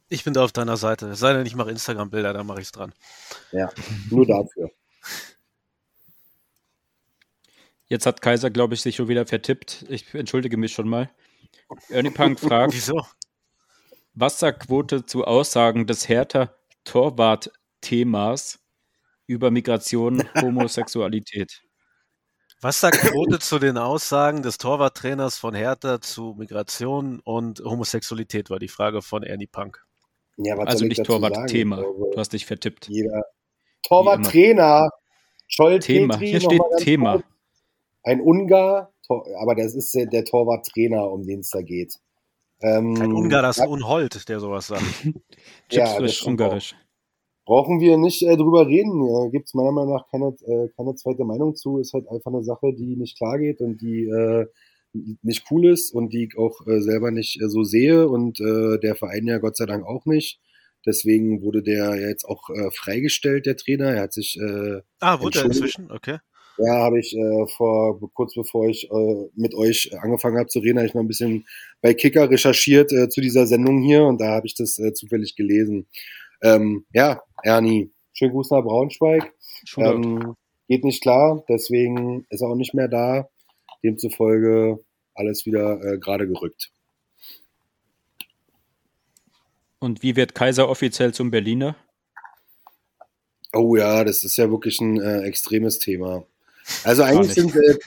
Ich 0.10 0.24
bin 0.24 0.34
da 0.34 0.44
auf 0.44 0.52
deiner 0.52 0.78
Seite. 0.78 1.10
Es 1.10 1.20
sei 1.20 1.34
denn, 1.34 1.46
ich 1.46 1.56
mache 1.56 1.70
Instagram-Bilder, 1.70 2.34
dann 2.34 2.48
mache 2.48 2.62
ich 2.62 2.68
es 2.68 2.72
dran. 2.72 2.94
Ja, 3.52 3.70
nur 4.10 4.26
dafür. 4.26 4.72
Jetzt 7.88 8.06
hat 8.06 8.22
Kaiser, 8.22 8.50
glaube 8.50 8.74
ich, 8.74 8.82
sich 8.82 8.96
schon 8.96 9.08
wieder 9.08 9.26
vertippt. 9.26 9.86
Ich 9.90 10.14
entschuldige 10.14 10.58
mich 10.58 10.74
schon 10.74 10.88
mal. 10.88 11.10
Ernie 11.90 12.12
Punk 12.12 12.40
fragt, 12.40 12.74
Wieso? 12.74 13.06
Wasserquote 14.14 15.06
zu 15.06 15.26
Aussagen 15.26 15.86
des 15.88 16.10
Hertha 16.10 16.54
Torwart-Themas 16.86 18.60
über 19.28 19.52
Migration, 19.52 20.24
Homosexualität. 20.42 21.62
Was 22.60 22.80
sagt 22.80 22.98
Quote 23.02 23.38
zu 23.38 23.60
den 23.60 23.78
Aussagen 23.78 24.42
des 24.42 24.58
Torwarttrainers 24.58 25.38
von 25.38 25.54
Hertha 25.54 26.02
zu 26.02 26.34
Migration 26.38 27.20
und 27.20 27.60
Homosexualität, 27.60 28.50
war 28.50 28.58
die 28.58 28.68
Frage 28.68 29.04
von 29.04 29.22
Ernie 29.22 29.46
Punk. 29.48 29.86
Ja, 30.38 30.58
was 30.58 30.68
Also 30.68 30.86
nicht 30.86 31.04
Torwart-Thema. 31.04 31.78
glaube, 31.78 32.10
Du 32.14 32.18
hast 32.20 32.34
dich 32.34 32.46
vertippt. 32.46 32.88
Jeder 32.90 33.24
Torwarttrainer, 33.84 34.90
Scholl 35.48 35.80
Thema. 35.80 36.14
Petri, 36.16 36.28
Hier 36.30 36.42
steht 36.42 36.62
Thema. 36.80 37.14
kurz. 37.14 37.26
Ein 38.04 38.22
Ungar, 38.22 38.92
Tor- 39.06 39.26
aber 39.42 39.56
das 39.56 39.76
ist 39.76 39.94
der 39.96 40.06
der 40.06 40.26
Torwarttrainer, 40.26 41.10
um 41.12 41.26
den 41.26 41.40
es 41.40 41.50
da 41.50 41.62
geht. 41.62 41.96
Ähm, 42.62 42.96
Ein 43.00 43.14
Ungar, 43.14 43.42
das 43.42 43.58
ja, 43.58 43.66
ist 43.66 43.70
Unhold, 43.70 44.28
der 44.30 44.40
sowas 44.40 44.68
sagt. 44.68 44.82
Ja, 45.06 45.14
Chips 45.14 45.90
das 45.90 45.96
frisch 45.96 46.18
stimmt 46.18 46.42
ungarisch. 46.42 46.76
brauchen 47.46 47.80
wir 47.80 47.98
nicht 47.98 48.24
äh, 48.24 48.36
drüber 48.38 48.68
reden. 48.68 49.06
Äh, 49.08 49.30
Gibt 49.32 49.48
es 49.48 49.54
meiner 49.54 49.72
Meinung 49.72 49.94
nach 49.96 50.08
keine, 50.10 50.36
äh, 50.46 50.70
keine 50.76 50.96
zweite 50.96 51.24
Meinung 51.26 51.56
zu. 51.56 51.78
Ist 51.80 51.94
halt 51.94 52.08
einfach 52.10 52.32
eine 52.34 52.44
Sache, 52.44 52.74
die 52.74 52.96
nicht 52.96 53.18
klar 53.18 53.38
geht 53.38 53.62
und 53.62 53.82
die 53.82 54.06
äh, 54.06 54.48
nicht 55.22 55.46
cool 55.52 55.68
ist 55.68 55.94
und 55.94 56.14
die 56.14 56.26
ich 56.26 56.38
auch 56.38 56.66
äh, 56.68 56.82
selber 56.82 57.12
nicht 57.12 57.42
äh, 57.42 57.50
so 57.50 57.64
sehe 57.64 58.08
und 58.08 58.40
äh, 58.40 58.80
der 58.80 58.96
Verein 58.96 59.28
ja 59.28 59.38
Gott 59.38 59.58
sei 59.58 59.66
Dank 59.66 59.86
auch 59.86 60.06
nicht. 60.06 60.40
Deswegen 60.86 61.42
wurde 61.42 61.64
der 61.64 61.96
ja 61.96 62.08
jetzt 62.10 62.26
auch 62.26 62.50
äh, 62.50 62.70
freigestellt, 62.72 63.46
der 63.46 63.58
Trainer. 63.58 63.94
Er 63.94 64.04
hat 64.04 64.14
sich 64.14 64.38
äh, 64.40 64.82
Ah, 65.00 65.20
wurde 65.20 65.40
er 65.40 65.46
inzwischen? 65.46 65.92
Okay. 65.92 66.18
Ja, 66.60 66.74
habe 66.74 67.00
ich 67.00 67.16
äh, 67.16 67.48
vor 67.56 68.00
kurz 68.14 68.34
bevor 68.34 68.68
ich 68.68 68.90
mit 69.36 69.54
euch 69.54 69.92
angefangen 70.02 70.40
habe 70.40 70.50
zu 70.50 70.58
reden, 70.58 70.78
habe 70.80 70.88
ich 70.88 70.96
noch 70.96 71.02
ein 71.02 71.08
bisschen 71.08 71.46
bei 71.82 71.94
Kicker 71.94 72.32
recherchiert 72.32 72.90
zu 72.90 73.22
dieser 73.22 73.46
Sendung 73.46 73.84
hier 73.84 74.06
und 74.06 74.20
da 74.20 74.30
habe 74.30 74.48
ich 74.48 74.56
das 74.56 74.80
zufällig 74.96 75.36
gelesen. 75.36 75.88
Ähm, 76.42 76.86
ja, 76.94 77.22
Ernie, 77.44 77.92
schönen 78.14 78.32
Gruß 78.32 78.50
nach 78.50 78.64
Braunschweig. 78.64 79.32
Shootout. 79.66 79.94
Ähm, 79.94 80.36
geht 80.68 80.84
nicht 80.84 81.02
klar, 81.02 81.44
deswegen 81.48 82.26
ist 82.30 82.42
er 82.42 82.50
auch 82.50 82.56
nicht 82.56 82.74
mehr 82.74 82.88
da. 82.88 83.30
Demzufolge 83.84 84.80
alles 85.18 85.46
wieder 85.46 85.82
äh, 85.84 85.98
gerade 85.98 86.28
gerückt. 86.28 86.72
Und 89.80 90.02
wie 90.02 90.16
wird 90.16 90.34
Kaiser 90.34 90.70
offiziell 90.70 91.14
zum 91.14 91.32
Berliner? 91.32 91.76
Oh 93.54 93.76
ja, 93.76 94.04
das 94.04 94.24
ist 94.24 94.38
ja 94.38 94.50
wirklich 94.50 94.80
ein 94.82 95.00
äh, 95.00 95.22
extremes 95.22 95.80
Thema. 95.80 96.26
Also 96.84 97.04
eigentlich 97.04 97.34
sind 97.34 97.56
äh, 97.56 97.78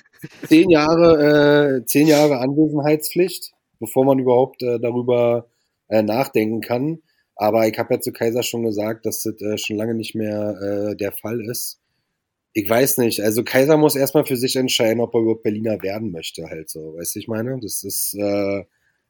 zehn 0.47 0.71
Jahre, 0.71 1.81
äh, 1.81 1.87
zehn 1.87 2.07
Jahre 2.07 2.39
Anwesenheitspflicht, 2.39 3.53
bevor 3.79 4.05
man 4.05 4.19
überhaupt 4.19 4.63
äh, 4.63 4.79
darüber 4.79 5.49
äh, 5.89 6.03
nachdenken 6.03 6.61
kann. 6.61 7.03
Aber 7.37 7.67
ich 7.67 7.79
habe 7.79 7.95
ja 7.95 8.01
zu 8.01 8.13
Kaiser 8.13 8.43
schon 8.43 8.63
gesagt, 8.63 9.07
dass 9.07 9.23
das 9.23 9.41
äh, 9.41 9.59
schon 9.59 9.77
lange 9.77 9.95
nicht 9.95 10.15
mehr 10.15 10.95
der 10.95 11.13
Fall 11.13 11.41
ist. 11.41 11.80
Ich 12.53 12.69
weiß 12.69 12.99
nicht. 12.99 13.21
Also 13.21 13.45
Kaiser 13.45 13.77
muss 13.77 13.95
erstmal 13.95 14.27
für 14.27 14.37
sich 14.37 14.57
entscheiden, 14.57 15.01
ob 15.01 15.15
er 15.15 15.21
überhaupt 15.21 15.45
Berliner 15.45 15.83
werden 15.83 16.11
möchte, 16.11 16.45
halt 16.49 16.69
so. 16.69 16.95
Weißt 16.97 17.15
du, 17.15 17.21
ich 17.21 17.29
meine? 17.29 17.59
Das 17.61 17.85
ist, 17.85 18.15
äh, 18.19 18.61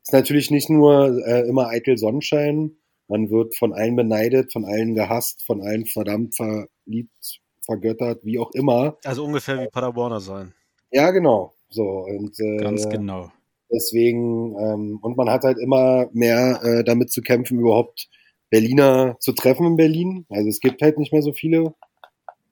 ist 0.03 0.13
natürlich 0.13 0.51
nicht 0.51 0.69
nur 0.69 1.25
äh, 1.27 1.49
immer 1.49 1.69
eitel 1.69 1.97
Sonnenschein. 1.97 2.77
Man 3.09 3.31
wird 3.31 3.57
von 3.57 3.73
allen 3.73 3.97
beneidet, 3.97 4.53
von 4.53 4.65
allen 4.65 4.95
gehasst, 4.95 5.45
von 5.45 5.63
allen 5.63 5.87
verdammt 5.87 6.37
verliebt, 6.37 7.41
vergöttert, 7.63 8.25
wie 8.25 8.39
auch 8.39 8.53
immer. 8.53 8.99
Also 9.05 9.25
ungefähr 9.25 9.59
wie 9.59 9.69
Paderborner 9.69 10.21
sein. 10.21 10.55
Ja, 10.93 11.11
genau. 11.11 11.55
So, 11.71 11.83
und 11.83 12.39
äh, 12.41 12.59
Ganz 12.59 12.89
genau. 12.89 13.31
deswegen, 13.73 14.57
ähm, 14.59 14.99
und 15.03 15.17
man 15.17 15.31
hat 15.31 15.45
halt 15.45 15.59
immer 15.59 16.09
mehr 16.13 16.61
äh, 16.63 16.85
damit 16.85 17.11
zu 17.11 17.23
kämpfen, 17.23 17.59
überhaupt 17.61 18.09
Berliner 18.51 19.17
zu 19.21 19.33
treffen 19.33 19.67
in 19.67 19.77
Berlin. 19.77 20.27
Also 20.29 20.49
es 20.49 20.61
gibt 20.61 20.83
halt 20.83 20.99
nicht 20.99 21.13
mehr 21.13 21.23
so 21.23 21.33
viele, 21.33 21.75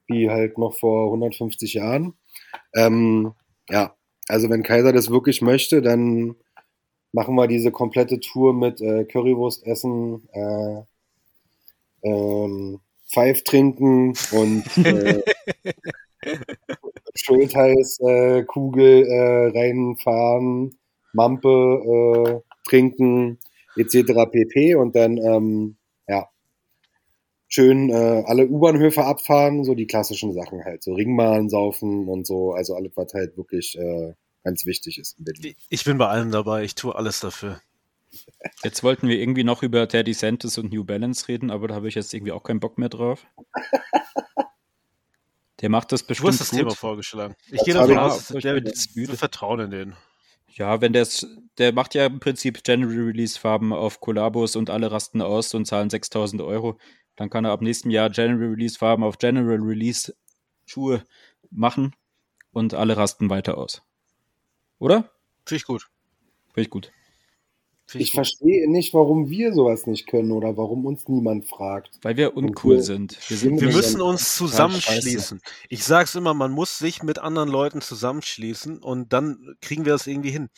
wie 0.09 0.31
halt 0.31 0.59
noch 0.59 0.75
vor 0.79 1.07
150 1.07 1.75
Jahren. 1.75 2.15
Ähm, 2.75 3.33
ja, 3.69 3.95
also 4.27 4.51
wenn 4.51 4.63
Kaiser 4.63 4.93
das 4.93 5.11
wirklich 5.11 5.43
möchte, 5.43 5.83
dann 5.83 6.35
machen 7.13 7.35
wir 7.35 7.47
diese 7.47 7.71
komplette 7.71 8.21
Tour 8.21 8.53
mit 8.55 8.81
äh, 8.81 9.05
Currywurst 9.05 9.67
essen, 9.67 10.29
äh, 10.33 10.83
ähm, 12.03 12.81
Pfeif 13.11 13.43
trinken 13.45 14.13
und 14.33 14.65
äh, 14.85 15.23
Schultheiß 17.15 18.01
äh, 18.01 18.45
Kugel 18.45 19.07
äh, 19.07 19.59
reinfahren, 19.59 20.77
Mampe 21.13 22.43
äh, 22.45 22.69
trinken 22.69 23.39
etc. 23.77 24.31
pp. 24.31 24.75
Und 24.75 24.95
dann 24.95 25.17
ähm, 25.17 25.78
schön 27.59 27.91
äh, 27.91 28.23
alle 28.25 28.47
U-Bahnhöfe 28.47 29.05
abfahren, 29.05 29.65
so 29.65 29.75
die 29.75 29.89
klassischen 29.89 30.33
Sachen 30.33 30.65
halt, 30.65 30.85
so 30.85 30.95
Ringbahn 30.95 31.49
saufen 31.49 32.09
und 32.09 32.25
so, 32.25 32.53
also 32.53 32.77
alles 32.77 32.93
was 32.95 33.13
halt 33.15 33.37
wirklich 33.37 33.77
äh, 33.77 34.15
ganz 34.45 34.65
wichtig 34.65 34.99
ist 34.99 35.19
in 35.19 35.25
Berlin. 35.25 35.57
Ich 35.69 35.85
bin 35.85 35.99
bei 35.99 36.07
allem 36.07 36.31
dabei, 36.31 36.63
ich 36.63 36.77
tue 36.77 36.95
alles 36.95 37.19
dafür. 37.19 37.61
Jetzt 38.63 38.85
wollten 38.85 39.09
wir 39.09 39.19
irgendwie 39.19 39.43
noch 39.43 39.65
über 39.65 39.89
Teddy 39.89 40.15
Santis 40.15 40.57
und 40.57 40.73
New 40.73 40.85
Balance 40.85 41.27
reden, 41.27 41.51
aber 41.51 41.67
da 41.67 41.75
habe 41.75 41.89
ich 41.89 41.97
jetzt 41.97 42.15
irgendwie 42.15 42.31
auch 42.31 42.45
keinen 42.45 42.61
Bock 42.61 42.79
mehr 42.79 42.91
drauf. 42.91 43.27
Der 45.61 45.69
macht 45.69 45.91
das 45.91 46.03
Du 46.03 46.07
bestimmt 46.07 46.29
hast 46.29 46.41
das 46.41 46.51
gut. 46.51 46.59
Thema 46.61 46.71
vorgeschlagen. 46.71 47.35
Ich 47.47 47.57
Das 47.57 47.65
gehe 47.65 47.75
davon 47.75 47.99
aus. 47.99 48.31
Ich 48.31 48.43
der 48.43 48.55
wir 48.55 49.17
vertrauen 49.17 49.59
in 49.59 49.71
den. 49.73 49.95
Ja, 50.55 50.81
wenn 50.81 50.93
der 50.93 51.09
der 51.59 51.73
macht 51.73 51.97
ja 51.97 52.07
im 52.07 52.21
Prinzip 52.21 52.63
General 52.63 52.95
Release 52.95 53.37
Farben 53.37 53.73
auf 53.73 54.01
Kollabos 54.01 54.55
und 54.55 54.71
alle 54.71 54.93
rasten 54.93 55.21
aus 55.21 55.55
und 55.55 55.65
zahlen 55.65 55.91
6000 55.91 56.43
Euro. 56.43 56.79
Dann 57.19 57.31
kann 57.31 57.45
er 57.45 57.51
ab 57.51 57.63
nächstem 57.63 57.91
Jahr 57.91 58.11
General 58.11 58.49
Release 58.49 58.79
Farben 58.79 59.03
auf 59.03 59.19
General 59.19 59.59
Release 59.59 60.15
Schuhe 60.67 61.03
machen 61.51 61.93
und 62.53 62.75
alle 62.75 62.97
rasten 62.97 63.29
weiter 63.29 63.59
aus. 63.59 63.83
Oder? 64.79 65.11
Finde 65.45 65.57
ich 65.57 65.65
gut. 65.65 65.89
Finde 66.55 66.61
ich 66.63 66.71
gut. 66.71 66.93
Ich 67.95 68.11
gut. 68.13 68.17
verstehe 68.17 68.71
nicht, 68.71 68.95
warum 68.95 69.31
wir 69.31 69.53
sowas 69.53 69.87
nicht 69.89 70.07
können 70.07 70.31
oder 70.31 70.57
warum 70.57 70.87
uns 70.87 71.09
niemand 71.09 71.47
fragt. 71.49 71.99
Weil 72.03 72.17
wir 72.17 72.37
uncool 72.37 72.77
wir- 72.77 72.83
sind. 72.83 73.19
Wir 73.29 73.37
sind 73.37 73.61
Wir 73.61 73.73
müssen 73.73 74.01
uns 74.01 74.37
zusammenschließen. 74.37 75.41
Ich 75.69 75.83
sag's 75.83 76.15
immer, 76.15 76.35
man 76.35 76.53
muss 76.53 76.79
sich 76.79 77.03
mit 77.03 77.19
anderen 77.19 77.49
Leuten 77.49 77.81
zusammenschließen 77.81 78.79
und 78.79 79.13
dann 79.13 79.57
kriegen 79.61 79.85
wir 79.87 79.93
das 79.93 80.07
irgendwie 80.07 80.31
hin. 80.31 80.51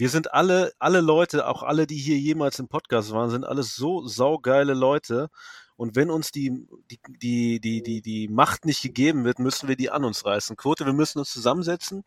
Wir 0.00 0.08
sind 0.08 0.32
alle, 0.32 0.72
alle 0.78 1.02
Leute, 1.02 1.46
auch 1.46 1.62
alle, 1.62 1.86
die 1.86 1.98
hier 1.98 2.16
jemals 2.16 2.58
im 2.58 2.68
Podcast 2.68 3.12
waren, 3.12 3.28
sind 3.28 3.44
alles 3.44 3.76
so 3.76 4.06
saugeile 4.06 4.72
Leute. 4.72 5.28
Und 5.76 5.94
wenn 5.94 6.08
uns 6.08 6.32
die, 6.32 6.66
die, 6.90 6.98
die, 7.20 7.60
die, 7.60 7.82
die, 7.82 8.00
die 8.00 8.28
Macht 8.28 8.64
nicht 8.64 8.80
gegeben 8.80 9.26
wird, 9.26 9.38
müssen 9.38 9.68
wir 9.68 9.76
die 9.76 9.90
an 9.90 10.06
uns 10.06 10.24
reißen. 10.24 10.56
Quote, 10.56 10.86
wir 10.86 10.94
müssen 10.94 11.18
uns 11.18 11.30
zusammensetzen. 11.30 12.02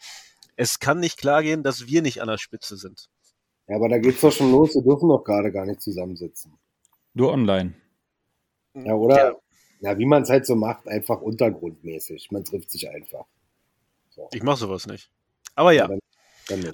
Es 0.55 0.79
kann 0.79 0.99
nicht 0.99 1.19
klar 1.19 1.43
gehen, 1.43 1.61
dass 1.61 1.85
wir 1.85 2.01
nicht 2.01 2.23
an 2.23 2.29
der 2.29 2.39
Spitze 2.39 2.77
sind. 2.77 3.09
Ja, 3.67 3.75
aber 3.75 3.89
da 3.89 3.99
geht's 3.99 4.21
doch 4.21 4.31
schon 4.31 4.51
los. 4.51 4.73
Wir 4.73 4.81
dürfen 4.81 5.09
doch 5.09 5.23
gerade 5.23 5.51
gar 5.51 5.67
nicht 5.67 5.83
zusammensitzen. 5.83 6.57
nur 7.13 7.31
online. 7.31 7.75
Ja, 8.73 8.95
oder? 8.95 9.17
Ja. 9.17 9.35
Ja, 9.81 9.97
wie 9.99 10.07
man 10.07 10.23
es 10.23 10.31
halt 10.31 10.47
so 10.47 10.55
macht, 10.55 10.87
einfach 10.87 11.21
untergrundmäßig. 11.21 12.31
Man 12.31 12.43
trifft 12.43 12.71
sich 12.71 12.89
einfach. 12.89 13.27
So. 14.09 14.29
Ich 14.33 14.41
mache 14.41 14.57
sowas 14.57 14.87
nicht. 14.87 15.11
Aber 15.53 15.73
ja. 15.73 15.87
nicht. 15.87 16.01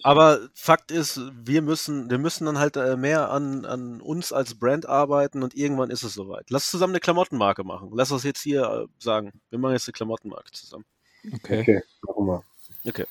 Aber 0.04 0.50
Fakt 0.54 0.92
ist, 0.92 1.20
wir 1.34 1.62
müssen, 1.62 2.10
wir 2.10 2.18
müssen 2.18 2.46
dann 2.46 2.58
halt 2.58 2.76
äh, 2.78 2.96
mehr 2.98 3.30
an, 3.32 3.66
an 3.66 4.02
uns 4.02 4.32
als 4.34 4.56
Brand 4.56 4.88
arbeiten 4.88 5.44
und 5.44 5.56
irgendwann 5.56 5.90
ist 5.92 6.04
es 6.04 6.14
soweit. 6.14 6.50
Lass 6.50 6.70
zusammen 6.70 6.94
eine 6.94 7.00
Klamottenmarke 7.00 7.64
machen. 7.64 7.90
Lass 7.94 8.12
uns 8.12 8.24
jetzt 8.24 8.42
hier 8.42 8.64
äh, 8.64 8.88
sagen. 9.04 9.32
Wir 9.50 9.60
machen 9.60 9.74
jetzt 9.74 9.88
eine 9.88 9.94
Klamottenmarke 9.94 10.52
zusammen. 10.52 10.86
Okay. 11.34 11.62
okay, 11.62 11.82
machen 12.02 12.26
wir. 12.26 12.44
Okay. 12.88 13.06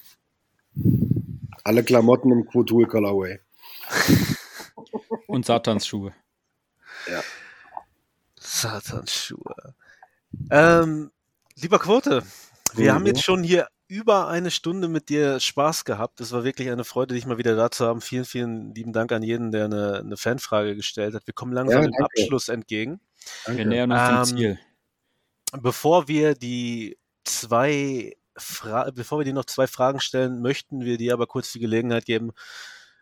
Alle 1.64 1.84
Klamotten 1.84 2.32
im 2.32 2.46
Quotul 2.46 2.86
Colorway. 2.86 3.40
Und 5.26 5.44
Satansschuhe. 5.46 6.12
Satansschuhe. 8.38 9.74
Ähm, 10.50 11.10
lieber 11.56 11.78
Quote, 11.78 12.22
wir 12.74 12.90
Mhm. 12.92 12.94
haben 12.96 13.06
jetzt 13.06 13.22
schon 13.22 13.42
hier 13.42 13.68
über 13.88 14.28
eine 14.28 14.50
Stunde 14.50 14.86
mit 14.88 15.08
dir 15.08 15.40
Spaß 15.40 15.84
gehabt. 15.84 16.20
Es 16.20 16.30
war 16.32 16.44
wirklich 16.44 16.70
eine 16.70 16.84
Freude, 16.84 17.14
dich 17.14 17.26
mal 17.26 17.38
wieder 17.38 17.56
da 17.56 17.70
zu 17.70 17.86
haben. 17.86 18.00
Vielen, 18.00 18.24
vielen 18.26 18.74
lieben 18.74 18.92
Dank 18.92 19.10
an 19.12 19.22
jeden, 19.22 19.50
der 19.50 19.64
eine, 19.64 19.98
eine 20.00 20.16
Fanfrage 20.16 20.76
gestellt 20.76 21.14
hat. 21.14 21.26
Wir 21.26 21.34
kommen 21.34 21.52
langsam 21.52 21.82
Ja, 21.84 21.88
dem. 21.88 22.04
Abschluss 22.04 22.48
entgegen. 22.48 23.00
Wir 23.46 23.54
Danke. 23.56 23.66
nähern 23.66 23.92
uns 23.92 24.00
Ähm, 24.00 24.16
dem 24.16 24.36
Ziel. 24.36 24.60
Bevor 25.60 26.06
wir 26.08 26.34
die 26.34 26.98
zwei 27.24 28.14
Fra 28.36 28.90
bevor 28.90 29.18
wir 29.18 29.24
dir 29.24 29.32
noch 29.34 29.46
zwei 29.46 29.66
Fragen 29.66 30.00
stellen, 30.00 30.42
möchten 30.42 30.82
wir 30.84 30.96
dir 30.98 31.12
aber 31.14 31.26
kurz 31.26 31.50
die 31.52 31.58
Gelegenheit 31.58 32.04
geben, 32.04 32.32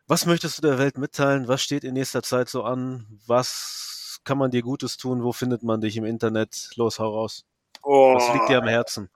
Was 0.06 0.24
möchtest 0.24 0.58
du 0.58 0.62
der 0.62 0.78
Welt 0.78 0.98
mitteilen? 0.98 1.48
Was 1.48 1.62
steht 1.62 1.82
in 1.84 1.94
nächster 1.94 2.22
Zeit 2.22 2.48
so 2.48 2.62
an? 2.62 3.06
Was 3.26 4.20
kann 4.24 4.38
man 4.38 4.50
dir 4.52 4.62
Gutes 4.62 4.96
tun? 4.96 5.22
Wo 5.24 5.32
findet 5.32 5.62
man 5.64 5.80
dich 5.80 5.96
im 5.96 6.04
Internet? 6.04 6.70
Los, 6.76 6.98
hau 7.00 7.08
raus. 7.10 7.44
Oh, 7.82 8.14
Was 8.14 8.32
liegt 8.32 8.48
dir 8.48 8.58
am 8.58 8.68
Herzen? 8.68 9.10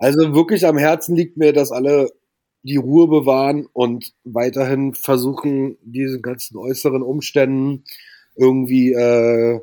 Also 0.00 0.34
wirklich 0.34 0.66
am 0.66 0.78
Herzen 0.78 1.14
liegt 1.14 1.36
mir, 1.36 1.52
dass 1.52 1.70
alle 1.70 2.10
die 2.62 2.76
Ruhe 2.76 3.06
bewahren 3.06 3.66
und 3.70 4.14
weiterhin 4.24 4.94
versuchen, 4.94 5.76
diesen 5.82 6.22
ganzen 6.22 6.56
äußeren 6.56 7.02
Umständen 7.02 7.84
irgendwie 8.34 8.92
äh, 8.92 9.60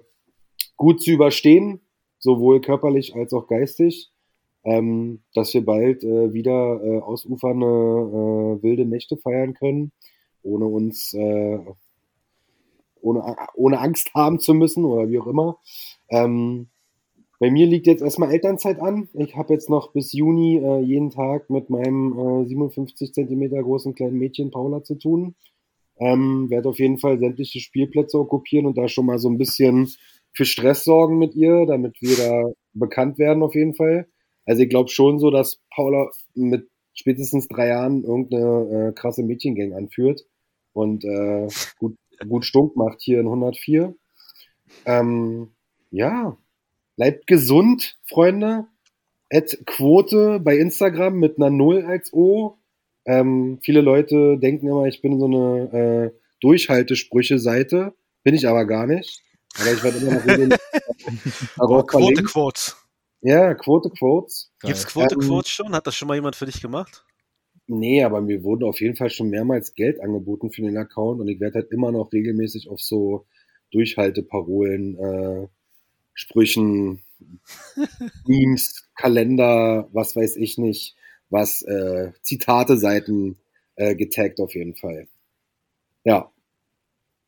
gut 0.75 1.01
zu 1.01 1.09
überstehen, 1.09 1.81
sowohl 2.19 2.61
körperlich 2.61 3.15
als 3.15 3.33
auch 3.33 3.47
geistig. 3.47 4.11
Ähm, 4.63 5.21
dass 5.33 5.53
wir 5.53 5.65
bald 5.65 6.03
äh, 6.03 6.33
wieder 6.33 6.81
äh, 6.83 6.99
ausufernde 6.99 7.65
äh, 7.65 8.63
wilde 8.63 8.85
Nächte 8.85 9.17
feiern 9.17 9.53
können, 9.53 9.91
ohne 10.43 10.65
uns 10.65 11.13
äh, 11.13 11.59
ohne, 13.01 13.35
ohne 13.55 13.79
Angst 13.79 14.13
haben 14.13 14.39
zu 14.39 14.53
müssen 14.53 14.85
oder 14.85 15.09
wie 15.09 15.19
auch 15.19 15.27
immer. 15.27 15.57
Ähm, 16.09 16.67
bei 17.39 17.51
mir 17.51 17.67
liegt 17.67 17.85
jetzt 17.85 18.01
erstmal 18.01 18.31
Elternzeit 18.31 18.79
an. 18.79 19.09
Ich 19.13 19.35
habe 19.35 19.53
jetzt 19.53 19.69
noch 19.69 19.93
bis 19.93 20.11
Juni 20.11 20.57
äh, 20.57 20.79
jeden 20.81 21.11
Tag 21.11 21.49
mit 21.49 21.69
meinem 21.69 22.43
äh, 22.43 22.45
57 22.45 23.13
Zentimeter 23.13 23.61
großen 23.61 23.93
kleinen 23.93 24.17
Mädchen 24.17 24.49
Paula 24.49 24.83
zu 24.83 24.95
tun. 24.95 25.35
Ähm, 25.99 26.49
werde 26.49 26.69
auf 26.69 26.79
jeden 26.79 26.97
Fall 26.97 27.19
sämtliche 27.19 27.59
Spielplätze 27.59 28.19
okkupieren 28.19 28.65
und 28.65 28.77
da 28.77 28.87
schon 28.87 29.05
mal 29.05 29.19
so 29.19 29.29
ein 29.29 29.37
bisschen 29.37 29.89
für 30.33 30.45
Stress 30.45 30.83
sorgen 30.83 31.17
mit 31.17 31.35
ihr, 31.35 31.65
damit 31.65 32.01
wir 32.01 32.15
da 32.17 32.51
bekannt 32.73 33.17
werden 33.19 33.43
auf 33.43 33.55
jeden 33.55 33.75
Fall. 33.75 34.07
Also 34.45 34.63
ich 34.63 34.69
glaube 34.69 34.89
schon 34.89 35.19
so, 35.19 35.29
dass 35.31 35.59
Paula 35.73 36.09
mit 36.33 36.69
spätestens 36.93 37.47
drei 37.47 37.67
Jahren 37.67 38.03
irgendeine 38.03 38.89
äh, 38.89 38.93
krasse 38.93 39.23
Mädchengang 39.23 39.73
anführt 39.73 40.25
und 40.73 41.03
äh, 41.05 41.47
gut, 41.79 41.95
gut 42.27 42.45
stunk 42.45 42.75
macht 42.75 43.01
hier 43.01 43.19
in 43.19 43.27
104. 43.27 43.95
Ähm, 44.85 45.49
ja, 45.91 46.37
bleibt 46.97 47.27
gesund, 47.27 47.97
Freunde. 48.03 48.67
At 49.31 49.57
Quote 49.65 50.39
bei 50.41 50.57
Instagram 50.57 51.15
mit 51.15 51.37
einer 51.37 51.49
Null 51.49 51.85
als 51.85 52.13
O. 52.13 52.57
Ähm, 53.05 53.59
viele 53.63 53.81
Leute 53.81 54.37
denken 54.37 54.67
immer, 54.67 54.85
ich 54.85 55.01
bin 55.01 55.19
so 55.19 55.25
eine 55.25 56.11
äh, 56.13 56.19
Durchhaltesprüche-Seite. 56.41 57.93
Bin 58.23 58.35
ich 58.35 58.47
aber 58.47 58.65
gar 58.65 58.85
nicht. 58.87 59.21
Aber 59.59 59.71
ich 59.71 59.83
werde 59.83 59.97
immer 59.99 60.13
noch 60.13 60.25
regelmäßig 60.25 60.59
darauf 61.55 61.85
Quote. 61.87 62.23
Quotes. 62.23 62.77
Ja, 63.21 63.53
Quote 63.53 63.89
Quotes. 63.89 64.51
Gibt's 64.61 64.85
Quote 64.85 65.15
Ähm, 65.15 65.21
Quotes 65.21 65.49
schon? 65.49 65.73
Hat 65.73 65.87
das 65.87 65.95
schon 65.95 66.07
mal 66.07 66.15
jemand 66.15 66.35
für 66.35 66.45
dich 66.45 66.61
gemacht? 66.61 67.05
Nee, 67.67 68.03
aber 68.03 68.21
mir 68.21 68.43
wurde 68.43 68.65
auf 68.65 68.79
jeden 68.79 68.95
Fall 68.95 69.09
schon 69.09 69.29
mehrmals 69.29 69.73
Geld 69.73 70.01
angeboten 70.01 70.51
für 70.51 70.61
den 70.61 70.77
Account 70.77 71.19
und 71.19 71.27
ich 71.27 71.39
werde 71.41 71.55
halt 71.59 71.71
immer 71.71 71.91
noch 71.91 72.13
regelmäßig 72.13 72.69
auf 72.69 72.79
so 72.79 73.25
Durchhalteparolen, 73.71 74.95
äh, 74.97 75.47
Sprüchen, 76.17 77.03
Memes, 78.25 78.89
Kalender, 78.95 79.87
was 79.93 80.15
weiß 80.15 80.35
ich 80.37 80.57
nicht, 80.57 80.95
was, 81.29 81.61
äh, 81.61 82.11
Zitate-Seiten 82.23 83.37
äh, 83.75 83.95
getaggt 83.95 84.39
auf 84.39 84.55
jeden 84.55 84.75
Fall. 84.75 85.07
Ja. 86.03 86.31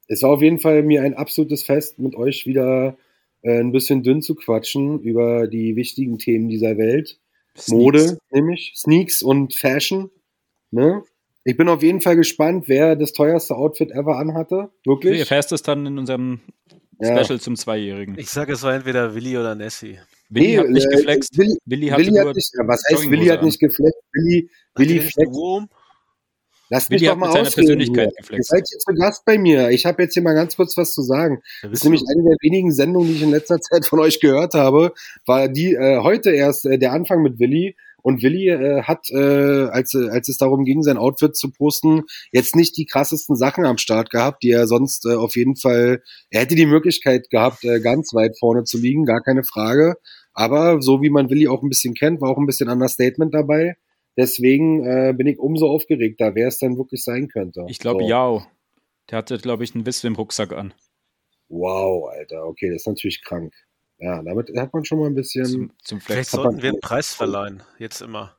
Es 0.08 0.24
war 0.24 0.32
auf 0.32 0.42
jeden 0.42 0.58
Fall 0.58 0.82
mir 0.82 1.04
ein 1.04 1.14
absolutes 1.14 1.62
Fest, 1.62 2.00
mit 2.00 2.16
euch 2.16 2.48
wieder 2.48 2.98
äh, 3.44 3.60
ein 3.60 3.72
bisschen 3.72 4.02
dünn 4.02 4.24
zu 4.24 4.34
quatschen 4.34 5.00
über 5.02 5.48
die 5.48 5.76
wichtigen 5.76 6.18
Themen 6.18 6.50
dieser 6.50 6.78
Welt. 6.80 7.20
Mode, 7.68 8.18
nämlich 8.32 8.74
Sneaks 8.76 9.22
und 9.22 9.54
Fashion. 9.54 10.10
Ne? 10.72 11.04
Ich 11.44 11.58
bin 11.58 11.70
auf 11.70 11.84
jeden 11.84 12.02
Fall 12.02 12.16
gespannt, 12.16 12.68
wer 12.68 12.96
das 12.96 13.14
teuerste 13.14 13.56
Outfit 13.56 13.92
ever 13.92 14.18
anhatte. 14.18 14.72
Wirklich? 14.84 15.20
erfährst 15.20 15.52
es 15.52 15.62
dann 15.62 15.86
in 15.86 16.00
unserem 16.00 16.40
Ja. 17.00 17.24
Special 17.24 17.40
zum 17.40 17.56
Zweijährigen. 17.56 18.18
Ich 18.18 18.30
sage, 18.30 18.54
es 18.54 18.64
war 18.64 18.74
entweder 18.74 19.16
Willi 19.16 19.38
oder 19.38 19.56
Nessie. 19.56 20.00
Willi 20.30 20.56
hat 20.56 20.70
nicht 20.70 20.86
äh, 20.86 20.96
geflext. 20.98 21.38
Willi, 21.38 21.58
Willi 21.66 21.88
hatte 21.88 22.02
Willi 22.06 22.18
hat 22.20 22.36
nicht, 22.36 22.52
ja, 22.58 22.68
was 22.68 22.84
heißt, 22.92 23.10
Willi 23.10 23.26
hat 23.28 23.44
nicht 23.44 23.60
geflext? 23.60 24.00
Willi, 24.14 24.50
Hat 24.76 24.80
Willi 24.80 25.00
flext. 25.00 25.40
Lass 26.72 26.90
Willi 26.90 27.00
mich 27.02 27.08
doch 27.10 27.12
hat 27.14 27.20
mal 27.20 27.28
mit 27.28 27.52
seiner 27.52 27.68
ausreden. 27.68 27.80
Ihr 27.96 28.12
geflext. 28.18 28.50
seid 28.50 28.60
jetzt 28.60 28.86
zu 28.86 28.94
Gast 28.94 29.26
bei 29.26 29.38
mir. 29.40 29.70
Ich 29.72 29.86
habe 29.86 30.04
jetzt 30.04 30.14
hier 30.14 30.22
mal 30.22 30.36
ganz 30.36 30.56
kurz 30.56 30.78
was 30.78 30.94
zu 30.94 31.02
sagen. 31.02 31.42
Wer 31.62 31.70
Das 31.72 31.80
ist 31.80 31.84
nämlich 31.84 32.02
du? 32.02 32.08
eine 32.12 32.24
der 32.30 32.38
wenigen 32.42 32.72
Sendungen, 32.72 33.08
die 33.10 33.16
ich 33.16 33.22
in 33.24 33.32
letzter 33.32 33.60
Zeit 33.60 33.86
von 33.88 34.00
euch 34.00 34.20
gehört 34.20 34.54
habe, 34.54 34.94
war 35.26 35.48
die 35.48 35.74
äh, 35.74 36.00
heute 36.04 36.30
erst 36.32 36.66
äh, 36.66 36.78
der 36.78 36.92
Anfang 36.94 37.24
mit 37.24 37.40
Willi. 37.40 37.76
Und 38.02 38.24
Willi 38.24 38.50
äh, 38.50 38.84
hat, 38.84 39.10
äh, 39.12 39.68
als, 39.70 39.94
äh, 39.94 40.10
als 40.10 40.30
es 40.30 40.38
darum 40.38 40.66
ging, 40.66 40.84
sein 40.84 40.98
Outfit 40.98 41.36
zu 41.36 41.52
posten, 41.52 42.04
jetzt 42.32 42.56
nicht 42.56 42.78
die 42.78 42.86
krassesten 42.86 43.36
Sachen 43.36 43.66
am 43.66 43.78
Start 43.78 44.10
gehabt, 44.10 44.44
die 44.44 44.52
er 44.52 44.68
sonst 44.68 45.06
äh, 45.06 45.16
auf 45.16 45.36
jeden 45.36 45.56
Fall, 45.56 46.02
er 46.30 46.42
hätte 46.42 46.56
die 46.56 46.66
Möglichkeit 46.66 47.30
gehabt, 47.30 47.64
äh, 47.64 47.80
ganz 47.80 48.14
weit 48.14 48.38
vorne 48.40 48.64
zu 48.64 48.78
liegen, 48.78 49.06
gar 49.06 49.22
keine 49.22 49.44
Frage. 49.44 49.96
Aber 50.34 50.82
so 50.82 51.02
wie 51.02 51.10
man 51.10 51.30
Willi 51.30 51.48
auch 51.48 51.64
ein 51.64 51.70
bisschen 51.70 51.94
kennt, 51.94 52.22
war 52.22 52.30
auch 52.30 52.38
ein 52.38 52.46
bisschen 52.46 52.70
Understatement 52.70 53.34
dabei. 53.34 53.76
Deswegen 54.18 54.86
äh, 54.86 55.14
bin 55.16 55.28
ich 55.28 55.40
umso 55.40 55.70
aufgeregter, 55.70 56.36
wer 56.36 56.48
es 56.48 56.60
dann 56.60 56.78
wirklich 56.78 57.04
sein 57.04 57.28
könnte. 57.28 57.66
Ich 57.68 57.80
glaube, 57.80 58.04
So. 58.04 58.10
Yao. 58.10 58.44
Der 59.10 59.18
hatte, 59.18 59.38
glaube 59.38 59.64
ich, 59.64 59.74
einen 59.74 59.86
Wiss 59.86 60.04
im 60.04 60.16
Rucksack 60.16 60.54
an. 60.54 60.74
Wow, 61.48 62.10
Alter, 62.10 62.46
okay, 62.46 62.70
das 62.70 62.82
ist 62.82 62.88
natürlich 62.88 63.24
krank. 63.24 63.54
Ja, 64.00 64.22
damit 64.24 64.50
hat 64.58 64.74
man 64.74 64.86
schon 64.86 65.00
mal 65.00 65.08
ein 65.08 65.16
bisschen. 65.16 65.46
Zum, 65.46 65.72
zum 65.84 66.02
Vielleicht 66.02 66.30
sollten 66.32 66.56
man- 66.56 66.62
wir 66.64 66.70
einen 66.70 66.80
Preis 66.80 67.14
verleihen. 67.14 67.64
Jetzt 67.78 68.02
immer. 68.02 68.36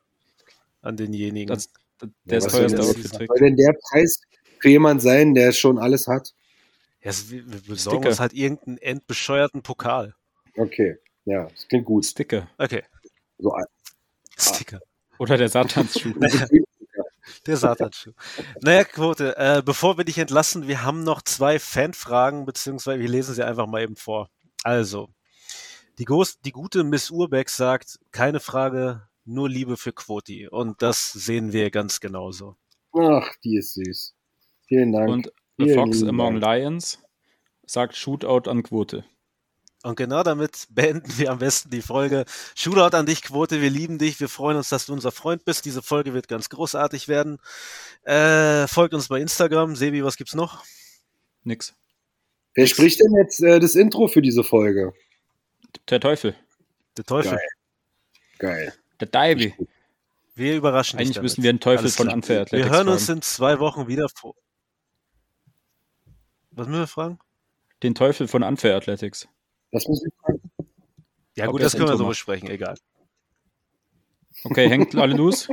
An 0.82 0.96
denjenigen. 0.96 1.48
Das, 1.54 1.70
das, 1.98 2.08
Ja, 2.08 2.30
der 2.30 2.38
was 2.38 2.46
ist 2.46 2.52
teuerste 2.52 2.76
denn- 2.78 2.86
Outfit 2.86 3.28
soll 3.28 3.38
denn 3.38 3.56
der 3.56 3.74
Preis 3.90 4.20
für 4.58 4.68
jemand 4.70 5.02
sein, 5.02 5.34
der 5.34 5.52
schon 5.52 5.78
alles 5.78 6.06
hat? 6.06 6.32
ja, 7.02 7.10
es- 7.10 7.30
wir, 7.30 7.44
wir 7.50 7.60
besorgen 7.60 7.98
Sticker. 7.98 8.08
uns 8.10 8.20
halt 8.20 8.32
irgendeinen 8.32 8.78
endbescheuerten 8.78 9.62
Pokal. 9.62 10.14
Okay, 10.56 10.98
ja, 11.26 11.44
das 11.44 11.68
klingt 11.68 11.84
gut. 11.84 12.04
Sticker. 12.06 12.48
Okay. 12.58 12.82
So 13.38 13.52
ein- 13.52 13.64
Sticker. 14.38 14.80
Oder 15.18 15.36
der 15.36 15.48
Satansschuh. 15.50 16.14
Der 17.46 17.56
Satanschuh. 17.56 18.12
Naja, 18.60 18.84
Quote, 18.84 19.36
äh, 19.36 19.62
bevor 19.64 19.96
wir 19.96 20.04
dich 20.04 20.18
entlassen, 20.18 20.66
wir 20.66 20.82
haben 20.84 21.04
noch 21.04 21.22
zwei 21.22 21.58
Fanfragen, 21.58 22.44
beziehungsweise 22.44 22.98
wir 23.00 23.08
lesen 23.08 23.34
sie 23.34 23.44
einfach 23.44 23.66
mal 23.66 23.82
eben 23.82 23.96
vor. 23.96 24.28
Also, 24.64 25.08
die, 26.00 26.06
groß, 26.06 26.40
die 26.40 26.50
gute 26.50 26.82
Miss 26.82 27.10
Urbeck 27.10 27.50
sagt, 27.50 28.00
keine 28.10 28.40
Frage, 28.40 29.02
nur 29.26 29.50
Liebe 29.50 29.76
für 29.76 29.92
Quoti. 29.92 30.48
Und 30.48 30.80
das 30.80 31.12
sehen 31.12 31.52
wir 31.52 31.70
ganz 31.70 32.00
genauso. 32.00 32.56
Ach, 32.94 33.30
die 33.44 33.58
ist 33.58 33.74
süß. 33.74 34.14
Vielen 34.66 34.92
Dank. 34.92 35.10
Und 35.10 35.32
The 35.58 35.64
Vielen 35.64 35.76
Fox 35.76 35.98
lieben 35.98 36.08
Among 36.08 36.40
Dank. 36.40 36.58
Lions 36.58 37.02
sagt 37.66 37.96
Shootout 37.96 38.48
an 38.48 38.62
Quote. 38.62 39.04
Und 39.82 39.96
genau 39.96 40.22
damit 40.22 40.68
beenden 40.70 41.18
wir 41.18 41.30
am 41.30 41.38
besten 41.38 41.68
die 41.68 41.82
Folge. 41.82 42.24
Shootout 42.54 42.96
an 42.96 43.04
dich, 43.04 43.22
Quote. 43.22 43.60
Wir 43.60 43.70
lieben 43.70 43.98
dich. 43.98 44.18
Wir 44.20 44.30
freuen 44.30 44.56
uns, 44.56 44.70
dass 44.70 44.86
du 44.86 44.94
unser 44.94 45.12
Freund 45.12 45.44
bist. 45.44 45.66
Diese 45.66 45.82
Folge 45.82 46.14
wird 46.14 46.28
ganz 46.28 46.48
großartig 46.48 47.08
werden. 47.08 47.38
Äh, 48.04 48.66
folgt 48.68 48.94
uns 48.94 49.08
bei 49.08 49.20
Instagram. 49.20 49.76
Sebi, 49.76 50.02
was 50.02 50.16
gibt's 50.16 50.34
noch? 50.34 50.64
Nix. 51.44 51.74
Wer 52.54 52.66
spricht 52.66 53.00
denn 53.00 53.14
jetzt 53.22 53.42
äh, 53.42 53.60
das 53.60 53.74
Intro 53.74 54.08
für 54.08 54.22
diese 54.22 54.44
Folge? 54.44 54.94
Der 55.88 56.00
Teufel. 56.00 56.36
Der 56.96 57.04
Teufel. 57.04 57.32
Geil. 57.32 57.48
Geil. 58.38 58.74
Der 59.00 59.08
Divey. 59.08 59.54
Wir 60.34 60.56
überraschen 60.56 60.98
dich 60.98 61.06
Eigentlich 61.06 61.16
damit. 61.16 61.22
müssen 61.30 61.42
wir 61.42 61.50
einen 61.50 61.60
Teufel 61.60 61.78
Alles 61.84 61.96
von. 61.96 62.08
Unfair 62.08 62.42
Athletics 62.42 62.68
Wir 62.70 62.76
hören 62.76 62.88
uns 62.88 63.06
fragen. 63.06 63.18
in 63.18 63.22
zwei 63.22 63.58
Wochen 63.58 63.88
wieder 63.88 64.08
vor. 64.08 64.34
Was 66.52 66.66
müssen 66.66 66.80
wir 66.80 66.86
fragen? 66.86 67.18
Den 67.82 67.94
Teufel 67.94 68.28
von 68.28 68.42
Unfair 68.42 68.76
Athletics. 68.76 69.28
Das 69.72 69.86
muss 69.86 70.04
ich 70.04 70.12
fragen. 70.20 70.40
Ja 71.36 71.46
Ob 71.46 71.52
gut, 71.52 71.62
das 71.62 71.72
das 71.72 71.78
können 71.78 71.88
wir 71.88 71.92
Intro 71.92 71.98
so 71.98 72.04
macht. 72.04 72.10
besprechen, 72.12 72.50
egal. 72.50 72.76
Okay, 74.44 74.68
hängt 74.68 74.94
alle 74.96 75.14
los 75.16 75.48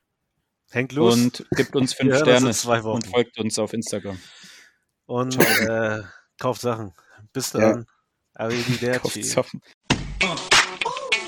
Hängt 0.70 0.92
los 0.92 1.14
und, 1.14 1.40
und 1.40 1.50
gibt 1.56 1.76
uns 1.76 1.94
fünf 1.94 2.10
Wir 2.12 2.18
uns 2.18 2.22
Sterne 2.28 2.46
in 2.48 2.52
zwei 2.52 2.82
Wochen. 2.84 2.96
und 2.96 3.06
folgt 3.06 3.38
uns 3.38 3.58
auf 3.58 3.72
Instagram. 3.72 4.18
äh, 5.08 6.02
kauft 6.38 6.60
Sachen. 6.60 6.92
Bis 7.32 7.52
dann. 7.52 7.86
Arrivederci. 8.38 9.22
Sachen. 9.22 9.60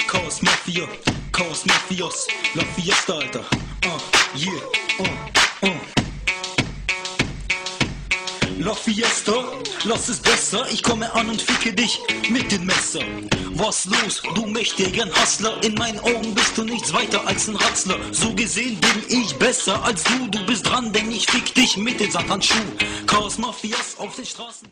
Chaos 0.07 0.43
Mafia, 0.43 0.87
Chaos 1.33 1.65
Mafios, 1.65 2.27
La 2.55 2.65
Fiesta, 2.65 3.15
Alter. 3.15 3.45
Uh, 3.85 3.99
yeah, 4.37 4.53
uh, 5.01 5.67
uh. 5.67 5.99
La 8.59 8.75
Fiesta, 8.75 9.33
lass 9.85 10.09
es 10.09 10.19
besser. 10.21 10.67
Ich 10.71 10.83
komme 10.83 11.11
an 11.15 11.31
und 11.31 11.41
ficke 11.41 11.73
dich 11.73 12.01
mit 12.29 12.51
dem 12.53 12.67
Messer. 12.67 13.01
Was 13.53 13.87
los, 13.87 14.21
du 14.35 14.47
mächtigen 14.47 15.11
Hustler? 15.15 15.63
In 15.63 15.75
meinen 15.75 16.01
Augen 16.01 16.35
bist 16.35 16.59
du 16.59 16.65
nichts 16.65 16.93
weiter 16.93 17.27
als 17.27 17.49
ein 17.49 17.57
Ratzler. 17.57 17.99
So 18.13 18.35
gesehen 18.35 18.79
bin 18.81 19.05
ich 19.09 19.35
besser 19.37 19.83
als 19.85 20.05
du. 20.05 20.27
Du 20.29 20.45
bist 20.45 20.67
dran, 20.67 20.93
denn 20.93 21.11
ich 21.11 21.27
fick 21.27 21.55
dich 21.55 21.77
mit 21.77 22.01
dem 22.01 22.11
Satanschuh. 22.11 22.55
Chaos 23.07 23.39
Mafias 23.39 23.97
auf 23.99 24.15
den 24.17 24.27
Straßen. 24.27 24.69